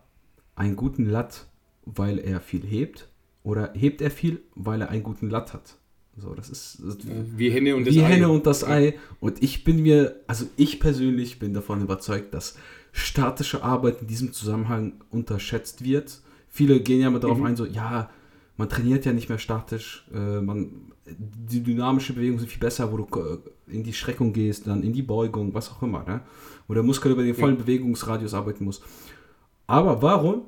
einen 0.55 0.75
guten 0.75 1.05
Latt, 1.05 1.45
weil 1.85 2.19
er 2.19 2.41
viel 2.41 2.65
hebt? 2.65 3.09
Oder 3.43 3.71
hebt 3.73 4.01
er 4.01 4.11
viel, 4.11 4.41
weil 4.55 4.81
er 4.81 4.89
einen 4.89 5.03
guten 5.03 5.29
Latt 5.29 5.53
hat? 5.53 5.77
So, 6.17 6.33
das 6.33 6.49
ist, 6.49 6.79
das 6.83 6.97
wie 7.03 7.51
Henne 7.51 7.75
und 7.75 7.85
das 7.85 7.95
Ei. 7.95 8.01
Henne 8.01 8.29
und 8.29 8.47
das 8.47 8.63
Ei. 8.63 8.95
Und 9.19 9.43
ich 9.43 9.63
bin 9.63 9.83
mir, 9.83 10.15
also 10.25 10.45
ich 10.57 10.79
persönlich 10.79 11.37
bin 11.37 11.53
davon 11.53 11.81
überzeugt, 11.81 12.33
dass 12.33 12.57
statische 12.91 13.63
Arbeit 13.63 14.01
in 14.01 14.07
diesem 14.07 14.33
Zusammenhang 14.33 14.93
unterschätzt 15.11 15.83
wird 15.83 16.21
viele 16.57 16.79
gehen 16.79 17.01
ja 17.01 17.09
mal 17.11 17.19
darauf 17.19 17.37
mhm. 17.37 17.45
ein, 17.45 17.55
so, 17.55 17.65
ja, 17.65 18.09
man 18.57 18.67
trainiert 18.67 19.05
ja 19.05 19.13
nicht 19.13 19.29
mehr 19.29 19.37
statisch, 19.37 20.07
äh, 20.11 20.41
man, 20.41 20.91
die 21.05 21.61
dynamische 21.61 22.13
Bewegung 22.13 22.39
sind 22.39 22.49
viel 22.49 22.59
besser, 22.59 22.91
wo 22.91 22.97
du 22.97 23.05
äh, 23.19 23.37
in 23.71 23.83
die 23.83 23.93
Streckung 23.93 24.33
gehst, 24.33 24.65
dann 24.65 24.81
in 24.81 24.91
die 24.91 25.03
Beugung, 25.03 25.53
was 25.53 25.69
auch 25.69 25.83
immer, 25.83 26.03
ne? 26.03 26.21
wo 26.67 26.73
der 26.73 26.81
Muskel 26.81 27.11
über 27.11 27.21
den 27.21 27.35
vollen 27.35 27.57
ja. 27.57 27.61
Bewegungsradius 27.61 28.33
arbeiten 28.33 28.65
muss. 28.65 28.81
Aber 29.67 30.01
warum 30.01 30.45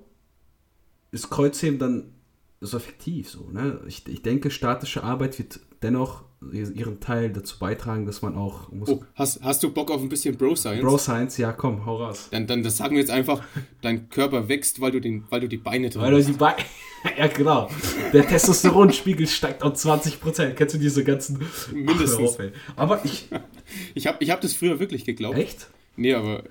ist 1.12 1.30
Kreuzheben 1.30 1.78
dann 1.78 2.14
so 2.62 2.78
effektiv? 2.78 3.30
So, 3.30 3.49
ne? 3.51 3.80
ich, 3.88 4.07
ich 4.07 4.22
denke, 4.22 4.51
statische 4.51 5.03
Arbeit 5.03 5.39
wird 5.39 5.60
dennoch 5.82 6.24
ihren 6.51 7.01
Teil 7.01 7.32
dazu 7.32 7.60
beitragen, 7.60 8.05
dass 8.05 8.22
man 8.22 8.36
auch. 8.36 8.70
oh, 8.88 9.01
hast, 9.16 9.41
hast 9.43 9.62
du 9.62 9.72
Bock 9.72 9.91
auf 9.91 10.01
ein 10.01 10.07
bisschen 10.07 10.38
Bro 10.38 10.55
Science? 10.55 10.82
Bro 10.82 10.97
Science, 10.97 11.38
ja, 11.38 11.51
komm, 11.51 11.86
hau 11.86 11.97
raus. 11.97 12.30
Dann, 12.32 12.47
dann 12.47 12.64
das 12.64 12.78
sagen 12.78 12.95
wir 12.95 13.01
jetzt 13.01 13.12
einfach, 13.12 13.43
dein 13.82 14.10
Körper 14.10 14.47
wächst, 14.47 14.80
weil 14.80 14.91
du, 14.91 15.01
den, 15.01 15.26
weil 15.30 15.41
du 15.41 15.49
die 15.49 15.57
Beine 15.57 15.89
drin 15.89 16.01
weil. 16.01 16.12
Du 16.12 16.24
die 16.24 16.32
Beine. 16.32 16.57
ja, 17.18 17.28
genau. 17.28 17.70
Der 18.14 18.26
Testosteronspiegel 18.26 19.28
steigt 19.28 19.64
um 19.64 19.74
20%. 19.74 20.51
Kennst 20.51 20.76
du 20.76 20.80
diese 20.80 21.03
ganzen. 21.03 21.39
Mindestens. 21.74 22.38
Ach, 22.39 22.78
aber 22.78 23.03
ich. 23.03 23.28
ich 23.93 24.07
habe 24.07 24.18
ich 24.24 24.32
hab 24.32 24.39
das 24.39 24.53
früher 24.53 24.80
wirklich 24.80 25.03
geglaubt. 25.03 25.38
Echt? 25.38 25.68
Nee, 25.97 26.14
aber 26.14 26.43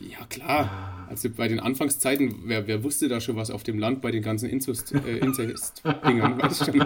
ja, 0.00 0.24
klar. 0.26 1.06
Also 1.08 1.28
bei 1.30 1.48
den 1.48 1.58
Anfangszeiten, 1.58 2.42
wer, 2.44 2.66
wer 2.66 2.84
wusste 2.84 3.08
da 3.08 3.20
schon 3.20 3.36
was 3.36 3.50
auf 3.50 3.62
dem 3.62 3.78
Land 3.78 4.00
bei 4.00 4.10
den 4.10 4.22
ganzen 4.22 4.48
Inzest-Dingern, 4.48 6.38
äh, 6.38 6.42
weißt 6.42 6.66
schon. 6.66 6.84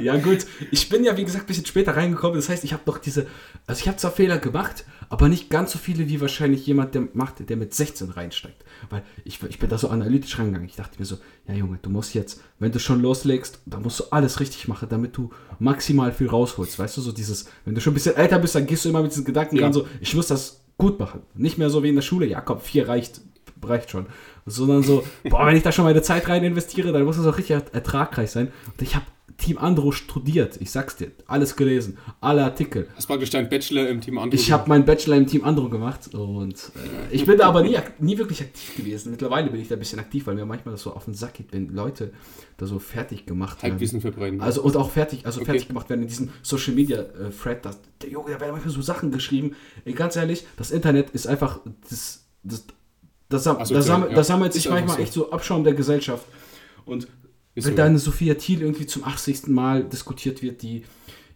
Ja, 0.00 0.16
gut. 0.16 0.46
Ich 0.70 0.88
bin 0.88 1.04
ja, 1.04 1.16
wie 1.16 1.24
gesagt, 1.24 1.44
ein 1.44 1.46
bisschen 1.46 1.66
später 1.66 1.96
reingekommen. 1.96 2.36
Das 2.36 2.48
heißt, 2.48 2.64
ich 2.64 2.72
habe 2.72 2.84
noch 2.86 2.98
diese. 2.98 3.26
Also, 3.66 3.80
ich 3.80 3.88
habe 3.88 3.98
zwar 3.98 4.12
Fehler 4.12 4.38
gemacht, 4.38 4.84
aber 5.10 5.28
nicht 5.28 5.50
ganz 5.50 5.72
so 5.72 5.78
viele 5.78 6.08
wie 6.08 6.20
wahrscheinlich 6.20 6.66
jemand, 6.66 6.94
der 6.94 7.08
macht, 7.12 7.48
der 7.48 7.56
mit 7.56 7.74
16 7.74 8.10
reinsteigt. 8.10 8.64
Weil 8.88 9.02
ich, 9.24 9.42
ich 9.42 9.58
bin 9.58 9.68
da 9.68 9.76
so 9.76 9.88
analytisch 9.88 10.38
reingegangen. 10.38 10.68
Ich 10.68 10.76
dachte 10.76 10.98
mir 10.98 11.04
so, 11.04 11.18
ja, 11.46 11.54
Junge, 11.54 11.78
du 11.82 11.90
musst 11.90 12.14
jetzt, 12.14 12.40
wenn 12.58 12.72
du 12.72 12.78
schon 12.78 13.02
loslegst, 13.02 13.60
dann 13.66 13.82
musst 13.82 14.00
du 14.00 14.04
alles 14.10 14.40
richtig 14.40 14.68
machen, 14.68 14.88
damit 14.88 15.16
du 15.16 15.30
maximal 15.58 16.12
viel 16.12 16.28
rausholst. 16.28 16.78
Weißt 16.78 16.96
du, 16.96 17.02
so 17.02 17.12
dieses, 17.12 17.50
wenn 17.64 17.74
du 17.74 17.80
schon 17.80 17.92
ein 17.92 17.94
bisschen 17.94 18.16
älter 18.16 18.38
bist, 18.38 18.54
dann 18.54 18.66
gehst 18.66 18.84
du 18.84 18.88
immer 18.88 19.02
mit 19.02 19.10
diesen 19.10 19.24
Gedanken 19.24 19.56
ja. 19.56 19.64
ran, 19.64 19.72
so, 19.72 19.86
ich 20.00 20.14
muss 20.14 20.28
das 20.28 20.61
gut 20.78 20.98
machen. 20.98 21.22
Nicht 21.34 21.58
mehr 21.58 21.70
so 21.70 21.82
wie 21.82 21.88
in 21.88 21.94
der 21.94 22.02
Schule, 22.02 22.26
ja 22.26 22.40
komm, 22.40 22.60
vier 22.60 22.88
reicht, 22.88 23.20
reicht 23.62 23.90
schon. 23.90 24.06
Sondern 24.46 24.82
so, 24.82 25.04
boah, 25.28 25.46
wenn 25.46 25.56
ich 25.56 25.62
da 25.62 25.72
schon 25.72 25.84
meine 25.84 26.02
Zeit 26.02 26.28
rein 26.28 26.42
investiere, 26.42 26.92
dann 26.92 27.04
muss 27.04 27.16
das 27.16 27.26
auch 27.26 27.38
richtig 27.38 27.56
ertragreich 27.72 28.30
sein. 28.30 28.52
Und 28.66 28.82
ich 28.82 28.94
habe 28.94 29.06
Team 29.42 29.58
Andro 29.58 29.90
studiert. 29.90 30.56
Ich 30.60 30.70
sag's 30.70 30.96
dir, 30.96 31.10
alles 31.26 31.56
gelesen, 31.56 31.98
alle 32.20 32.44
Artikel. 32.44 32.86
Hast 32.94 33.06
praktisch 33.06 33.30
deinen 33.30 33.48
Bachelor 33.48 33.88
im 33.88 34.00
Team 34.00 34.18
Andro 34.18 34.34
Ich 34.34 34.52
habe 34.52 34.68
meinen 34.68 34.84
Bachelor 34.84 35.16
im 35.16 35.26
Team 35.26 35.44
Andro 35.44 35.68
gemacht 35.68 36.14
und 36.14 36.54
äh, 36.54 37.14
ich 37.14 37.26
bin 37.26 37.36
da 37.38 37.48
aber 37.48 37.62
nie, 37.62 37.76
nie 37.98 38.16
wirklich 38.18 38.40
aktiv 38.40 38.76
gewesen. 38.76 39.10
Mittlerweile 39.10 39.50
bin 39.50 39.60
ich 39.60 39.66
da 39.66 39.74
ein 39.74 39.80
bisschen 39.80 39.98
aktiv, 39.98 40.26
weil 40.26 40.36
mir 40.36 40.46
manchmal 40.46 40.74
das 40.74 40.82
so 40.82 40.92
auf 40.92 41.06
den 41.06 41.14
Sack 41.14 41.34
geht, 41.34 41.52
wenn 41.52 41.74
Leute 41.74 42.12
da 42.56 42.66
so 42.66 42.78
fertig 42.78 43.26
gemacht 43.26 43.62
werden. 43.62 43.72
Halbwissen 43.72 44.00
verbreiten. 44.00 44.40
Also 44.40 44.62
und 44.62 44.76
auch 44.76 44.90
fertig, 44.90 45.26
also 45.26 45.40
okay. 45.40 45.50
fertig 45.50 45.68
gemacht 45.68 45.90
werden 45.90 46.02
in 46.02 46.08
diesem 46.08 46.30
Social 46.42 46.74
Media 46.74 47.00
äh, 47.00 47.30
Thread. 47.30 47.64
Das, 47.64 47.80
der 48.00 48.10
Junge, 48.10 48.30
da 48.30 48.40
werden 48.40 48.52
manchmal 48.52 48.72
so 48.72 48.80
Sachen 48.80 49.10
geschrieben. 49.10 49.56
Ey, 49.84 49.92
ganz 49.92 50.14
ehrlich, 50.14 50.46
das 50.56 50.70
Internet 50.70 51.10
ist 51.10 51.26
einfach 51.26 51.58
das, 51.90 52.26
das 52.44 52.64
das, 53.28 53.44
das, 53.44 53.70
das, 53.70 53.86
sammelt, 53.86 54.10
ja. 54.10 54.16
das 54.16 54.26
sammelt 54.26 54.52
sich 54.52 54.68
manchmal 54.68 54.96
so. 54.96 55.02
echt 55.02 55.12
so 55.12 55.32
Abschaum 55.32 55.64
der 55.64 55.72
Gesellschaft. 55.74 56.26
Und 56.84 57.08
ist 57.54 57.66
Wenn 57.66 57.72
so. 57.72 57.76
dann 57.76 57.98
Sophia 57.98 58.34
Thiel 58.34 58.62
irgendwie 58.62 58.86
zum 58.86 59.04
80. 59.04 59.48
Mal 59.48 59.84
diskutiert 59.84 60.42
wird, 60.42 60.62
die 60.62 60.84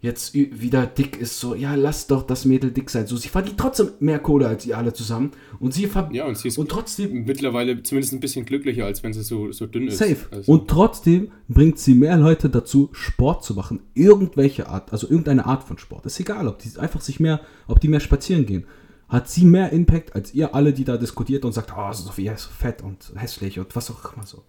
jetzt 0.00 0.34
wieder 0.34 0.86
dick 0.86 1.16
ist, 1.18 1.40
so, 1.40 1.54
ja, 1.54 1.74
lass 1.74 2.06
doch 2.06 2.22
das 2.22 2.44
Mädel 2.44 2.70
dick 2.70 2.90
sein. 2.90 3.06
So, 3.06 3.16
sie 3.16 3.28
verdient 3.28 3.58
trotzdem 3.58 3.90
mehr 3.98 4.18
Kohle 4.18 4.46
als 4.46 4.66
ihr 4.66 4.76
alle 4.76 4.92
zusammen. 4.92 5.32
Und 5.58 5.74
sie 5.74 5.88
Ja, 6.12 6.26
und 6.26 6.36
sie 6.36 6.48
ist 6.48 6.58
und 6.58 6.70
trotzdem, 6.70 7.24
mittlerweile 7.24 7.82
zumindest 7.82 8.12
ein 8.12 8.20
bisschen 8.20 8.44
glücklicher, 8.44 8.84
als 8.84 9.02
wenn 9.02 9.12
sie 9.12 9.22
so, 9.22 9.52
so 9.52 9.66
dünn 9.66 9.88
ist. 9.88 9.98
Safe. 9.98 10.16
Also. 10.30 10.52
Und 10.52 10.68
trotzdem 10.68 11.32
bringt 11.48 11.78
sie 11.78 11.94
mehr 11.94 12.16
Leute 12.16 12.48
dazu, 12.48 12.90
Sport 12.92 13.44
zu 13.44 13.54
machen. 13.54 13.80
Irgendwelche 13.94 14.68
Art, 14.68 14.92
also 14.92 15.08
irgendeine 15.08 15.46
Art 15.46 15.64
von 15.64 15.78
Sport. 15.78 16.06
Ist 16.06 16.20
egal, 16.20 16.46
ob 16.46 16.58
die 16.58 16.78
einfach 16.78 17.00
sich 17.00 17.20
mehr, 17.20 17.40
ob 17.66 17.80
die 17.80 17.88
mehr 17.88 18.00
spazieren 18.00 18.46
gehen. 18.46 18.64
Hat 19.08 19.28
sie 19.28 19.44
mehr 19.44 19.72
Impact 19.72 20.14
als 20.14 20.34
ihr 20.34 20.54
alle, 20.54 20.72
die 20.72 20.84
da 20.84 20.96
diskutiert 20.96 21.44
und 21.44 21.52
sagt, 21.52 21.72
oh, 21.76 21.92
Sophia 21.92 22.32
ist 22.32 22.42
so 22.42 22.50
fett 22.50 22.82
und 22.82 23.12
hässlich 23.16 23.58
und 23.58 23.74
was 23.74 23.90
auch 23.90 24.14
immer 24.14 24.26
so. 24.26 24.42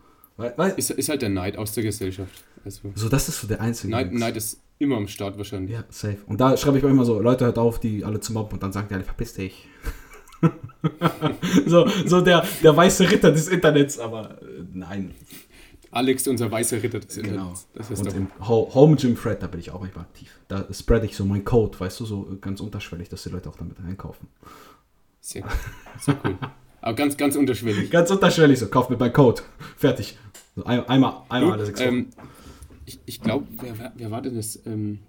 Ist, 0.78 0.92
ist 0.92 1.10
halt 1.10 1.22
der 1.22 1.30
Neid 1.30 1.58
aus 1.58 1.72
der 1.72 1.84
Gesellschaft. 1.84 2.44
Also, 2.64 2.92
so, 2.94 3.10
das 3.10 3.28
ist 3.28 3.42
so 3.42 3.48
der 3.48 3.60
einzige. 3.60 3.92
Neid, 3.92 4.14
Neid 4.14 4.38
ist 4.38 4.62
immer 4.78 4.98
am 4.98 5.08
Start 5.08 5.38
wahrscheinlich. 5.38 5.72
Ja, 5.72 5.84
safe. 5.90 6.18
Und 6.28 6.40
da 6.40 6.56
schreibe 6.58 6.78
ich 6.78 6.84
mir 6.84 6.90
immer 6.90 7.06
so, 7.06 7.20
Leute 7.20 7.46
hört 7.46 7.58
auf, 7.58 7.80
die 7.80 8.06
alle 8.06 8.20
zu 8.20 8.34
mobben 8.34 8.54
und 8.54 8.64
dann 8.64 8.72
sagen 8.72 8.88
die 8.90 8.96
alle, 8.96 9.04
verpiss 9.04 9.34
dich. 9.34 9.68
so, 11.66 11.88
so 12.06 12.22
der, 12.22 12.46
der 12.62 12.78
weiße 12.78 13.10
Ritter 13.10 13.32
des 13.32 13.48
Internets, 13.48 13.98
aber 13.98 14.40
äh, 14.42 14.64
nein. 14.74 15.16
Alex, 15.90 16.28
unser 16.28 16.52
weißer 16.52 16.84
Ritter 16.84 17.00
des 17.00 17.16
genau. 17.16 17.30
Internets. 17.30 17.68
Das 17.74 17.90
ist 17.90 18.00
und 18.02 18.14
im 18.14 18.28
Home 18.48 18.96
Gym 18.96 19.16
Thread, 19.16 19.42
da 19.42 19.48
bin 19.48 19.60
ich 19.60 19.72
auch 19.72 19.80
manchmal 19.80 20.06
aktiv. 20.06 20.30
Da 20.48 20.68
spread 20.72 21.04
ich 21.04 21.16
so 21.16 21.26
meinen 21.26 21.46
Code, 21.46 21.80
weißt 21.80 22.00
du, 22.00 22.06
so 22.06 22.38
ganz 22.40 22.62
unterschwellig, 22.62 23.10
dass 23.10 23.24
die 23.24 23.30
Leute 23.30 23.50
auch 23.50 23.56
damit 23.56 23.78
einkaufen. 23.80 24.28
Sehr, 25.20 25.44
sehr 26.00 26.16
cool. 26.24 26.38
Aber 26.82 26.96
ganz, 26.96 27.18
ganz 27.18 27.36
unterschwellig. 27.36 27.90
Ganz 27.92 28.12
unterschwellig, 28.12 28.60
so, 28.60 28.68
kauf 28.68 28.90
mir 28.90 28.98
meinen 28.98 29.12
Code. 29.12 29.42
Fertig. 29.76 30.18
So, 30.58 30.64
ein, 30.66 30.84
einmal, 30.90 31.22
einmal 31.30 31.52
alle 31.52 31.66
sechs 31.68 31.80
ähm, 31.82 32.08
Ich, 32.88 32.98
ich 33.06 33.22
glaube, 33.22 33.46
wer, 33.62 33.94
wer 33.96 34.10
war 34.10 34.24
denn 34.24 34.36
das? 34.36 34.60
Ähm, 34.66 35.02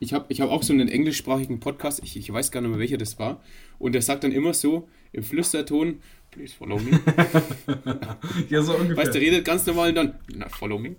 ich 0.00 0.12
habe 0.12 0.26
ich 0.28 0.42
hab 0.42 0.50
auch 0.50 0.62
so 0.62 0.74
einen 0.74 0.88
englischsprachigen 0.88 1.60
Podcast, 1.60 2.02
ich, 2.04 2.14
ich 2.18 2.30
weiß 2.30 2.50
gar 2.50 2.60
nicht 2.60 2.68
mehr, 2.68 2.78
welcher 2.78 2.98
das 2.98 3.18
war. 3.18 3.40
Und 3.78 3.92
der 3.92 4.02
sagt 4.02 4.22
dann 4.24 4.32
immer 4.32 4.52
so 4.52 4.86
im 5.12 5.22
Flüsterton, 5.22 6.00
please 6.30 6.54
follow 6.54 6.78
me. 6.78 7.00
ja, 8.50 8.60
so 8.60 8.74
ungefähr. 8.74 8.98
Weißt 8.98 9.14
du, 9.14 9.18
der 9.18 9.22
redet 9.22 9.46
ganz 9.46 9.64
normal 9.64 9.88
und 9.88 9.94
dann, 9.94 10.14
na, 10.34 10.46
follow 10.50 10.78
me. 10.78 10.96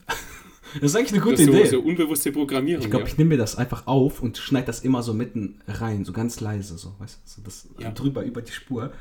Das 0.82 0.92
ist 0.92 0.96
eigentlich 0.96 1.14
eine 1.14 1.22
gute 1.22 1.46
so, 1.46 1.52
Idee. 1.52 1.66
So 1.68 1.80
unbewusste 1.82 2.32
Programmierung. 2.32 2.84
Ich 2.84 2.90
glaube, 2.90 3.06
ja. 3.06 3.12
ich 3.12 3.20
nehme 3.20 3.30
mir 3.30 3.38
das 3.38 3.58
einfach 3.58 3.86
auf 3.86 4.24
und 4.24 4.40
schneide 4.40 4.66
das 4.66 4.80
immer 4.80 5.04
so 5.04 5.14
mitten 5.14 5.62
rein, 5.68 6.04
so 6.04 6.14
ganz 6.14 6.40
leise, 6.40 6.80
so, 6.80 6.96
weißt 6.98 7.20
du, 7.24 7.30
so 7.30 7.42
das 7.44 7.70
ja. 7.78 7.92
drüber 7.92 8.24
über 8.24 8.42
die 8.42 8.52
Spur. 8.52 8.92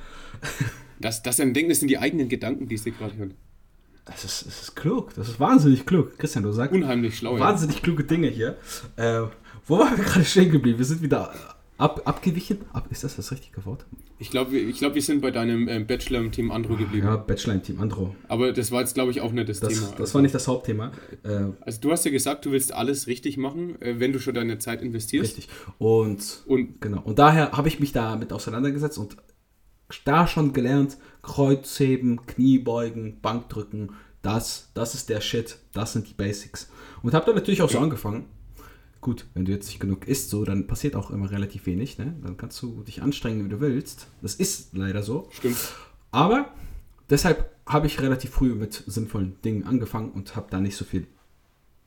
Das, 1.01 1.23
das 1.23 1.39
dann 1.39 1.55
denken, 1.55 1.71
das 1.71 1.79
sind 1.79 1.89
die 1.89 1.99
eigenen 1.99 2.29
Gedanken, 2.29 2.69
die 2.69 2.77
sie 2.77 2.91
gerade 2.91 3.17
hören. 3.17 3.35
Das 4.07 4.25
ist, 4.25 4.47
das 4.47 4.63
ist 4.63 4.77
klug, 4.77 5.13
das 5.15 5.29
ist 5.29 5.41
wahnsinnig 5.41 5.85
klug. 5.85 6.17
Christian, 6.17 6.45
du 6.45 6.53
sagst. 6.53 6.73
Unheimlich 6.73 7.19
schlau, 7.19 7.39
Wahnsinnig 7.39 7.77
ja. 7.77 7.83
kluge 7.83 8.05
Dinge 8.05 8.29
hier. 8.29 8.57
Äh, 8.95 9.23
wo 9.67 9.79
waren 9.79 9.97
wir 9.97 10.05
gerade 10.05 10.25
stehen 10.25 10.51
geblieben? 10.51 10.79
Wir 10.79 10.85
sind 10.85 11.03
wieder 11.03 11.35
ab, 11.77 12.03
abgewichen. 12.05 12.59
Ab, 12.73 12.87
ist 12.91 13.03
das 13.03 13.17
das 13.17 13.33
richtige 13.33 13.65
Wort? 13.67 13.85
Ich 14.19 14.31
glaube, 14.31 14.57
ich 14.57 14.79
glaub, 14.79 14.95
wir 14.95 15.03
sind 15.03 15.21
bei 15.21 15.33
deinem 15.33 15.69
ähm, 15.69 15.89
Bachelor 15.89 16.21
im 16.21 16.31
Team 16.31 16.53
Andro 16.53 16.77
geblieben. 16.77 17.07
Ja, 17.07 17.17
Bachelor 17.17 17.55
im 17.55 17.63
Team 17.65 17.81
Andro. 17.81 18.15
Aber 18.29 18.53
das 18.53 18.71
war 18.71 18.81
jetzt, 18.81 18.95
glaube 18.95 19.11
ich, 19.11 19.21
auch 19.21 19.33
nicht 19.33 19.49
das, 19.49 19.59
das 19.59 19.75
Thema. 19.75 19.91
Das 19.91 20.01
also. 20.01 20.15
war 20.15 20.23
nicht 20.23 20.35
das 20.35 20.47
Hauptthema. 20.47 20.93
Äh, 21.25 21.47
also 21.61 21.81
du 21.81 21.91
hast 21.91 22.05
ja 22.05 22.13
gesagt, 22.13 22.47
du 22.47 22.53
willst 22.53 22.73
alles 22.73 23.09
richtig 23.09 23.37
machen, 23.39 23.81
äh, 23.83 23.99
wenn 23.99 24.13
du 24.13 24.21
schon 24.21 24.35
deine 24.35 24.59
Zeit 24.59 24.83
investierst. 24.83 25.37
Richtig. 25.37 25.49
Und, 25.79 26.45
und 26.47 26.81
genau. 26.81 27.03
Und 27.03 27.19
daher 27.19 27.53
habe 27.53 27.67
ich 27.67 27.81
mich 27.81 27.93
damit 27.93 28.33
auseinandergesetzt 28.33 28.99
und 28.99 29.17
da 30.05 30.27
schon 30.27 30.53
gelernt, 30.53 30.97
Kreuzheben, 31.27 32.25
Kniebeugen, 32.27 33.21
Bankdrücken, 33.21 33.93
das, 34.23 34.71
das 34.75 34.95
ist 34.95 35.09
der 35.09 35.21
Shit, 35.21 35.59
das 35.73 35.93
sind 35.93 36.09
die 36.09 36.15
Basics. 36.15 36.71
Und 37.03 37.15
habe 37.15 37.27
dann 37.27 37.35
natürlich 37.35 37.63
auch 37.63 37.71
so 37.71 37.79
angefangen 37.79 38.27
gut, 39.07 39.25
wenn 39.35 39.45
du 39.45 39.53
jetzt 39.53 39.69
nicht 39.69 39.79
genug 39.79 40.09
isst, 40.09 40.31
so, 40.31 40.45
dann 40.45 40.67
passiert 40.67 40.97
auch 40.97 41.13
immer 41.13 41.31
relativ 41.31 41.67
wenig. 41.67 41.97
Ne? 41.97 42.17
Dann 42.23 42.37
kannst 42.37 42.61
du 42.61 42.83
dich 42.83 43.03
anstrengen, 43.03 43.45
wie 43.45 43.49
du 43.49 43.61
willst. 43.61 44.09
Das 44.21 44.35
ist 44.35 44.77
leider 44.77 45.05
so. 45.05 45.29
Stimmt. 45.31 45.57
Aber 46.11 46.53
deshalb 47.09 47.55
habe 47.67 47.87
ich 47.87 48.01
relativ 48.01 48.31
früh 48.31 48.53
mit 48.57 48.83
sinnvollen 48.87 49.41
Dingen 49.43 49.63
angefangen 49.63 50.11
und 50.11 50.35
habe 50.35 50.49
da 50.51 50.61
nicht 50.61 50.77
so 50.77 50.85
viel 50.85 51.07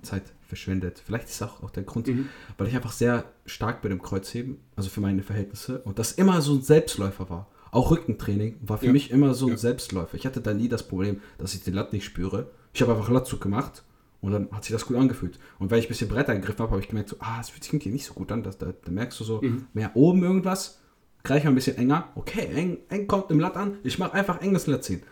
Zeit 0.02 0.24
verschwendet. 0.48 1.04
Vielleicht 1.06 1.28
ist 1.28 1.42
auch, 1.44 1.62
auch 1.62 1.72
der 1.72 1.84
Grund, 1.84 2.08
mhm. 2.08 2.30
weil 2.58 2.68
ich 2.68 2.76
einfach 2.76 2.94
sehr 2.94 3.26
stark 3.46 3.82
bei 3.82 3.90
dem 3.90 4.02
Kreuzheben, 4.02 4.58
also 4.78 4.90
für 4.90 5.02
meine 5.02 5.22
Verhältnisse, 5.22 5.80
und 5.82 6.00
das 6.00 6.14
immer 6.14 6.42
so 6.42 6.56
ein 6.56 6.62
Selbstläufer 6.62 7.30
war. 7.30 7.52
Auch 7.72 7.92
Rückentraining 7.92 8.58
war 8.62 8.78
für 8.78 8.88
ja. 8.88 8.92
mich 8.92 9.12
immer 9.12 9.34
so 9.34 9.46
ein 9.46 9.52
ja. 9.52 9.58
Selbstläufer. 9.58 10.16
Ich 10.16 10.26
hatte 10.26 10.42
da 10.42 10.54
nie 10.54 10.70
das 10.70 10.88
Problem, 10.88 11.22
dass 11.38 11.54
ich 11.54 11.64
den 11.64 11.74
Latt 11.74 11.94
nicht 11.94 12.06
spüre. 12.06 12.50
Ich 12.74 12.82
habe 12.82 12.94
einfach 12.94 13.10
Latzug 13.10 13.42
gemacht 13.42 13.84
und 14.22 14.32
dann 14.32 14.50
hat 14.52 14.64
sich 14.64 14.74
das 14.74 14.86
gut 14.86 14.98
angefühlt. 14.98 15.40
Und 15.60 15.72
weil 15.72 15.80
ich 15.80 15.86
ein 15.86 15.90
bisschen 15.90 16.10
Bretter 16.10 16.36
gegriffen 16.36 16.60
habe, 16.60 16.72
habe 16.72 16.82
ich 16.82 16.88
gemerkt, 16.88 17.10
so, 17.10 17.18
ah, 17.20 17.38
es 17.40 17.50
fühlt 17.50 17.64
sich 17.64 17.86
nicht 17.86 18.06
so 18.06 18.14
gut 18.14 18.32
an. 18.32 18.44
Da, 18.44 18.52
da, 18.52 18.74
da 18.84 18.92
merkst 18.92 19.20
du 19.20 19.24
so 19.24 19.42
mhm. 19.42 19.68
mehr 19.74 19.92
oben 19.96 20.24
irgendwas, 20.24 20.80
gleich 21.24 21.44
mal 21.44 21.52
ein 21.52 21.56
bisschen 21.56 21.78
enger. 21.78 22.10
Okay, 22.16 22.48
eng, 22.54 22.78
eng 22.90 23.08
kommt 23.08 23.32
im 23.32 23.40
Latt 23.40 23.56
an. 23.56 23.78
Ich 23.84 24.00
mache 24.00 24.14
einfach 24.14 24.42
enges 24.42 24.68
Latt 24.68 24.84
ziehen. 24.84 25.04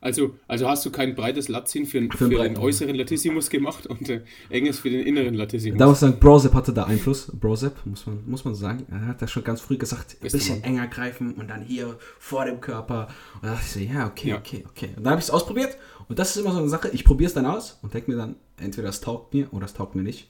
Also, 0.00 0.36
also 0.46 0.68
hast 0.68 0.86
du 0.86 0.90
kein 0.90 1.16
breites 1.16 1.48
Latziehen 1.48 1.84
für, 1.84 2.00
für, 2.02 2.28
für 2.28 2.28
den 2.28 2.56
äußeren 2.56 2.94
Latissimus 2.94 3.50
gemacht 3.50 3.86
und 3.88 4.08
äh, 4.08 4.22
enges 4.48 4.78
für 4.78 4.90
den 4.90 5.04
inneren 5.04 5.34
Latissimus. 5.34 5.78
Da 5.78 5.86
muss 5.86 5.96
ich 5.96 6.00
sagen, 6.00 6.20
Brosep 6.20 6.54
hatte 6.54 6.72
da 6.72 6.84
Einfluss. 6.84 7.32
Brosep, 7.32 7.84
muss 7.84 8.06
man, 8.06 8.22
muss 8.24 8.44
man 8.44 8.54
sagen. 8.54 8.86
Er 8.90 9.06
hat 9.06 9.20
das 9.20 9.32
schon 9.32 9.42
ganz 9.42 9.60
früh 9.60 9.76
gesagt, 9.76 10.16
ein 10.20 10.30
bisschen 10.30 10.62
enger 10.62 10.86
greifen 10.86 11.34
und 11.34 11.48
dann 11.48 11.62
hier 11.62 11.98
vor 12.20 12.44
dem 12.44 12.60
Körper. 12.60 13.08
Und 13.34 13.44
da 13.44 13.54
dachte 13.54 13.64
ich 13.66 13.72
so, 13.72 13.80
ja, 13.80 14.06
okay, 14.06 14.28
ja. 14.28 14.38
okay, 14.38 14.64
okay. 14.68 14.90
Und 14.96 15.02
dann 15.02 15.12
habe 15.12 15.20
ich 15.20 15.26
es 15.26 15.30
ausprobiert 15.32 15.76
und 16.08 16.18
das 16.18 16.30
ist 16.30 16.42
immer 16.42 16.52
so 16.52 16.58
eine 16.58 16.68
Sache, 16.68 16.90
ich 16.92 17.04
probiere 17.04 17.28
es 17.28 17.34
dann 17.34 17.46
aus 17.46 17.80
und 17.82 17.92
denke 17.92 18.12
mir 18.12 18.16
dann, 18.16 18.36
entweder 18.56 18.90
es 18.90 19.00
taugt 19.00 19.34
mir 19.34 19.52
oder 19.52 19.66
es 19.66 19.74
taugt 19.74 19.96
mir 19.96 20.02
nicht. 20.02 20.28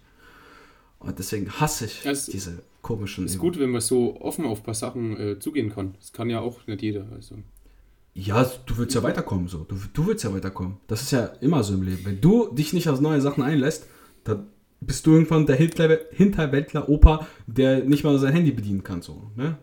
Und 0.99 1.19
deswegen 1.19 1.51
hasse 1.61 1.85
ich 1.85 2.05
es 2.07 2.27
diese 2.27 2.63
komischen... 2.83 3.27
Es 3.27 3.33
ist 3.33 3.39
gut, 3.39 3.59
wenn 3.59 3.71
man 3.71 3.81
so 3.81 4.21
offen 4.21 4.47
auf 4.47 4.61
ein 4.61 4.65
paar 4.65 4.75
Sachen 4.75 5.17
äh, 5.17 5.39
zugehen 5.39 5.71
kann. 5.71 5.95
Das 6.01 6.13
kann 6.13 6.31
ja 6.31 6.41
auch 6.41 6.67
nicht 6.67 6.83
jeder. 6.83 7.07
Also. 7.13 7.37
Ja, 8.21 8.51
du 8.67 8.77
willst 8.79 8.97
ja 8.97 9.03
weiterkommen 9.05 9.47
so. 9.47 9.59
Du, 9.59 9.77
du 9.93 10.09
willst 10.09 10.25
ja 10.25 10.33
weiterkommen. 10.33 10.79
Das 10.89 11.03
ist 11.03 11.13
ja 11.13 11.27
immer 11.41 11.63
so 11.63 11.75
im 11.75 11.83
Leben. 11.83 12.05
Wenn 12.05 12.21
du 12.21 12.53
dich 12.53 12.73
nicht 12.73 12.89
auf 12.89 13.01
neue 13.01 13.21
Sachen 13.21 13.45
einlässt, 13.45 13.87
dann 14.25 14.49
bist 14.81 15.07
du 15.07 15.13
irgendwann 15.13 15.47
der 15.47 15.55
Hinterwäldler-Opa, 15.57 17.29
der 17.47 17.85
nicht 17.85 18.03
mal 18.03 18.19
sein 18.19 18.33
Handy 18.33 18.51
bedienen 18.51 18.83
kann. 18.83 19.03
So, 19.03 19.31
ne? 19.37 19.57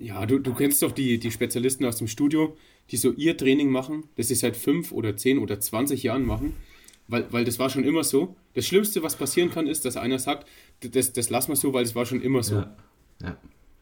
Ja, 0.00 0.26
du, 0.26 0.40
du 0.40 0.52
kennst 0.52 0.82
doch 0.82 0.90
die, 0.90 1.18
die 1.20 1.30
Spezialisten 1.30 1.84
aus 1.84 1.96
dem 1.96 2.08
Studio, 2.08 2.56
die 2.90 2.96
so 2.96 3.12
ihr 3.12 3.36
Training 3.36 3.70
machen, 3.70 4.04
das 4.16 4.28
sie 4.28 4.34
seit 4.34 4.56
fünf 4.56 4.90
oder 4.90 5.16
zehn 5.16 5.38
oder 5.38 5.60
20 5.60 6.02
Jahren 6.02 6.26
machen, 6.26 6.54
weil, 7.06 7.26
weil 7.30 7.44
das 7.44 7.60
war 7.60 7.70
schon 7.70 7.84
immer 7.84 8.02
so. 8.02 8.34
Das 8.54 8.66
Schlimmste, 8.66 9.04
was 9.04 9.14
passieren 9.14 9.50
kann, 9.50 9.68
ist, 9.68 9.84
dass 9.84 9.96
einer 9.96 10.18
sagt, 10.18 10.48
das, 10.80 11.12
das 11.12 11.30
lassen 11.30 11.52
wir 11.52 11.56
so, 11.56 11.72
weil 11.72 11.84
es 11.84 11.94
war 11.94 12.04
schon 12.04 12.20
immer 12.20 12.42
so. 12.42 12.56
Ja. 12.56 12.76
ja. 13.22 13.36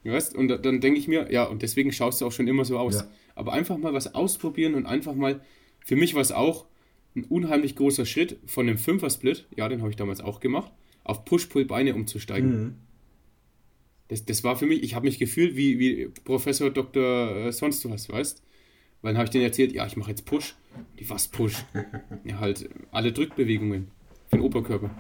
Weißt? 0.04 0.34
Und 0.34 0.48
dann 0.48 0.80
denke 0.80 0.98
ich 0.98 1.08
mir, 1.08 1.30
ja, 1.30 1.44
und 1.44 1.62
deswegen 1.62 1.92
schaust 1.92 2.20
du 2.20 2.26
auch 2.26 2.32
schon 2.32 2.48
immer 2.48 2.64
so 2.64 2.78
aus. 2.78 2.96
Ja. 2.96 3.08
Aber 3.34 3.52
einfach 3.52 3.76
mal 3.76 3.92
was 3.92 4.14
ausprobieren 4.14 4.74
und 4.74 4.86
einfach 4.86 5.14
mal, 5.14 5.40
für 5.84 5.96
mich 5.96 6.14
war 6.14 6.22
es 6.22 6.32
auch 6.32 6.66
ein 7.14 7.24
unheimlich 7.24 7.76
großer 7.76 8.06
Schritt 8.06 8.38
von 8.46 8.68
einem 8.68 8.78
Fünfer-Split, 8.78 9.46
ja, 9.56 9.68
den 9.68 9.80
habe 9.80 9.90
ich 9.90 9.96
damals 9.96 10.20
auch 10.20 10.40
gemacht, 10.40 10.72
auf 11.04 11.24
Push-Pull-Beine 11.24 11.94
umzusteigen. 11.94 12.62
Mhm. 12.62 12.74
Das, 14.08 14.24
das 14.24 14.42
war 14.42 14.56
für 14.56 14.66
mich, 14.66 14.82
ich 14.82 14.94
habe 14.94 15.06
mich 15.06 15.18
gefühlt 15.18 15.56
wie, 15.56 15.78
wie 15.78 16.08
Professor 16.24 16.70
Dr. 16.70 17.46
Äh, 17.46 17.52
sonst 17.52 17.88
was, 17.88 18.08
weißt 18.08 18.42
Weil 19.02 19.12
dann 19.12 19.18
habe 19.18 19.26
ich 19.26 19.30
denen 19.30 19.44
erzählt, 19.44 19.72
ja, 19.72 19.86
ich 19.86 19.96
mache 19.96 20.10
jetzt 20.10 20.24
Push. 20.24 20.56
Die 20.98 21.08
was 21.10 21.28
Push? 21.28 21.64
ja, 22.24 22.38
halt 22.38 22.68
alle 22.90 23.12
Drückbewegungen 23.12 23.88
für 24.28 24.36
den 24.36 24.44
Oberkörper 24.44 24.90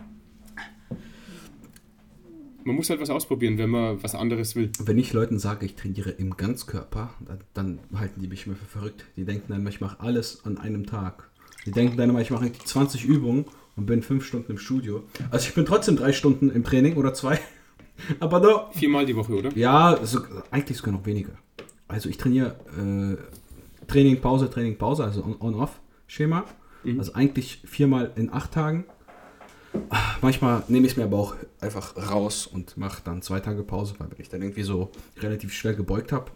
man 2.64 2.76
muss 2.76 2.90
halt 2.90 3.00
was 3.00 3.10
ausprobieren, 3.10 3.58
wenn 3.58 3.70
man 3.70 4.02
was 4.02 4.14
anderes 4.14 4.56
will. 4.56 4.70
Wenn 4.78 4.98
ich 4.98 5.12
Leuten 5.12 5.38
sage, 5.38 5.66
ich 5.66 5.76
trainiere 5.76 6.10
im 6.10 6.36
Ganzkörper, 6.36 7.14
dann, 7.20 7.38
dann 7.54 7.98
halten 7.98 8.20
die 8.20 8.28
mich 8.28 8.46
immer 8.46 8.56
für 8.56 8.64
verrückt. 8.64 9.04
Die 9.16 9.24
denken 9.24 9.46
dann, 9.48 9.66
ich 9.66 9.80
mache 9.80 10.00
alles 10.00 10.44
an 10.44 10.58
einem 10.58 10.86
Tag. 10.86 11.30
Die 11.66 11.72
denken 11.72 11.96
dann 11.96 12.10
immer, 12.10 12.20
ich 12.20 12.30
mache 12.30 12.50
20 12.52 13.04
Übungen 13.04 13.44
und 13.76 13.86
bin 13.86 14.02
fünf 14.02 14.24
Stunden 14.24 14.52
im 14.52 14.58
Studio. 14.58 15.04
Also 15.30 15.48
ich 15.48 15.54
bin 15.54 15.66
trotzdem 15.66 15.96
drei 15.96 16.12
Stunden 16.12 16.50
im 16.50 16.64
Training 16.64 16.96
oder 16.96 17.14
zwei. 17.14 17.38
Aber 18.20 18.40
doch. 18.40 18.72
Viermal 18.72 19.06
die 19.06 19.16
Woche, 19.16 19.34
oder? 19.34 19.50
Ja, 19.56 19.98
so, 20.02 20.20
eigentlich 20.50 20.78
sogar 20.78 20.94
noch 20.94 21.06
weniger. 21.06 21.32
Also 21.88 22.08
ich 22.08 22.16
trainiere 22.16 22.56
äh, 22.78 23.86
Training, 23.86 24.20
Pause, 24.20 24.48
Training, 24.48 24.76
Pause, 24.76 25.04
also 25.04 25.36
On-Off-Schema. 25.40 26.44
Mhm. 26.84 26.98
Also 26.98 27.14
eigentlich 27.14 27.62
viermal 27.64 28.12
in 28.16 28.32
acht 28.32 28.52
Tagen 28.52 28.84
Manchmal 30.20 30.62
nehme 30.68 30.86
ich 30.86 30.92
es 30.92 30.96
mir 30.96 31.04
aber 31.04 31.18
auch 31.18 31.36
einfach 31.60 31.96
raus 31.96 32.46
und 32.46 32.76
mache 32.76 33.02
dann 33.04 33.22
zwei 33.22 33.40
Tage 33.40 33.62
Pause, 33.62 33.94
weil 33.98 34.10
wenn 34.10 34.20
ich 34.20 34.28
dann 34.28 34.42
irgendwie 34.42 34.62
so 34.62 34.90
relativ 35.18 35.52
schwer 35.52 35.74
gebeugt 35.74 36.12
habe, 36.12 36.30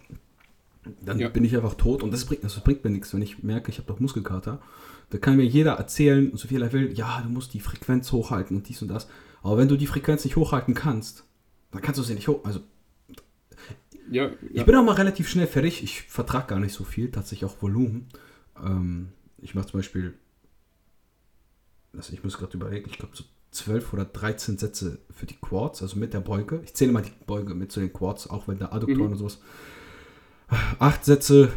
dann 1.00 1.18
ja. 1.18 1.28
bin 1.28 1.44
ich 1.44 1.56
einfach 1.56 1.74
tot 1.74 2.02
und 2.02 2.12
das 2.12 2.24
bringt, 2.24 2.44
das 2.44 2.58
bringt 2.60 2.84
mir 2.84 2.90
nichts, 2.90 3.12
wenn 3.14 3.22
ich 3.22 3.42
merke, 3.42 3.70
ich 3.70 3.78
habe 3.78 3.88
doch 3.88 4.00
Muskelkater. 4.00 4.60
Da 5.10 5.18
kann 5.18 5.36
mir 5.36 5.44
jeder 5.44 5.72
erzählen, 5.72 6.30
so 6.34 6.48
viel 6.48 6.62
er 6.62 6.72
will, 6.72 6.92
ja, 6.96 7.20
du 7.22 7.28
musst 7.28 7.54
die 7.54 7.60
Frequenz 7.60 8.12
hochhalten 8.12 8.56
und 8.56 8.68
dies 8.68 8.82
und 8.82 8.88
das. 8.88 9.08
Aber 9.42 9.58
wenn 9.58 9.68
du 9.68 9.76
die 9.76 9.86
Frequenz 9.86 10.24
nicht 10.24 10.36
hochhalten 10.36 10.74
kannst, 10.74 11.24
dann 11.70 11.82
kannst 11.82 11.98
du 11.98 12.04
sie 12.04 12.14
nicht 12.14 12.28
hoch. 12.28 12.44
Also, 12.44 12.60
ja, 14.10 14.26
ja. 14.26 14.30
ich 14.52 14.64
bin 14.64 14.74
auch 14.74 14.84
mal 14.84 14.94
relativ 14.94 15.28
schnell 15.28 15.46
fertig. 15.46 15.82
Ich 15.82 16.02
vertrage 16.02 16.46
gar 16.46 16.60
nicht 16.60 16.72
so 16.72 16.84
viel, 16.84 17.10
tatsächlich 17.10 17.50
auch 17.50 17.60
Volumen. 17.62 18.08
Ähm, 18.62 19.08
ich 19.38 19.54
mache 19.54 19.66
zum 19.66 19.80
Beispiel 19.80 20.14
also 21.96 22.12
ich 22.12 22.22
muss 22.24 22.38
gerade 22.38 22.56
überlegen, 22.56 22.88
ich 22.90 22.98
glaube 22.98 23.16
so 23.16 23.24
12 23.50 23.92
oder 23.92 24.04
13 24.04 24.58
Sätze 24.58 24.98
für 25.10 25.26
die 25.26 25.36
Quads, 25.36 25.82
also 25.82 25.98
mit 25.98 26.12
der 26.12 26.20
Beuge. 26.20 26.60
Ich 26.64 26.74
zähle 26.74 26.92
mal 26.92 27.02
die 27.02 27.12
Beuge 27.26 27.54
mit 27.54 27.70
zu 27.70 27.80
den 27.80 27.92
Quads, 27.92 28.28
auch 28.28 28.48
wenn 28.48 28.58
der 28.58 28.72
Adduktoren 28.72 29.06
mhm. 29.06 29.12
und 29.12 29.18
sowas. 29.18 29.38
Acht 30.78 31.04
Sätze. 31.04 31.52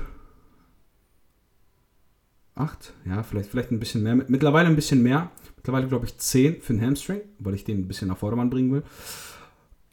Acht? 2.55 2.93
Ja, 3.05 3.23
vielleicht, 3.23 3.49
vielleicht 3.49 3.71
ein 3.71 3.79
bisschen 3.79 4.03
mehr. 4.03 4.15
Mittlerweile 4.15 4.67
ein 4.67 4.75
bisschen 4.75 5.03
mehr. 5.03 5.31
Mittlerweile 5.55 5.88
glaube 5.88 6.05
ich 6.05 6.17
10 6.17 6.61
für 6.61 6.73
den 6.73 6.81
Hamstring, 6.81 7.21
weil 7.39 7.55
ich 7.55 7.63
den 7.63 7.79
ein 7.79 7.88
bisschen 7.88 8.07
nach 8.07 8.17
Vordermann 8.17 8.49
bringen 8.49 8.71
will. 8.71 8.83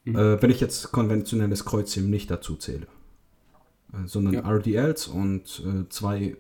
Mhm. 0.05 0.16
Äh, 0.16 0.42
wenn 0.42 0.51
ich 0.51 0.61
jetzt 0.61 0.92
konventionelles 0.92 1.64
Kreuzheben 1.64 2.11
nicht 2.11 2.30
dazu 2.30 2.57
zähle. 2.57 2.86
Äh, 3.92 4.07
sondern 4.07 4.34
ja. 4.34 4.49
RDLs 4.49 5.09
und 5.09 5.62
äh, 5.66 5.88
zwei 5.88 6.36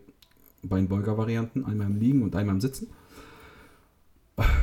Beinbeuger-Varianten, 0.62 1.64
einmal 1.64 1.88
im 1.88 1.96
Liegen 1.96 2.22
und 2.22 2.36
einmal 2.36 2.54
im 2.54 2.60
Sitzen. 2.60 2.88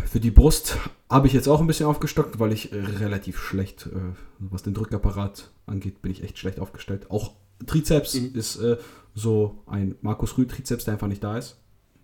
Für 0.06 0.20
die 0.20 0.32
Brust 0.32 0.78
habe 1.10 1.28
ich 1.28 1.34
jetzt 1.34 1.48
auch 1.48 1.62
ein 1.62 1.68
bisschen 1.68 1.86
aufgestockt, 1.86 2.40
weil 2.40 2.52
ich 2.52 2.72
relativ 2.74 3.40
schlecht, 3.40 3.88
äh, 3.88 4.14
was 4.40 4.64
den 4.64 4.74
Drückapparat 4.74 5.50
angeht, 5.66 6.02
bin 6.02 6.12
ich 6.12 6.24
echt 6.24 6.38
schlecht 6.38 6.60
aufgestellt. 6.60 7.10
Auch 7.10 7.32
Trizeps 7.66 8.16
mhm. 8.16 8.32
ist 8.34 8.58
äh, 8.58 8.78
so 9.14 9.64
ein 9.68 9.96
Markus 10.02 10.38
Rühl 10.38 10.48
Trizeps, 10.48 10.86
der 10.86 10.96
einfach 10.96 11.08
nicht 11.08 11.24
da 11.24 11.38
ist. 11.38 11.58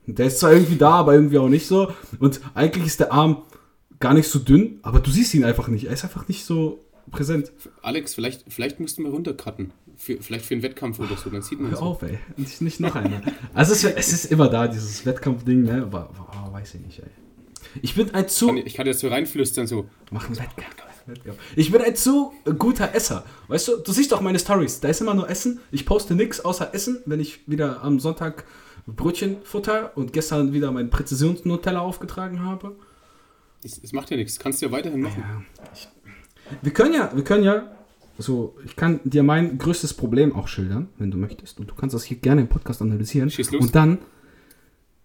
Der 0.05 0.28
ist 0.28 0.39
zwar 0.39 0.53
irgendwie 0.53 0.78
da, 0.78 0.91
aber 0.91 1.13
irgendwie 1.13 1.38
auch 1.38 1.49
nicht 1.49 1.68
so. 1.68 1.91
Und 2.20 2.39
eigentlich 2.53 2.86
ist 2.86 3.01
der 3.01 3.11
Arm 3.11 3.43
gar 3.99 4.13
nicht 4.13 4.30
so 4.30 4.39
dünn, 4.39 4.80
aber 4.84 4.99
du 4.99 5.11
siehst 5.11 5.34
ihn 5.34 5.43
einfach 5.43 5.68
nicht. 5.68 5.86
Er 5.86 5.93
ist 5.93 6.05
einfach 6.05 6.28
nicht 6.30 6.45
so 6.45 6.86
präsent. 7.11 7.51
Alex, 7.82 8.13
vielleicht, 8.13 8.45
vielleicht 8.47 8.80
musst 8.80 8.97
du 8.97 9.01
mal 9.01 9.11
runtercutten. 9.11 9.74
Für, 9.97 10.22
vielleicht 10.22 10.45
für 10.45 10.53
einen 10.53 10.63
Wettkampf 10.63 10.99
oder 10.99 11.18
so, 11.18 11.30
dann 11.30 11.41
sieht 11.41 11.59
man 11.59 11.72
Hör 11.72 11.80
so. 11.80 11.84
auf, 11.84 12.01
ey. 12.03 12.20
Nicht, 12.38 12.61
nicht 12.61 12.80
noch 12.80 12.95
einer. 12.95 13.22
also 13.53 13.74
es 13.74 13.84
ist, 13.84 13.97
es 13.97 14.13
ist 14.13 14.32
immer 14.32 14.47
da, 14.47 14.68
dieses 14.68 15.05
Wettkampfding, 15.05 15.63
ne? 15.63 15.82
Aber 15.82 16.11
oh, 16.32 16.53
weiß 16.53 16.76
ich 16.76 16.82
nicht, 16.82 16.99
ey. 16.99 17.09
Ich 17.82 17.95
bin 17.95 18.13
ein 18.13 18.28
zu. 18.28 18.55
Ich 18.55 18.74
kann 18.74 18.88
jetzt 18.88 18.99
so 18.99 19.07
reinflüstern, 19.07 19.68
so. 19.68 19.89
Mach 20.11 20.28
einen 20.28 20.38
Wettkampf. 20.38 20.88
Ich 21.55 21.72
bin 21.72 21.82
ein 21.82 21.95
zu 21.95 22.34
guter 22.57 22.93
Esser. 22.93 23.24
Weißt 23.47 23.68
du, 23.68 23.78
du 23.78 23.91
siehst 23.91 24.11
doch 24.11 24.22
meine 24.22 24.39
Stories. 24.39 24.80
Da 24.80 24.89
ist 24.89 25.01
immer 25.01 25.13
nur 25.13 25.30
Essen. 25.30 25.59
Ich 25.72 25.86
poste 25.86 26.15
nichts 26.15 26.43
außer 26.43 26.74
Essen, 26.74 27.01
wenn 27.05 27.20
ich 27.20 27.47
wieder 27.47 27.84
am 27.84 27.99
Sonntag 27.99 28.45
Brötchen 28.86 29.38
futter 29.43 29.95
und 29.95 30.13
gestern 30.13 30.53
wieder 30.53 30.72
meinen 30.72 30.89
Präzisions-Nutella 30.89 31.80
aufgetragen 31.80 32.43
habe. 32.43 32.76
Es, 33.63 33.91
macht 33.91 34.09
ja 34.11 34.18
nichts. 34.18 34.39
Kannst 34.39 34.61
du 34.61 34.68
ja 34.68 34.72
weiterhin 34.72 35.01
machen. 35.01 35.24
Ja, 35.28 35.68
ich, 35.74 35.89
wir 36.61 36.72
können 36.72 36.93
ja, 36.93 37.11
wir 37.13 37.24
können 37.24 37.43
ja, 37.43 37.72
so, 38.18 38.55
ich 38.65 38.76
kann 38.76 39.01
dir 39.03 39.24
mein 39.24 39.57
größtes 39.57 39.93
Problem 39.93 40.34
auch 40.36 40.47
schildern, 40.47 40.89
wenn 40.97 41.11
du 41.11 41.18
möchtest. 41.18 41.59
Und 41.59 41.70
du 41.70 41.76
kannst 41.76 41.93
das 41.93 42.03
hier 42.03 42.18
gerne 42.18 42.41
im 42.41 42.47
Podcast 42.47 42.82
analysieren. 42.82 43.30
Schieß 43.30 43.51
los. 43.51 43.61
Und 43.61 43.76
dann 43.76 43.99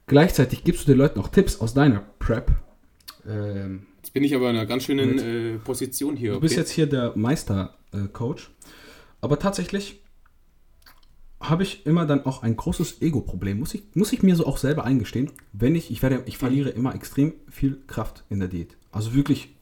Gleichzeitig 0.07 0.65
gibst 0.65 0.83
du 0.83 0.93
den 0.93 0.99
Leuten 0.99 1.21
auch 1.21 1.29
Tipps 1.29 1.61
aus 1.61 1.75
deiner 1.75 2.01
Prep. 2.19 2.51
Ähm, 3.27 3.87
Jetzt 3.99 4.13
bin 4.13 4.25
ich 4.25 4.35
aber 4.35 4.51
in 4.51 4.57
einer 4.57 4.67
ganz 4.67 4.85
schönen 4.85 5.19
äh, 5.19 5.59
Position 5.59 6.17
hier. 6.17 6.33
Du 6.33 6.41
bist 6.41 6.57
jetzt 6.57 6.71
hier 6.71 6.87
der 6.87 7.13
Meister-Coach. 7.15 8.45
Äh, 8.47 8.73
aber 9.21 9.39
tatsächlich 9.39 10.03
habe 11.41 11.63
ich 11.63 11.87
immer 11.87 12.07
dann 12.07 12.25
auch 12.25 12.43
ein 12.43 12.57
großes 12.57 13.03
Ego-Problem. 13.03 13.59
Muss 13.59 13.75
ich, 13.75 13.83
muss 13.95 14.13
ich 14.13 14.23
mir 14.23 14.37
so 14.37 14.47
auch 14.47 14.57
selber 14.57 14.85
eingestehen, 14.85 15.31
wenn 15.53 15.75
ich, 15.75 15.91
ich 15.91 16.03
werde, 16.03 16.23
ich 16.27 16.39
verliere 16.39 16.71
immer 16.71 16.95
extrem 16.95 17.35
viel 17.49 17.81
Kraft 17.87 18.25
in 18.29 18.39
der 18.39 18.49
Diät. 18.49 18.77
Also 18.91 19.15
wirklich 19.15 19.55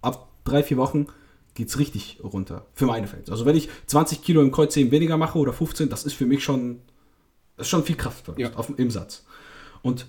ab 0.00 0.28
drei, 0.44 0.62
vier 0.62 0.76
Wochen 0.76 1.06
geht 1.54 1.68
es 1.68 1.78
richtig 1.78 2.20
runter. 2.22 2.66
Für 2.74 2.86
meine 2.86 3.06
Fans. 3.06 3.30
Also 3.30 3.44
wenn 3.44 3.56
ich 3.56 3.68
20 3.86 4.22
Kilo 4.22 4.40
im 4.40 4.52
Kreuzheben 4.52 4.90
weniger 4.90 5.16
mache 5.16 5.38
oder 5.38 5.52
15, 5.52 5.88
das 5.88 6.04
ist 6.04 6.14
für 6.14 6.26
mich 6.26 6.42
schon, 6.42 6.80
das 7.56 7.66
ist 7.66 7.70
schon 7.70 7.84
viel 7.84 7.96
Kraft 7.96 8.32
ja. 8.38 8.52
auf, 8.54 8.72
im 8.78 8.90
Satz. 8.90 9.24
Und 9.82 10.06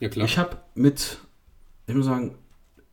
ja, 0.00 0.10
ich 0.10 0.38
habe 0.38 0.58
mit, 0.74 1.18
ich 1.86 1.94
muss 1.94 2.06
sagen, 2.06 2.36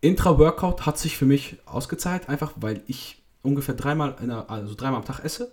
Intra-Workout 0.01 0.85
hat 0.85 0.97
sich 0.97 1.17
für 1.17 1.25
mich 1.25 1.57
ausgezahlt, 1.65 2.29
einfach 2.29 2.53
weil 2.57 2.81
ich 2.87 3.21
ungefähr 3.41 3.75
dreimal, 3.75 4.15
der, 4.21 4.49
also 4.49 4.73
dreimal 4.75 4.99
am 4.99 5.05
Tag 5.05 5.23
esse. 5.23 5.51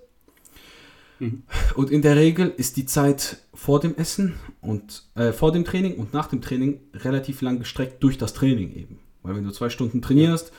Mhm. 1.19 1.43
Und 1.75 1.91
in 1.91 2.03
der 2.03 2.17
Regel 2.17 2.53
ist 2.57 2.77
die 2.77 2.87
Zeit 2.87 3.39
vor 3.53 3.81
dem 3.81 3.97
Essen 3.97 4.35
und 4.61 5.05
äh, 5.15 5.33
vor 5.33 5.53
dem 5.53 5.65
Training 5.65 5.97
und 5.97 6.15
nach 6.15 6.27
dem 6.27 6.41
Training 6.41 6.81
relativ 6.95 7.43
lang 7.43 7.59
gestreckt 7.59 8.03
durch 8.03 8.19
das 8.19 8.33
Training 8.33 8.75
eben. 8.75 8.99
Weil 9.23 9.37
wenn 9.37 9.45
du 9.45 9.51
zwei 9.51 9.69
Stunden 9.69 10.03
trainierst, 10.03 10.53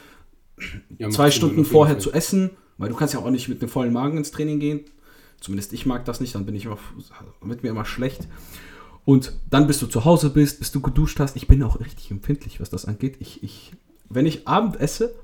ja, 0.98 1.10
zwei 1.10 1.32
Stunden 1.32 1.66
vorher 1.66 1.98
zu 2.00 2.12
essen, 2.12 2.52
weil 2.78 2.90
du 2.90 2.96
kannst 2.96 3.14
ja 3.14 3.20
auch 3.20 3.30
nicht 3.30 3.50
mit 3.50 3.62
einem 3.62 3.70
vollen 3.70 3.92
Magen 3.92 4.18
ins 4.18 4.32
Training 4.32 4.60
gehen. 4.60 4.82
Zumindest 5.40 5.74
ich 5.74 5.86
mag 5.86 6.06
das 6.06 6.22
nicht, 6.22 6.36
dann 6.36 6.46
bin 6.46 6.56
ich 6.56 6.66
immer, 6.66 6.78
mit 7.44 7.64
mir 7.64 7.70
immer 7.70 7.86
schlecht. 7.86 8.28
Und 9.06 9.34
dann, 9.50 9.68
bis 9.68 9.80
du 9.80 9.88
zu 9.88 10.06
Hause 10.06 10.30
bist, 10.30 10.60
bis 10.60 10.72
du 10.72 10.80
geduscht 10.80 11.20
hast, 11.20 11.36
ich 11.36 11.48
bin 11.48 11.64
auch 11.64 11.80
richtig 11.80 12.12
empfindlich, 12.12 12.60
was 12.60 12.70
das 12.70 12.86
angeht. 12.86 13.18
Ich, 13.20 13.44
ich, 13.44 13.72
wenn 14.10 14.26
ich 14.26 14.48
Abend 14.48 14.80
esse, 14.80 15.16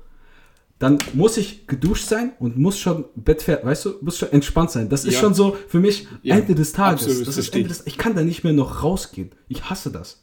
dann 0.78 0.98
muss 1.14 1.36
ich 1.36 1.66
geduscht 1.66 2.06
sein 2.06 2.32
und 2.38 2.56
muss 2.56 2.78
schon 2.78 3.04
bettfertig, 3.16 3.64
weißt 3.64 3.84
du, 3.84 3.94
muss 4.00 4.18
schon 4.18 4.30
entspannt 4.30 4.70
sein. 4.70 4.88
Das 4.88 5.04
ist 5.04 5.14
ja. 5.14 5.20
schon 5.20 5.34
so 5.34 5.56
für 5.68 5.80
mich 5.80 6.06
ja, 6.22 6.36
Ende 6.36 6.54
des 6.54 6.72
Tages. 6.72 7.06
Absolut, 7.06 7.26
das 7.26 7.36
ist 7.36 7.54
Ende 7.54 7.68
des, 7.68 7.86
ich 7.86 7.98
kann 7.98 8.14
da 8.14 8.22
nicht 8.22 8.44
mehr 8.44 8.52
noch 8.52 8.82
rausgehen. 8.82 9.30
Ich 9.48 9.70
hasse 9.70 9.90
das. 9.90 10.22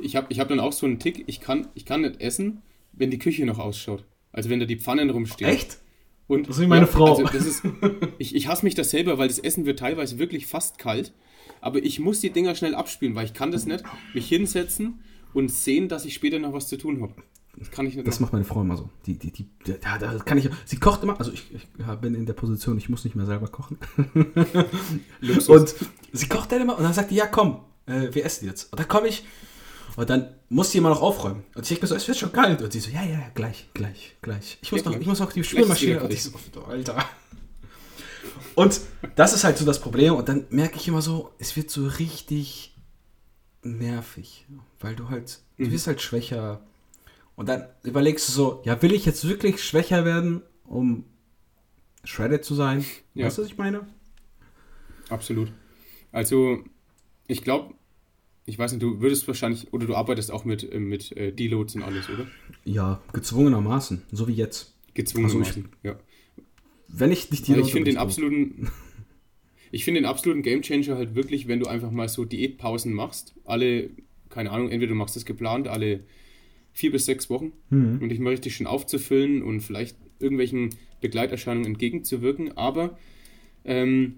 Ich 0.00 0.14
habe 0.14 0.26
ich 0.28 0.38
hab 0.38 0.48
dann 0.48 0.60
auch 0.60 0.72
so 0.72 0.86
einen 0.86 1.00
Tick, 1.00 1.24
ich 1.26 1.40
kann, 1.40 1.68
ich 1.74 1.84
kann 1.84 2.02
nicht 2.02 2.20
essen, 2.20 2.62
wenn 2.92 3.10
die 3.10 3.18
Küche 3.18 3.44
noch 3.46 3.58
ausschaut. 3.58 4.04
Also 4.30 4.48
wenn 4.48 4.60
da 4.60 4.66
die 4.66 4.78
Pfannen 4.78 5.10
rumstehen. 5.10 5.50
Echt? 5.50 5.78
Und, 6.28 6.48
das 6.48 6.56
ist 6.56 6.62
wie 6.62 6.66
meine 6.66 6.86
ja, 6.86 6.92
Frau. 6.92 7.16
Also 7.16 7.24
das 7.24 7.46
ist, 7.46 7.62
ich, 8.18 8.36
ich 8.36 8.46
hasse 8.46 8.64
mich 8.64 8.76
das 8.76 8.90
selber, 8.90 9.18
weil 9.18 9.28
das 9.28 9.38
Essen 9.40 9.66
wird 9.66 9.80
teilweise 9.80 10.18
wirklich 10.18 10.46
fast 10.46 10.78
kalt. 10.78 11.12
Aber 11.60 11.82
ich 11.82 12.00
muss 12.00 12.20
die 12.20 12.30
Dinger 12.30 12.54
schnell 12.54 12.74
abspielen, 12.74 13.14
weil 13.14 13.24
ich 13.24 13.34
kann 13.34 13.50
das 13.50 13.66
nicht. 13.66 13.84
Mich 14.14 14.28
hinsetzen 14.28 15.00
und 15.34 15.50
sehen, 15.50 15.88
dass 15.88 16.04
ich 16.04 16.14
später 16.14 16.38
noch 16.38 16.52
was 16.52 16.68
zu 16.68 16.76
tun 16.76 17.02
habe. 17.02 17.14
Das 17.56 17.70
kann 17.70 17.86
ich 17.86 17.96
nicht. 17.96 18.06
Das 18.06 18.16
machen. 18.16 18.22
macht 18.22 18.32
meine 18.34 18.44
Frau 18.44 18.60
immer 18.60 18.76
so. 18.76 18.88
Die, 19.06 19.18
die, 19.18 19.32
die, 19.32 19.46
da, 19.80 19.98
da 19.98 20.18
kann 20.18 20.38
ich. 20.38 20.48
Sie 20.64 20.78
kocht 20.78 21.02
immer. 21.02 21.18
Also 21.18 21.32
ich, 21.32 21.44
ich 21.52 21.66
bin 22.00 22.14
in 22.14 22.26
der 22.26 22.34
Position, 22.34 22.78
ich 22.78 22.88
muss 22.88 23.04
nicht 23.04 23.16
mehr 23.16 23.26
selber 23.26 23.48
kochen. 23.48 23.78
und 25.48 25.74
sie 26.12 26.28
kocht 26.28 26.52
dann 26.52 26.62
immer 26.62 26.78
und 26.78 26.84
dann 26.84 26.92
sagt 26.92 27.10
die, 27.10 27.16
ja 27.16 27.26
komm, 27.26 27.60
äh, 27.86 28.08
wir 28.12 28.24
essen 28.24 28.46
jetzt. 28.46 28.72
Und 28.72 28.78
dann 28.78 28.88
komme 28.88 29.08
ich 29.08 29.24
und 29.98 30.08
dann 30.08 30.28
muss 30.48 30.70
sie 30.70 30.78
immer 30.78 30.90
noch 30.90 31.02
aufräumen. 31.02 31.42
Und 31.56 31.62
ich 31.62 31.68
denke 31.68 31.82
mir 31.82 31.88
so, 31.88 31.96
es 31.96 32.06
wird 32.06 32.16
schon 32.16 32.30
kalt. 32.30 32.62
Und 32.62 32.72
sie 32.72 32.78
so, 32.78 32.90
ja, 32.90 33.02
ja, 33.02 33.20
gleich, 33.34 33.68
gleich, 33.74 34.16
gleich. 34.22 34.58
Ich 34.62 34.70
muss, 34.70 34.84
ja, 34.84 34.90
noch, 34.90 35.00
ich 35.00 35.06
muss 35.06 35.18
noch 35.18 35.32
die 35.32 35.42
Spülmaschine. 35.42 36.00
Und 36.00 36.12
ich 36.12 36.22
so, 36.22 36.30
Alter. 36.68 37.04
Und 38.54 38.80
das 39.16 39.32
ist 39.32 39.44
halt 39.44 39.58
so 39.58 39.64
das 39.64 39.80
Problem. 39.80 40.14
Und 40.14 40.28
dann 40.28 40.46
merke 40.50 40.76
ich 40.76 40.88
immer 40.88 41.02
so, 41.02 41.32
es 41.38 41.56
wird 41.56 41.70
so 41.70 41.86
richtig 41.86 42.74
nervig. 43.62 44.46
Weil 44.80 44.96
du 44.96 45.08
halt, 45.08 45.40
mhm. 45.56 45.64
du 45.64 45.70
wirst 45.72 45.86
halt 45.86 46.00
schwächer. 46.00 46.62
Und 47.36 47.48
dann 47.48 47.66
überlegst 47.82 48.28
du 48.28 48.32
so, 48.32 48.62
ja, 48.64 48.80
will 48.82 48.92
ich 48.92 49.04
jetzt 49.04 49.26
wirklich 49.28 49.62
schwächer 49.62 50.04
werden, 50.04 50.42
um 50.64 51.04
shredded 52.04 52.44
zu 52.44 52.54
sein? 52.54 52.84
Ja. 53.14 53.26
Weißt 53.26 53.38
du, 53.38 53.42
was 53.42 53.48
ich 53.48 53.58
meine? 53.58 53.86
Absolut. 55.08 55.52
Also, 56.12 56.64
ich 57.26 57.44
glaube, 57.44 57.74
ich 58.48 58.58
weiß 58.58 58.72
nicht, 58.72 58.82
du 58.82 59.00
würdest 59.00 59.28
wahrscheinlich, 59.28 59.72
oder 59.72 59.86
du 59.86 59.94
arbeitest 59.94 60.30
auch 60.30 60.44
mit, 60.44 60.70
äh, 60.72 60.78
mit 60.78 61.14
äh, 61.16 61.32
Deloads 61.32 61.74
und 61.74 61.82
alles, 61.82 62.08
oder? 62.08 62.26
Ja, 62.64 63.00
gezwungenermaßen, 63.12 64.02
so 64.10 64.26
wie 64.26 64.32
jetzt. 64.32 64.74
Gezwungenermaßen, 64.94 65.64
also 65.64 65.68
ich, 65.82 65.84
ja. 65.84 65.96
Wenn 66.88 67.12
ich 67.12 67.30
nicht 67.30 67.46
die 67.46 67.54
Ich 67.54 67.72
finde 67.72 67.90
den 67.90 67.98
absoluten, 67.98 68.70
ich 69.70 69.84
finde 69.84 70.00
den 70.00 70.06
absoluten 70.06 70.42
Gamechanger 70.42 70.96
halt 70.96 71.14
wirklich, 71.14 71.46
wenn 71.46 71.60
du 71.60 71.66
einfach 71.66 71.90
mal 71.90 72.08
so 72.08 72.24
Diätpausen 72.24 72.92
machst, 72.92 73.34
alle, 73.44 73.90
keine 74.30 74.50
Ahnung, 74.50 74.70
entweder 74.70 74.90
du 74.90 74.96
machst 74.96 75.14
das 75.14 75.24
geplant, 75.24 75.68
alle 75.68 76.00
vier 76.72 76.90
bis 76.90 77.06
sechs 77.06 77.28
Wochen 77.30 77.52
mhm. 77.70 77.98
und 78.00 78.08
dich 78.08 78.18
mal 78.18 78.30
richtig 78.30 78.56
schön 78.56 78.66
aufzufüllen 78.66 79.42
und 79.42 79.60
vielleicht 79.60 79.96
irgendwelchen 80.18 80.70
Begleiterscheinungen 81.00 81.72
entgegenzuwirken, 81.72 82.56
aber 82.56 82.98
ähm, 83.64 84.16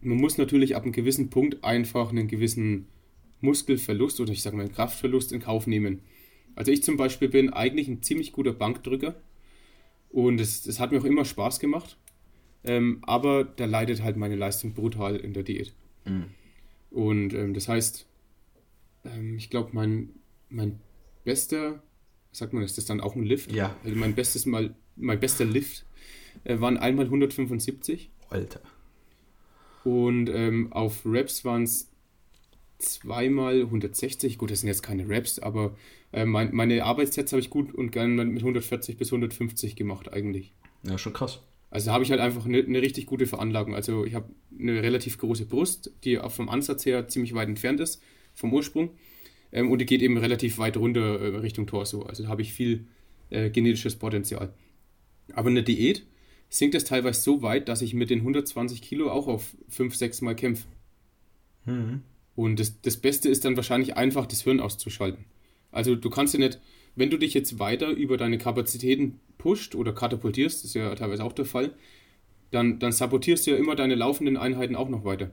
man 0.00 0.16
muss 0.16 0.38
natürlich 0.38 0.76
ab 0.76 0.84
einem 0.84 0.92
gewissen 0.92 1.30
Punkt 1.30 1.62
einfach 1.62 2.10
einen 2.10 2.26
gewissen 2.26 2.86
Muskelverlust 3.40 4.20
oder 4.20 4.32
ich 4.32 4.42
sage 4.42 4.56
mal 4.56 4.68
Kraftverlust 4.68 5.32
in 5.32 5.40
Kauf 5.40 5.66
nehmen. 5.66 6.00
Also 6.54 6.72
ich 6.72 6.82
zum 6.82 6.96
Beispiel 6.96 7.28
bin 7.28 7.50
eigentlich 7.50 7.88
ein 7.88 8.02
ziemlich 8.02 8.32
guter 8.32 8.52
Bankdrücker 8.52 9.14
und 10.10 10.38
das, 10.38 10.62
das 10.62 10.80
hat 10.80 10.92
mir 10.92 11.00
auch 11.00 11.04
immer 11.04 11.24
Spaß 11.24 11.60
gemacht, 11.60 11.96
ähm, 12.64 12.98
aber 13.02 13.44
da 13.44 13.64
leidet 13.64 14.02
halt 14.02 14.16
meine 14.16 14.36
Leistung 14.36 14.74
brutal 14.74 15.16
in 15.16 15.32
der 15.32 15.42
Diät. 15.42 15.72
Mhm. 16.04 16.26
Und 16.90 17.32
ähm, 17.34 17.54
das 17.54 17.68
heißt, 17.68 18.06
ähm, 19.04 19.36
ich 19.36 19.50
glaube, 19.50 19.70
mein, 19.72 20.10
mein 20.48 20.80
bester, 21.24 21.82
sagt 22.32 22.52
man, 22.52 22.62
ist 22.62 22.76
das 22.76 22.84
dann 22.84 23.00
auch 23.00 23.14
ein 23.14 23.22
Lift? 23.22 23.52
Ja. 23.52 23.76
Also 23.84 23.96
mein 23.96 24.14
bestes 24.14 24.46
Mal, 24.46 24.74
mein 24.96 25.20
bester 25.20 25.44
Lift 25.44 25.86
äh, 26.44 26.60
waren 26.60 26.76
einmal 26.76 27.06
175. 27.06 28.10
Alter. 28.28 28.60
Und 29.84 30.28
ähm, 30.28 30.72
auf 30.72 31.06
Reps 31.06 31.44
waren 31.44 31.62
es 31.62 31.89
zweimal 32.82 33.62
160. 33.62 34.38
Gut, 34.38 34.50
das 34.50 34.60
sind 34.60 34.68
jetzt 34.68 34.82
keine 34.82 35.08
Raps, 35.08 35.38
aber 35.38 35.76
äh, 36.12 36.24
mein, 36.24 36.54
meine 36.54 36.84
Arbeitssets 36.84 37.32
habe 37.32 37.40
ich 37.40 37.50
gut 37.50 37.74
und 37.74 37.92
gerne 37.92 38.24
mit 38.24 38.42
140 38.42 38.96
bis 38.96 39.08
150 39.08 39.76
gemacht 39.76 40.12
eigentlich. 40.12 40.52
Ja, 40.82 40.98
schon 40.98 41.12
krass. 41.12 41.40
Also 41.70 41.92
habe 41.92 42.02
ich 42.02 42.10
halt 42.10 42.20
einfach 42.20 42.46
eine, 42.46 42.58
eine, 42.58 42.82
richtig 42.82 43.06
gute 43.06 43.26
Veranlagung. 43.26 43.74
Also 43.74 44.04
ich 44.04 44.14
habe 44.14 44.28
eine 44.58 44.82
relativ 44.82 45.18
große 45.18 45.46
Brust, 45.46 45.92
die 46.02 46.18
auch 46.18 46.32
vom 46.32 46.48
Ansatz 46.48 46.84
her 46.84 47.06
ziemlich 47.06 47.34
weit 47.34 47.48
entfernt 47.48 47.78
ist, 47.80 48.02
vom 48.34 48.52
Ursprung. 48.52 48.90
Ähm, 49.52 49.70
und 49.70 49.78
die 49.78 49.86
geht 49.86 50.02
eben 50.02 50.16
relativ 50.16 50.58
weit 50.58 50.76
runter 50.76 51.20
äh, 51.20 51.36
Richtung 51.36 51.66
Torso. 51.66 52.02
Also 52.02 52.24
da 52.24 52.28
habe 52.28 52.42
ich 52.42 52.52
viel 52.52 52.86
äh, 53.30 53.50
genetisches 53.50 53.96
Potenzial. 53.96 54.52
Aber 55.32 55.48
eine 55.48 55.62
Diät 55.62 56.06
sinkt 56.48 56.74
es 56.74 56.84
teilweise 56.84 57.20
so 57.20 57.42
weit, 57.42 57.68
dass 57.68 57.82
ich 57.82 57.94
mit 57.94 58.10
den 58.10 58.20
120 58.20 58.82
Kilo 58.82 59.10
auch 59.10 59.28
auf 59.28 59.56
5, 59.68 59.94
6 59.94 60.22
Mal 60.22 60.34
kämpfe. 60.34 60.66
Mhm. 61.64 62.02
Und 62.40 62.58
das, 62.58 62.80
das 62.80 62.96
Beste 62.96 63.28
ist 63.28 63.44
dann 63.44 63.56
wahrscheinlich 63.56 63.98
einfach, 63.98 64.24
das 64.24 64.40
Hirn 64.40 64.60
auszuschalten. 64.60 65.26
Also 65.72 65.94
du 65.94 66.08
kannst 66.08 66.32
ja 66.32 66.40
nicht, 66.40 66.58
wenn 66.96 67.10
du 67.10 67.18
dich 67.18 67.34
jetzt 67.34 67.58
weiter 67.58 67.90
über 67.90 68.16
deine 68.16 68.38
Kapazitäten 68.38 69.20
pusht 69.36 69.74
oder 69.74 69.92
katapultierst, 69.92 70.64
das 70.64 70.70
ist 70.70 70.74
ja 70.74 70.94
teilweise 70.94 71.22
auch 71.22 71.34
der 71.34 71.44
Fall, 71.44 71.74
dann, 72.50 72.78
dann 72.78 72.92
sabotierst 72.92 73.46
du 73.46 73.50
ja 73.50 73.58
immer 73.58 73.76
deine 73.76 73.94
laufenden 73.94 74.38
Einheiten 74.38 74.74
auch 74.74 74.88
noch 74.88 75.04
weiter. 75.04 75.32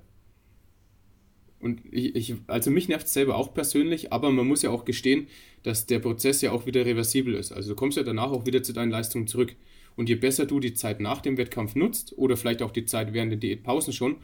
Und 1.62 1.80
ich, 1.92 2.14
ich 2.14 2.36
also 2.48 2.72
mich 2.72 2.90
nervt 2.90 3.08
es 3.08 3.14
selber 3.14 3.38
auch 3.38 3.54
persönlich, 3.54 4.12
aber 4.12 4.30
man 4.30 4.46
muss 4.46 4.64
ja 4.64 4.72
auch 4.72 4.84
gestehen, 4.84 5.28
dass 5.64 5.86
der 5.86 6.00
Prozess 6.00 6.42
ja 6.42 6.52
auch 6.52 6.66
wieder 6.66 6.86
reversibel 6.86 7.36
ist. 7.36 7.54
Also 7.54 7.70
du 7.70 7.76
kommst 7.78 7.96
ja 7.96 8.04
danach 8.04 8.32
auch 8.32 8.46
wieder 8.46 8.64
zu 8.64 8.74
deinen 8.74 8.92
Leistungen 8.92 9.28
zurück. 9.28 9.56
Und 9.96 10.10
je 10.10 10.16
besser 10.16 10.46
du 10.46 10.60
die 10.60 10.74
Zeit 10.74 11.00
nach 11.00 11.22
dem 11.22 11.38
Wettkampf 11.38 11.74
nutzt 11.74 12.18
oder 12.18 12.36
vielleicht 12.36 12.62
auch 12.62 12.72
die 12.72 12.84
Zeit 12.84 13.14
während 13.14 13.32
der 13.32 13.40
Diätpausen 13.40 13.94
schon, 13.94 14.18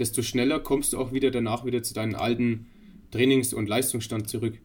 desto 0.00 0.22
schneller 0.22 0.58
kommst 0.60 0.92
du 0.92 0.98
auch 0.98 1.12
wieder 1.12 1.30
danach 1.30 1.64
wieder 1.64 1.82
zu 1.82 1.94
deinem 1.94 2.14
alten 2.14 2.66
Trainings- 3.10 3.52
und 3.52 3.68
Leistungsstand 3.68 4.28
zurück. 4.28 4.58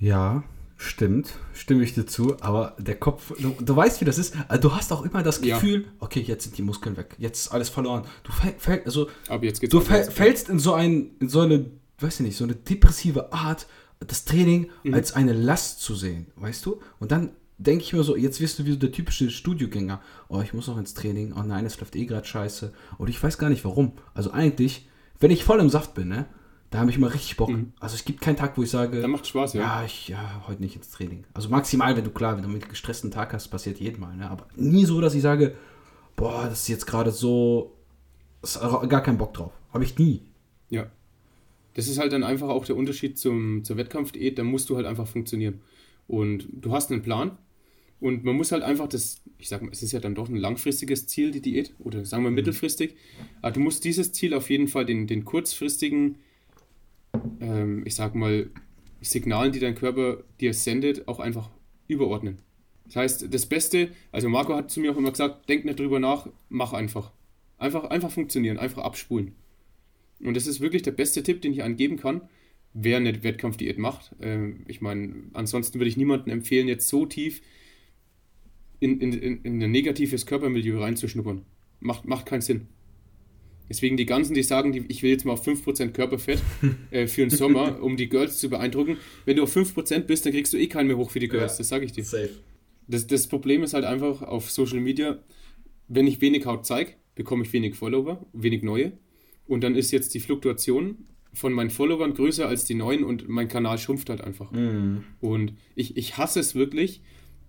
Ja, 0.00 0.44
stimmt, 0.76 1.34
stimme 1.52 1.82
ich 1.82 1.94
dir 1.94 2.06
zu, 2.06 2.36
aber 2.40 2.76
der 2.78 2.96
Kopf, 2.96 3.32
du, 3.38 3.54
du 3.60 3.76
weißt, 3.76 4.00
wie 4.00 4.04
das 4.04 4.18
ist. 4.18 4.34
Also 4.46 4.68
du 4.68 4.74
hast 4.74 4.92
auch 4.92 5.04
immer 5.04 5.22
das 5.22 5.40
Gefühl, 5.40 5.82
ja. 5.82 5.92
okay, 5.98 6.20
jetzt 6.20 6.44
sind 6.44 6.58
die 6.58 6.62
Muskeln 6.62 6.96
weg, 6.96 7.16
jetzt 7.18 7.46
ist 7.46 7.48
alles 7.48 7.68
verloren. 7.68 8.04
Du, 8.22 8.32
fäll, 8.32 8.82
also, 8.84 9.08
du 9.28 9.80
fällst 9.80 10.48
in 10.48 10.58
so, 10.58 10.74
ein, 10.74 11.10
in 11.20 11.28
so 11.28 11.40
eine, 11.40 11.66
weiß 11.98 12.20
ich 12.20 12.26
nicht, 12.26 12.36
so 12.36 12.44
eine 12.44 12.54
depressive 12.54 13.32
Art, 13.32 13.66
das 14.06 14.24
Training 14.24 14.70
mhm. 14.84 14.94
als 14.94 15.12
eine 15.12 15.32
Last 15.32 15.80
zu 15.80 15.96
sehen, 15.96 16.26
weißt 16.36 16.64
du? 16.64 16.80
Und 17.00 17.10
dann 17.10 17.30
denke 17.58 17.84
ich 17.84 17.92
mir 17.92 18.02
so, 18.04 18.16
jetzt 18.16 18.40
wirst 18.40 18.58
du 18.58 18.64
wie 18.64 18.72
so 18.72 18.78
der 18.78 18.92
typische 18.92 19.30
Studiogänger. 19.30 20.00
Oh, 20.28 20.40
ich 20.40 20.54
muss 20.54 20.68
noch 20.68 20.78
ins 20.78 20.94
Training. 20.94 21.34
Oh 21.36 21.42
nein, 21.42 21.66
es 21.66 21.78
läuft 21.80 21.96
eh 21.96 22.06
gerade 22.06 22.26
scheiße. 22.26 22.72
Und 22.96 23.08
ich 23.10 23.22
weiß 23.22 23.36
gar 23.36 23.50
nicht 23.50 23.64
warum. 23.64 23.92
Also 24.14 24.30
eigentlich, 24.30 24.88
wenn 25.18 25.30
ich 25.30 25.44
voll 25.44 25.60
im 25.60 25.68
Saft 25.68 25.94
bin, 25.94 26.08
ne, 26.08 26.26
da 26.70 26.78
habe 26.78 26.90
ich 26.90 26.96
immer 26.96 27.12
richtig 27.12 27.36
Bock. 27.36 27.50
Mhm. 27.50 27.72
Also 27.80 27.96
es 27.96 28.04
gibt 28.04 28.20
keinen 28.20 28.36
Tag, 28.36 28.56
wo 28.56 28.62
ich 28.62 28.70
sage, 28.70 29.00
da 29.00 29.08
macht 29.08 29.26
Spaß, 29.26 29.54
ja. 29.54 29.62
Ja, 29.62 29.84
ich, 29.84 30.08
ja, 30.08 30.44
heute 30.46 30.62
nicht 30.62 30.76
ins 30.76 30.90
Training. 30.90 31.24
Also 31.34 31.48
maximal, 31.48 31.96
wenn 31.96 32.04
du 32.04 32.10
klar, 32.10 32.36
wenn 32.36 32.44
du 32.44 32.48
mit 32.48 32.68
gestressten 32.68 33.10
Tag 33.10 33.32
hast, 33.32 33.48
passiert 33.48 33.80
jeden 33.80 34.00
Mal, 34.00 34.16
ne? 34.16 34.30
Aber 34.30 34.46
nie 34.54 34.84
so, 34.84 35.00
dass 35.00 35.14
ich 35.14 35.22
sage, 35.22 35.54
boah, 36.14 36.44
das 36.48 36.60
ist 36.60 36.68
jetzt 36.68 36.86
gerade 36.86 37.10
so, 37.10 37.76
ist 38.42 38.60
gar 38.60 39.02
keinen 39.02 39.18
Bock 39.18 39.34
drauf. 39.34 39.52
Habe 39.72 39.84
ich 39.84 39.98
nie. 39.98 40.22
Ja. 40.70 40.86
Das 41.74 41.88
ist 41.88 41.98
halt 41.98 42.12
dann 42.12 42.22
einfach 42.22 42.48
auch 42.48 42.64
der 42.64 42.76
Unterschied 42.76 43.18
zum, 43.18 43.64
zur 43.64 43.76
Wettkampfdiät, 43.76 44.38
da 44.38 44.44
musst 44.44 44.68
du 44.70 44.76
halt 44.76 44.86
einfach 44.86 45.06
funktionieren. 45.06 45.60
Und 46.06 46.48
du 46.52 46.72
hast 46.72 46.90
einen 46.90 47.02
Plan 47.02 47.38
und 48.00 48.24
man 48.24 48.36
muss 48.36 48.52
halt 48.52 48.62
einfach 48.62 48.88
das, 48.88 49.20
ich 49.38 49.48
sag 49.48 49.62
mal, 49.62 49.72
es 49.72 49.82
ist 49.82 49.92
ja 49.92 50.00
dann 50.00 50.14
doch 50.14 50.28
ein 50.28 50.36
langfristiges 50.36 51.06
Ziel, 51.06 51.30
die 51.30 51.40
Diät, 51.40 51.74
oder 51.80 52.04
sagen 52.04 52.22
wir 52.22 52.30
mhm. 52.30 52.36
mittelfristig, 52.36 52.94
aber 53.42 53.52
du 53.52 53.60
musst 53.60 53.84
dieses 53.84 54.12
Ziel 54.12 54.34
auf 54.34 54.50
jeden 54.50 54.68
Fall 54.68 54.86
den, 54.86 55.06
den 55.06 55.24
kurzfristigen, 55.24 56.16
ähm, 57.40 57.82
ich 57.86 57.94
sag 57.94 58.14
mal, 58.14 58.50
Signalen, 59.00 59.52
die 59.52 59.60
dein 59.60 59.74
Körper 59.74 60.24
dir 60.40 60.54
sendet, 60.54 61.08
auch 61.08 61.20
einfach 61.20 61.50
überordnen. 61.86 62.38
Das 62.86 62.96
heißt, 62.96 63.34
das 63.34 63.46
Beste, 63.46 63.90
also 64.12 64.28
Marco 64.28 64.54
hat 64.54 64.70
zu 64.70 64.80
mir 64.80 64.92
auch 64.92 64.96
immer 64.96 65.10
gesagt, 65.10 65.48
denk 65.48 65.64
nicht 65.64 65.78
drüber 65.78 66.00
nach, 66.00 66.28
mach 66.48 66.72
einfach. 66.72 67.12
Einfach, 67.58 67.84
einfach 67.84 68.10
funktionieren, 68.10 68.58
einfach 68.58 68.82
abspulen. 68.82 69.32
Und 70.20 70.34
das 70.34 70.46
ist 70.46 70.60
wirklich 70.60 70.82
der 70.82 70.92
beste 70.92 71.22
Tipp, 71.22 71.42
den 71.42 71.52
ich 71.52 71.62
angeben 71.62 71.96
kann, 71.96 72.22
wer 72.72 72.96
eine 72.96 73.22
Wettkampfdiät 73.22 73.78
macht. 73.78 74.14
Ähm, 74.20 74.64
ich 74.68 74.80
meine, 74.80 75.14
ansonsten 75.32 75.78
würde 75.78 75.88
ich 75.88 75.96
niemandem 75.96 76.32
empfehlen, 76.32 76.68
jetzt 76.68 76.88
so 76.88 77.06
tief 77.06 77.42
in, 78.80 79.00
in, 79.00 79.12
in 79.12 79.62
ein 79.62 79.70
negatives 79.70 80.26
Körpermilieu 80.26 80.80
reinzuschnuppern. 80.80 81.42
Macht, 81.80 82.06
macht 82.06 82.26
keinen 82.26 82.40
Sinn. 82.40 82.68
Deswegen 83.68 83.96
die 83.96 84.06
ganzen, 84.06 84.34
die 84.34 84.42
sagen, 84.42 84.72
die, 84.72 84.84
ich 84.88 85.02
will 85.02 85.10
jetzt 85.10 85.24
mal 85.24 85.32
auf 85.32 85.46
5% 85.46 85.90
Körperfett 85.90 86.40
äh, 86.90 87.06
für 87.06 87.22
den 87.22 87.30
Sommer, 87.30 87.82
um 87.82 87.96
die 87.96 88.08
Girls 88.08 88.38
zu 88.38 88.48
beeindrucken. 88.48 88.96
Wenn 89.24 89.36
du 89.36 89.42
auf 89.42 89.54
5% 89.54 90.00
bist, 90.00 90.24
dann 90.24 90.32
kriegst 90.32 90.52
du 90.52 90.56
eh 90.56 90.68
keinen 90.68 90.86
mehr 90.86 90.96
hoch 90.96 91.10
für 91.10 91.20
die 91.20 91.28
Girls, 91.28 91.52
ja, 91.52 91.58
das 91.58 91.68
sage 91.68 91.84
ich 91.84 91.92
dir. 91.92 92.04
Safe. 92.04 92.30
Das, 92.86 93.06
das 93.06 93.26
Problem 93.26 93.62
ist 93.62 93.74
halt 93.74 93.84
einfach 93.84 94.22
auf 94.22 94.50
Social 94.50 94.80
Media, 94.80 95.18
wenn 95.88 96.06
ich 96.06 96.20
wenig 96.20 96.46
Haut 96.46 96.64
zeige, 96.64 96.92
bekomme 97.14 97.44
ich 97.44 97.52
wenig 97.52 97.74
Follower, 97.74 98.26
wenig 98.32 98.62
neue. 98.62 98.92
Und 99.46 99.62
dann 99.62 99.74
ist 99.74 99.90
jetzt 99.90 100.14
die 100.14 100.20
Fluktuation 100.20 101.06
von 101.34 101.52
meinen 101.52 101.70
Followern 101.70 102.14
größer 102.14 102.48
als 102.48 102.64
die 102.64 102.74
neuen 102.74 103.04
und 103.04 103.28
mein 103.28 103.48
Kanal 103.48 103.78
schrumpft 103.78 104.08
halt 104.08 104.22
einfach. 104.22 104.50
Mhm. 104.52 105.04
Und 105.20 105.52
ich, 105.74 105.96
ich 105.96 106.16
hasse 106.16 106.40
es 106.40 106.54
wirklich, 106.54 107.02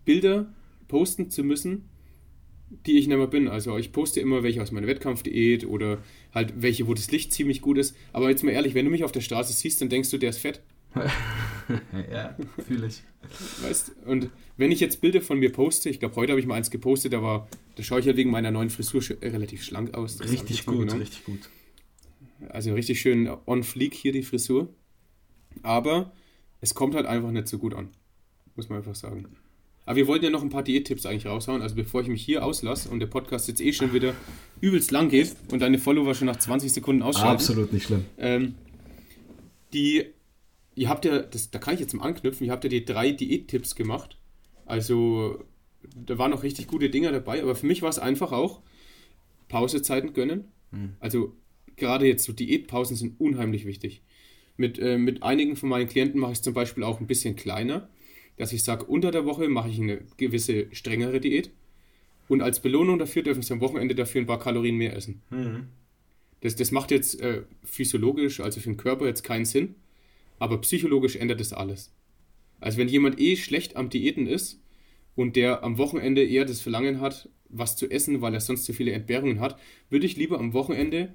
Bilder 0.03 0.53
posten 0.89 1.29
zu 1.29 1.45
müssen, 1.45 1.85
die 2.85 2.97
ich 2.97 3.07
nicht 3.07 3.17
mehr 3.17 3.27
bin. 3.27 3.47
Also 3.47 3.77
ich 3.77 3.93
poste 3.93 4.19
immer 4.19 4.43
welche 4.43 4.61
aus 4.61 4.71
meiner 4.71 4.87
Wettkampfdiät 4.87 5.65
oder 5.65 6.03
halt 6.33 6.61
welche, 6.61 6.87
wo 6.87 6.93
das 6.93 7.11
Licht 7.11 7.31
ziemlich 7.31 7.61
gut 7.61 7.77
ist. 7.77 7.95
Aber 8.11 8.29
jetzt 8.29 8.43
mal 8.43 8.51
ehrlich, 8.51 8.73
wenn 8.73 8.85
du 8.85 8.91
mich 8.91 9.05
auf 9.05 9.13
der 9.13 9.21
Straße 9.21 9.53
siehst, 9.53 9.79
dann 9.81 9.89
denkst 9.89 10.09
du, 10.11 10.17
der 10.17 10.31
ist 10.31 10.39
fett. 10.39 10.61
ja, 12.11 12.35
fühle 12.67 12.87
ich. 12.87 13.03
Weißt 13.61 13.91
und 14.05 14.29
wenn 14.57 14.71
ich 14.71 14.79
jetzt 14.79 15.01
Bilder 15.01 15.21
von 15.21 15.39
mir 15.39 15.51
poste, 15.51 15.89
ich 15.89 15.99
glaube, 15.99 16.15
heute 16.15 16.31
habe 16.31 16.39
ich 16.39 16.47
mal 16.47 16.55
eins 16.55 16.71
gepostet, 16.71 17.13
da 17.13 17.21
war, 17.21 17.47
da 17.75 17.83
schaue 17.83 17.99
ich 17.99 18.05
ja 18.07 18.17
wegen 18.17 18.31
meiner 18.31 18.51
neuen 18.51 18.69
Frisur 18.69 19.01
relativ 19.21 19.63
schlank 19.63 19.93
aus. 19.93 20.17
Das 20.17 20.31
richtig 20.31 20.65
gut, 20.65 20.91
richtig 20.93 21.23
gut. 21.23 21.49
Also 22.49 22.73
richtig 22.73 22.99
schön 23.01 23.29
on 23.45 23.63
fleek 23.63 23.93
hier 23.93 24.11
die 24.11 24.23
Frisur. 24.23 24.69
Aber 25.61 26.11
es 26.61 26.73
kommt 26.73 26.95
halt 26.95 27.05
einfach 27.05 27.31
nicht 27.31 27.47
so 27.47 27.57
gut 27.57 27.73
an. 27.73 27.89
Muss 28.55 28.69
man 28.69 28.79
einfach 28.79 28.95
sagen. 28.95 29.25
Aber 29.89 29.95
wir 29.95 30.05
wollten 30.05 30.25
ja 30.25 30.29
noch 30.29 30.43
ein 30.43 30.49
paar 30.49 30.61
Diättipps 30.61 31.07
eigentlich 31.07 31.25
raushauen. 31.25 31.63
Also 31.63 31.73
bevor 31.73 32.01
ich 32.01 32.09
mich 32.09 32.21
hier 32.23 32.45
auslasse 32.45 32.89
und 32.89 32.99
der 32.99 33.07
Podcast 33.07 33.47
jetzt 33.47 33.59
eh 33.59 33.73
schon 33.73 33.91
wieder 33.91 34.13
übelst 34.61 34.91
lang 34.91 35.09
geht 35.09 35.35
und 35.51 35.63
deine 35.63 35.79
Follower 35.79 36.13
schon 36.13 36.27
nach 36.27 36.35
20 36.35 36.71
Sekunden 36.71 37.01
ausschalten. 37.01 37.31
Absolut 37.31 37.73
nicht 37.73 37.87
schlimm. 37.87 38.05
Ähm, 38.19 38.53
die, 39.73 40.05
ihr 40.75 40.89
habt 40.89 41.05
ja, 41.05 41.23
das, 41.23 41.49
da 41.49 41.57
kann 41.57 41.73
ich 41.73 41.79
jetzt 41.79 41.95
mal 41.95 42.03
anknüpfen, 42.03 42.45
ihr 42.45 42.51
habt 42.51 42.63
ja 42.65 42.69
die 42.69 42.85
drei 42.85 43.11
Diättipps 43.11 43.73
gemacht. 43.73 44.19
Also 44.67 45.43
da 45.95 46.19
waren 46.19 46.29
noch 46.29 46.43
richtig 46.43 46.67
gute 46.67 46.91
Dinge 46.91 47.11
dabei, 47.11 47.41
aber 47.41 47.55
für 47.55 47.65
mich 47.65 47.81
war 47.81 47.89
es 47.89 47.97
einfach 47.97 48.31
auch 48.31 48.61
Pausezeiten 49.47 50.13
gönnen. 50.13 50.51
Hm. 50.71 50.97
Also 50.99 51.35
gerade 51.77 52.05
jetzt 52.05 52.25
so 52.25 52.31
Diätpausen 52.31 52.95
sind 52.95 53.19
unheimlich 53.19 53.65
wichtig. 53.65 54.03
Mit, 54.55 54.77
äh, 54.77 54.99
mit 54.99 55.23
einigen 55.23 55.55
von 55.55 55.67
meinen 55.67 55.87
Klienten 55.87 56.19
mache 56.19 56.33
ich 56.33 56.37
es 56.37 56.43
zum 56.43 56.53
Beispiel 56.53 56.83
auch 56.83 56.99
ein 56.99 57.07
bisschen 57.07 57.35
kleiner, 57.35 57.89
dass 58.39 58.53
ich 58.53 58.63
sage, 58.63 58.85
unter 58.85 59.11
der 59.11 59.25
Woche 59.25 59.49
mache 59.49 59.69
ich 59.69 59.79
eine 59.79 59.99
gewisse 60.15 60.73
strengere 60.73 61.19
Diät 61.19 61.51
und 62.29 62.41
als 62.41 62.61
Belohnung 62.61 62.97
dafür 62.97 63.21
dürfen 63.21 63.43
sie 63.43 63.51
am 63.51 63.59
Wochenende 63.59 63.95
dafür 63.95 64.21
ein 64.21 64.27
paar 64.27 64.39
Kalorien 64.39 64.77
mehr 64.77 64.95
essen. 64.95 65.21
Mhm. 65.29 65.67
Das, 66.39 66.55
das 66.55 66.71
macht 66.71 66.89
jetzt 66.89 67.19
äh, 67.19 67.41
physiologisch, 67.65 68.39
also 68.39 68.61
für 68.61 68.69
den 68.69 68.77
Körper 68.77 69.07
jetzt 69.07 69.23
keinen 69.23 69.43
Sinn, 69.43 69.75
aber 70.39 70.61
psychologisch 70.61 71.17
ändert 71.17 71.41
das 71.41 71.51
alles. 71.51 71.91
Also 72.61 72.77
wenn 72.77 72.87
jemand 72.87 73.19
eh 73.19 73.35
schlecht 73.35 73.75
am 73.75 73.89
Diäten 73.89 74.25
ist 74.25 74.61
und 75.15 75.35
der 75.35 75.61
am 75.61 75.77
Wochenende 75.77 76.23
eher 76.23 76.45
das 76.45 76.61
Verlangen 76.61 77.01
hat, 77.01 77.27
was 77.49 77.75
zu 77.75 77.91
essen, 77.91 78.21
weil 78.21 78.33
er 78.33 78.39
sonst 78.39 78.63
zu 78.63 78.71
viele 78.71 78.93
Entbehrungen 78.93 79.41
hat, 79.41 79.59
würde 79.89 80.05
ich 80.05 80.15
lieber 80.15 80.39
am 80.39 80.53
Wochenende 80.53 81.13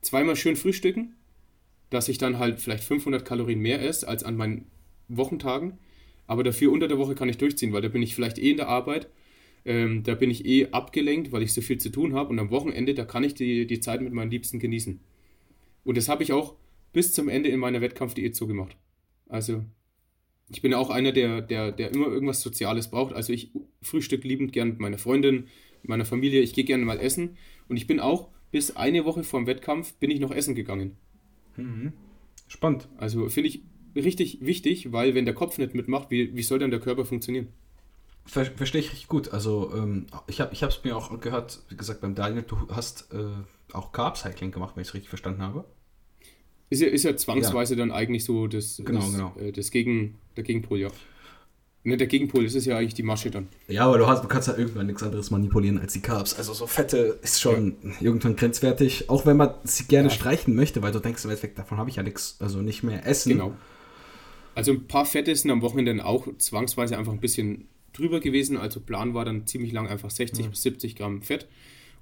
zweimal 0.00 0.34
schön 0.34 0.56
frühstücken, 0.56 1.14
dass 1.90 2.08
ich 2.08 2.18
dann 2.18 2.40
halt 2.40 2.58
vielleicht 2.58 2.82
500 2.82 3.24
Kalorien 3.24 3.60
mehr 3.60 3.80
esse 3.80 4.08
als 4.08 4.24
an 4.24 4.36
meinen 4.36 4.66
Wochentagen. 5.06 5.78
Aber 6.30 6.44
dafür 6.44 6.70
unter 6.70 6.86
der 6.86 6.96
Woche 6.96 7.16
kann 7.16 7.28
ich 7.28 7.38
durchziehen, 7.38 7.72
weil 7.72 7.82
da 7.82 7.88
bin 7.88 8.02
ich 8.02 8.14
vielleicht 8.14 8.38
eh 8.38 8.52
in 8.52 8.56
der 8.56 8.68
Arbeit, 8.68 9.10
ähm, 9.64 10.04
da 10.04 10.14
bin 10.14 10.30
ich 10.30 10.46
eh 10.46 10.68
abgelenkt, 10.70 11.32
weil 11.32 11.42
ich 11.42 11.52
so 11.52 11.60
viel 11.60 11.78
zu 11.78 11.90
tun 11.90 12.14
habe. 12.14 12.30
Und 12.30 12.38
am 12.38 12.52
Wochenende, 12.52 12.94
da 12.94 13.04
kann 13.04 13.24
ich 13.24 13.34
die, 13.34 13.66
die 13.66 13.80
Zeit 13.80 14.00
mit 14.00 14.12
meinen 14.12 14.30
Liebsten 14.30 14.60
genießen. 14.60 15.00
Und 15.82 15.96
das 15.96 16.08
habe 16.08 16.22
ich 16.22 16.32
auch 16.32 16.54
bis 16.92 17.12
zum 17.12 17.28
Ende 17.28 17.48
in 17.48 17.58
meiner 17.58 17.80
Wettkampfdiät 17.80 18.36
so 18.36 18.46
gemacht. 18.46 18.76
Also, 19.28 19.64
ich 20.48 20.62
bin 20.62 20.72
auch 20.72 20.90
einer, 20.90 21.10
der, 21.10 21.42
der, 21.42 21.72
der 21.72 21.90
immer 21.90 22.06
irgendwas 22.06 22.42
Soziales 22.42 22.92
braucht. 22.92 23.12
Also, 23.12 23.32
ich 23.32 23.50
frühstück 23.82 24.22
liebend 24.22 24.52
gern 24.52 24.68
mit 24.68 24.78
meiner 24.78 24.98
Freundin, 24.98 25.48
meiner 25.82 26.04
Familie. 26.04 26.42
Ich 26.42 26.54
gehe 26.54 26.62
gerne 26.62 26.84
mal 26.84 27.00
essen. 27.00 27.38
Und 27.68 27.76
ich 27.76 27.88
bin 27.88 27.98
auch 27.98 28.28
bis 28.52 28.76
eine 28.76 29.04
Woche 29.04 29.24
vor 29.24 29.40
dem 29.40 29.48
Wettkampf 29.48 29.94
bin 29.94 30.12
ich 30.12 30.20
noch 30.20 30.30
essen 30.30 30.54
gegangen. 30.54 30.96
Mhm. 31.56 31.92
Spannend. 32.46 32.88
Also 32.98 33.28
finde 33.28 33.48
ich 33.48 33.62
richtig 33.94 34.38
wichtig, 34.40 34.92
weil 34.92 35.14
wenn 35.14 35.24
der 35.24 35.34
Kopf 35.34 35.58
nicht 35.58 35.74
mitmacht, 35.74 36.10
wie, 36.10 36.34
wie 36.34 36.42
soll 36.42 36.58
dann 36.58 36.70
der 36.70 36.80
Körper 36.80 37.04
funktionieren? 37.04 37.48
Ver 38.26 38.44
Verstehe 38.44 38.80
ich 38.80 38.90
richtig 38.90 39.08
gut. 39.08 39.32
Also 39.32 39.72
ähm, 39.74 40.06
ich 40.26 40.40
habe 40.40 40.54
es 40.54 40.84
mir 40.84 40.96
auch 40.96 41.20
gehört, 41.20 41.60
wie 41.68 41.76
gesagt, 41.76 42.00
beim 42.00 42.14
Daniel, 42.14 42.42
du 42.42 42.56
hast 42.70 43.12
äh, 43.12 43.74
auch 43.74 43.92
Carb-Cycling 43.92 44.52
gemacht, 44.52 44.76
wenn 44.76 44.82
ich 44.82 44.88
es 44.88 44.94
richtig 44.94 45.08
verstanden 45.08 45.42
habe. 45.42 45.64
Ist 46.68 46.82
ja, 46.82 46.88
ist 46.88 47.02
ja 47.02 47.16
zwangsweise 47.16 47.74
ja. 47.74 47.80
dann 47.80 47.90
eigentlich 47.90 48.24
so 48.24 48.46
das, 48.46 48.80
genau, 48.84 49.00
das, 49.00 49.12
genau. 49.12 49.34
Äh, 49.40 49.52
das 49.52 49.70
Gegen, 49.70 50.18
der 50.36 50.44
Gegenpol, 50.44 50.78
ja. 50.78 50.88
Ne, 51.82 51.96
der 51.96 52.06
Gegenpol, 52.06 52.44
das 52.44 52.54
ist 52.54 52.66
ja 52.66 52.76
eigentlich 52.76 52.94
die 52.94 53.02
Masche 53.02 53.30
dann. 53.30 53.48
Ja, 53.66 53.86
aber 53.86 53.96
du, 53.96 54.06
hast, 54.06 54.22
du 54.22 54.28
kannst 54.28 54.48
ja 54.48 54.56
irgendwann 54.56 54.86
nichts 54.86 55.02
anderes 55.02 55.30
manipulieren 55.30 55.78
als 55.78 55.94
die 55.94 56.02
Carbs. 56.02 56.34
Also 56.34 56.52
so 56.52 56.66
Fette 56.66 57.18
ist 57.22 57.40
schon 57.40 57.76
ja. 57.82 57.90
irgendwann 58.00 58.36
grenzwertig, 58.36 59.08
auch 59.08 59.24
wenn 59.24 59.38
man 59.38 59.54
sie 59.64 59.84
gerne 59.84 60.08
ja. 60.08 60.14
streichen 60.14 60.54
möchte, 60.54 60.82
weil 60.82 60.92
du 60.92 61.00
denkst, 61.00 61.26
weg, 61.26 61.56
davon 61.56 61.78
habe 61.78 61.88
ich 61.88 61.96
ja 61.96 62.02
nichts, 62.02 62.36
also 62.38 62.60
nicht 62.60 62.82
mehr 62.82 63.06
essen. 63.06 63.30
Genau. 63.30 63.56
Also 64.60 64.72
ein 64.72 64.86
paar 64.86 65.06
Fette 65.06 65.34
sind 65.34 65.50
am 65.50 65.62
Wochenende 65.62 65.90
dann 65.90 66.02
auch 66.02 66.28
zwangsweise 66.36 66.98
einfach 66.98 67.14
ein 67.14 67.20
bisschen 67.20 67.68
drüber 67.94 68.20
gewesen. 68.20 68.58
Also 68.58 68.78
Plan 68.78 69.14
war 69.14 69.24
dann 69.24 69.46
ziemlich 69.46 69.72
lang 69.72 69.88
einfach 69.88 70.10
60 70.10 70.44
ja. 70.44 70.50
bis 70.50 70.60
70 70.60 70.96
Gramm 70.96 71.22
Fett. 71.22 71.48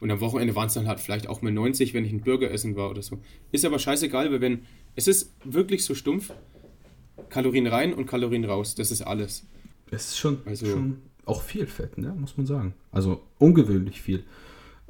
Und 0.00 0.10
am 0.10 0.18
Wochenende 0.18 0.56
waren 0.56 0.66
es 0.66 0.74
dann 0.74 0.88
halt 0.88 0.98
vielleicht 0.98 1.28
auch 1.28 1.40
mal 1.40 1.52
90, 1.52 1.94
wenn 1.94 2.04
ich 2.04 2.10
einen 2.10 2.22
Burger 2.22 2.50
essen 2.50 2.74
war 2.74 2.90
oder 2.90 3.00
so. 3.00 3.20
Ist 3.52 3.64
aber 3.64 3.78
scheißegal, 3.78 4.32
weil 4.32 4.40
wenn, 4.40 4.62
es 4.96 5.06
ist 5.06 5.36
wirklich 5.44 5.84
so 5.84 5.94
stumpf, 5.94 6.32
Kalorien 7.28 7.68
rein 7.68 7.94
und 7.94 8.06
Kalorien 8.06 8.44
raus, 8.44 8.74
das 8.74 8.90
ist 8.90 9.02
alles. 9.02 9.46
Es 9.92 10.06
ist 10.06 10.18
schon, 10.18 10.38
also, 10.44 10.66
schon 10.66 10.98
auch 11.26 11.42
viel 11.42 11.68
Fett, 11.68 11.96
ne? 11.96 12.12
muss 12.18 12.36
man 12.36 12.44
sagen. 12.46 12.74
Also 12.90 13.22
ungewöhnlich 13.38 14.02
viel. 14.02 14.24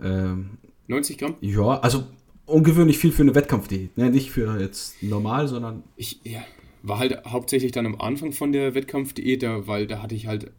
Ähm, 0.03 0.57
90 0.87 1.19
Gramm? 1.19 1.35
Ja, 1.43 1.81
also 1.81 2.07
ungewöhnlich 2.47 2.97
viel 2.97 3.13
für 3.13 3.25
eine 3.25 3.35
Wettkampfdiät. 3.35 3.99
Ne? 3.99 4.09
Nicht 4.09 4.31
für 4.31 4.59
jetzt 4.59 5.03
normal, 5.03 5.49
sondern. 5.49 5.83
Ich 5.97 6.21
ja, 6.25 6.41
war 6.83 6.99
halt 6.99 7.25
hauptsächlich 7.27 7.73
dann 7.73 7.87
am 7.87 8.01
Anfang 8.01 8.33
von 8.33 8.53
der 8.53 8.75
Wettkampfdiät, 8.75 9.43
weil 9.45 9.87
da 9.87 10.03
hatte 10.03 10.15
ich 10.15 10.27
halt, 10.27 10.51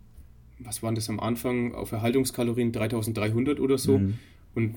was 0.60 0.84
waren 0.84 0.96
das 0.96 1.10
am 1.10 1.20
Anfang, 1.20 1.74
auf 1.74 1.92
Erhaltungskalorien 1.92 2.72
3300 2.72 3.60
oder 3.60 3.78
so. 3.78 4.00
Mhm. 4.00 4.18
Und 4.56 4.76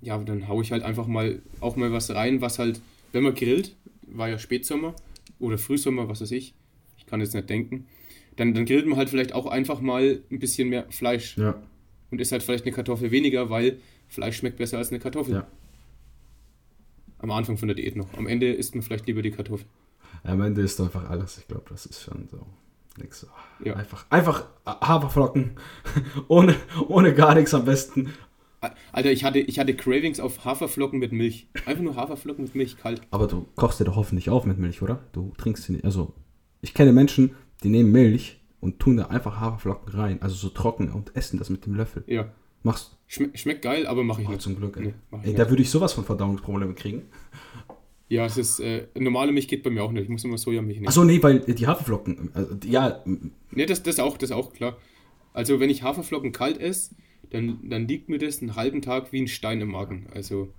ja, 0.00 0.18
dann 0.18 0.48
haue 0.48 0.62
ich 0.62 0.72
halt 0.72 0.82
einfach 0.82 1.06
mal 1.06 1.40
auch 1.60 1.76
mal 1.76 1.92
was 1.92 2.10
rein, 2.14 2.40
was 2.40 2.58
halt, 2.58 2.80
wenn 3.12 3.22
man 3.22 3.34
grillt, 3.34 3.74
war 4.02 4.28
ja 4.28 4.38
Spätsommer 4.38 4.94
oder 5.38 5.58
Frühsommer, 5.58 6.08
was 6.08 6.20
weiß 6.20 6.32
ich, 6.32 6.54
ich 6.98 7.06
kann 7.06 7.20
jetzt 7.20 7.34
nicht 7.34 7.48
denken 7.48 7.86
dann, 8.36 8.54
dann 8.54 8.64
grillt 8.64 8.86
man 8.86 8.98
halt 8.98 9.10
vielleicht 9.10 9.34
auch 9.34 9.46
einfach 9.46 9.80
mal 9.80 10.22
ein 10.30 10.38
bisschen 10.38 10.68
mehr 10.68 10.86
Fleisch. 10.90 11.36
Ja. 11.36 11.60
Und 12.10 12.20
isst 12.20 12.32
halt 12.32 12.42
vielleicht 12.42 12.64
eine 12.64 12.72
Kartoffel 12.72 13.10
weniger, 13.10 13.50
weil 13.50 13.78
Fleisch 14.08 14.36
schmeckt 14.36 14.58
besser 14.58 14.78
als 14.78 14.90
eine 14.90 14.98
Kartoffel. 14.98 15.34
Ja. 15.34 15.46
Am 17.18 17.30
Anfang 17.30 17.56
von 17.56 17.68
der 17.68 17.74
Diät 17.74 17.96
noch. 17.96 18.12
Am 18.14 18.26
Ende 18.26 18.52
isst 18.52 18.74
man 18.74 18.82
vielleicht 18.82 19.06
lieber 19.06 19.22
die 19.22 19.30
Kartoffel. 19.30 19.66
Am 20.24 20.40
Ende 20.40 20.62
ist 20.62 20.80
einfach 20.80 21.08
alles. 21.10 21.38
Ich 21.38 21.48
glaube, 21.48 21.64
das 21.68 21.86
ist 21.86 22.02
schon 22.02 22.28
so. 22.30 22.46
Nix 22.98 23.20
so. 23.20 23.26
Ja. 23.64 23.74
Einfach, 23.74 24.04
einfach 24.10 24.46
Haferflocken. 24.66 25.52
ohne, 26.28 26.54
ohne 26.88 27.14
gar 27.14 27.34
nichts 27.34 27.54
am 27.54 27.64
besten. 27.64 28.12
Alter, 28.92 29.10
ich 29.10 29.24
hatte, 29.24 29.40
ich 29.40 29.58
hatte 29.58 29.74
Cravings 29.74 30.20
auf 30.20 30.44
Haferflocken 30.44 30.98
mit 30.98 31.12
Milch. 31.12 31.48
Einfach 31.66 31.82
nur 31.82 31.96
Haferflocken 31.96 32.44
mit 32.44 32.54
Milch, 32.54 32.76
kalt. 32.76 33.00
Aber 33.10 33.26
du 33.26 33.46
kochst 33.56 33.80
dir 33.80 33.84
doch 33.84 33.96
hoffentlich 33.96 34.30
auf 34.30 34.44
mit 34.44 34.58
Milch, 34.58 34.82
oder? 34.82 35.00
Du 35.12 35.32
trinkst 35.36 35.64
sie 35.64 35.72
nicht. 35.72 35.84
Also, 35.84 36.14
ich 36.60 36.74
kenne 36.74 36.92
Menschen, 36.92 37.34
die 37.64 37.70
nehmen 37.70 37.90
Milch 37.90 38.40
und 38.60 38.78
tun 38.78 38.98
da 38.98 39.06
einfach 39.06 39.40
Haferflocken 39.40 39.92
rein, 39.92 40.22
also 40.22 40.36
so 40.36 40.48
trocken 40.48 40.92
und 40.92 41.16
essen 41.16 41.38
das 41.38 41.50
mit 41.50 41.66
dem 41.66 41.74
Löffel. 41.74 42.04
Ja. 42.06 42.30
Machst 42.62 42.96
Schme 43.08 43.30
schmeckt 43.34 43.62
geil, 43.62 43.86
aber 43.86 44.04
mache 44.04 44.22
ich 44.22 44.28
oh, 44.28 44.30
nicht. 44.30 44.40
Zum 44.40 44.56
Glück, 44.56 44.76
ey. 44.76 44.94
Nee, 45.10 45.18
ey 45.24 45.34
da 45.34 45.50
würde 45.50 45.62
ich 45.62 45.70
sowas 45.70 45.92
von 45.92 46.04
Verdauungsproblemen 46.04 46.74
kriegen. 46.74 47.02
Ja, 48.12 48.26
es 48.26 48.36
ist, 48.36 48.60
äh, 48.60 48.88
normale 48.94 49.32
Milch 49.32 49.48
geht 49.48 49.62
bei 49.62 49.70
mir 49.70 49.82
auch 49.82 49.90
nicht. 49.90 50.02
Ich 50.02 50.10
muss 50.10 50.22
immer 50.22 50.36
Sojamilch 50.36 50.76
nehmen. 50.76 50.88
Achso, 50.88 51.02
nee, 51.02 51.22
weil 51.22 51.38
die 51.40 51.66
Haferflocken, 51.66 52.28
also, 52.34 52.56
ja. 52.66 53.02
Nee, 53.50 53.64
das, 53.64 53.82
das 53.82 53.98
auch, 54.00 54.18
das 54.18 54.32
auch, 54.32 54.52
klar. 54.52 54.76
Also, 55.32 55.60
wenn 55.60 55.70
ich 55.70 55.82
Haferflocken 55.82 56.30
kalt 56.30 56.60
esse, 56.60 56.94
dann, 57.30 57.70
dann 57.70 57.88
liegt 57.88 58.10
mir 58.10 58.18
das 58.18 58.42
einen 58.42 58.54
halben 58.54 58.82
Tag 58.82 59.14
wie 59.14 59.22
ein 59.22 59.28
Stein 59.28 59.62
im 59.62 59.70
Magen. 59.70 60.08
Also, 60.12 60.52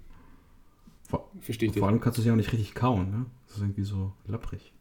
verstehe 1.41 1.69
ich 1.69 1.77
Vor 1.77 1.87
allem 1.87 1.99
kannst 1.99 2.17
du 2.17 2.23
sie 2.23 2.31
auch 2.31 2.35
nicht 2.35 2.53
richtig 2.53 2.73
kauen, 2.73 3.11
ne? 3.11 3.25
Das 3.45 3.57
ist 3.57 3.61
irgendwie 3.61 3.83
so 3.83 4.13
lapprig. 4.25 4.73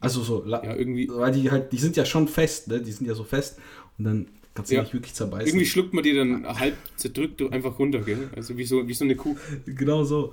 Also 0.00 0.20
so, 0.22 0.44
ja, 0.46 0.74
irgendwie. 0.74 1.08
Weil 1.08 1.30
die 1.30 1.48
halt, 1.52 1.70
die 1.70 1.78
sind 1.78 1.96
ja 1.96 2.04
schon 2.04 2.26
fest, 2.26 2.66
ne? 2.66 2.82
Die 2.82 2.90
sind 2.90 3.06
ja 3.06 3.14
so 3.14 3.22
fest 3.22 3.60
und 3.98 4.04
dann 4.04 4.26
kannst 4.56 4.70
du 4.70 4.74
ja. 4.74 4.82
nicht 4.82 4.94
wirklich 4.94 5.14
zerbeißen. 5.14 5.46
Irgendwie 5.46 5.66
schluckt 5.66 5.94
man 5.94 6.02
die 6.02 6.14
dann 6.14 6.46
halb 6.58 6.74
zerdrückt 6.96 7.40
einfach 7.52 7.78
runter, 7.78 8.00
gell? 8.00 8.30
Also 8.34 8.56
wie 8.56 8.64
so, 8.64 8.88
wie 8.88 8.94
so 8.94 9.04
eine 9.04 9.14
Kuh. 9.14 9.36
Genau 9.66 10.04
so. 10.04 10.32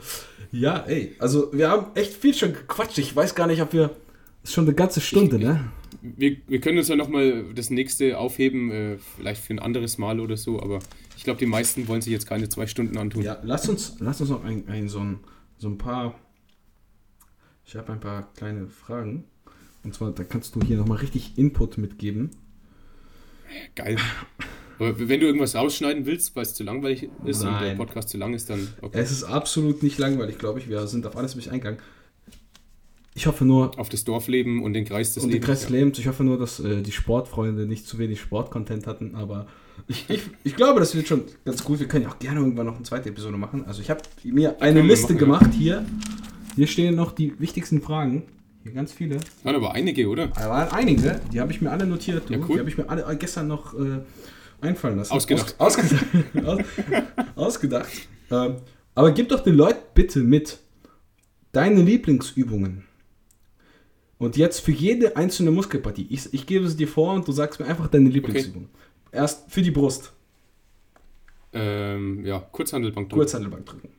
Ja, 0.51 0.79
ey, 0.87 1.15
also 1.19 1.51
wir 1.53 1.69
haben 1.69 1.87
echt 1.95 2.13
viel 2.13 2.33
schon 2.33 2.53
gequatscht. 2.53 2.97
Ich 2.97 3.15
weiß 3.15 3.35
gar 3.35 3.47
nicht, 3.47 3.61
ob 3.61 3.73
wir. 3.73 3.89
Das 4.41 4.49
ist 4.49 4.53
schon 4.53 4.65
eine 4.65 4.73
ganze 4.73 5.01
Stunde, 5.01 5.37
ich, 5.37 5.43
ne? 5.43 5.71
Wir, 6.01 6.37
wir 6.47 6.59
können 6.59 6.77
uns 6.77 6.87
ja 6.87 6.95
nochmal 6.95 7.45
das 7.53 7.69
nächste 7.69 8.17
aufheben, 8.17 8.71
äh, 8.71 8.97
vielleicht 8.97 9.43
für 9.43 9.53
ein 9.53 9.59
anderes 9.59 9.97
Mal 9.97 10.19
oder 10.19 10.35
so, 10.35 10.61
aber 10.61 10.79
ich 11.15 11.23
glaube, 11.23 11.39
die 11.39 11.45
meisten 11.45 11.87
wollen 11.87 12.01
sich 12.01 12.11
jetzt 12.11 12.27
keine 12.27 12.49
zwei 12.49 12.67
Stunden 12.67 12.97
antun. 12.97 13.21
Ja, 13.21 13.39
lass 13.43 13.69
uns, 13.69 13.95
lass 13.99 14.19
uns 14.19 14.29
noch 14.29 14.43
ein, 14.43 14.67
ein, 14.67 14.89
so, 14.89 14.99
ein, 14.99 15.19
so 15.57 15.69
ein 15.69 15.77
paar. 15.77 16.19
Ich 17.65 17.75
habe 17.75 17.93
ein 17.93 17.99
paar 17.99 18.33
kleine 18.33 18.67
Fragen. 18.67 19.25
Und 19.83 19.93
zwar, 19.93 20.11
da 20.11 20.23
kannst 20.23 20.55
du 20.55 20.61
hier 20.61 20.77
nochmal 20.77 20.97
richtig 20.97 21.37
Input 21.37 21.77
mitgeben. 21.77 22.31
Geil. 23.76 23.98
Aber 24.80 24.98
wenn 24.99 25.20
du 25.20 25.26
irgendwas 25.26 25.56
rausschneiden 25.56 26.06
willst, 26.06 26.36
weil 26.36 26.44
es 26.44 26.53
zu 26.53 26.64
langweilig 26.64 27.10
ist 27.26 27.44
Nein. 27.44 27.53
und 27.53 27.61
der 27.61 27.76
Podcast 27.76 28.10
zu 28.10 28.18
lang 28.18 28.34
ist, 28.34 28.49
dann 28.49 28.68
okay. 28.82 28.99
Es 28.99 29.11
ist 29.11 29.24
absolut 29.24 29.84
nicht 29.84 29.98
langweilig, 29.98 30.38
glaube 30.38 30.60
ich. 30.60 30.70
Wir 30.70 30.88
sind 30.88 31.06
auf 31.06 31.15
alles 31.15 31.36
mich 31.36 31.52
eingegangen. 31.52 31.80
Ich 33.15 33.28
hoffe 33.28 33.45
nur. 33.45 33.78
Auf 33.80 33.90
das 33.90 34.03
Dorfleben 34.03 34.64
und 34.64 34.74
den 34.74 34.86
Kreis 34.86 35.14
des 35.14 35.24
und 35.24 35.30
Lebens. 35.30 35.45
Den 35.45 35.48
Kreis 35.48 35.61
des 35.61 35.70
ja. 35.70 35.76
Lebens. 35.76 35.99
Ich 35.99 36.07
hoffe 36.07 36.24
nur, 36.24 36.40
dass 36.40 36.60
äh, 36.60 36.82
die 36.82 36.91
Sportfreunde 36.91 37.65
nicht 37.68 37.88
zu 37.88 37.99
wenig 37.99 38.20
Sportcontent 38.20 38.88
hatten, 38.88 39.15
aber 39.15 39.48
ich, 39.88 40.10
ich, 40.10 40.22
ich, 40.44 40.56
glaube, 40.56 40.80
das 40.80 40.95
wird 40.95 41.07
schon 41.07 41.24
ganz 41.45 41.64
gut. 41.64 41.80
Wir 41.80 41.88
können 41.88 42.03
ja 42.06 42.10
auch 42.10 42.20
gerne 42.20 42.40
irgendwann 42.40 42.65
noch 42.65 42.76
eine 42.76 42.84
zweite 42.84 43.10
Episode 43.10 43.38
machen. 43.38 43.65
Also 43.65 43.82
ich 43.82 43.90
habe 43.90 44.02
mir 44.24 44.61
eine 44.61 44.82
Liste 44.82 45.14
machen, 45.14 45.20
gemacht 45.20 45.53
ja. 45.53 45.60
hier. 45.60 45.86
Hier 46.56 46.68
stehen 46.68 46.95
noch 46.95 47.11
die 47.11 47.40
wichtigsten 47.40 47.82
Fragen. 47.82 48.24
Hier 48.64 48.72
ganz 48.72 48.94
viele. 48.94 49.19
Waren 49.44 49.56
aber 49.56 49.73
einige, 49.73 50.07
oder? 50.07 50.27
Da 50.27 50.49
waren 50.49 50.69
einige. 50.69 51.19
Die 51.31 51.41
habe 51.41 51.52
ich 51.52 51.61
mir 51.61 51.69
alle 51.69 51.85
notiert. 51.85 52.30
Ja, 52.30 52.38
cool. 52.38 52.48
Die 52.48 52.60
habe 52.60 52.69
ich 52.69 52.77
mir 52.77 52.90
alle 52.90 53.18
gestern 53.18 53.48
noch 53.48 53.73
äh, 53.73 53.99
einfallen 54.61 54.98
lassen. 54.98 55.11
Ausgedacht. 55.11 55.56
Aus, 55.57 55.77
ausgedacht. 55.77 56.06
aus, 56.45 56.60
ausgedacht. 57.35 57.91
Ähm, 58.31 58.56
aber 58.95 59.11
gib 59.11 59.30
doch 59.30 59.41
den 59.41 59.56
Leuten 59.56 59.81
bitte 59.94 60.19
mit 60.19 60.60
deine 61.52 61.81
Lieblingsübungen. 61.81 62.85
Und 64.18 64.38
jetzt 64.38 64.61
für 64.61 64.72
jede 64.72 65.18
einzelne 65.18 65.52
Muskelpartie. 65.52 66.07
Ich, 66.10 66.34
ich 66.34 66.45
gebe 66.45 66.65
es 66.65 66.77
dir 66.77 66.88
vor 66.88 67.14
und 67.14 67.27
du 67.27 67.34
sagst 67.34 67.60
mir 67.60 67.65
einfach 67.65 67.88
deine 67.88 68.10
Lieblingsübung. 68.10 68.69
Okay. 69.07 69.18
Erst 69.18 69.52
für 69.52 69.61
die 69.61 69.72
Brust. 69.72 70.14
Ähm, 71.52 72.26
ja, 72.26 72.40
Kurzhandelbank 72.40 73.10
drücken. 73.10 73.19
Kurzhandelbank 73.19 73.65
drücken. 73.65 73.90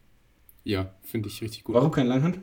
Ja, 0.64 0.94
finde 1.02 1.28
ich 1.28 1.42
richtig 1.42 1.64
gut. 1.64 1.74
Warum 1.74 1.90
kein 1.90 2.06
Langhand? 2.06 2.38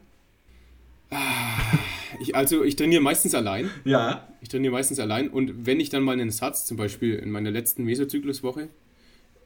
Ah, 1.09 1.79
ich, 2.19 2.35
also 2.35 2.63
ich 2.63 2.75
trainiere 2.75 3.01
meistens 3.01 3.35
allein. 3.35 3.69
Ja. 3.85 4.27
Ich 4.41 4.49
trainiere 4.49 4.73
meistens 4.73 4.99
allein 4.99 5.29
und 5.29 5.65
wenn 5.65 5.79
ich 5.79 5.89
dann 5.89 6.03
mal 6.03 6.13
einen 6.13 6.31
Satz, 6.31 6.65
zum 6.65 6.77
Beispiel 6.77 7.15
in 7.15 7.31
meiner 7.31 7.51
letzten 7.51 7.83
Mesozykluswoche, 7.83 8.69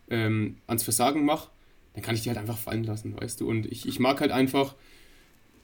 ähm, 0.09 0.57
ans 0.67 0.83
Versagen 0.83 1.25
mache, 1.25 1.49
dann 1.93 2.03
kann 2.03 2.15
ich 2.15 2.21
die 2.21 2.29
halt 2.29 2.37
einfach 2.37 2.57
fallen 2.57 2.83
lassen, 2.83 3.19
weißt 3.19 3.41
du. 3.41 3.49
Und 3.49 3.65
ich, 3.71 3.87
ich 3.87 3.99
mag 3.99 4.21
halt 4.21 4.31
einfach 4.31 4.75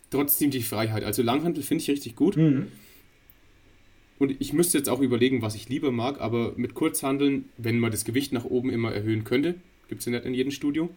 trotzdem 0.09 0.51
die 0.51 0.61
Freiheit. 0.61 1.03
Also 1.03 1.21
Langhandel 1.23 1.63
finde 1.63 1.83
ich 1.83 1.89
richtig 1.89 2.15
gut. 2.15 2.37
Mhm. 2.37 2.67
Und 4.19 4.35
ich 4.39 4.53
müsste 4.53 4.77
jetzt 4.77 4.87
auch 4.87 4.99
überlegen, 4.99 5.41
was 5.41 5.55
ich 5.55 5.67
lieber 5.67 5.91
mag, 5.91 6.21
aber 6.21 6.53
mit 6.55 6.75
Kurzhandeln, 6.75 7.45
wenn 7.57 7.79
man 7.79 7.91
das 7.91 8.05
Gewicht 8.05 8.33
nach 8.33 8.45
oben 8.45 8.69
immer 8.69 8.93
erhöhen 8.93 9.23
könnte, 9.23 9.55
gibt 9.89 10.01
es 10.01 10.05
ja 10.05 10.11
nicht 10.11 10.25
in 10.25 10.33
jedem 10.33 10.51
Studio, 10.51 10.89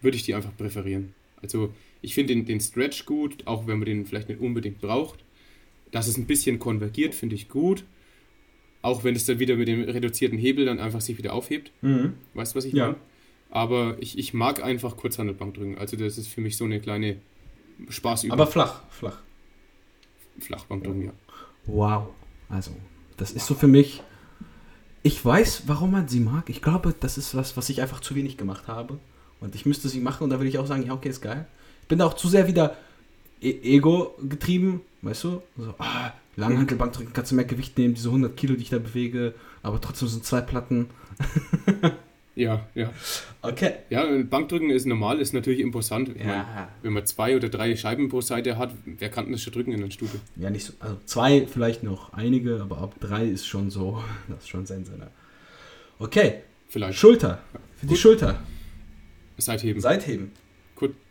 würde 0.00 0.16
ich 0.16 0.22
die 0.22 0.34
einfach 0.34 0.56
präferieren. 0.56 1.14
Also 1.42 1.74
ich 2.02 2.14
finde 2.14 2.34
den, 2.34 2.46
den 2.46 2.60
Stretch 2.60 3.04
gut, 3.06 3.46
auch 3.46 3.66
wenn 3.66 3.78
man 3.78 3.86
den 3.86 4.06
vielleicht 4.06 4.28
nicht 4.28 4.40
unbedingt 4.40 4.80
braucht. 4.80 5.20
Dass 5.90 6.06
es 6.06 6.16
ein 6.16 6.26
bisschen 6.26 6.58
konvergiert, 6.58 7.14
finde 7.14 7.34
ich 7.34 7.48
gut. 7.48 7.84
Auch 8.82 9.04
wenn 9.04 9.14
es 9.14 9.26
dann 9.26 9.38
wieder 9.38 9.56
mit 9.56 9.68
dem 9.68 9.82
reduzierten 9.82 10.38
Hebel 10.38 10.64
dann 10.64 10.78
einfach 10.78 11.00
sich 11.00 11.18
wieder 11.18 11.34
aufhebt. 11.34 11.72
Mhm. 11.82 12.14
Weißt 12.34 12.54
du, 12.54 12.58
was 12.58 12.64
ich 12.64 12.72
ja. 12.72 12.86
meine? 12.86 12.96
Aber 13.50 13.96
ich, 14.00 14.16
ich 14.16 14.32
mag 14.32 14.62
einfach 14.62 14.96
Kurzhandelbank 14.96 15.54
drücken. 15.54 15.76
Also 15.76 15.96
das 15.96 16.16
ist 16.16 16.28
für 16.28 16.40
mich 16.40 16.56
so 16.56 16.64
eine 16.64 16.80
kleine 16.80 17.16
Spaßübung. 17.88 18.32
Aber 18.32 18.46
flach, 18.46 18.82
flach. 18.90 19.20
Flachbank 20.38 20.84
drücken, 20.84 21.04
ja. 21.06 21.12
Wow. 21.66 22.08
Also, 22.48 22.70
das 23.16 23.32
ist 23.32 23.46
so 23.46 23.54
für 23.54 23.68
mich. 23.68 24.02
Ich 25.02 25.22
weiß, 25.22 25.64
warum 25.66 25.90
man 25.90 26.08
sie 26.08 26.20
mag. 26.20 26.48
Ich 26.48 26.62
glaube, 26.62 26.94
das 26.98 27.18
ist 27.18 27.34
was, 27.34 27.56
was 27.56 27.68
ich 27.68 27.82
einfach 27.82 28.00
zu 28.00 28.14
wenig 28.14 28.38
gemacht 28.38 28.68
habe. 28.68 28.98
Und 29.40 29.54
ich 29.54 29.66
müsste 29.66 29.88
sie 29.88 30.00
machen 30.00 30.24
und 30.24 30.30
da 30.30 30.38
würde 30.38 30.48
ich 30.48 30.58
auch 30.58 30.66
sagen, 30.66 30.86
ja, 30.86 30.94
okay, 30.94 31.08
ist 31.10 31.20
geil 31.20 31.46
bin 31.90 31.98
da 31.98 32.06
auch 32.06 32.14
zu 32.14 32.28
sehr 32.28 32.46
wieder 32.46 32.76
e 33.42 33.50
Ego 33.76 34.14
getrieben, 34.26 34.80
weißt 35.02 35.24
du? 35.24 35.42
So, 35.58 35.74
ah, 35.78 36.12
Langhantelbank 36.36 36.94
drücken, 36.94 37.12
kannst 37.12 37.32
du 37.32 37.34
mehr 37.34 37.44
Gewicht 37.44 37.76
nehmen, 37.76 37.92
diese 37.92 38.08
100 38.08 38.34
Kilo, 38.34 38.54
die 38.54 38.62
ich 38.62 38.70
da 38.70 38.78
bewege, 38.78 39.34
aber 39.62 39.80
trotzdem 39.80 40.08
sind 40.08 40.24
zwei 40.24 40.40
Platten. 40.40 40.88
ja, 42.34 42.66
ja. 42.74 42.90
Okay. 43.42 43.72
Ja, 43.90 44.06
Bankdrücken 44.22 44.70
ist 44.70 44.86
normal, 44.86 45.20
ist 45.20 45.34
natürlich 45.34 45.60
imposant. 45.60 46.08
Ja. 46.16 46.24
Meine, 46.24 46.68
wenn 46.82 46.92
man 46.94 47.04
zwei 47.04 47.36
oder 47.36 47.48
drei 47.48 47.76
Scheiben 47.76 48.08
pro 48.08 48.22
Seite 48.22 48.56
hat, 48.56 48.72
wer 48.86 49.10
kann 49.10 49.30
das 49.32 49.42
schon 49.42 49.52
drücken 49.52 49.72
in 49.72 49.80
der 49.80 49.90
Stufe? 49.90 50.18
Ja, 50.36 50.48
nicht 50.48 50.64
so. 50.64 50.72
Also 50.78 50.96
zwei 51.04 51.46
vielleicht 51.46 51.82
noch 51.82 52.12
einige, 52.12 52.60
aber 52.62 52.78
ab 52.78 52.94
drei 53.00 53.26
ist 53.26 53.46
schon 53.46 53.70
so, 53.70 54.02
das 54.28 54.38
ist 54.38 54.48
schon 54.48 54.64
sensationell. 54.64 55.10
Okay. 55.98 56.42
Vielleicht. 56.68 56.98
Schulter. 56.98 57.42
Für 57.76 57.86
Gut. 57.86 57.96
die 57.96 58.00
Schulter. 58.00 58.38
Seitheben. 59.38 59.80
Seitheben. 59.80 60.30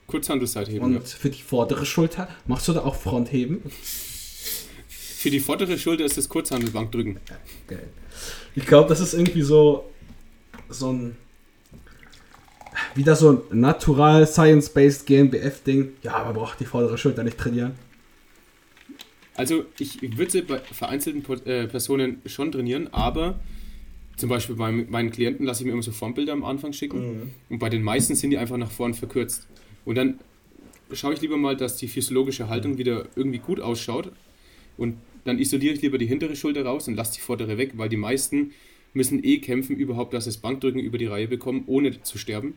Kurzhandelseitheben. 0.10 0.82
Und 0.82 0.94
ja. 0.94 1.00
für 1.02 1.30
die 1.30 1.42
vordere 1.42 1.86
Schulter 1.86 2.28
machst 2.48 2.68
du 2.68 2.74
da 2.74 2.82
auch 2.82 2.96
Frontheben? 2.96 3.62
Für 4.88 5.30
die 5.30 5.40
vordere 5.40 5.78
Schulter 5.78 6.06
ist 6.06 6.18
das 6.18 6.30
Kurzhandelbankdrücken. 6.30 7.20
Geil. 7.68 7.88
Ich 8.56 8.66
glaube, 8.66 8.90
das 8.90 9.00
ist 9.00 9.14
irgendwie 9.14 9.42
so, 9.42 9.90
so 10.70 10.92
ein 10.92 11.18
wieder 12.96 13.16
so 13.16 13.32
ein 13.32 13.60
natural 13.60 14.26
science-based 14.28 15.06
GmbF-Ding. 15.06 15.94
Ja, 16.04 16.16
aber 16.16 16.34
braucht 16.34 16.60
die 16.60 16.66
vordere 16.66 16.98
Schulter 16.98 17.24
nicht 17.24 17.38
trainieren. 17.38 17.74
Also 19.36 19.66
ich 19.78 20.02
würde 20.18 20.32
sie 20.32 20.42
bei 20.42 20.60
vereinzelten 20.60 21.24
äh, 21.46 21.68
Personen 21.68 22.22
schon 22.26 22.52
trainieren, 22.52 22.90
aber 22.92 23.40
zum 24.18 24.28
Beispiel 24.28 24.56
bei 24.56 24.70
meinen 24.70 25.12
Klienten 25.12 25.46
lasse 25.46 25.62
ich 25.62 25.66
mir 25.66 25.72
immer 25.72 25.82
so 25.82 25.94
Formbilder 25.94 26.34
am 26.34 26.44
Anfang 26.44 26.74
schicken 26.74 27.00
mhm. 27.00 27.32
und 27.50 27.60
bei 27.60 27.70
den 27.70 27.82
meisten 27.82 28.16
sind 28.16 28.32
die 28.32 28.38
einfach 28.38 28.58
nach 28.58 28.72
vorn 28.72 28.94
verkürzt. 28.94 29.48
Und 29.90 29.96
dann 29.96 30.20
schaue 30.94 31.16
ich 31.16 31.22
lieber 31.22 31.36
mal, 31.36 31.58
dass 31.58 31.78
die 31.78 31.88
physiologische 31.88 32.48
Haltung 32.48 32.78
wieder 32.78 33.08
irgendwie 33.16 33.40
gut 33.40 33.60
ausschaut. 33.60 34.12
Und 34.78 34.98
dann 35.26 35.40
isoliere 35.40 35.74
ich 35.74 35.82
lieber 35.82 35.98
die 35.98 36.06
hintere 36.06 36.36
Schulter 36.36 36.64
raus 36.64 36.88
und 36.88 36.94
lasse 36.94 37.16
die 37.16 37.22
vordere 37.22 37.58
weg, 37.58 37.72
weil 37.74 37.90
die 37.90 37.98
meisten 37.98 38.52
müssen 38.94 39.24
eh 39.24 39.40
kämpfen 39.40 39.76
überhaupt, 39.76 40.14
dass 40.14 40.26
das 40.26 40.38
Bankdrücken 40.38 40.80
über 40.80 41.00
die 41.00 41.08
Reihe 41.08 41.28
bekommen, 41.28 41.64
ohne 41.66 42.04
zu 42.04 42.20
sterben. 42.20 42.54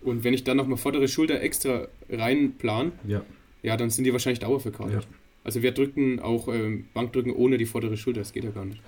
Und 0.00 0.24
wenn 0.24 0.34
ich 0.34 0.42
dann 0.42 0.56
nochmal 0.56 0.78
vordere 0.78 1.06
Schulter 1.06 1.40
extra 1.40 1.86
reinplan, 2.10 2.90
ja. 3.06 3.24
ja, 3.62 3.76
dann 3.76 3.90
sind 3.90 4.02
die 4.02 4.12
wahrscheinlich 4.12 4.40
dauerverkatert. 4.40 5.04
Ja. 5.04 5.10
Also 5.44 5.62
wir 5.62 5.70
drücken 5.70 6.18
auch 6.18 6.48
ähm, 6.48 6.86
Bankdrücken 6.92 7.32
ohne 7.32 7.56
die 7.58 7.66
vordere 7.66 7.96
Schulter, 7.96 8.18
das 8.18 8.32
geht 8.32 8.42
ja 8.42 8.50
gar 8.50 8.64
nicht. 8.64 8.82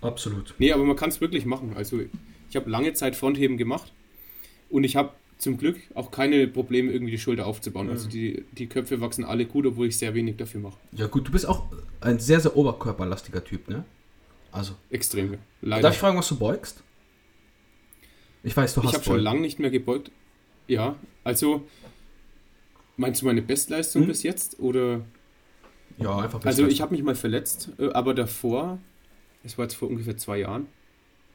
Absolut. 0.00 0.54
Nee, 0.58 0.70
aber 0.70 0.84
man 0.84 0.94
kann 0.94 1.08
es 1.08 1.20
wirklich 1.20 1.44
machen. 1.44 1.72
Also 1.74 2.02
ich 2.48 2.54
habe 2.54 2.70
lange 2.70 2.92
Zeit 2.92 3.16
Frontheben 3.16 3.56
gemacht 3.56 3.92
und 4.68 4.84
ich 4.84 4.94
habe 4.94 5.10
zum 5.40 5.56
Glück 5.56 5.78
auch 5.94 6.10
keine 6.10 6.46
Probleme, 6.46 6.92
irgendwie 6.92 7.12
die 7.12 7.18
Schulter 7.18 7.46
aufzubauen. 7.46 7.88
Also 7.88 8.06
mhm. 8.06 8.10
die, 8.10 8.44
die 8.52 8.66
Köpfe 8.66 9.00
wachsen 9.00 9.24
alle 9.24 9.46
gut, 9.46 9.66
obwohl 9.66 9.86
ich 9.86 9.96
sehr 9.96 10.14
wenig 10.14 10.36
dafür 10.36 10.60
mache. 10.60 10.78
Ja 10.92 11.06
gut, 11.06 11.28
du 11.28 11.32
bist 11.32 11.46
auch 11.46 11.64
ein 12.00 12.20
sehr, 12.20 12.40
sehr 12.40 12.56
oberkörperlastiger 12.56 13.42
Typ, 13.42 13.68
ne? 13.68 13.84
Also. 14.52 14.74
Extrem, 14.90 15.38
Leider. 15.62 15.82
Darf 15.82 15.94
ich 15.94 16.00
fragen, 16.00 16.18
was 16.18 16.28
du 16.28 16.36
beugst? 16.36 16.82
Ich 18.42 18.54
weiß, 18.54 18.74
du 18.74 18.82
hast 18.82 18.90
Ich 18.90 18.94
habe 18.94 19.04
schon 19.04 19.20
lange 19.20 19.40
nicht 19.40 19.58
mehr 19.58 19.70
gebeugt. 19.70 20.10
Ja, 20.66 20.96
also 21.24 21.66
meinst 22.96 23.22
du 23.22 23.26
meine 23.26 23.42
Bestleistung 23.42 24.02
hm? 24.02 24.08
bis 24.08 24.22
jetzt 24.22 24.60
oder? 24.60 25.00
Ja, 25.96 26.18
einfach 26.18 26.44
Also 26.44 26.66
ich 26.66 26.80
habe 26.80 26.94
mich 26.94 27.02
mal 27.02 27.14
verletzt, 27.14 27.70
äh, 27.78 27.90
aber 27.92 28.14
davor, 28.14 28.78
es 29.42 29.56
war 29.56 29.64
jetzt 29.64 29.74
vor 29.74 29.88
ungefähr 29.88 30.16
zwei 30.16 30.38
Jahren, 30.38 30.66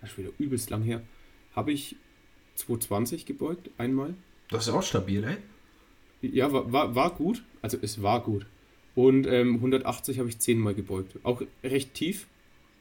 das 0.01 0.11
ist 0.11 0.17
wieder 0.17 0.29
übelst 0.37 0.69
lang 0.69 0.83
her, 0.83 1.01
habe 1.55 1.71
ich 1.71 1.95
220 2.55 3.25
gebeugt, 3.25 3.69
einmal. 3.77 4.13
Das 4.49 4.67
ist 4.67 4.73
auch 4.73 4.83
stabil, 4.83 5.23
ey. 5.23 5.37
Ja, 6.21 6.51
war, 6.51 6.71
war, 6.71 6.95
war 6.95 7.11
gut. 7.11 7.43
Also 7.61 7.77
es 7.81 8.01
war 8.01 8.21
gut. 8.21 8.45
Und 8.95 9.27
ähm, 9.27 9.55
180 9.55 10.19
habe 10.19 10.29
ich 10.29 10.39
zehnmal 10.39 10.73
gebeugt. 10.73 11.17
Auch 11.23 11.41
recht 11.63 11.93
tief, 11.93 12.27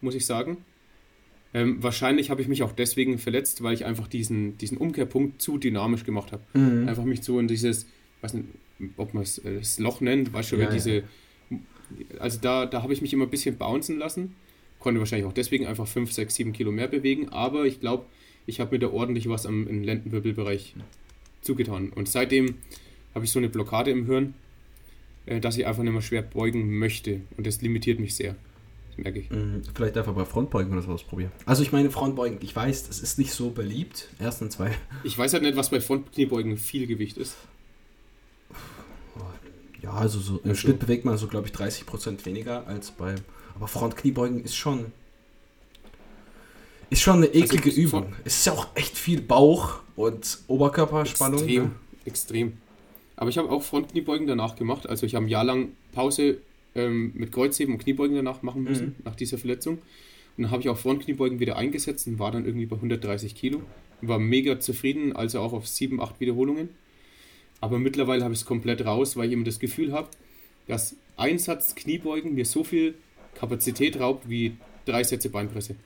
muss 0.01 0.15
ich 0.15 0.27
sagen. 0.27 0.59
Ähm, 1.53 1.83
wahrscheinlich 1.83 2.31
habe 2.31 2.43
ich 2.43 2.49
mich 2.49 2.63
auch 2.63 2.73
deswegen 2.73 3.19
verletzt, 3.19 3.63
weil 3.63 3.75
ich 3.75 3.85
einfach 3.85 4.09
diesen, 4.09 4.59
diesen 4.59 4.77
Umkehrpunkt 4.77 5.41
zu 5.41 5.59
dynamisch 5.59 6.05
gemacht 6.05 6.33
habe. 6.33 6.43
Mhm. 6.53 6.89
Einfach 6.89 7.05
mich 7.05 7.23
so 7.23 7.39
in 7.39 7.49
dieses, 7.49 7.87
weiß 8.23 8.35
nicht, 8.35 8.47
ob 8.97 9.15
man 9.15 9.23
es 9.23 9.39
äh, 9.39 9.59
das 9.59 9.79
Loch 9.79 10.01
nennt, 10.01 10.33
weißt 10.33 10.53
du, 10.53 10.57
ja, 10.57 10.71
diese, 10.71 11.05
also 12.19 12.39
da, 12.41 12.67
da 12.67 12.83
habe 12.83 12.93
ich 12.93 13.03
mich 13.03 13.13
immer 13.13 13.25
ein 13.27 13.31
bisschen 13.31 13.57
bouncen 13.57 13.99
lassen, 13.99 14.35
konnte 14.81 14.99
wahrscheinlich 14.99 15.29
auch 15.29 15.33
deswegen 15.33 15.67
einfach 15.67 15.87
5, 15.87 16.13
6, 16.13 16.35
7 16.35 16.53
Kilo 16.53 16.73
mehr 16.73 16.89
bewegen, 16.89 17.29
aber 17.29 17.67
ich 17.67 17.79
glaube, 17.79 18.07
ich 18.47 18.61
habe 18.61 18.73
mir 18.73 18.79
da 18.79 18.89
ordentlich 18.89 19.29
was 19.29 19.47
am 19.47 19.67
im 19.67 19.83
Lendenwirbelbereich 19.83 20.75
zugetan. 21.41 21.91
Und 21.91 22.09
seitdem 22.09 22.57
habe 23.15 23.25
ich 23.25 23.33
so 23.33 23.39
eine 23.39 23.49
Blockade 23.49 23.91
im 23.91 24.07
Hirn, 24.07 24.35
äh, 25.27 25.41
dass 25.41 25.57
ich 25.57 25.67
einfach 25.67 25.83
nicht 25.83 25.93
mehr 25.93 26.03
schwer 26.03 26.23
beugen 26.23 26.79
möchte. 26.79 27.21
Und 27.37 27.47
das 27.47 27.63
limitiert 27.63 28.01
mich 28.01 28.15
sehr. 28.15 28.37
Das 28.89 28.99
merke 28.99 29.21
ich. 29.21 29.31
Mhm, 29.31 29.63
vielleicht 29.75 29.97
einfach 29.97 30.15
bei 30.15 30.25
Frontbeugen 30.25 30.73
oder 30.73 30.83
sowas 30.83 31.03
probieren. 31.03 31.33
Also 31.47 31.63
ich 31.63 31.73
meine 31.73 31.91
Frontbeugen, 31.91 32.39
ich 32.43 32.55
weiß, 32.55 32.89
das 32.89 33.01
ist 33.01 33.19
nicht 33.19 33.33
so 33.33 33.51
beliebt. 33.51 34.09
Erst 34.19 34.43
und 34.43 34.53
zwei. 34.53 34.73
Ich 35.05 35.17
weiß 35.17 35.33
halt 35.33 35.43
nicht, 35.43 35.57
was 35.57 35.71
bei 35.71 35.81
Frontkniebeugen 35.81 36.57
viel 36.57 36.87
Gewicht 36.87 37.17
ist. 37.17 37.37
Ja, 39.83 39.93
also 39.93 40.19
so 40.19 40.37
im 40.39 40.51
also. 40.51 40.55
Schnitt 40.55 40.79
bewegt 40.79 41.05
man 41.05 41.19
so, 41.19 41.27
glaube 41.27 41.47
ich, 41.47 41.53
30% 41.53 42.25
weniger 42.25 42.67
als 42.67 42.91
bei. 42.91 43.17
Aber 43.55 43.69
Frontkniebeugen 43.69 44.43
ist 44.43 44.57
schon. 44.57 44.93
Ist 46.91 47.03
schon 47.03 47.17
eine 47.17 47.27
also 47.27 47.39
eklige 47.39 47.71
also, 47.71 47.81
Übung. 47.81 48.13
Es 48.25 48.39
ist 48.39 48.47
ja 48.47 48.53
auch 48.53 48.69
echt 48.75 48.97
viel 48.97 49.21
Bauch 49.21 49.81
und 49.97 50.39
Oberkörperspannung. 50.49 51.41
Extrem, 51.41 51.63
ne? 51.63 51.71
extrem. 52.05 52.53
Aber 53.17 53.31
ich 53.31 53.39
habe 53.39 53.51
auch 53.51 53.63
Frontkniebeugen 53.63 54.27
danach 54.27 54.57
gemacht. 54.57 54.89
Also 54.89 55.07
ich 55.07 55.15
habe 55.15 55.27
ein 55.27 55.29
Jahr 55.29 55.45
lang 55.45 55.69
Pause 55.93 56.39
ähm, 56.75 57.13
mit 57.15 57.33
Kreuzheben 57.33 57.75
und 57.75 57.81
Kniebeugen 57.81 58.17
danach 58.17 58.43
machen 58.43 58.65
müssen, 58.65 58.87
mhm. 58.87 58.95
nach 59.05 59.15
dieser 59.15 59.39
Verletzung. 59.39 59.79
Und 60.37 60.43
dann 60.43 60.51
habe 60.51 60.63
ich 60.63 60.69
auch 60.69 60.79
Frontkniebeugen 60.79 61.39
wieder 61.39 61.57
eingesetzt 61.57 62.07
und 62.07 62.19
war 62.19 62.33
dann 62.33 62.45
irgendwie 62.45 62.67
bei 62.67 62.77
130 62.77 63.35
Kilo. 63.35 63.63
War 64.01 64.19
mega 64.19 64.59
zufrieden, 64.59 65.15
also 65.15 65.41
auch 65.41 65.53
auf 65.53 65.69
7, 65.69 66.01
8 66.01 66.21
Wiederholungen. 66.21 66.71
Aber 67.61 67.79
mittlerweile 67.79 68.25
habe 68.25 68.35
ich 68.35 68.41
es 68.41 68.47
komplett 68.47 68.85
raus, 68.85 69.17
weil 69.17 69.29
ich 69.29 69.33
immer 69.33 69.45
das 69.45 69.61
Gefühl 69.61 69.93
habe, 69.93 70.09
dass 70.67 70.97
ein 71.17 71.39
Satz 71.39 71.75
Kniebeugen 71.75 72.35
mir 72.35 72.45
so 72.45 72.65
viel 72.65 72.95
Kapazität 73.35 74.01
raubt 74.01 74.29
wie 74.29 74.57
drei 74.85 75.05
Sätze 75.05 75.31
Beinpresse. 75.31 75.77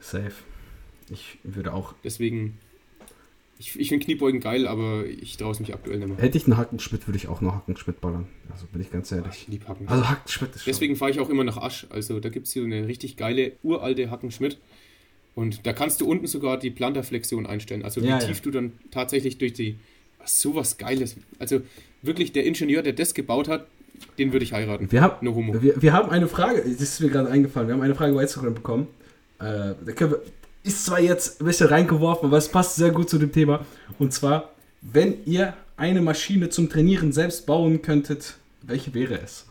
Safe. 0.00 0.32
Ich 1.10 1.38
würde 1.42 1.72
auch. 1.72 1.94
Deswegen 2.04 2.58
ich, 3.58 3.78
ich 3.78 3.88
finde 3.88 4.04
Kniebeugen 4.04 4.40
geil, 4.40 4.68
aber 4.68 5.04
ich 5.06 5.36
traue 5.36 5.50
es 5.50 5.58
mich 5.58 5.74
aktuell 5.74 5.98
nicht 5.98 6.08
mehr. 6.08 6.18
Hätte 6.18 6.38
ich 6.38 6.44
einen 6.44 6.56
Hackenschmidt, 6.56 7.08
würde 7.08 7.16
ich 7.16 7.26
auch 7.26 7.40
noch 7.40 7.54
Hackenschmidt 7.54 8.00
ballern. 8.00 8.28
Also 8.52 8.66
bin 8.66 8.80
ich 8.80 8.92
ganz 8.92 9.10
ehrlich. 9.10 9.32
Ich 9.32 9.48
liebe 9.48 9.66
Hackenschmidt. 9.66 9.90
Also 9.90 10.08
Hackenschmidt 10.08 10.54
ist 10.54 10.62
schon. 10.62 10.72
Deswegen 10.72 10.94
fahre 10.94 11.10
ich 11.10 11.18
auch 11.18 11.28
immer 11.28 11.42
nach 11.42 11.56
Asch. 11.56 11.86
Also 11.90 12.20
da 12.20 12.28
gibt 12.28 12.46
es 12.46 12.52
hier 12.52 12.62
eine 12.62 12.86
richtig 12.86 13.16
geile, 13.16 13.52
uralte 13.64 14.10
Hackenschmidt. 14.10 14.58
Und 15.34 15.66
da 15.66 15.72
kannst 15.72 16.00
du 16.00 16.08
unten 16.08 16.28
sogar 16.28 16.56
die 16.56 16.70
Plantarflexion 16.70 17.46
einstellen. 17.46 17.84
Also 17.84 18.00
wie 18.02 18.06
ja, 18.06 18.18
tief 18.18 18.36
ja. 18.36 18.42
du 18.42 18.50
dann 18.52 18.72
tatsächlich 18.90 19.38
durch 19.38 19.54
die. 19.54 19.76
Was 20.20 20.40
sowas 20.40 20.78
Geiles. 20.78 21.16
Also 21.38 21.60
wirklich 22.02 22.32
der 22.32 22.44
Ingenieur, 22.44 22.82
der 22.82 22.92
das 22.92 23.14
gebaut 23.14 23.48
hat, 23.48 23.66
den 24.18 24.32
würde 24.32 24.44
ich 24.44 24.52
heiraten. 24.52 24.90
Wir 24.90 25.00
haben, 25.00 25.26
wir, 25.62 25.80
wir, 25.80 25.92
haben 25.92 26.10
eine 26.10 26.28
Frage, 26.28 26.62
das 26.62 26.80
ist 26.80 27.00
mir 27.00 27.08
gerade 27.08 27.28
eingefallen, 27.28 27.68
wir 27.68 27.74
haben 27.74 27.82
eine 27.82 27.94
Frage 27.94 28.14
bei 28.14 28.22
Instagram 28.22 28.54
bekommen. 28.54 28.88
Äh, 29.40 29.74
ist 30.64 30.84
zwar 30.84 31.00
jetzt 31.00 31.40
ein 31.40 31.46
bisschen 31.46 31.68
reingeworfen, 31.68 32.26
aber 32.28 32.36
es 32.36 32.48
passt 32.48 32.76
sehr 32.76 32.90
gut 32.90 33.08
zu 33.08 33.18
dem 33.18 33.32
Thema. 33.32 33.64
Und 33.98 34.12
zwar, 34.12 34.50
wenn 34.80 35.24
ihr 35.24 35.54
eine 35.76 36.02
Maschine 36.02 36.50
zum 36.50 36.68
Trainieren 36.68 37.12
selbst 37.12 37.46
bauen 37.46 37.82
könntet, 37.82 38.36
welche 38.62 38.92
wäre 38.94 39.20
es? 39.20 39.46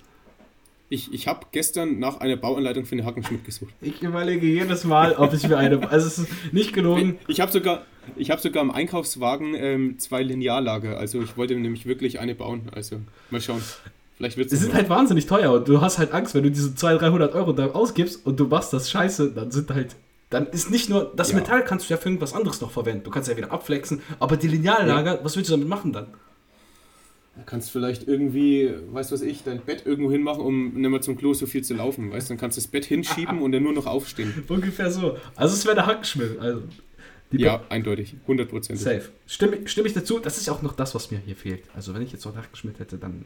Ich, 0.90 1.12
ich 1.14 1.28
habe 1.28 1.48
gestern 1.52 2.00
nach 2.00 2.22
einer 2.22 2.38
Bauanleitung 2.38 2.86
für 2.86 2.96
eine 2.96 3.04
Hackenschmidt 3.04 3.44
gesucht. 3.44 3.74
Ich 3.82 4.02
überlege 4.02 4.46
jedes 4.46 4.86
Mal, 4.86 5.14
ob 5.16 5.34
ich 5.34 5.46
mir 5.48 5.58
eine. 5.58 5.90
Also 5.90 6.08
es 6.08 6.18
ist 6.18 6.54
nicht 6.54 6.72
gelogen. 6.72 7.20
Ich 7.28 7.42
habe 7.42 7.52
sogar, 7.52 7.86
hab 8.18 8.40
sogar 8.40 8.64
im 8.64 8.72
Einkaufswagen 8.72 9.54
ähm, 9.56 10.00
zwei 10.00 10.24
Linearlager. 10.24 10.98
Also 10.98 11.22
ich 11.22 11.36
wollte 11.36 11.56
nämlich 11.56 11.86
wirklich 11.88 12.20
eine 12.20 12.36
bauen. 12.36 12.70
Also 12.72 13.02
mal 13.32 13.42
schauen. 13.42 13.62
Vielleicht 14.18 14.38
wird's 14.38 14.52
Sie 14.52 14.58
sind 14.58 14.74
halt 14.74 14.90
wahnsinnig 14.90 15.28
teuer 15.28 15.54
und 15.54 15.68
du 15.68 15.80
hast 15.80 16.00
halt 16.00 16.12
Angst, 16.12 16.34
wenn 16.34 16.44
du 16.44 16.50
diese 16.50 16.74
200, 16.74 17.04
300 17.04 17.36
Euro 17.36 17.54
da 17.54 17.68
ausgibst 17.68 18.26
und 18.26 18.40
du 18.40 18.48
machst 18.48 18.74
das 18.74 18.90
scheiße, 18.90 19.32
dann 19.32 19.52
sind 19.52 19.70
halt 19.70 19.96
dann 20.30 20.48
ist 20.48 20.70
nicht 20.70 20.90
nur, 20.90 21.14
das 21.16 21.32
ja. 21.32 21.38
Metall 21.38 21.64
kannst 21.64 21.90
du 21.90 21.94
ja 21.94 21.98
für 21.98 22.10
irgendwas 22.10 22.34
anderes 22.34 22.60
noch 22.60 22.72
verwenden. 22.72 23.04
Du 23.04 23.12
kannst 23.12 23.30
ja 23.30 23.38
wieder 23.38 23.52
abflexen, 23.52 24.02
aber 24.20 24.36
die 24.36 24.50
Lineallager, 24.50 25.16
ja. 25.16 25.24
was 25.24 25.38
willst 25.38 25.50
du 25.50 25.54
damit 25.54 25.70
machen 25.70 25.94
dann? 25.94 26.08
Du 27.38 27.44
kannst 27.46 27.72
vielleicht 27.72 28.08
irgendwie, 28.08 28.74
weißt 28.92 29.12
du 29.12 29.16
was 29.16 29.22
ich, 29.22 29.44
dein 29.44 29.62
Bett 29.62 29.84
irgendwo 29.86 30.12
hinmachen, 30.12 30.42
um 30.42 30.74
nicht 30.74 30.90
mehr 30.90 31.02
zum 31.02 31.18
Klo 31.18 31.34
so 31.34 31.46
viel 31.46 31.64
zu 31.64 31.76
laufen, 31.76 32.12
weißt 32.12 32.30
du? 32.30 32.34
Dann 32.34 32.40
kannst 32.40 32.58
du 32.58 32.62
das 32.62 32.68
Bett 32.68 32.84
hinschieben 32.84 33.42
und 33.42 33.52
dann 33.52 33.64
nur 33.64 33.74
noch 33.74 33.86
aufstehen. 33.86 34.34
Ungefähr 34.48 34.92
so. 34.92 35.18
Also 35.36 35.54
es 35.54 35.64
wäre 35.66 35.76
der 35.76 35.86
Hackenschmidt. 35.86 36.40
Also 36.40 36.64
ja, 37.32 37.62
eindeutig. 37.70 38.16
100%. 38.28 38.76
Safe. 38.76 39.04
Stimme, 39.28 39.68
stimme 39.68 39.88
ich 39.88 39.94
dazu, 39.94 40.20
das 40.20 40.38
ist 40.38 40.50
auch 40.50 40.62
noch 40.62 40.74
das, 40.74 40.96
was 40.96 41.12
mir 41.12 41.20
hier 41.20 41.36
fehlt. 41.36 41.64
Also 41.76 41.94
wenn 41.94 42.02
ich 42.02 42.12
jetzt 42.12 42.24
so 42.24 42.30
einen 42.30 42.40
Hackenschmidt 42.40 42.80
hätte, 42.80 42.98
dann 42.98 43.26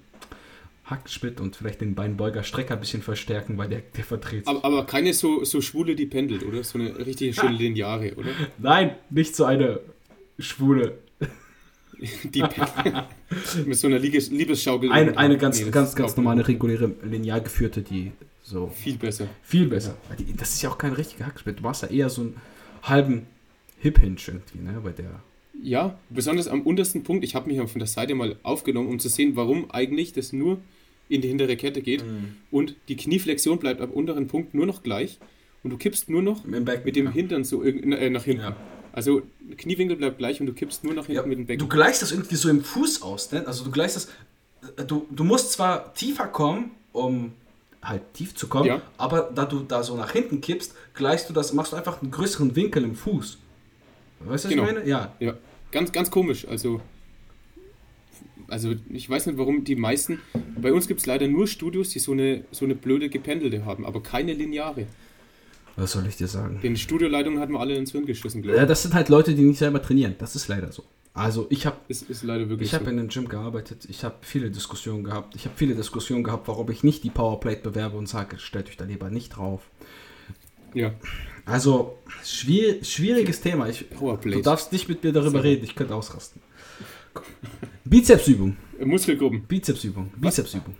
Hackschmidt 0.91 1.39
und 1.39 1.55
vielleicht 1.55 1.81
den 1.81 1.95
Beinbeuger 1.95 2.43
Strecker 2.43 2.75
ein 2.75 2.79
bisschen 2.79 3.01
verstärken, 3.01 3.57
weil 3.57 3.69
der, 3.69 3.81
der 3.95 4.03
verdreht 4.03 4.47
aber, 4.47 4.63
aber, 4.63 4.85
keine 4.85 5.13
so, 5.13 5.43
so 5.43 5.61
Schwule, 5.61 5.95
die 5.95 6.05
pendelt, 6.05 6.43
oder? 6.43 6.63
So 6.63 6.77
eine 6.77 6.97
richtige 7.05 7.33
schöne 7.39 7.55
Lineare, 7.55 8.13
oder? 8.15 8.29
Nein, 8.59 8.95
nicht 9.09 9.35
so 9.35 9.45
eine 9.45 9.79
Schwule. 10.37 10.99
die 12.23 12.43
mit 13.65 13.77
so 13.77 13.87
einer 13.87 13.99
Liebesschaukel. 13.99 14.91
Eine, 14.91 15.17
eine 15.17 15.37
ganz, 15.37 15.63
nee, 15.63 15.71
ganz, 15.71 15.95
ganz 15.95 16.15
normale, 16.17 16.47
reguläre, 16.47 16.91
linear 17.03 17.41
geführte, 17.41 17.81
die 17.81 18.11
so. 18.43 18.67
Viel 18.67 18.97
besser. 18.97 19.27
Viel 19.43 19.67
besser. 19.67 19.95
Ja. 20.09 20.25
Das 20.37 20.53
ist 20.53 20.61
ja 20.61 20.69
auch 20.69 20.77
kein 20.77 20.93
richtiger 20.93 21.25
Hackschmidt. 21.25 21.59
Du 21.59 21.63
machst 21.63 21.83
ja 21.83 21.89
eher 21.89 22.09
so 22.09 22.21
einen 22.21 22.35
halben 22.83 23.27
Hip-Hinge 23.79 24.17
irgendwie, 24.27 24.59
ne? 24.59 24.81
Bei 24.83 24.91
der. 24.91 25.21
Ja, 25.63 25.99
besonders 26.09 26.47
am 26.47 26.61
untersten 26.61 27.03
Punkt. 27.03 27.23
Ich 27.23 27.35
habe 27.35 27.47
mich 27.47 27.57
von 27.69 27.79
der 27.79 27.87
Seite 27.87 28.15
mal 28.15 28.35
aufgenommen, 28.41 28.89
um 28.89 28.99
zu 28.99 29.09
sehen, 29.09 29.35
warum 29.35 29.69
eigentlich 29.69 30.11
das 30.11 30.33
nur 30.33 30.59
in 31.11 31.21
die 31.21 31.27
hintere 31.27 31.55
Kette 31.57 31.81
geht 31.81 32.05
mhm. 32.05 32.35
und 32.51 32.75
die 32.87 32.95
Knieflexion 32.95 33.59
bleibt 33.59 33.81
am 33.81 33.91
unteren 33.91 34.27
Punkt 34.27 34.53
nur 34.53 34.65
noch 34.65 34.83
gleich 34.83 35.19
und 35.63 35.71
du 35.71 35.77
kippst 35.77 36.09
nur 36.09 36.21
noch 36.21 36.43
Back, 36.45 36.85
mit 36.85 36.95
dem 36.95 37.05
ja. 37.05 37.11
Hintern 37.11 37.43
so 37.43 37.63
äh, 37.63 38.09
nach 38.09 38.23
hinten. 38.23 38.43
Ja. 38.43 38.55
Also 38.93 39.21
Kniewinkel 39.57 39.95
bleibt 39.95 40.17
gleich 40.17 40.39
und 40.41 40.47
du 40.47 40.53
kippst 40.53 40.83
nur 40.83 40.93
nach 40.93 41.05
hinten 41.05 41.21
ja, 41.21 41.25
mit 41.25 41.37
dem 41.37 41.45
Becken. 41.45 41.59
Du 41.59 41.67
gleichst 41.67 42.01
das 42.01 42.11
irgendwie 42.11 42.35
so 42.35 42.49
im 42.49 42.61
Fuß 42.63 43.01
aus, 43.01 43.31
ne? 43.31 43.45
Also 43.47 43.63
du 43.63 43.71
gleichst 43.71 43.95
das, 43.95 44.07
äh, 44.77 44.85
du, 44.85 45.07
du 45.09 45.23
musst 45.23 45.53
zwar 45.53 45.93
tiefer 45.93 46.27
kommen, 46.27 46.71
um 46.91 47.31
halt 47.81 48.01
tief 48.13 48.35
zu 48.35 48.47
kommen, 48.47 48.67
ja. 48.67 48.81
aber 48.97 49.31
da 49.33 49.45
du 49.45 49.61
da 49.61 49.81
so 49.81 49.95
nach 49.95 50.11
hinten 50.11 50.39
kippst, 50.41 50.75
gleichst 50.93 51.29
du 51.29 51.33
das, 51.33 51.53
machst 51.53 51.71
du 51.71 51.77
einfach 51.77 52.01
einen 52.01 52.11
größeren 52.11 52.55
Winkel 52.55 52.83
im 52.83 52.95
Fuß. 52.95 53.37
Weißt 54.19 54.45
du, 54.45 54.49
was 54.49 54.53
genau. 54.53 54.67
ich 54.67 54.73
meine? 54.73 54.87
Ja. 54.87 55.15
ja. 55.19 55.33
Ganz, 55.71 55.91
ganz 55.91 56.11
komisch. 56.11 56.47
Also 56.47 56.81
also 58.51 58.73
ich 58.89 59.09
weiß 59.09 59.27
nicht, 59.27 59.37
warum 59.37 59.63
die 59.63 59.75
meisten. 59.75 60.19
Bei 60.61 60.73
uns 60.73 60.87
gibt 60.87 60.99
es 60.99 61.05
leider 61.05 61.27
nur 61.27 61.47
Studios, 61.47 61.89
die 61.89 61.99
so 61.99 62.11
eine, 62.11 62.45
so 62.51 62.65
eine 62.65 62.75
blöde 62.75 63.09
Gependelte 63.09 63.65
haben, 63.65 63.85
aber 63.85 64.03
keine 64.03 64.33
lineare. 64.33 64.87
Was 65.77 65.93
soll 65.93 66.05
ich 66.05 66.17
dir 66.17 66.27
sagen? 66.27 66.59
Den 66.61 66.75
Studioleitungen 66.75 67.39
hatten 67.39 67.53
wir 67.53 67.59
alle 67.59 67.75
ins 67.75 67.91
Hirn 67.91 68.05
geschissen, 68.05 68.41
glaube 68.41 68.55
ich. 68.57 68.61
Ja, 68.61 68.67
das 68.67 68.83
sind 68.83 68.93
halt 68.93 69.09
Leute, 69.09 69.33
die 69.33 69.43
nicht 69.43 69.57
selber 69.57 69.81
trainieren. 69.81 70.15
Das 70.19 70.35
ist 70.35 70.47
leider 70.49 70.71
so. 70.71 70.83
Also 71.13 71.47
ich 71.49 71.65
habe 71.65 71.77
ist, 71.87 72.09
ist 72.09 72.23
leider 72.23 72.47
wirklich 72.49 72.69
ich 72.69 72.73
habe 72.73 72.85
so. 72.85 72.91
in 72.91 72.99
einem 72.99 73.09
Gym 73.09 73.27
gearbeitet, 73.27 73.85
ich 73.89 74.03
habe 74.03 74.15
viele 74.21 74.49
Diskussionen 74.49 75.03
gehabt. 75.03 75.35
Ich 75.35 75.45
habe 75.45 75.55
viele 75.57 75.75
Diskussionen 75.75 76.23
gehabt, 76.23 76.47
warum 76.47 76.69
ich 76.71 76.83
nicht 76.83 77.03
die 77.03 77.09
Powerplate 77.09 77.61
bewerbe 77.61 77.97
und 77.97 78.07
sage, 78.07 78.37
stellt 78.39 78.67
euch 78.67 78.77
da 78.77 78.85
lieber 78.85 79.09
nicht 79.09 79.29
drauf. 79.29 79.61
Ja. 80.73 80.93
Also 81.45 81.97
schwier 82.23 82.83
schwieriges 82.83 83.41
Thema. 83.41 83.67
Ich, 83.67 83.89
Powerplate. 83.89 84.37
Du 84.37 84.43
darfst 84.43 84.71
nicht 84.71 84.87
mit 84.87 85.03
mir 85.03 85.11
darüber 85.11 85.39
so. 85.39 85.43
reden, 85.43 85.63
ich 85.63 85.75
könnte 85.75 85.95
ausrasten. 85.95 86.41
Bizepsübung. 87.85 88.57
Muskelgruppen. 88.83 89.43
Bizepsübung. 89.43 90.11
Bizepsübung. 90.17 90.75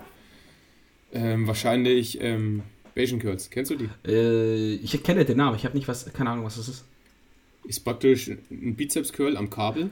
Ähm, 1.14 1.48
wahrscheinlich 1.48 2.19
ähm, 2.22 2.64
Bayesian 2.95 3.19
Curls. 3.19 3.49
Kennst 3.49 3.72
du 3.72 3.76
die? 3.76 3.90
Äh, 4.07 4.76
ich 4.76 5.02
kenne 5.03 5.26
den 5.26 5.38
Namen. 5.38 5.56
Ich 5.56 5.65
habe 5.65 5.76
nicht 5.76 5.88
was, 5.88 6.11
keine 6.14 6.30
Ahnung, 6.30 6.45
was 6.45 6.57
das 6.57 6.68
ist. 6.68 6.86
Ist 7.65 7.82
praktisch 7.82 8.28
ein 8.28 8.76
Bizeps 8.76 9.14
Curl 9.14 9.38
am 9.38 9.49
Kabel, 9.49 9.91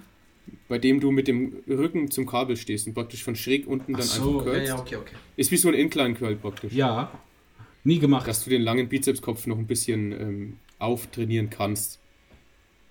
bei 0.68 0.80
dem 0.80 1.00
du 1.00 1.12
mit 1.12 1.28
dem 1.28 1.54
Rücken 1.68 2.10
zum 2.10 2.26
Kabel 2.26 2.58
stehst 2.58 2.88
und 2.88 2.94
praktisch 2.94 3.24
von 3.24 3.36
schräg 3.36 3.68
unten 3.68 3.94
dann 3.94 4.02
so, 4.02 4.40
einfach 4.40 4.46
curlst. 4.46 4.68
Ja, 4.68 4.76
ja, 4.76 4.80
okay, 4.80 4.96
okay. 4.96 5.16
Ist 5.36 5.52
wie 5.52 5.58
so 5.58 5.68
ein 5.68 5.76
Incline 5.76 6.16
Curl 6.16 6.36
praktisch. 6.36 6.74
Ja. 6.74 7.12
Nie 7.84 8.00
gemacht. 8.00 8.28
Dass 8.28 8.44
du 8.44 8.50
den 8.50 8.62
langen 8.62 8.90
Bizepskopf 8.90 9.46
noch 9.46 9.58
ein 9.58 9.68
bisschen 9.68 10.12
ähm, 10.12 10.58
auftrainieren 10.80 11.50
kannst. 11.50 12.00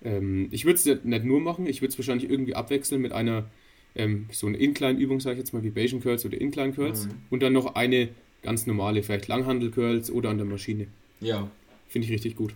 Ähm, 0.03 0.47
ich 0.51 0.65
würde 0.65 0.75
es 0.75 0.85
nicht 0.85 1.25
nur 1.25 1.41
machen, 1.41 1.67
ich 1.67 1.81
würde 1.81 1.91
es 1.91 1.97
wahrscheinlich 1.97 2.29
irgendwie 2.29 2.55
abwechseln 2.55 3.01
mit 3.01 3.11
einer, 3.11 3.49
ähm, 3.95 4.27
so 4.31 4.47
eine 4.47 4.57
Incline-Übung, 4.57 5.19
sage 5.19 5.35
ich 5.35 5.39
jetzt 5.39 5.53
mal, 5.53 5.63
wie 5.63 5.69
Bayesian 5.69 6.01
Curls 6.01 6.25
oder 6.25 6.39
Incline 6.39 6.73
Curls. 6.73 7.05
Mhm. 7.05 7.11
Und 7.29 7.43
dann 7.43 7.53
noch 7.53 7.75
eine 7.75 8.09
ganz 8.41 8.65
normale, 8.67 9.03
vielleicht 9.03 9.27
Langhandel 9.27 9.71
Curls 9.71 10.11
oder 10.11 10.29
an 10.29 10.37
der 10.37 10.45
Maschine. 10.45 10.87
Ja. 11.19 11.49
Finde 11.87 12.05
ich 12.05 12.13
richtig 12.13 12.35
gut. 12.35 12.53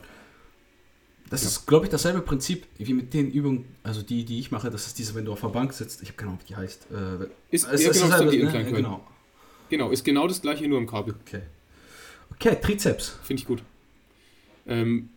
Das 1.29 1.41
ja. 1.41 1.49
ist, 1.49 1.65
glaube 1.65 1.85
ich, 1.85 1.89
dasselbe 1.89 2.21
Prinzip 2.21 2.67
wie 2.77 2.93
mit 2.93 3.13
den 3.13 3.31
Übungen, 3.31 3.65
also 3.81 4.01
die, 4.01 4.23
die 4.23 4.39
ich 4.39 4.51
mache. 4.51 4.69
Das 4.69 4.85
ist 4.85 4.99
diese, 4.99 5.15
wenn 5.15 5.25
du 5.25 5.31
auf 5.31 5.41
der 5.41 5.47
Bank 5.47 5.73
sitzt. 5.73 6.01
Ich 6.03 6.09
habe 6.09 6.17
keine 6.17 6.31
Ahnung, 6.31 6.41
wie 6.43 6.47
die 6.47 6.55
heißt. 6.55 6.87
Äh, 6.91 7.23
ist, 7.49 7.65
ist, 7.65 7.83
ja, 7.83 7.91
ist 7.91 8.01
genau, 8.01 8.29
die 8.29 8.39
Incline 8.39 8.65
ne? 8.65 8.71
genau. 8.71 9.07
genau, 9.69 9.89
ist 9.89 10.03
genau 10.03 10.27
das 10.27 10.41
gleiche, 10.41 10.67
nur 10.67 10.77
im 10.77 10.87
Kabel. 10.87 11.15
Okay. 11.25 11.41
Okay, 12.31 12.57
Trizeps. 12.61 13.17
Finde 13.23 13.41
ich 13.41 13.47
gut. 13.47 13.63
Ähm, 14.67 15.09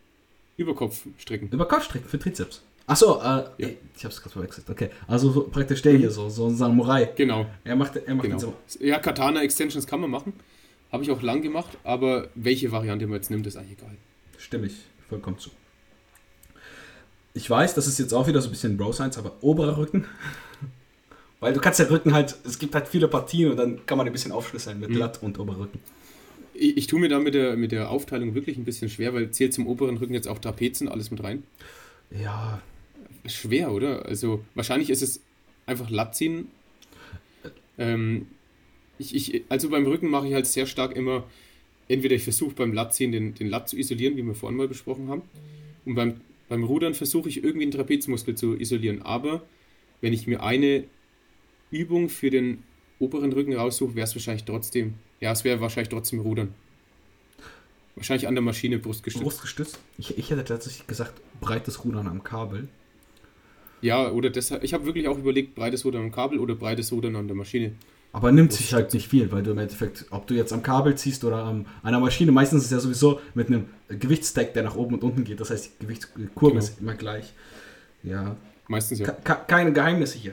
Überkopf 0.56 1.06
strecken. 1.18 1.48
Überkopf 1.50 1.84
strecken 1.84 2.08
für 2.08 2.18
Trizeps. 2.18 2.62
Achso, 2.86 3.20
äh, 3.20 3.44
ja. 3.58 3.68
ich 3.96 4.04
hab's 4.04 4.20
gerade 4.20 4.32
verwechselt. 4.32 4.70
Okay, 4.70 4.90
also 5.08 5.30
so, 5.30 5.42
praktisch 5.42 5.82
der 5.82 5.94
hier, 5.94 6.10
so, 6.10 6.28
so 6.28 6.46
ein 6.46 6.56
Samurai. 6.56 7.10
Genau. 7.16 7.46
Er 7.64 7.74
macht, 7.74 7.96
er 7.96 8.14
macht 8.14 8.26
genau. 8.26 8.38
so. 8.38 8.54
Ja, 8.78 8.98
Katana 9.00 9.42
Extensions 9.42 9.86
kann 9.86 10.00
man 10.00 10.10
machen. 10.10 10.32
Habe 10.92 11.02
ich 11.02 11.10
auch 11.10 11.20
lang 11.20 11.42
gemacht, 11.42 11.76
aber 11.82 12.28
welche 12.36 12.70
Variante 12.70 13.06
man 13.06 13.16
jetzt 13.16 13.30
nimmt, 13.30 13.46
ist 13.46 13.56
eigentlich 13.56 13.78
egal. 13.78 13.96
Stimme 14.38 14.66
ich 14.66 14.74
vollkommen 15.08 15.38
zu. 15.38 15.50
Ich 17.34 17.50
weiß, 17.50 17.74
das 17.74 17.88
ist 17.88 17.98
jetzt 17.98 18.14
auch 18.14 18.28
wieder 18.28 18.40
so 18.40 18.48
ein 18.48 18.52
bisschen 18.52 18.76
Bro 18.76 18.92
Science, 18.92 19.18
aber 19.18 19.32
oberer 19.40 19.76
Rücken. 19.76 20.06
Weil 21.40 21.52
du 21.52 21.60
kannst 21.60 21.80
ja 21.80 21.86
Rücken 21.86 22.14
halt, 22.14 22.36
es 22.44 22.58
gibt 22.58 22.74
halt 22.74 22.88
viele 22.88 23.08
Partien 23.08 23.50
und 23.50 23.56
dann 23.56 23.84
kann 23.84 23.98
man 23.98 24.06
ein 24.06 24.12
bisschen 24.12 24.32
aufschlüsseln 24.32 24.80
mit 24.80 24.90
mhm. 24.90 24.96
Latt 24.96 25.22
und 25.22 25.38
Oberrücken. 25.38 25.80
Ich, 26.54 26.76
ich 26.78 26.86
tue 26.86 27.00
mir 27.00 27.08
da 27.08 27.18
mit 27.18 27.34
der, 27.34 27.56
mit 27.56 27.72
der 27.72 27.90
Aufteilung 27.90 28.34
wirklich 28.34 28.56
ein 28.56 28.64
bisschen 28.64 28.88
schwer, 28.88 29.12
weil 29.12 29.30
zählt 29.32 29.52
zum 29.52 29.66
oberen 29.66 29.98
Rücken 29.98 30.14
jetzt 30.14 30.28
auch 30.28 30.38
Trapezen 30.38 30.88
alles 30.88 31.10
mit 31.10 31.22
rein? 31.22 31.42
Ja. 32.10 32.62
Schwer, 33.28 33.72
oder? 33.72 34.06
Also 34.06 34.44
wahrscheinlich 34.54 34.90
ist 34.90 35.02
es 35.02 35.20
einfach 35.66 35.90
Latt 35.90 36.14
ziehen. 36.14 36.48
Ähm, 37.78 38.26
ich, 38.98 39.14
ich, 39.14 39.44
also 39.48 39.68
beim 39.68 39.86
Rücken 39.86 40.08
mache 40.08 40.28
ich 40.28 40.34
halt 40.34 40.46
sehr 40.46 40.66
stark 40.66 40.96
immer, 40.96 41.24
entweder 41.88 42.14
ich 42.14 42.24
versuche 42.24 42.54
beim 42.54 42.72
Lattziehen 42.72 43.12
den, 43.12 43.34
den 43.34 43.48
Latt 43.48 43.68
zu 43.68 43.76
isolieren, 43.76 44.16
wie 44.16 44.22
wir 44.22 44.34
vorhin 44.34 44.56
mal 44.56 44.68
besprochen 44.68 45.08
haben. 45.08 45.22
Und 45.84 45.94
beim, 45.94 46.20
beim 46.48 46.64
Rudern 46.64 46.94
versuche 46.94 47.28
ich 47.28 47.42
irgendwie 47.44 47.66
den 47.66 47.72
Trapezmuskel 47.72 48.34
zu 48.34 48.58
isolieren. 48.58 49.02
Aber 49.02 49.42
wenn 50.00 50.12
ich 50.12 50.26
mir 50.26 50.42
eine 50.42 50.84
Übung 51.70 52.08
für 52.08 52.30
den 52.30 52.62
oberen 52.98 53.32
Rücken 53.32 53.54
raussuche, 53.54 53.94
wäre 53.94 54.04
es 54.04 54.14
wahrscheinlich 54.14 54.44
trotzdem, 54.44 54.94
ja, 55.20 55.32
es 55.32 55.44
wäre 55.44 55.60
wahrscheinlich 55.60 55.90
trotzdem 55.90 56.20
Rudern. 56.20 56.54
Wahrscheinlich 57.94 58.28
an 58.28 58.34
der 58.34 58.42
Maschine 58.42 58.78
brustgestützt. 58.78 59.22
Brustgestützt? 59.22 59.78
Ich, 59.96 60.18
ich 60.18 60.30
hätte 60.30 60.44
tatsächlich 60.44 60.86
gesagt, 60.86 61.14
breites 61.40 61.84
Rudern 61.84 62.06
am 62.06 62.22
Kabel. 62.22 62.68
Ja, 63.86 64.10
oder 64.10 64.30
deshalb, 64.30 64.64
ich 64.64 64.74
habe 64.74 64.84
wirklich 64.84 65.06
auch 65.06 65.16
überlegt, 65.16 65.54
breites 65.54 65.84
Rudern 65.84 66.02
am 66.02 66.10
Kabel 66.10 66.40
oder 66.40 66.56
breites 66.56 66.90
Rudern 66.90 67.14
an 67.14 67.28
der 67.28 67.36
Maschine. 67.36 67.76
Aber 68.12 68.32
nimmt 68.32 68.52
sich 68.52 68.74
halt 68.74 68.92
nicht 68.92 69.06
viel, 69.06 69.30
weil 69.30 69.44
du 69.44 69.52
im 69.52 69.58
Endeffekt, 69.58 70.06
ob 70.10 70.26
du 70.26 70.34
jetzt 70.34 70.52
am 70.52 70.60
Kabel 70.60 70.96
ziehst 70.96 71.22
oder 71.22 71.44
an 71.44 71.66
einer 71.84 72.00
Maschine, 72.00 72.32
meistens 72.32 72.62
ist 72.62 72.66
es 72.66 72.72
ja 72.72 72.80
sowieso 72.80 73.20
mit 73.34 73.46
einem 73.46 73.66
Gewichtsstack, 73.88 74.54
der 74.54 74.64
nach 74.64 74.74
oben 74.74 74.96
und 74.96 75.04
unten 75.04 75.22
geht. 75.22 75.38
Das 75.38 75.50
heißt, 75.50 75.70
die 75.80 75.86
Gewichtskurve 75.86 76.54
genau. 76.54 76.58
ist 76.58 76.80
immer 76.80 76.94
gleich. 76.94 77.32
Ja. 78.02 78.36
Meistens 78.66 78.98
ja. 78.98 79.12
Ke 79.12 79.36
keine 79.46 79.72
Geheimnisse 79.72 80.18
hier. 80.18 80.32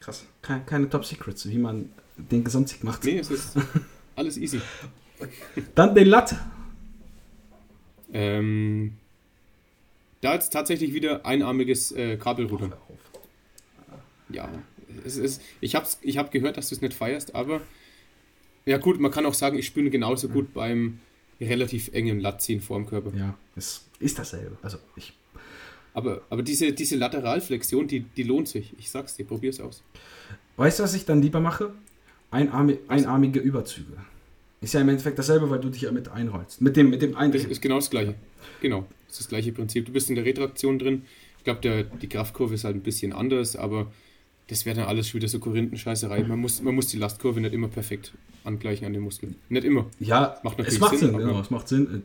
Krass. 0.00 0.24
Keine, 0.40 0.64
keine 0.64 0.90
Top 0.90 1.04
Secrets, 1.04 1.48
wie 1.48 1.58
man 1.58 1.90
den 2.16 2.42
Gesamtsieg 2.42 2.82
macht. 2.82 3.04
Nee, 3.04 3.18
es 3.18 3.30
ist 3.30 3.56
alles 4.16 4.36
easy. 4.38 4.60
Dann 5.76 5.94
den 5.94 6.08
Latt. 6.08 6.34
Ähm, 8.12 8.94
da 10.22 10.34
jetzt 10.34 10.50
tatsächlich 10.50 10.94
wieder 10.94 11.26
einarmiges 11.26 11.92
äh, 11.92 12.16
Kabelrudern. 12.16 12.72
Ja, 14.30 14.48
es 15.04 15.16
ist, 15.16 15.42
ich 15.60 15.74
habe 15.74 15.86
ich 16.00 16.16
hab 16.16 16.32
gehört, 16.32 16.56
dass 16.56 16.70
du 16.70 16.74
es 16.74 16.80
nicht 16.80 16.94
feierst, 16.94 17.34
aber 17.34 17.60
ja 18.64 18.78
gut, 18.78 18.98
man 18.98 19.10
kann 19.10 19.26
auch 19.26 19.34
sagen, 19.34 19.58
ich 19.58 19.66
spüre 19.66 19.90
genauso 19.90 20.28
gut 20.28 20.46
ja. 20.46 20.50
beim 20.54 21.00
relativ 21.40 21.92
engen 21.92 22.20
Lattziehen 22.20 22.62
vor 22.62 22.78
dem 22.78 22.86
Körper. 22.86 23.12
Ja, 23.16 23.36
es 23.56 23.84
ist 23.98 24.18
dasselbe. 24.18 24.56
Also 24.62 24.78
ich 24.96 25.12
aber, 25.94 26.22
aber 26.30 26.42
diese, 26.42 26.72
diese 26.72 26.96
Lateralflexion, 26.96 27.86
die, 27.86 28.00
die 28.00 28.22
lohnt 28.22 28.48
sich. 28.48 28.72
Ich 28.78 28.90
sag's 28.90 29.16
dir, 29.16 29.26
probier's 29.26 29.60
aus. 29.60 29.82
Weißt 30.56 30.78
du, 30.78 30.84
was 30.84 30.94
ich 30.94 31.04
dann 31.04 31.20
lieber 31.20 31.40
mache? 31.40 31.74
Einarmi 32.30 32.78
einarmige 32.88 33.40
Überzüge. 33.40 33.92
Ist 34.62 34.74
ja 34.74 34.80
im 34.80 34.88
Endeffekt 34.88 35.18
dasselbe, 35.18 35.50
weil 35.50 35.60
du 35.60 35.68
dich 35.68 35.82
ja 35.82 35.92
mit 35.92 36.08
einrollst. 36.08 36.60
Mit 36.60 36.76
dem, 36.76 36.90
mit 36.90 37.02
dem 37.02 37.16
Eindrehen. 37.16 37.42
Das 37.44 37.52
ist 37.52 37.60
genau 37.60 37.76
das 37.76 37.90
gleiche. 37.90 38.14
Genau, 38.60 38.86
das 39.08 39.16
ist 39.16 39.20
das 39.20 39.28
gleiche 39.28 39.52
Prinzip. 39.52 39.86
Du 39.86 39.92
bist 39.92 40.08
in 40.08 40.16
der 40.16 40.24
Retraktion 40.24 40.78
drin. 40.78 41.02
Ich 41.38 41.44
glaube, 41.44 41.86
die 42.00 42.08
Kraftkurve 42.08 42.54
ist 42.54 42.64
halt 42.64 42.76
ein 42.76 42.82
bisschen 42.82 43.12
anders, 43.12 43.56
aber 43.56 43.90
das 44.46 44.64
wäre 44.64 44.76
dann 44.76 44.86
alles 44.86 45.08
schon 45.08 45.20
wieder 45.20 45.28
so 45.28 45.40
Korinthenscheißerei. 45.40 46.22
Man 46.22 46.38
muss, 46.38 46.62
man 46.62 46.74
muss 46.74 46.86
die 46.86 46.96
Lastkurve 46.96 47.40
nicht 47.40 47.52
immer 47.52 47.68
perfekt 47.68 48.12
angleichen 48.44 48.86
an 48.86 48.92
den 48.92 49.02
Muskeln. 49.02 49.34
Nicht 49.48 49.64
immer. 49.64 49.86
Ja, 49.98 50.38
macht 50.42 50.58
natürlich 50.58 50.74
es 50.74 50.80
macht 50.80 50.98
Sinn. 50.98 51.10
Sinn 51.10 51.18
genau, 51.18 51.40
es 51.40 51.50
macht 51.50 51.68
Sinn 51.68 52.04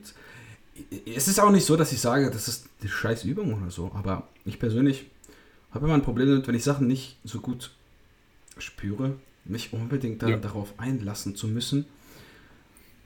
es 1.16 1.28
ist 1.28 1.40
auch 1.40 1.52
nicht 1.52 1.66
so, 1.66 1.76
dass 1.76 1.92
ich 1.92 2.00
sage, 2.00 2.30
das 2.32 2.48
ist 2.48 2.68
eine 2.82 2.90
scheiß 2.90 3.24
Übung 3.24 3.54
oder 3.54 3.72
so, 3.72 3.92
aber 3.94 4.28
ich 4.46 4.60
persönlich 4.60 5.06
habe 5.72 5.86
immer 5.86 5.96
ein 5.96 6.02
Problem 6.02 6.28
damit, 6.28 6.48
wenn 6.48 6.56
ich 6.56 6.64
Sachen 6.64 6.88
nicht 6.88 7.18
so 7.24 7.40
gut 7.40 7.72
spüre, 8.58 9.16
mich 9.46 9.74
unbedingt 9.74 10.22
dann 10.22 10.30
ja. 10.30 10.38
darauf 10.38 10.74
einlassen 10.78 11.36
zu 11.36 11.48
müssen. 11.48 11.86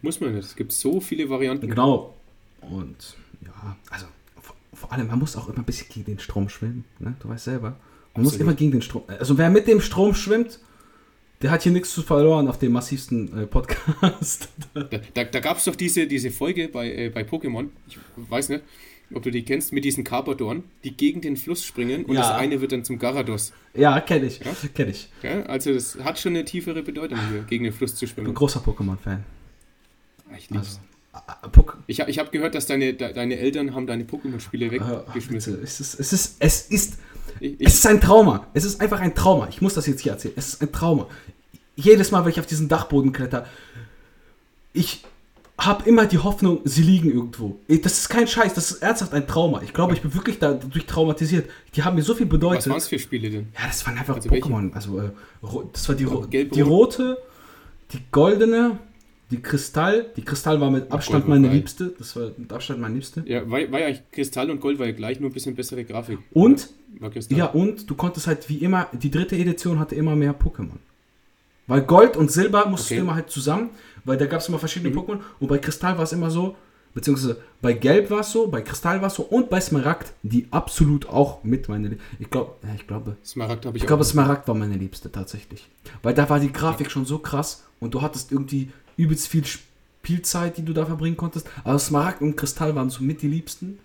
Muss 0.02 0.20
man 0.20 0.34
nicht. 0.34 0.46
Es 0.46 0.56
gibt 0.56 0.72
so 0.72 1.00
viele 1.00 1.30
Varianten. 1.30 1.70
Genau. 1.70 2.16
Und 2.62 3.16
ja, 3.44 3.78
also 3.90 4.06
vor, 4.42 4.56
vor 4.74 4.92
allem, 4.92 5.08
man 5.08 5.20
muss 5.20 5.36
auch 5.36 5.48
immer 5.50 5.60
ein 5.60 5.66
bisschen 5.66 5.88
gegen 5.90 6.06
den 6.06 6.20
Strom 6.20 6.50
schwimmen. 6.50 6.86
Ne? 7.00 7.16
Du 7.20 7.30
weißt 7.30 7.46
selber. 7.46 7.70
Man 7.70 8.26
Absolut. 8.26 8.32
muss 8.32 8.36
immer 8.42 8.54
gegen 8.54 8.72
den 8.72 8.82
Strom. 8.82 9.04
Also 9.08 9.38
wer 9.38 9.50
mit 9.50 9.68
dem 9.68 9.82
Strom 9.82 10.14
schwimmt, 10.14 10.60
der 11.42 11.52
hat 11.52 11.64
hier 11.64 11.72
nichts 11.72 11.94
zu 11.94 12.02
verloren 12.02 12.48
auf 12.48 12.60
dem 12.60 12.72
massivsten 12.74 13.44
äh, 13.44 13.48
Podcast. 13.48 14.50
da 14.74 14.84
da, 15.14 15.24
da 15.24 15.40
gab 15.40 15.58
es 15.58 15.66
doch 15.66 15.76
diese, 15.76 16.08
diese 16.08 16.32
Folge 16.32 16.68
bei, 16.68 16.92
äh, 16.92 17.10
bei 17.10 17.22
Pokémon, 17.22 17.70
ich 17.88 17.98
weiß 18.16 18.50
nicht, 18.50 18.64
ob 19.14 19.24
du 19.24 19.32
die 19.32 19.44
kennst, 19.44 19.74
mit 19.74 19.84
diesen 19.84 20.04
Carpadorn, 20.04 20.64
die 20.84 20.96
gegen 20.96 21.22
den 21.22 21.36
Fluss 21.36 21.64
springen 21.66 22.06
und 22.06 22.16
ja. 22.16 22.22
das 22.22 22.32
eine 22.32 22.62
wird 22.62 22.72
dann 22.72 22.84
zum 22.84 23.00
Garados. 23.00 23.54
Ja, 23.74 24.00
kenne 24.02 24.28
ich. 24.28 24.40
Ja? 24.40 24.52
Kenn 24.74 24.90
ich. 24.90 25.10
Ja, 25.24 25.44
also 25.44 25.74
das 25.74 25.98
hat 26.04 26.20
schon 26.20 26.34
eine 26.34 26.46
tiefere 26.46 26.84
Bedeutung 26.84 27.18
hier, 27.30 27.42
gegen 27.44 27.64
den 27.64 27.74
Fluss 27.74 27.96
zu 27.96 28.08
schwimmen. 28.08 28.28
Ich 28.28 28.34
bin 28.34 28.36
großer 28.36 28.60
Pokémon-Fan. 28.60 29.24
Ah, 30.32 30.36
ich 30.38 30.50
lieb's. 30.50 30.80
Also, 31.14 31.74
ich, 31.88 32.00
ich 32.00 32.20
habe 32.20 32.30
gehört, 32.30 32.56
dass 32.56 32.68
deine, 32.68 32.94
deine 32.94 33.38
Eltern 33.38 33.76
haben 33.76 33.86
deine 33.86 34.06
Pokémon-Spiele 34.06 34.72
weggeschmissen. 34.72 35.58
Ach, 35.60 35.64
es 35.64 35.80
ist, 35.82 36.00
es 36.00 36.14
ist, 36.14 36.36
es 36.40 36.62
ist 36.70 37.00
ich, 37.40 37.56
es 37.60 37.74
ist 37.76 37.88
ein 37.88 38.00
Trauma. 38.00 38.48
Es 38.54 38.64
ist 38.64 38.80
einfach 38.80 39.00
ein 39.02 39.14
Trauma. 39.16 39.48
Ich 39.50 39.62
muss 39.62 39.74
das 39.74 39.88
jetzt 39.88 40.02
hier 40.02 40.14
erzählen. 40.14 40.34
Es 40.38 40.50
ist 40.50 40.62
ein 40.62 40.72
Trauma. 40.72 41.08
Jedes 41.76 42.12
Mal, 42.12 42.24
wenn 42.24 42.32
ich 42.32 42.40
auf 42.40 42.46
diesen 42.46 42.70
Dachboden 42.70 43.12
kletter, 43.12 43.46
ich 44.74 45.04
habe 45.58 45.88
immer 45.88 46.06
die 46.06 46.18
Hoffnung, 46.18 46.62
sie 46.64 46.82
liegen 46.82 47.12
irgendwo. 47.12 47.60
Das 47.68 48.00
ist 48.00 48.10
kein 48.10 48.28
Scheiß, 48.28 48.54
das 48.54 48.72
ist 48.72 48.82
ernsthaft 48.82 49.14
ein 49.14 49.28
Trauma. 49.28 49.62
Ich 49.62 49.74
glaube, 49.74 49.94
ich 49.94 50.02
bin 50.02 50.14
wirklich 50.14 50.40
dadurch 50.40 50.86
traumatisiert. 50.86 51.50
Die 51.76 51.84
haben 51.84 51.96
mir 51.96 52.04
so 52.04 52.16
viel 52.16 52.26
bedeutet. 52.26 52.66
Was 52.66 52.70
waren 52.70 52.78
es 52.78 52.88
für 52.88 53.00
Spiele 53.00 53.30
denn? 53.30 53.50
Ja, 53.54 53.68
das 53.68 53.86
waren 53.86 53.98
einfach 53.98 54.16
also 54.16 54.30
Pokémon. 54.30 54.74
Also, 54.74 55.00
äh, 55.00 55.12
das 55.74 55.88
war 55.88 55.96
die, 55.96 56.08
oh, 56.08 56.26
die 56.26 56.62
rote, 56.62 57.18
die 57.92 58.00
goldene, 58.12 58.80
die 59.32 59.42
Kristall. 59.42 60.08
Die 60.16 60.24
Kristall 60.24 60.60
war 60.60 60.70
mit 60.70 60.92
Abstand 60.92 61.28
meine 61.28 61.48
liebste. 61.48 61.94
Das 61.98 62.16
war 62.16 62.32
mit 62.38 62.52
Abstand 62.52 62.82
meine 62.82 62.96
liebste. 62.96 63.24
Ja, 63.26 63.50
war, 63.50 63.60
war 63.72 63.80
ja 63.80 63.98
Kristall 64.12 64.52
und 64.52 64.60
Gold 64.60 64.78
war 64.78 64.86
ja 64.86 64.92
gleich, 64.92 65.20
nur 65.20 65.30
ein 65.30 65.34
bisschen 65.34 65.56
bessere 65.56 65.86
Grafik. 65.86 66.20
Und, 66.32 66.70
ja, 67.30 67.46
und 67.46 67.90
du 67.90 67.96
konntest 67.96 68.28
halt 68.28 68.50
wie 68.50 68.58
immer, 68.58 68.88
die 68.92 69.10
dritte 69.10 69.36
Edition 69.38 69.80
hatte 69.80 69.96
immer 69.96 70.16
mehr 70.16 70.38
Pokémon. 70.38 70.78
Weil 71.68 71.84
Gold 71.84 72.18
und 72.18 72.30
Silber 72.32 72.66
musstest 72.66 72.92
okay. 72.92 73.00
du 73.00 73.06
immer 73.06 73.16
halt 73.16 73.30
zusammen, 73.30 73.70
weil 74.04 74.18
da 74.18 74.26
gab 74.26 74.42
es 74.42 74.50
immer 74.50 74.60
verschiedene 74.60 74.94
mhm. 74.94 75.00
Pokémon. 75.00 75.20
Und 75.40 75.48
bei 75.48 75.58
Kristall 75.58 75.96
war 75.96 76.04
es 76.04 76.12
immer 76.12 76.30
so, 76.30 76.58
beziehungsweise 76.94 77.42
bei 77.62 77.72
Gelb 77.72 78.10
war 78.10 78.20
es 78.20 78.32
so, 78.32 78.48
bei 78.48 78.62
Kristall 78.62 79.00
war 79.00 79.08
es 79.08 79.14
so 79.14 79.24
und 79.24 79.50
bei 79.50 79.62
Smaragd, 79.62 80.12
die 80.24 80.48
absolut 80.52 81.08
auch 81.08 81.44
mit 81.46 81.70
meine. 81.70 81.98
Ich 82.20 82.30
glaube, 82.30 82.56
ich 82.76 82.86
glaube. 82.86 83.16
Smaragd 83.24 83.66
habe 83.66 83.78
ich. 83.78 83.84
Ich 83.84 83.88
glaube, 83.88 84.04
Smaragd 84.04 84.50
war 84.50 84.56
meine 84.56 84.76
Liebste 84.76 85.12
tatsächlich. 85.12 85.70
Weil 86.04 86.14
da 86.14 86.30
war 86.30 86.42
die 86.42 86.52
Grafik 86.52 86.92
schon 86.92 87.06
so 87.06 87.20
krass 87.20 87.64
und 87.80 87.94
du 87.94 88.02
hattest 88.02 88.34
irgendwie 88.34 88.72
übelst 88.98 89.28
viel 89.28 89.44
Spielzeit, 89.46 90.58
die 90.58 90.64
du 90.64 90.74
da 90.74 90.86
verbringen 90.86 91.18
konntest. 91.18 91.48
Aber 91.64 91.80
Smaragd 91.80 92.22
und 92.22 92.36
Kristall 92.36 92.76
waren 92.76 92.90
so 92.90 93.04
mit 93.04 93.22
die 93.22 93.28
Liebsten. 93.28 93.80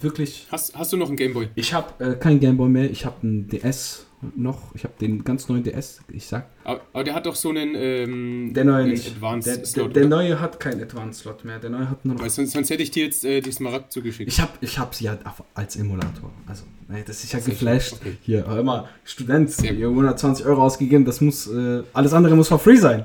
Wirklich. 0.00 0.46
Hast, 0.50 0.74
hast 0.76 0.92
du 0.92 0.96
noch 0.96 1.08
einen 1.08 1.16
Gameboy? 1.16 1.48
Ich 1.54 1.74
habe 1.74 2.04
äh, 2.04 2.14
keinen 2.16 2.40
Gameboy 2.40 2.68
mehr. 2.68 2.90
Ich 2.90 3.04
habe 3.04 3.16
einen 3.22 3.48
DS 3.48 4.06
noch. 4.36 4.74
Ich 4.74 4.84
habe 4.84 4.94
den 5.00 5.24
ganz 5.24 5.48
neuen 5.48 5.62
DS, 5.62 6.00
ich 6.08 6.26
sag. 6.26 6.46
Aber, 6.64 6.80
aber, 6.92 7.04
der 7.04 7.14
hat 7.14 7.26
doch 7.26 7.34
so 7.34 7.50
einen. 7.50 7.74
Ähm, 7.74 8.52
der 8.54 8.64
neue 8.64 8.88
nicht. 8.88 9.08
Advanced 9.08 9.46
der, 9.46 9.64
Slot. 9.66 9.96
Der, 9.96 10.02
der 10.02 10.08
neue 10.08 10.40
hat 10.40 10.58
keinen 10.58 10.82
Advanced 10.82 11.22
Slot 11.22 11.44
mehr. 11.44 11.58
Der 11.58 11.70
neue 11.70 11.90
hat 11.90 12.04
nur 12.04 12.16
noch. 12.16 12.28
Sonst, 12.28 12.52
sonst, 12.52 12.70
hätte 12.70 12.82
ich 12.82 12.90
dir 12.90 13.04
jetzt 13.04 13.24
äh, 13.24 13.40
die 13.40 13.52
Smaragd 13.52 13.92
zugeschickt. 13.92 14.30
Ich 14.30 14.40
habe 14.40 14.52
ich 14.60 14.78
hab 14.78 14.94
sie 14.94 15.04
ja 15.04 15.18
als 15.54 15.76
Emulator. 15.76 16.30
Also, 16.46 16.64
das 17.06 17.22
ist 17.24 17.32
ja 17.32 17.40
geflasht. 17.40 17.94
Okay. 17.94 18.16
Hier, 18.22 18.46
hör 18.46 18.62
mal, 18.62 18.88
Student, 19.04 19.50
hier 19.50 19.88
120 19.88 20.46
Euro 20.46 20.62
ausgegeben. 20.62 21.04
Das 21.04 21.20
muss. 21.20 21.46
Äh, 21.46 21.82
alles 21.92 22.12
andere 22.12 22.34
muss 22.36 22.48
for 22.48 22.58
free 22.58 22.76
sein. 22.76 23.04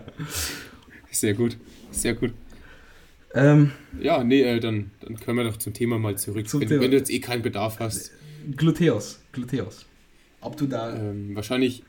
Sehr 1.15 1.33
gut. 1.33 1.57
Sehr 1.91 2.13
gut. 2.13 2.33
Ähm, 3.33 3.71
ja, 4.01 4.23
nee, 4.23 4.41
äh, 4.41 4.59
dann, 4.59 4.91
dann 5.01 5.17
können 5.19 5.37
wir 5.37 5.45
doch 5.45 5.57
zum 5.57 5.73
Thema 5.73 5.97
mal 5.97 6.17
zurück. 6.17 6.45
Wenn, 6.53 6.69
wenn, 6.69 6.91
du 6.91 6.97
jetzt 6.97 7.09
eh 7.09 7.19
keinen 7.19 7.41
Bedarf 7.41 7.79
hast. 7.79 8.11
Gluteus. 8.55 9.19
Gluteus. 9.31 9.85
Ob 10.41 10.57
du 10.57 10.67
da. 10.67 10.95
Ähm, 10.95 11.35
wahrscheinlich 11.35 11.83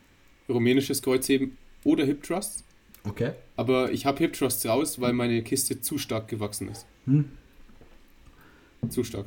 rumänisches 0.48 1.02
Kreuzheben 1.02 1.56
oder 1.84 2.04
Hip 2.04 2.22
Thrust. 2.22 2.64
Okay. 3.04 3.32
Aber 3.56 3.92
ich 3.92 4.06
habe 4.06 4.18
Hip 4.18 4.32
Thrusts 4.32 4.64
raus, 4.66 5.00
weil 5.00 5.12
meine 5.12 5.42
Kiste 5.42 5.80
zu 5.80 5.98
stark 5.98 6.28
gewachsen 6.28 6.68
ist. 6.68 6.86
Hm. 7.06 7.26
Zu 8.88 9.04
stark. 9.04 9.26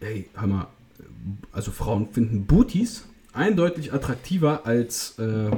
Ey, 0.00 0.28
hör 0.34 0.46
mal. 0.46 0.68
Also 1.52 1.70
Frauen 1.70 2.08
finden 2.12 2.46
Booties 2.46 3.04
eindeutig 3.32 3.92
attraktiver 3.92 4.66
als 4.66 5.18
äh, 5.18 5.50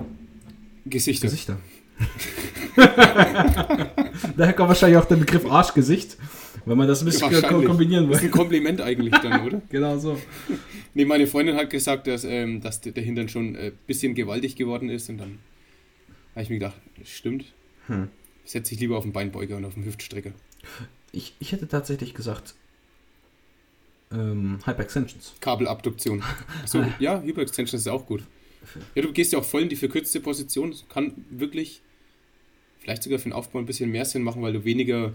Gesichter. 0.86 1.28
Gesichter. 1.28 1.56
Daher 4.36 4.52
kommt 4.54 4.68
wahrscheinlich 4.68 4.98
auch 4.98 5.04
der 5.04 5.16
Begriff 5.16 5.44
Arschgesicht. 5.46 6.16
Wenn 6.64 6.76
man 6.76 6.88
das 6.88 7.00
ein 7.00 7.06
bisschen 7.06 7.30
kombinieren 7.66 8.04
will. 8.04 8.12
Das 8.12 8.22
ist 8.22 8.28
ein 8.28 8.30
Kompliment 8.30 8.80
eigentlich 8.80 9.14
dann, 9.22 9.46
oder? 9.46 9.62
genau 9.70 9.98
so. 9.98 10.20
Nee, 10.94 11.04
meine 11.04 11.26
Freundin 11.26 11.56
hat 11.56 11.70
gesagt, 11.70 12.06
dass, 12.06 12.24
ähm, 12.24 12.60
dass 12.60 12.80
der 12.80 13.02
Hintern 13.02 13.28
schon 13.28 13.50
ein 13.50 13.54
äh, 13.56 13.72
bisschen 13.86 14.14
gewaltig 14.14 14.56
geworden 14.56 14.88
ist 14.88 15.08
und 15.08 15.18
dann 15.18 15.38
habe 16.34 16.42
ich 16.42 16.50
mir 16.50 16.58
gedacht, 16.58 16.76
stimmt. 17.04 17.46
Hm. 17.86 18.08
Setze 18.44 18.74
ich 18.74 18.80
lieber 18.80 18.98
auf 18.98 19.04
den 19.04 19.12
Beinbeuger 19.12 19.56
und 19.56 19.64
auf 19.64 19.74
den 19.74 19.84
Hüftstrecker. 19.84 20.32
Ich, 21.12 21.34
ich 21.40 21.52
hätte 21.52 21.66
tatsächlich 21.66 22.14
gesagt, 22.14 22.54
ähm, 24.12 24.58
Hyperextensions. 24.64 25.34
Kabelabduktion. 25.40 26.22
Achso, 26.62 26.84
ja, 26.98 27.22
Hyperextensions 27.22 27.82
ist 27.82 27.88
auch 27.88 28.06
gut. 28.06 28.22
Ja, 28.94 29.02
du 29.02 29.12
gehst 29.12 29.32
ja 29.32 29.38
auch 29.38 29.44
voll 29.44 29.62
in 29.62 29.68
die 29.68 29.76
verkürzte 29.76 30.20
Position. 30.20 30.70
Das 30.70 30.84
kann 30.88 31.24
wirklich 31.30 31.80
vielleicht 32.80 33.02
sogar 33.02 33.18
für 33.18 33.28
den 33.28 33.32
Aufbau 33.32 33.58
ein 33.58 33.66
bisschen 33.66 33.90
mehr 33.90 34.04
Sinn 34.04 34.22
machen, 34.22 34.42
weil 34.42 34.52
du 34.52 34.64
weniger 34.64 35.12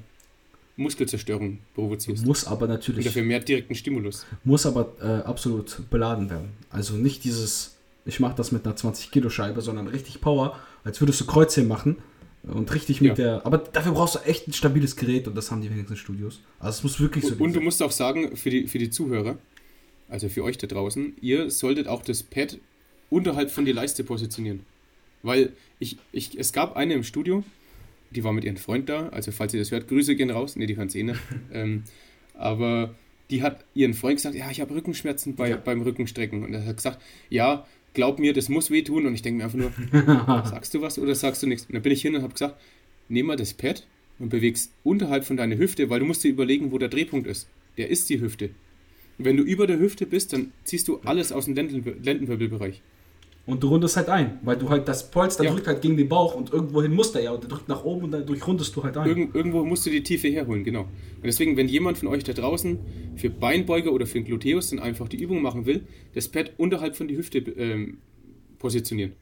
Muskelzerstörung 0.77 1.59
provozierst. 1.73 2.25
Muss 2.25 2.45
aber 2.45 2.67
natürlich. 2.67 2.99
Und 2.99 3.05
dafür 3.05 3.23
mehr 3.23 3.39
direkten 3.39 3.75
Stimulus. 3.75 4.25
Muss 4.43 4.65
aber 4.65 4.93
äh, 5.01 5.27
absolut 5.27 5.89
beladen 5.89 6.29
werden. 6.29 6.49
Also 6.69 6.95
nicht 6.95 7.23
dieses, 7.23 7.75
ich 8.05 8.19
mache 8.19 8.35
das 8.35 8.51
mit 8.51 8.65
einer 8.65 8.75
20 8.75 9.11
Kilo 9.11 9.29
Scheibe, 9.29 9.61
sondern 9.61 9.87
richtig 9.87 10.21
Power, 10.21 10.59
als 10.83 11.01
würdest 11.01 11.21
du 11.21 11.25
Kreuzheben 11.25 11.69
machen 11.69 11.97
und 12.43 12.73
richtig 12.73 13.01
mit 13.01 13.17
ja. 13.17 13.23
der. 13.39 13.45
Aber 13.45 13.57
dafür 13.57 13.93
brauchst 13.93 14.15
du 14.15 14.19
echt 14.19 14.47
ein 14.47 14.53
stabiles 14.53 14.95
Gerät 14.95 15.27
und 15.27 15.35
das 15.35 15.49
haben 15.49 15.61
die 15.61 15.69
wenigsten 15.69 15.95
Studios. 15.95 16.41
Also 16.59 16.77
es 16.77 16.83
muss 16.83 16.99
wirklich 16.99 17.23
so. 17.23 17.33
Und, 17.33 17.41
und 17.41 17.53
du 17.53 17.61
musst 17.61 17.81
auch 17.81 17.91
sagen, 17.91 18.35
für 18.35 18.49
die, 18.49 18.67
für 18.67 18.77
die 18.77 18.89
Zuhörer, 18.89 19.37
also 20.09 20.29
für 20.29 20.43
euch 20.43 20.57
da 20.57 20.67
draußen, 20.67 21.13
ihr 21.21 21.49
solltet 21.49 21.87
auch 21.87 22.03
das 22.03 22.21
Pad 22.21 22.57
unterhalb 23.09 23.49
von 23.49 23.65
die 23.65 23.71
Leiste 23.71 24.03
positionieren. 24.03 24.61
Weil 25.25 25.53
ich, 25.79 25.97
ich, 26.11 26.37
es 26.37 26.53
gab 26.53 26.75
eine 26.75 26.93
im 26.93 27.03
Studio, 27.03 27.43
die 28.11 28.23
war 28.23 28.33
mit 28.33 28.43
ihrem 28.43 28.57
Freund 28.57 28.89
da, 28.89 29.09
also 29.09 29.31
falls 29.31 29.53
ihr 29.53 29.59
das 29.59 29.71
hört, 29.71 29.87
Grüße 29.87 30.15
gehen 30.15 30.29
raus. 30.29 30.55
Ne, 30.55 30.67
die 30.67 30.77
hören 30.77 30.87
es 30.87 30.95
eh 30.95 31.03
nicht. 31.03 31.19
ähm, 31.51 31.83
aber 32.33 32.95
die 33.29 33.41
hat 33.41 33.65
ihren 33.73 33.93
Freund 33.93 34.17
gesagt, 34.17 34.35
ja, 34.35 34.49
ich 34.51 34.61
habe 34.61 34.75
Rückenschmerzen 34.75 35.35
bei, 35.35 35.49
ja. 35.49 35.57
beim 35.57 35.81
Rückenstrecken. 35.81 36.43
Und 36.43 36.53
er 36.53 36.65
hat 36.65 36.77
gesagt, 36.77 37.01
ja, 37.29 37.65
glaub 37.93 38.19
mir, 38.19 38.33
das 38.33 38.49
muss 38.49 38.69
wehtun. 38.69 39.05
Und 39.05 39.15
ich 39.15 39.21
denke 39.21 39.39
mir 39.39 39.45
einfach 39.45 39.57
nur, 39.57 40.43
sagst 40.45 40.73
du 40.73 40.81
was 40.81 40.99
oder 40.99 41.15
sagst 41.15 41.41
du 41.43 41.47
nichts? 41.47 41.65
Und 41.65 41.73
dann 41.73 41.81
bin 41.81 41.91
ich 41.91 42.01
hin 42.01 42.15
und 42.15 42.21
habe 42.21 42.33
gesagt, 42.33 42.59
nimm 43.09 43.25
mal 43.25 43.35
das 43.35 43.53
Pad 43.53 43.85
und 44.19 44.29
bewegst 44.29 44.71
unterhalb 44.83 45.25
von 45.25 45.37
deiner 45.37 45.57
Hüfte, 45.57 45.89
weil 45.89 45.99
du 45.99 46.05
musst 46.05 46.23
dir 46.23 46.29
überlegen, 46.29 46.71
wo 46.71 46.77
der 46.77 46.89
Drehpunkt 46.89 47.27
ist. 47.27 47.49
Der 47.77 47.89
ist 47.89 48.09
die 48.09 48.21
Hüfte. 48.21 48.51
Und 49.17 49.25
wenn 49.25 49.37
du 49.37 49.43
über 49.43 49.65
der 49.65 49.79
Hüfte 49.79 50.05
bist, 50.05 50.33
dann 50.33 50.51
ziehst 50.63 50.87
du 50.87 50.99
alles 51.03 51.31
aus 51.31 51.45
dem 51.45 51.55
Lendenwirbelbereich. 51.55 52.81
Und 53.45 53.61
du 53.61 53.67
rundest 53.67 53.95
halt 53.95 54.09
ein, 54.09 54.39
weil 54.41 54.57
du 54.57 54.69
halt 54.69 54.87
das 54.87 55.11
Polster 55.11 55.43
ja. 55.43 55.51
drückt 55.51 55.67
halt 55.67 55.81
gegen 55.81 55.97
den 55.97 56.09
Bauch 56.09 56.33
und 56.33 56.51
irgendwohin 56.51 56.93
muss 56.93 57.11
der 57.11 57.21
ja 57.21 57.31
und 57.31 57.43
der 57.43 57.49
drückt 57.49 57.69
nach 57.69 57.83
oben 57.83 58.05
und 58.05 58.11
dadurch 58.11 58.45
rundest 58.47 58.75
du 58.75 58.83
halt 58.83 58.97
ein. 58.97 59.07
Irgend, 59.07 59.35
irgendwo 59.35 59.63
musst 59.63 59.85
du 59.85 59.91
die 59.91 60.01
Tiefe 60.01 60.29
herholen, 60.29 60.63
genau. 60.63 60.81
Und 60.81 61.23
deswegen, 61.25 61.55
wenn 61.55 61.67
jemand 61.67 61.99
von 61.99 62.07
euch 62.07 62.23
da 62.23 62.33
draußen 62.33 62.79
für 63.15 63.29
Beinbeuger 63.29 63.91
oder 63.91 64.07
für 64.07 64.15
den 64.15 64.25
Gluteus 64.25 64.71
dann 64.71 64.79
einfach 64.79 65.07
die 65.07 65.21
Übung 65.21 65.43
machen 65.43 65.67
will, 65.67 65.85
das 66.15 66.27
Pad 66.27 66.53
unterhalb 66.57 66.95
von 66.95 67.07
die 67.07 67.17
Hüfte 67.17 67.37
ähm, 67.37 67.99
positionieren. 68.57 69.13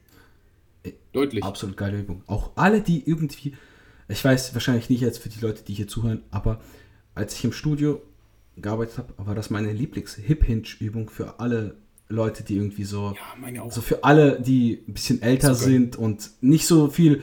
Äh, 0.84 0.92
Deutlich. 1.12 1.44
Absolut 1.44 1.76
geile 1.76 1.98
Übung. 1.98 2.22
Auch 2.26 2.52
alle, 2.54 2.80
die 2.80 3.02
irgendwie, 3.06 3.54
ich 4.08 4.24
weiß 4.24 4.54
wahrscheinlich 4.54 4.88
nicht 4.88 5.02
jetzt 5.02 5.18
für 5.18 5.28
die 5.28 5.40
Leute, 5.40 5.62
die 5.64 5.74
hier 5.74 5.86
zuhören, 5.86 6.22
aber 6.30 6.62
als 7.14 7.34
ich 7.34 7.44
im 7.44 7.52
Studio 7.52 8.00
gearbeitet 8.56 8.96
habe, 8.96 9.12
war 9.18 9.34
das 9.34 9.50
meine 9.50 9.72
Lieblings-Hip-Hinge-Übung 9.72 11.10
für 11.10 11.40
alle 11.40 11.76
Leute, 12.08 12.44
die 12.44 12.56
irgendwie 12.56 12.84
so. 12.84 13.14
Ja. 13.54 13.70
So 13.70 13.80
für 13.80 14.04
alle, 14.04 14.40
die 14.40 14.82
ein 14.86 14.94
bisschen 14.94 15.22
älter 15.22 15.54
sind 15.54 15.96
und 15.96 16.30
nicht 16.40 16.66
so 16.66 16.88
viel. 16.88 17.22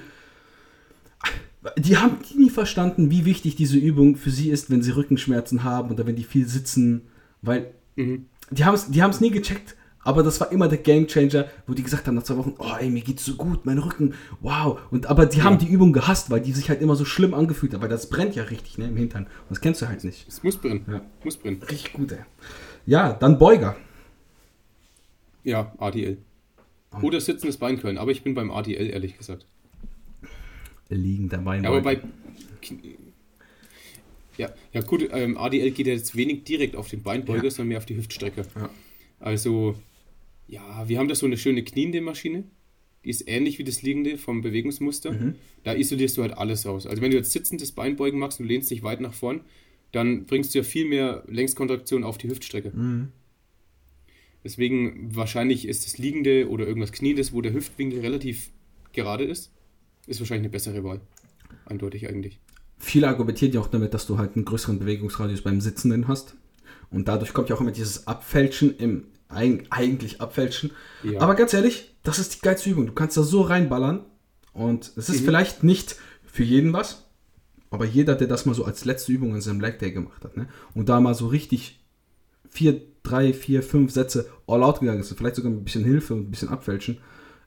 Die 1.78 1.98
haben 1.98 2.18
nie 2.36 2.50
verstanden, 2.50 3.12
wie 3.12 3.26
wichtig 3.26 3.56
diese 3.56 3.78
Übung 3.78 4.16
für 4.16 4.32
sie 4.32 4.50
ist, 4.50 4.72
wenn 4.72 4.82
sie 4.82 4.92
Rückenschmerzen 4.92 5.64
haben 5.64 5.92
oder 5.92 6.08
wenn 6.08 6.16
die 6.16 6.24
viel 6.24 6.48
sitzen, 6.48 7.04
weil 7.44 7.72
mhm. 7.96 8.26
die 8.50 8.66
haben 8.66 8.74
es 8.74 8.90
die 8.90 9.24
nie 9.24 9.32
gecheckt. 9.32 9.76
Aber 10.04 10.24
das 10.24 10.40
war 10.40 10.52
immer 10.52 10.68
der 10.68 10.80
Gamechanger, 10.80 11.46
wo 11.68 11.74
die 11.74 11.84
gesagt 11.84 12.08
haben 12.08 12.16
nach 12.16 12.24
zwei 12.24 12.38
Wochen, 12.38 12.56
oh 12.58 12.74
ey, 12.80 12.90
mir 12.90 13.04
geht's 13.04 13.24
so 13.24 13.36
gut, 13.36 13.66
mein 13.66 13.78
Rücken, 13.78 14.16
wow. 14.40 14.80
Und 14.90 15.06
aber 15.06 15.28
die 15.28 15.40
ja. 15.40 15.44
haben 15.44 15.60
die 15.60 15.68
Übung 15.68 15.94
gehasst, 15.94 16.32
weil 16.32 16.42
die 16.42 16.54
sich 16.54 16.70
halt 16.70 16.82
immer 16.82 16.96
so 16.96 17.06
schlimm 17.06 17.36
angefühlt 17.36 17.74
hat, 17.74 17.82
weil 17.82 17.90
das 17.90 18.10
brennt 18.10 18.36
ja 18.36 18.44
richtig, 18.44 18.80
ne, 18.80 18.88
im 18.88 18.98
Hintern. 18.98 19.26
Und 19.26 19.52
das 19.52 19.62
kennst 19.62 19.82
du 19.82 19.88
halt 19.88 20.04
nicht. 20.04 20.28
Es 20.28 20.42
muss 20.42 20.58
brennen. 20.58 20.86
Ja. 20.90 21.02
Muss 21.24 21.38
brennen. 21.38 21.62
Richtig 21.62 21.94
gut, 21.94 22.14
ey. 22.14 22.20
Ja, 22.88 23.14
dann 23.14 23.38
Beuger. 23.38 23.76
Ja, 25.44 25.74
ADL. 25.78 26.18
Oh. 26.94 27.06
Oder 27.06 27.22
sitzendes 27.22 27.58
Beinköln, 27.58 27.98
aber 27.98 28.12
ich 28.12 28.24
bin 28.24 28.34
beim 28.34 28.52
ADL, 28.52 28.90
ehrlich 28.90 29.18
gesagt. 29.18 29.46
Liegender 30.90 31.38
Beinbeuger. 31.38 31.64
Ja, 31.64 31.70
aber 31.70 31.82
bei. 31.82 32.02
Ja, 34.38 34.54
ja 34.74 34.82
gut, 34.82 35.10
ähm, 35.12 35.38
ADL 35.38 35.72
geht 35.72 35.88
ja 35.88 35.94
jetzt 35.94 36.16
wenig 36.16 36.44
direkt 36.44 36.76
auf 36.76 36.90
den 36.90 37.02
Beinbeuger, 37.04 37.46
ja. 37.46 37.50
sondern 37.50 37.70
mehr 37.70 37.78
auf 37.78 37.86
die 37.86 37.96
Hüftstrecke. 37.96 38.46
Ja. 38.56 38.70
Also, 39.20 39.76
ja, 40.48 40.88
wir 40.88 41.00
haben 41.00 41.08
da 41.08 41.16
so 41.16 41.26
eine 41.26 41.38
schöne 41.38 41.64
kniende 41.64 42.02
Maschine. 42.02 42.44
Die 43.04 43.10
ist 43.10 43.28
ähnlich 43.28 43.58
wie 43.58 43.64
das 43.64 43.82
liegende 43.82 44.18
vom 44.18 44.42
Bewegungsmuster. 44.42 45.12
Mhm. 45.12 45.36
Da 45.64 45.76
isolierst 45.76 46.18
du 46.18 46.24
halt 46.24 46.34
alles 46.34 46.66
aus. 46.66 46.86
Also, 46.86 47.02
wenn 47.02 47.12
du 47.12 47.18
jetzt 47.18 47.32
sitzendes 47.32 47.72
Beinbeugen 47.72 48.20
machst 48.20 48.40
und 48.40 48.48
lehnst 48.48 48.70
dich 48.70 48.84
weit 48.84 49.00
nach 49.00 49.14
vorn, 49.14 49.42
dann 49.92 50.26
bringst 50.26 50.54
du 50.54 50.60
ja 50.60 50.64
viel 50.64 50.88
mehr 50.88 51.24
Längskontraktion 51.28 52.04
auf 52.04 52.18
die 52.18 52.30
Hüftstrecke. 52.30 52.72
Mhm. 52.76 53.10
Deswegen 54.44 55.16
wahrscheinlich 55.16 55.68
ist 55.68 55.86
das 55.86 55.98
Liegende 55.98 56.50
oder 56.50 56.68
irgendwas 56.68 56.92
Kniendes, 56.92 57.34
wo 57.34 57.42
der 57.42 57.54
Hüftwinkel 57.54 58.00
relativ 58.00 58.50
gerade 58.94 59.24
ist, 59.24 59.52
ist 60.08 60.20
wahrscheinlich 60.20 60.46
eine 60.46 60.52
bessere 60.52 60.84
Wahl. 60.84 61.02
Eindeutig 61.66 62.10
eigentlich. 62.10 62.40
Viele 62.78 63.08
argumentieren 63.08 63.54
ja 63.54 63.60
auch 63.60 63.68
damit, 63.68 63.94
dass 63.94 64.08
du 64.08 64.18
halt 64.18 64.36
einen 64.36 64.46
größeren 64.46 64.80
Bewegungsradius 64.80 65.42
beim 65.42 65.62
Sitzenden 65.62 66.08
hast. 66.08 66.36
Und 66.90 67.08
dadurch 67.08 67.34
kommt 67.34 67.50
ja 67.50 67.56
auch 67.56 67.62
immer 67.62 67.72
dieses 67.72 68.08
Abfälschen 68.08 68.76
im 68.78 69.06
eigentlich 69.30 70.20
Abfälschen. 70.20 70.72
Ja. 71.04 71.22
Aber 71.22 71.36
ganz 71.36 71.54
ehrlich, 71.54 71.96
das 72.04 72.20
ist 72.20 72.36
die 72.36 72.40
geilste 72.42 72.70
Übung. 72.70 72.88
Du 72.88 72.94
kannst 72.94 73.16
da 73.16 73.24
so 73.24 73.42
reinballern. 73.42 74.04
Und 74.54 74.92
es 74.98 75.08
ist 75.10 75.22
mhm. 75.22 75.26
vielleicht 75.26 75.64
nicht 75.64 75.96
für 76.26 76.44
jeden 76.44 76.74
was, 76.74 77.06
aber 77.70 77.86
jeder, 77.86 78.16
der 78.16 78.28
das 78.28 78.46
mal 78.46 78.54
so 78.54 78.66
als 78.66 78.84
letzte 78.84 79.14
Übung 79.14 79.34
in 79.34 79.42
seinem 79.42 79.62
Leg 79.62 79.80
Day 79.80 79.92
gemacht 79.92 80.24
hat, 80.26 80.36
ne? 80.36 80.50
Und 80.74 80.90
da 80.90 81.00
mal 81.00 81.16
so 81.16 81.28
richtig 81.28 81.80
vier 82.50 82.82
drei, 83.04 83.34
vier, 83.34 83.64
fünf 83.64 83.92
Sätze 83.92 84.30
all 84.48 84.64
out 84.64 84.80
gegangen 84.80 85.00
ist, 85.00 85.14
vielleicht 85.14 85.36
sogar 85.36 85.52
mit 85.52 85.62
ein 85.62 85.64
bisschen 85.64 85.84
Hilfe 85.84 86.14
und 86.14 86.28
ein 86.28 86.32
bisschen 86.32 86.50
abfälschen, 86.50 87.00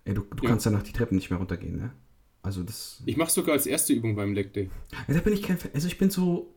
ey, 0.05 0.15
du, 0.15 0.23
du 0.23 0.45
ja. 0.45 0.51
kannst 0.51 0.67
danach 0.67 0.83
die 0.83 0.93
Treppen 0.93 1.17
nicht 1.17 1.31
mehr 1.31 1.39
runtergehen, 1.39 1.77
ne? 1.77 1.93
Also 2.43 2.63
das. 2.63 3.03
Ich 3.07 3.17
mach's 3.17 3.33
sogar 3.33 3.55
als 3.55 3.67
erste 3.67 3.95
Übung 3.95 4.17
beim 4.17 4.35
Leg 4.35 4.53
Day. 4.53 4.69
Ja, 4.93 5.15
da 5.15 5.21
bin 5.21 5.33
ich 5.33 5.43
kein 5.43 5.57
Fan. 5.57 5.71
Also 5.73 5.87
ich 5.87 5.97
bin 5.97 6.11
so 6.11 6.55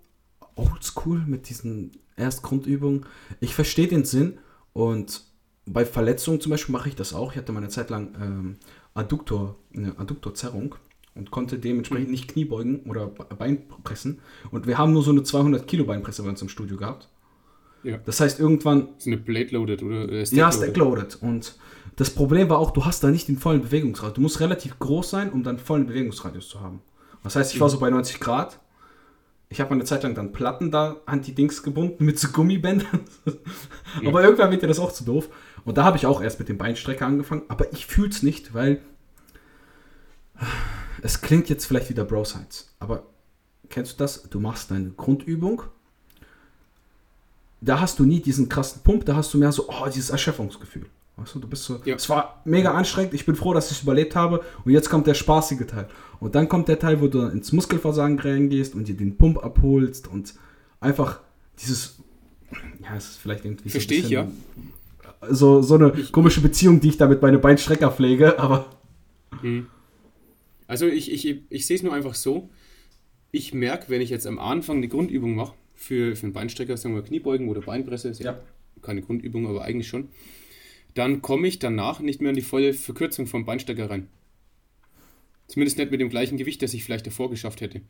oldschool 0.56 1.19
mit 1.26 1.48
diesen 1.48 1.91
Erstgrundübungen. 2.18 3.06
Ich 3.40 3.56
verstehe 3.56 3.88
den 3.88 4.03
Sinn 4.03 4.40
und 4.74 5.24
bei 5.65 5.86
Verletzungen 5.86 6.41
zum 6.41 6.49
Beispiel 6.49 6.74
mache 6.74 6.90
ich 6.90 6.95
das 6.95 7.14
auch. 7.14 7.32
Ich 7.32 7.38
hatte 7.38 7.53
mal 7.53 7.60
eine 7.60 7.69
Zeit 7.69 7.90
lang 7.90 8.15
ähm, 8.22 8.57
Adduktor, 8.94 9.57
eine 9.74 9.98
Adduktorzerrung 9.98 10.76
und 11.15 11.32
konnte 11.32 11.60
dementsprechend 11.60 12.07
mhm. 12.07 12.11
nicht 12.11 12.28
Kniebeugen 12.28 12.82
oder 12.84 13.07
Beinpressen. 13.07 14.19
Und 14.52 14.68
wir 14.68 14.78
haben 14.78 14.94
nur 14.94 15.03
so 15.03 15.11
eine 15.11 15.24
200 15.24 15.68
Kilo 15.68 15.86
Beinpresse 15.86 16.24
bei 16.24 16.30
uns 16.30 16.41
im 16.41 16.49
Studio 16.49 16.78
gehabt. 16.78 17.10
Ja. 17.88 17.98
Das 18.06 18.20
heißt, 18.20 18.40
irgendwann. 18.40 18.90
Das 18.96 19.06
ist 19.06 19.08
eine 19.08 19.18
Blade 19.18 19.50
Loaded 19.52 19.82
oder 19.82 20.10
äh, 20.10 20.26
Stack 20.26 20.38
Ja, 20.38 20.52
Stack 20.52 20.76
Loaded. 20.76 21.18
Und 21.22 21.56
das 21.96 22.10
Problem 22.10 22.50
war 22.50 22.60
auch, 22.60 22.72
du 22.72 22.86
hast 22.86 23.04
da 23.04 23.10
nicht 23.10 23.30
den 23.30 23.38
vollen 23.38 23.62
Bewegungsradius. 23.62 24.16
Du 24.16 24.22
musst 24.22 24.40
relativ 24.42 24.78
groß 24.78 25.10
sein, 25.10 25.32
um 25.32 25.44
dann 25.44 25.58
vollen 25.58 25.88
Bewegungsradius 25.88 26.50
zu 26.50 26.60
haben. 26.60 26.82
Das 27.24 27.36
heißt, 27.36 27.54
ich 27.54 27.62
war 27.62 27.70
so 27.70 27.80
bei 27.80 27.90
90 27.90 28.20
Grad. 28.20 28.60
Ich 29.50 29.62
habe 29.62 29.72
eine 29.72 29.86
Zeit 29.86 30.04
lang 30.04 30.14
dann 30.14 30.34
Platten 30.34 30.70
da 30.70 30.98
an 31.06 31.22
die 31.22 31.34
Dings 31.34 31.64
gebunden 31.64 32.04
mit 32.04 32.20
so 32.20 32.28
Gummibändern. 32.28 33.00
ja. 33.26 33.34
Aber 34.10 34.22
irgendwann 34.22 34.52
wird 34.52 34.64
dir 34.64 34.68
das 34.68 34.80
auch 34.80 34.92
zu 34.92 35.06
doof. 35.06 35.30
Und 35.64 35.78
da 35.78 35.86
habe 35.86 35.96
ich 35.96 36.06
auch 36.06 36.22
erst 36.22 36.40
mit 36.40 36.50
dem 36.50 36.58
Beinstrecker 36.58 37.06
angefangen. 37.06 37.44
Aber 37.48 37.72
ich 37.72 37.86
fühle 37.86 38.10
es 38.10 38.22
nicht, 38.22 38.54
weil 38.54 38.82
es 41.02 41.22
klingt 41.22 41.48
jetzt 41.48 41.66
vielleicht 41.66 41.90
wieder 41.90 42.04
Bro 42.04 42.26
Science. 42.26 42.76
Aber 42.80 43.04
kennst 43.70 43.94
du 43.94 43.98
das? 43.98 44.24
Du 44.30 44.42
machst 44.42 44.72
deine 44.72 44.90
Grundübung 44.92 45.64
da 47.68 47.80
hast 47.80 47.99
du 47.99 48.06
nie 48.06 48.22
diesen 48.22 48.49
krassen 48.49 48.81
Pump, 48.84 49.06
da 49.06 49.15
hast 49.15 49.34
du 49.34 49.38
mehr 49.38 49.52
so, 49.52 49.68
oh, 49.68 49.88
dieses 49.88 50.10
Erschöpfungsgefühl. 50.10 50.85
Weißt 51.18 51.34
du, 51.34 51.39
du 51.39 51.48
bist 51.48 51.64
so, 51.64 51.80
ja. 51.84 51.95
es 51.95 52.07
war 52.10 52.41
mega 52.45 52.72
anstrengend, 52.73 53.15
ich 53.15 53.26
bin 53.26 53.35
froh, 53.35 53.53
dass 53.53 53.72
ich 53.72 53.77
es 53.77 53.84
überlebt 53.84 54.15
habe 54.15 54.44
und 54.64 54.72
jetzt 54.72 54.89
kommt 54.89 55.07
der 55.07 55.15
spaßige 55.15 55.65
Teil. 55.65 55.88
Und 56.19 56.35
dann 56.35 56.48
kommt 56.48 56.68
der 56.68 56.77
Teil, 56.77 57.02
wo 57.02 57.07
du 57.07 57.22
ins 57.22 57.52
Muskelversagen 57.52 58.19
reingehst 58.19 58.76
und 58.76 58.88
dir 58.88 58.95
den 58.95 59.18
Pump 59.18 59.44
abholst 59.44 60.07
und 60.07 60.35
einfach 60.80 61.19
dieses, 61.60 61.98
ja, 62.84 62.95
es 62.95 63.10
ist 63.10 63.18
vielleicht 63.18 63.45
irgendwie 63.45 63.69
Verstehe 63.69 64.02
so 64.02 64.06
ich, 64.06 64.11
ja. 64.11 64.27
So, 65.30 65.64
so 65.64 65.76
eine 65.76 65.91
ich, 65.98 66.11
komische 66.11 66.41
Beziehung, 66.41 66.80
die 66.80 66.89
ich 66.89 66.98
da 66.98 67.07
mit 67.07 67.22
meinem 67.22 67.41
Beinstrecker 67.41 67.91
pflege, 67.91 68.39
aber. 68.39 68.68
Mhm. 69.41 69.68
Also 70.68 70.85
ich, 70.85 71.11
ich, 71.11 71.41
ich 71.49 71.65
sehe 71.65 71.77
es 71.77 71.84
nur 71.84 71.94
einfach 71.94 72.14
so, 72.14 72.49
ich 73.31 73.53
merke, 73.53 73.89
wenn 73.89 74.02
ich 74.02 74.11
jetzt 74.11 74.27
am 74.27 74.38
Anfang 74.38 74.81
die 74.84 74.89
Grundübung 74.89 75.34
mache, 75.34 75.53
für, 75.78 76.16
für 76.16 76.26
einen 76.26 76.34
Beinstrecker, 76.34 76.76
sagen 76.76 76.95
wir 76.95 77.04
Kniebeugen 77.04 77.48
oder 77.48 77.62
Beinpresse, 77.62 78.10
ist 78.10 78.20
ja 78.20 78.41
keine 78.82 79.02
Grundübung, 79.02 79.48
aber 79.48 79.64
eigentlich 79.64 79.88
schon, 79.88 80.10
dann 80.94 81.22
komme 81.22 81.48
ich 81.48 81.60
danach 81.60 81.99
nicht 81.99 82.22
mehr 82.22 82.32
in 82.32 82.36
die 82.36 82.41
volle 82.41 82.74
Verkürzung 82.74 83.28
vom 83.28 83.45
Beinstrecker 83.45 83.90
rein. 83.90 84.08
Zumindest 85.48 85.78
nicht 85.78 85.91
mit 85.91 86.02
dem 86.02 86.10
gleichen 86.10 86.38
Gewicht, 86.38 86.62
das 86.62 86.74
ich 86.74 86.84
vielleicht 86.84 87.08
davor 87.08 87.30
geschafft 87.30 87.62
hätte. 87.62 87.82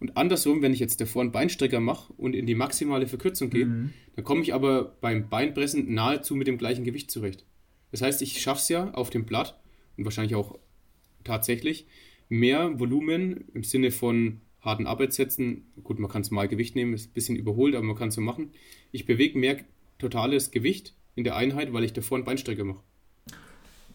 Und 0.00 0.16
andersrum, 0.16 0.62
wenn 0.62 0.72
ich 0.72 0.80
jetzt 0.80 1.00
davor 1.00 1.22
einen 1.22 1.30
Beinstrecker 1.30 1.78
mache 1.78 2.12
und 2.14 2.34
in 2.34 2.46
die 2.46 2.56
maximale 2.56 3.06
Verkürzung 3.06 3.50
gehe, 3.50 3.66
mhm. 3.66 3.92
dann 4.16 4.24
komme 4.24 4.42
ich 4.42 4.52
aber 4.52 4.96
beim 5.00 5.28
Beinpressen 5.28 5.94
nahezu 5.94 6.34
mit 6.34 6.48
dem 6.48 6.58
gleichen 6.58 6.84
Gewicht 6.84 7.10
zurecht. 7.10 7.44
Das 7.92 8.02
heißt, 8.02 8.20
ich 8.22 8.40
schaffe 8.40 8.60
es 8.60 8.68
ja 8.68 8.90
auf 8.92 9.10
dem 9.10 9.26
Blatt 9.26 9.60
und 9.96 10.04
wahrscheinlich 10.04 10.34
auch 10.34 10.58
tatsächlich 11.22 11.86
mehr 12.28 12.80
Volumen 12.80 13.44
im 13.54 13.62
Sinne 13.62 13.92
von 13.92 14.40
harten 14.64 14.86
Arbeitssätzen. 14.86 15.66
Gut, 15.82 15.98
man 15.98 16.10
kann 16.10 16.22
es 16.22 16.30
mal 16.30 16.48
Gewicht 16.48 16.74
nehmen, 16.74 16.94
ist 16.94 17.10
ein 17.10 17.12
bisschen 17.12 17.36
überholt, 17.36 17.74
aber 17.74 17.84
man 17.84 17.96
kann 17.96 18.08
es 18.08 18.14
so 18.14 18.20
machen. 18.20 18.50
Ich 18.92 19.06
bewege 19.06 19.38
mehr 19.38 19.58
totales 19.98 20.50
Gewicht 20.50 20.94
in 21.14 21.24
der 21.24 21.36
Einheit, 21.36 21.72
weil 21.72 21.84
ich 21.84 21.92
davor 21.92 22.16
einen 22.16 22.24
Beinstrecker 22.24 22.64
mache. 22.64 22.82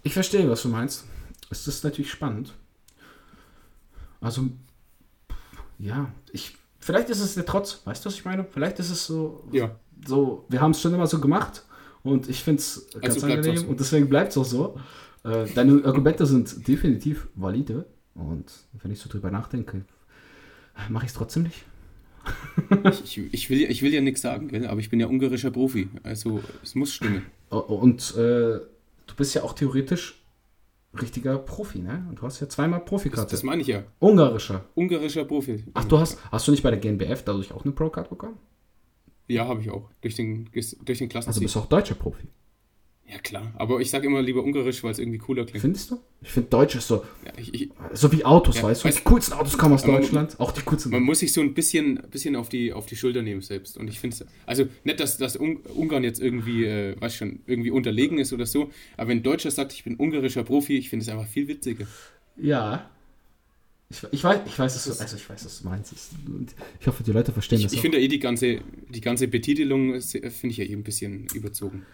Ich 0.03 0.13
verstehe, 0.13 0.49
was 0.49 0.61
du 0.61 0.69
meinst. 0.69 1.05
Es 1.49 1.67
ist 1.67 1.83
natürlich 1.83 2.11
spannend. 2.11 2.53
Also, 4.21 4.49
ja, 5.77 6.11
ich, 6.31 6.55
vielleicht 6.79 7.09
ist 7.09 7.21
es 7.21 7.35
der 7.35 7.45
Trotz, 7.45 7.81
weißt 7.85 8.03
du, 8.03 8.07
was 8.07 8.15
ich 8.15 8.25
meine? 8.25 8.45
Vielleicht 8.45 8.79
ist 8.79 8.91
es 8.91 9.05
so, 9.05 9.47
ja. 9.51 9.75
so 10.05 10.45
wir 10.49 10.61
haben 10.61 10.71
es 10.71 10.81
schon 10.81 10.93
immer 10.93 11.07
so 11.07 11.19
gemacht 11.19 11.63
und 12.03 12.29
ich 12.29 12.43
finde 12.43 12.59
es 12.59 12.87
ganz 13.01 13.15
also 13.15 13.27
angenehm 13.27 13.57
so. 13.57 13.67
und 13.67 13.79
deswegen 13.79 14.09
bleibt 14.09 14.31
es 14.31 14.37
auch 14.37 14.45
so. 14.45 14.79
Äh, 15.23 15.47
deine 15.53 15.83
Argumente 15.85 16.25
sind 16.25 16.67
definitiv 16.67 17.27
valide 17.35 17.85
und 18.13 18.51
wenn 18.81 18.91
ich 18.91 18.99
so 18.99 19.09
drüber 19.09 19.31
nachdenke, 19.31 19.85
mache 20.89 21.06
ich 21.06 21.11
es 21.11 21.15
trotzdem 21.18 21.43
nicht. 21.43 21.65
ich, 23.03 23.18
ich, 23.18 23.34
ich, 23.34 23.49
will, 23.49 23.61
ich 23.64 23.81
will 23.81 23.93
ja 23.93 24.01
nichts 24.01 24.22
sagen, 24.22 24.49
gell? 24.49 24.68
aber 24.68 24.80
ich 24.80 24.89
bin 24.89 24.99
ja 24.99 25.07
ungarischer 25.07 25.51
Profi, 25.51 25.89
also 26.03 26.41
es 26.64 26.76
muss 26.76 26.93
stimmen. 26.93 27.26
Und 27.49 28.15
äh, 28.15 28.60
du 29.07 29.15
bist 29.18 29.34
ja 29.34 29.43
auch 29.43 29.53
theoretisch 29.53 30.22
richtiger 30.99 31.38
Profi, 31.38 31.80
ne? 31.80 32.06
Und 32.10 32.19
du 32.19 32.23
hast 32.23 32.39
ja 32.39 32.49
zweimal 32.49 32.80
Profikarte. 32.81 33.23
Das, 33.23 33.31
das 33.31 33.43
meine 33.43 33.61
ich 33.61 33.68
ja. 33.68 33.84
Ungarischer. 33.99 34.65
Ungarischer 34.76 35.26
Profi. 35.26 35.64
Ach, 35.73 35.85
du 35.85 35.99
hast, 35.99 36.18
hast 36.31 36.47
du 36.47 36.51
nicht 36.51 36.64
bei 36.64 36.72
der 36.72 36.80
GNBF 36.80 37.23
dadurch 37.23 37.51
auch 37.51 37.64
eine 37.64 37.73
Pro-Card 37.73 38.10
bekommen? 38.10 38.38
Ja, 39.27 39.47
habe 39.47 39.61
ich 39.61 39.69
auch. 39.69 39.89
Durch 40.01 40.15
den, 40.15 40.49
durch 40.51 40.97
den 40.97 41.10
Klassen. 41.10 41.30
Also 41.30 41.41
bist 41.41 41.56
du 41.56 41.60
auch 41.60 41.68
deutscher 41.68 41.95
Profi. 41.95 42.27
Ja, 43.11 43.18
klar. 43.18 43.52
Aber 43.56 43.80
ich 43.80 43.90
sage 43.90 44.06
immer 44.06 44.22
lieber 44.22 44.44
Ungarisch, 44.44 44.84
weil 44.84 44.91
es 44.91 44.99
irgendwie 44.99 45.18
cooler 45.18 45.44
klingt. 45.44 45.61
Findest 45.61 45.90
du? 45.90 45.99
Ich 46.22 46.30
finde 46.30 46.49
Deutsch 46.49 46.76
ist 46.76 46.88
so. 46.88 47.03
Ja, 47.26 47.31
ich, 47.38 47.53
ich, 47.56 47.69
so 47.94 48.11
wie 48.11 48.23
Autos, 48.23 48.57
ja, 48.57 48.64
weißt 48.64 48.86
du? 48.86 48.90
Die 48.90 49.02
coolsten 49.03 49.34
Autos 49.34 49.57
kommen 49.57 49.73
aus 49.73 49.84
Deutschland. 49.84 50.38
Man, 50.38 50.48
auch 50.48 50.52
die 50.52 50.61
coolsten. 50.61 50.91
Man 50.91 51.02
muss 51.02 51.19
sich 51.19 51.34
so 51.34 51.41
ein 51.41 51.56
bisschen, 51.56 52.03
bisschen 52.11 52.36
auf, 52.36 52.49
die, 52.49 52.72
auf 52.72 52.86
die 52.86 52.95
Schulter 52.95 53.23
nehmen 53.23 53.41
selbst. 53.41 53.77
Und 53.77 53.88
ich 53.88 53.99
finde 53.99 54.15
es. 54.15 54.26
Also 54.45 54.68
nicht, 54.84 54.99
dass, 54.99 55.18
dass 55.18 55.38
Ungarn 55.38 56.03
jetzt 56.03 56.22
irgendwie, 56.22 56.65
äh, 56.65 57.02
weiß 57.02 57.15
schon, 57.15 57.40
irgendwie 57.48 57.72
unterlegen 57.72 58.19
ist 58.19 58.31
oder 58.31 58.45
so. 58.45 58.69
Aber 58.95 59.10
wenn 59.10 59.19
ein 59.19 59.23
Deutscher 59.23 59.49
sagt, 59.49 59.73
ich 59.73 59.84
bin 59.84 59.95
ungarischer 59.95 60.44
Profi, 60.44 60.77
ich 60.77 60.90
finde 60.90 61.03
es 61.03 61.10
einfach 61.10 61.27
viel 61.27 61.48
witziger. 61.48 61.88
Ja. 62.38 62.91
Ich, 63.90 64.03
ich, 64.11 64.23
weiß, 64.23 64.41
ich 64.45 64.60
weiß, 64.60 64.73
dass 64.76 64.84
du, 64.84 65.02
also 65.02 65.15
ich 65.15 65.27
weiß, 65.27 65.45
was 65.45 65.61
du 65.61 65.68
meinst. 65.68 65.95
Ich 66.80 66.86
hoffe, 66.86 67.02
die 67.02 67.11
Leute 67.11 67.31
verstehen 67.34 67.57
ich, 67.57 67.64
das. 67.64 67.73
Ich 67.73 67.81
finde 67.81 67.99
eh 67.99 68.07
die 68.07 68.19
ganze, 68.19 68.60
die 68.88 69.02
ganze 69.02 69.27
Betitelung 69.27 69.99
finde 69.99 70.48
ich 70.52 70.57
ja 70.57 70.65
eben 70.65 70.81
ein 70.81 70.84
bisschen 70.84 71.26
überzogen. 71.34 71.88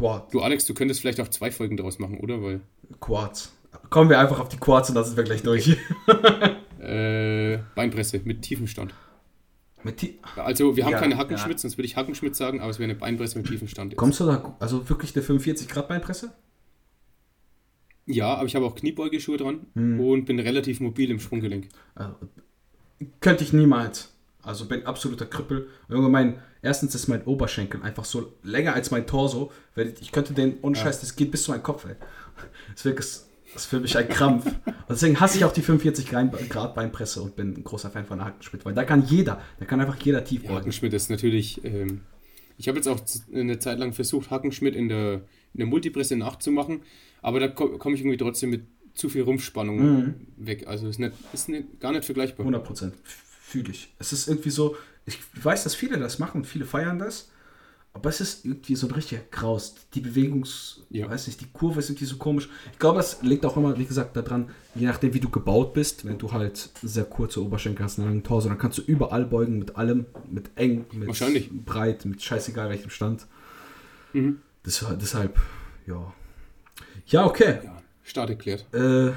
Quad. 0.00 0.32
Du, 0.32 0.40
Alex, 0.40 0.64
du 0.64 0.74
könntest 0.74 1.00
vielleicht 1.00 1.20
auch 1.20 1.28
zwei 1.28 1.50
Folgen 1.50 1.76
daraus 1.76 1.98
machen, 1.98 2.18
oder? 2.20 2.42
Weil 2.42 2.60
Quads. 3.00 3.52
Kommen 3.90 4.10
wir 4.10 4.18
einfach 4.18 4.40
auf 4.40 4.48
die 4.48 4.56
Quads 4.56 4.88
und 4.88 4.94
dann 4.94 5.04
sind 5.04 5.16
wir 5.16 5.24
gleich 5.24 5.42
durch. 5.42 5.68
äh, 6.80 7.58
Beinpresse 7.74 8.20
mit 8.24 8.42
Tiefenstand. 8.42 8.94
Mit 9.82 9.98
tie 9.98 10.18
also, 10.36 10.76
wir 10.76 10.84
haben 10.84 10.92
ja, 10.92 10.98
keine 10.98 11.16
Hackenschmidt, 11.16 11.56
ja. 11.56 11.58
sonst 11.58 11.78
würde 11.78 11.86
ich 11.86 11.96
Hackenschmidt 11.96 12.34
sagen, 12.34 12.60
aber 12.60 12.70
es 12.70 12.78
wäre 12.78 12.90
eine 12.90 12.98
Beinpresse 12.98 13.38
mit 13.38 13.46
Tiefenstand. 13.48 13.96
Kommst 13.96 14.20
du 14.20 14.26
da, 14.26 14.56
also 14.58 14.88
wirklich 14.88 15.14
eine 15.14 15.22
45 15.22 15.68
Grad 15.68 15.88
Beinpresse? 15.88 16.32
Ja, 18.06 18.34
aber 18.34 18.46
ich 18.46 18.56
habe 18.56 18.66
auch 18.66 18.74
Kniebeugeschuhe 18.74 19.36
dran 19.36 19.66
hm. 19.74 20.00
und 20.00 20.24
bin 20.24 20.38
relativ 20.38 20.80
mobil 20.80 21.10
im 21.10 21.20
Sprunggelenk. 21.20 21.68
Also, 21.94 22.16
könnte 23.20 23.44
ich 23.44 23.52
niemals. 23.52 24.12
Also 24.42 24.66
bin 24.66 24.86
absoluter 24.86 25.26
Krüppel. 25.26 25.68
Irgendwann 25.88 26.40
erstens 26.62 26.94
ist 26.94 27.08
mein 27.08 27.24
Oberschenkel 27.24 27.82
einfach 27.82 28.04
so 28.04 28.32
länger 28.42 28.74
als 28.74 28.90
mein 28.90 29.06
Torso. 29.06 29.52
Ich 30.00 30.12
könnte 30.12 30.32
den, 30.32 30.54
Unscheiß, 30.58 30.96
ja. 30.96 31.00
das 31.00 31.16
geht 31.16 31.30
bis 31.30 31.44
zu 31.44 31.50
meinem 31.50 31.62
Kopf, 31.62 31.84
ey. 31.86 31.96
Deswegen 32.72 32.98
ist 32.98 33.28
das 33.52 33.66
für 33.66 33.80
mich 33.80 33.96
ein 33.96 34.08
Krampf. 34.08 34.46
Und 34.46 34.74
deswegen 34.88 35.20
hasse 35.20 35.38
ich 35.38 35.44
auch 35.44 35.52
die 35.52 35.62
45 35.62 36.08
Grad 36.48 36.74
Beinpresse 36.74 37.22
und 37.22 37.36
bin 37.36 37.54
ein 37.54 37.64
großer 37.64 37.90
Fan 37.90 38.06
von 38.06 38.24
Hakenschmidt, 38.24 38.64
weil 38.64 38.74
da 38.74 38.84
kann 38.84 39.04
jeder, 39.04 39.40
da 39.58 39.64
kann 39.64 39.80
einfach 39.80 40.00
jeder 40.00 40.24
tief 40.24 40.44
ja, 40.44 40.50
Hakenschmidt 40.50 40.92
ist 40.94 41.10
natürlich, 41.10 41.62
ähm, 41.64 42.02
ich 42.56 42.68
habe 42.68 42.78
jetzt 42.78 42.88
auch 42.88 43.00
eine 43.34 43.58
Zeit 43.58 43.78
lang 43.78 43.92
versucht, 43.92 44.30
Hackenschmidt 44.30 44.76
in 44.76 44.88
der, 44.88 45.14
in 45.54 45.58
der 45.58 45.66
Multipresse 45.66 46.16
nachzumachen, 46.16 46.82
aber 47.22 47.40
da 47.40 47.48
komme 47.48 47.94
ich 47.94 48.02
irgendwie 48.02 48.18
trotzdem 48.18 48.50
mit 48.50 48.62
zu 48.94 49.08
viel 49.08 49.22
Rumpfspannung 49.22 49.78
mhm. 49.78 50.14
weg. 50.36 50.66
Also 50.66 50.88
ist, 50.88 50.98
nicht, 50.98 51.12
ist 51.32 51.48
nicht, 51.48 51.80
gar 51.80 51.92
nicht 51.92 52.04
vergleichbar. 52.04 52.44
100 52.44 52.64
Prozent 52.64 52.94
fühle 53.50 53.70
ich. 53.70 53.92
Es 53.98 54.12
ist 54.12 54.28
irgendwie 54.28 54.50
so, 54.50 54.76
ich 55.06 55.18
weiß, 55.42 55.64
dass 55.64 55.74
viele 55.74 55.98
das 55.98 56.18
machen 56.18 56.42
und 56.42 56.46
viele 56.46 56.64
feiern 56.64 56.98
das, 56.98 57.30
aber 57.92 58.08
es 58.08 58.20
ist 58.20 58.44
irgendwie 58.44 58.76
so 58.76 58.86
ein 58.86 58.92
richtiger 58.92 59.20
Kraus. 59.30 59.74
Die 59.94 60.00
Bewegungs, 60.00 60.82
ja. 60.90 61.10
weiß 61.10 61.26
nicht, 61.26 61.40
die 61.40 61.50
Kurve 61.52 61.80
ist 61.80 61.90
irgendwie 61.90 62.04
so 62.04 62.16
komisch. 62.18 62.48
Ich 62.72 62.78
glaube, 62.78 62.98
das 62.98 63.20
liegt 63.22 63.44
auch 63.44 63.56
immer, 63.56 63.76
wie 63.76 63.84
gesagt, 63.84 64.16
daran, 64.16 64.50
je 64.76 64.86
nachdem, 64.86 65.12
wie 65.12 65.18
du 65.18 65.28
gebaut 65.28 65.74
bist. 65.74 66.04
Wenn 66.04 66.16
du 66.16 66.30
halt 66.30 66.70
sehr 66.82 67.04
kurze 67.04 67.42
Oberschenkel 67.42 67.84
hast, 67.84 67.98
einen 67.98 68.06
langen 68.06 68.22
Torso, 68.22 68.48
dann 68.48 68.58
kannst 68.58 68.78
du 68.78 68.82
überall 68.82 69.24
beugen 69.24 69.58
mit 69.58 69.74
allem, 69.74 70.06
mit 70.30 70.50
eng, 70.54 70.86
mit 70.92 71.64
breit, 71.66 72.04
mit 72.04 72.22
scheißegal 72.22 72.70
welchem 72.70 72.90
Stand. 72.90 73.26
Mhm. 74.12 74.40
Das, 74.62 74.84
deshalb, 75.00 75.40
ja. 75.86 76.14
Ja, 77.06 77.26
okay. 77.26 77.58
Ja, 77.64 77.82
Start 78.04 78.30
erklärt. 78.30 78.66
Äh, 78.72 79.12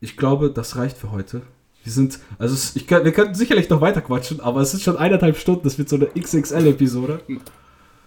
ich 0.00 0.16
glaube, 0.16 0.50
das 0.50 0.76
reicht 0.76 0.98
für 0.98 1.12
heute. 1.12 1.42
Wir 1.84 1.92
sind, 1.92 2.20
also 2.38 2.54
ich, 2.74 2.88
wir 2.88 3.12
könnten 3.12 3.34
sicherlich 3.34 3.68
noch 3.68 3.80
weiter 3.80 4.00
quatschen, 4.00 4.40
aber 4.40 4.60
es 4.60 4.72
ist 4.72 4.82
schon 4.82 4.96
eineinhalb 4.96 5.36
Stunden, 5.36 5.62
das 5.64 5.78
wird 5.78 5.88
so 5.88 5.96
eine 5.96 6.06
XXL-Episode. 6.06 7.20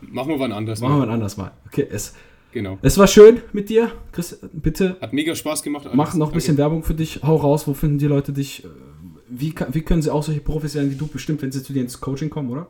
Machen 0.01 0.29
wir 0.29 0.39
wann 0.39 0.51
anders 0.51 0.79
Machen 0.79 0.93
mal. 0.93 0.99
wir 0.99 1.07
wann 1.07 1.13
anders 1.13 1.37
mal. 1.37 1.51
Okay, 1.67 1.87
es, 1.89 2.13
genau. 2.51 2.77
es 2.81 2.97
war 2.97 3.07
schön 3.07 3.41
mit 3.53 3.69
dir. 3.69 3.91
Chris, 4.11 4.39
bitte. 4.53 4.97
Hat 5.01 5.13
mega 5.13 5.35
Spaß 5.35 5.61
gemacht. 5.61 5.85
Alles. 5.85 5.97
Mach 5.97 6.13
noch 6.13 6.29
ein 6.29 6.33
bisschen 6.33 6.57
Werbung 6.57 6.83
für 6.83 6.93
dich. 6.93 7.21
Hau 7.23 7.35
raus, 7.35 7.67
wo 7.67 7.73
finden 7.73 7.97
die 7.97 8.07
Leute 8.07 8.31
dich? 8.31 8.65
Wie, 9.27 9.53
wie 9.71 9.81
können 9.81 10.01
sie 10.01 10.11
auch 10.11 10.23
solche 10.23 10.41
Profis 10.41 10.75
werden 10.75 10.91
wie 10.91 10.95
du 10.95 11.07
bestimmt, 11.07 11.41
wenn 11.41 11.51
sie 11.51 11.63
zu 11.63 11.73
dir 11.73 11.81
ins 11.81 11.99
Coaching 11.99 12.29
kommen, 12.29 12.49
oder? 12.51 12.67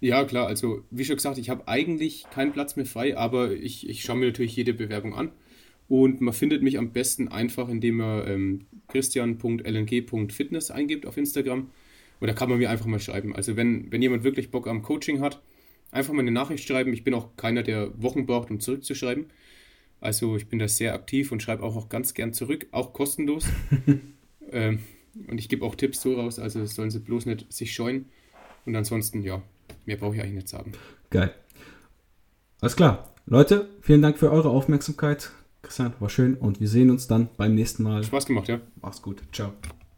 Ja, 0.00 0.24
klar. 0.24 0.46
Also, 0.46 0.82
wie 0.90 1.04
schon 1.04 1.16
gesagt, 1.16 1.36
ich 1.36 1.50
habe 1.50 1.68
eigentlich 1.68 2.24
keinen 2.32 2.52
Platz 2.52 2.76
mehr 2.76 2.86
frei, 2.86 3.18
aber 3.18 3.52
ich, 3.52 3.88
ich 3.88 4.02
schaue 4.02 4.16
mir 4.16 4.26
natürlich 4.26 4.56
jede 4.56 4.72
Bewerbung 4.72 5.14
an. 5.14 5.32
Und 5.90 6.20
man 6.20 6.32
findet 6.32 6.62
mich 6.62 6.78
am 6.78 6.92
besten 6.92 7.26
einfach, 7.26 7.68
indem 7.68 7.96
man 7.96 8.28
ähm, 8.28 8.66
christian.lng.fitness 8.86 10.70
eingibt 10.70 11.04
auf 11.04 11.16
Instagram. 11.16 11.68
Und 12.20 12.28
da 12.28 12.32
kann 12.32 12.48
man 12.48 12.58
mir 12.58 12.70
einfach 12.70 12.86
mal 12.86 13.00
schreiben. 13.00 13.34
Also 13.34 13.56
wenn, 13.56 13.90
wenn 13.90 14.00
jemand 14.00 14.22
wirklich 14.22 14.52
Bock 14.52 14.68
am 14.68 14.82
Coaching 14.82 15.20
hat, 15.20 15.42
einfach 15.90 16.12
mal 16.12 16.20
eine 16.20 16.30
Nachricht 16.30 16.64
schreiben. 16.64 16.92
Ich 16.92 17.02
bin 17.02 17.12
auch 17.12 17.36
keiner, 17.36 17.64
der 17.64 17.90
Wochen 18.00 18.24
braucht, 18.24 18.52
um 18.52 18.60
zurückzuschreiben. 18.60 19.26
Also 20.00 20.36
ich 20.36 20.46
bin 20.46 20.60
da 20.60 20.68
sehr 20.68 20.94
aktiv 20.94 21.32
und 21.32 21.42
schreibe 21.42 21.64
auch, 21.64 21.74
auch 21.74 21.88
ganz 21.88 22.14
gern 22.14 22.32
zurück, 22.32 22.68
auch 22.70 22.92
kostenlos. 22.92 23.46
ähm, 24.52 24.78
und 25.26 25.38
ich 25.38 25.48
gebe 25.48 25.66
auch 25.66 25.74
Tipps 25.74 26.02
so 26.02 26.14
raus, 26.14 26.38
also 26.38 26.64
sollen 26.66 26.92
sie 26.92 27.00
bloß 27.00 27.26
nicht 27.26 27.52
sich 27.52 27.74
scheuen. 27.74 28.06
Und 28.64 28.76
ansonsten, 28.76 29.22
ja, 29.22 29.42
mehr 29.86 29.96
brauche 29.96 30.14
ich 30.14 30.22
eigentlich 30.22 30.34
nicht 30.34 30.48
sagen. 30.48 30.70
Geil. 31.10 31.34
Alles 32.60 32.76
klar. 32.76 33.12
Leute, 33.26 33.68
vielen 33.80 34.02
Dank 34.02 34.18
für 34.18 34.30
eure 34.30 34.50
Aufmerksamkeit. 34.50 35.32
Christian, 35.62 35.92
war 36.00 36.08
schön 36.08 36.34
und 36.34 36.60
wir 36.60 36.68
sehen 36.68 36.90
uns 36.90 37.06
dann 37.06 37.28
beim 37.36 37.54
nächsten 37.54 37.82
Mal. 37.82 38.02
Spaß 38.02 38.26
gemacht, 38.26 38.48
ja. 38.48 38.60
Mach's 38.80 39.02
gut. 39.02 39.22
Ciao. 39.32 39.52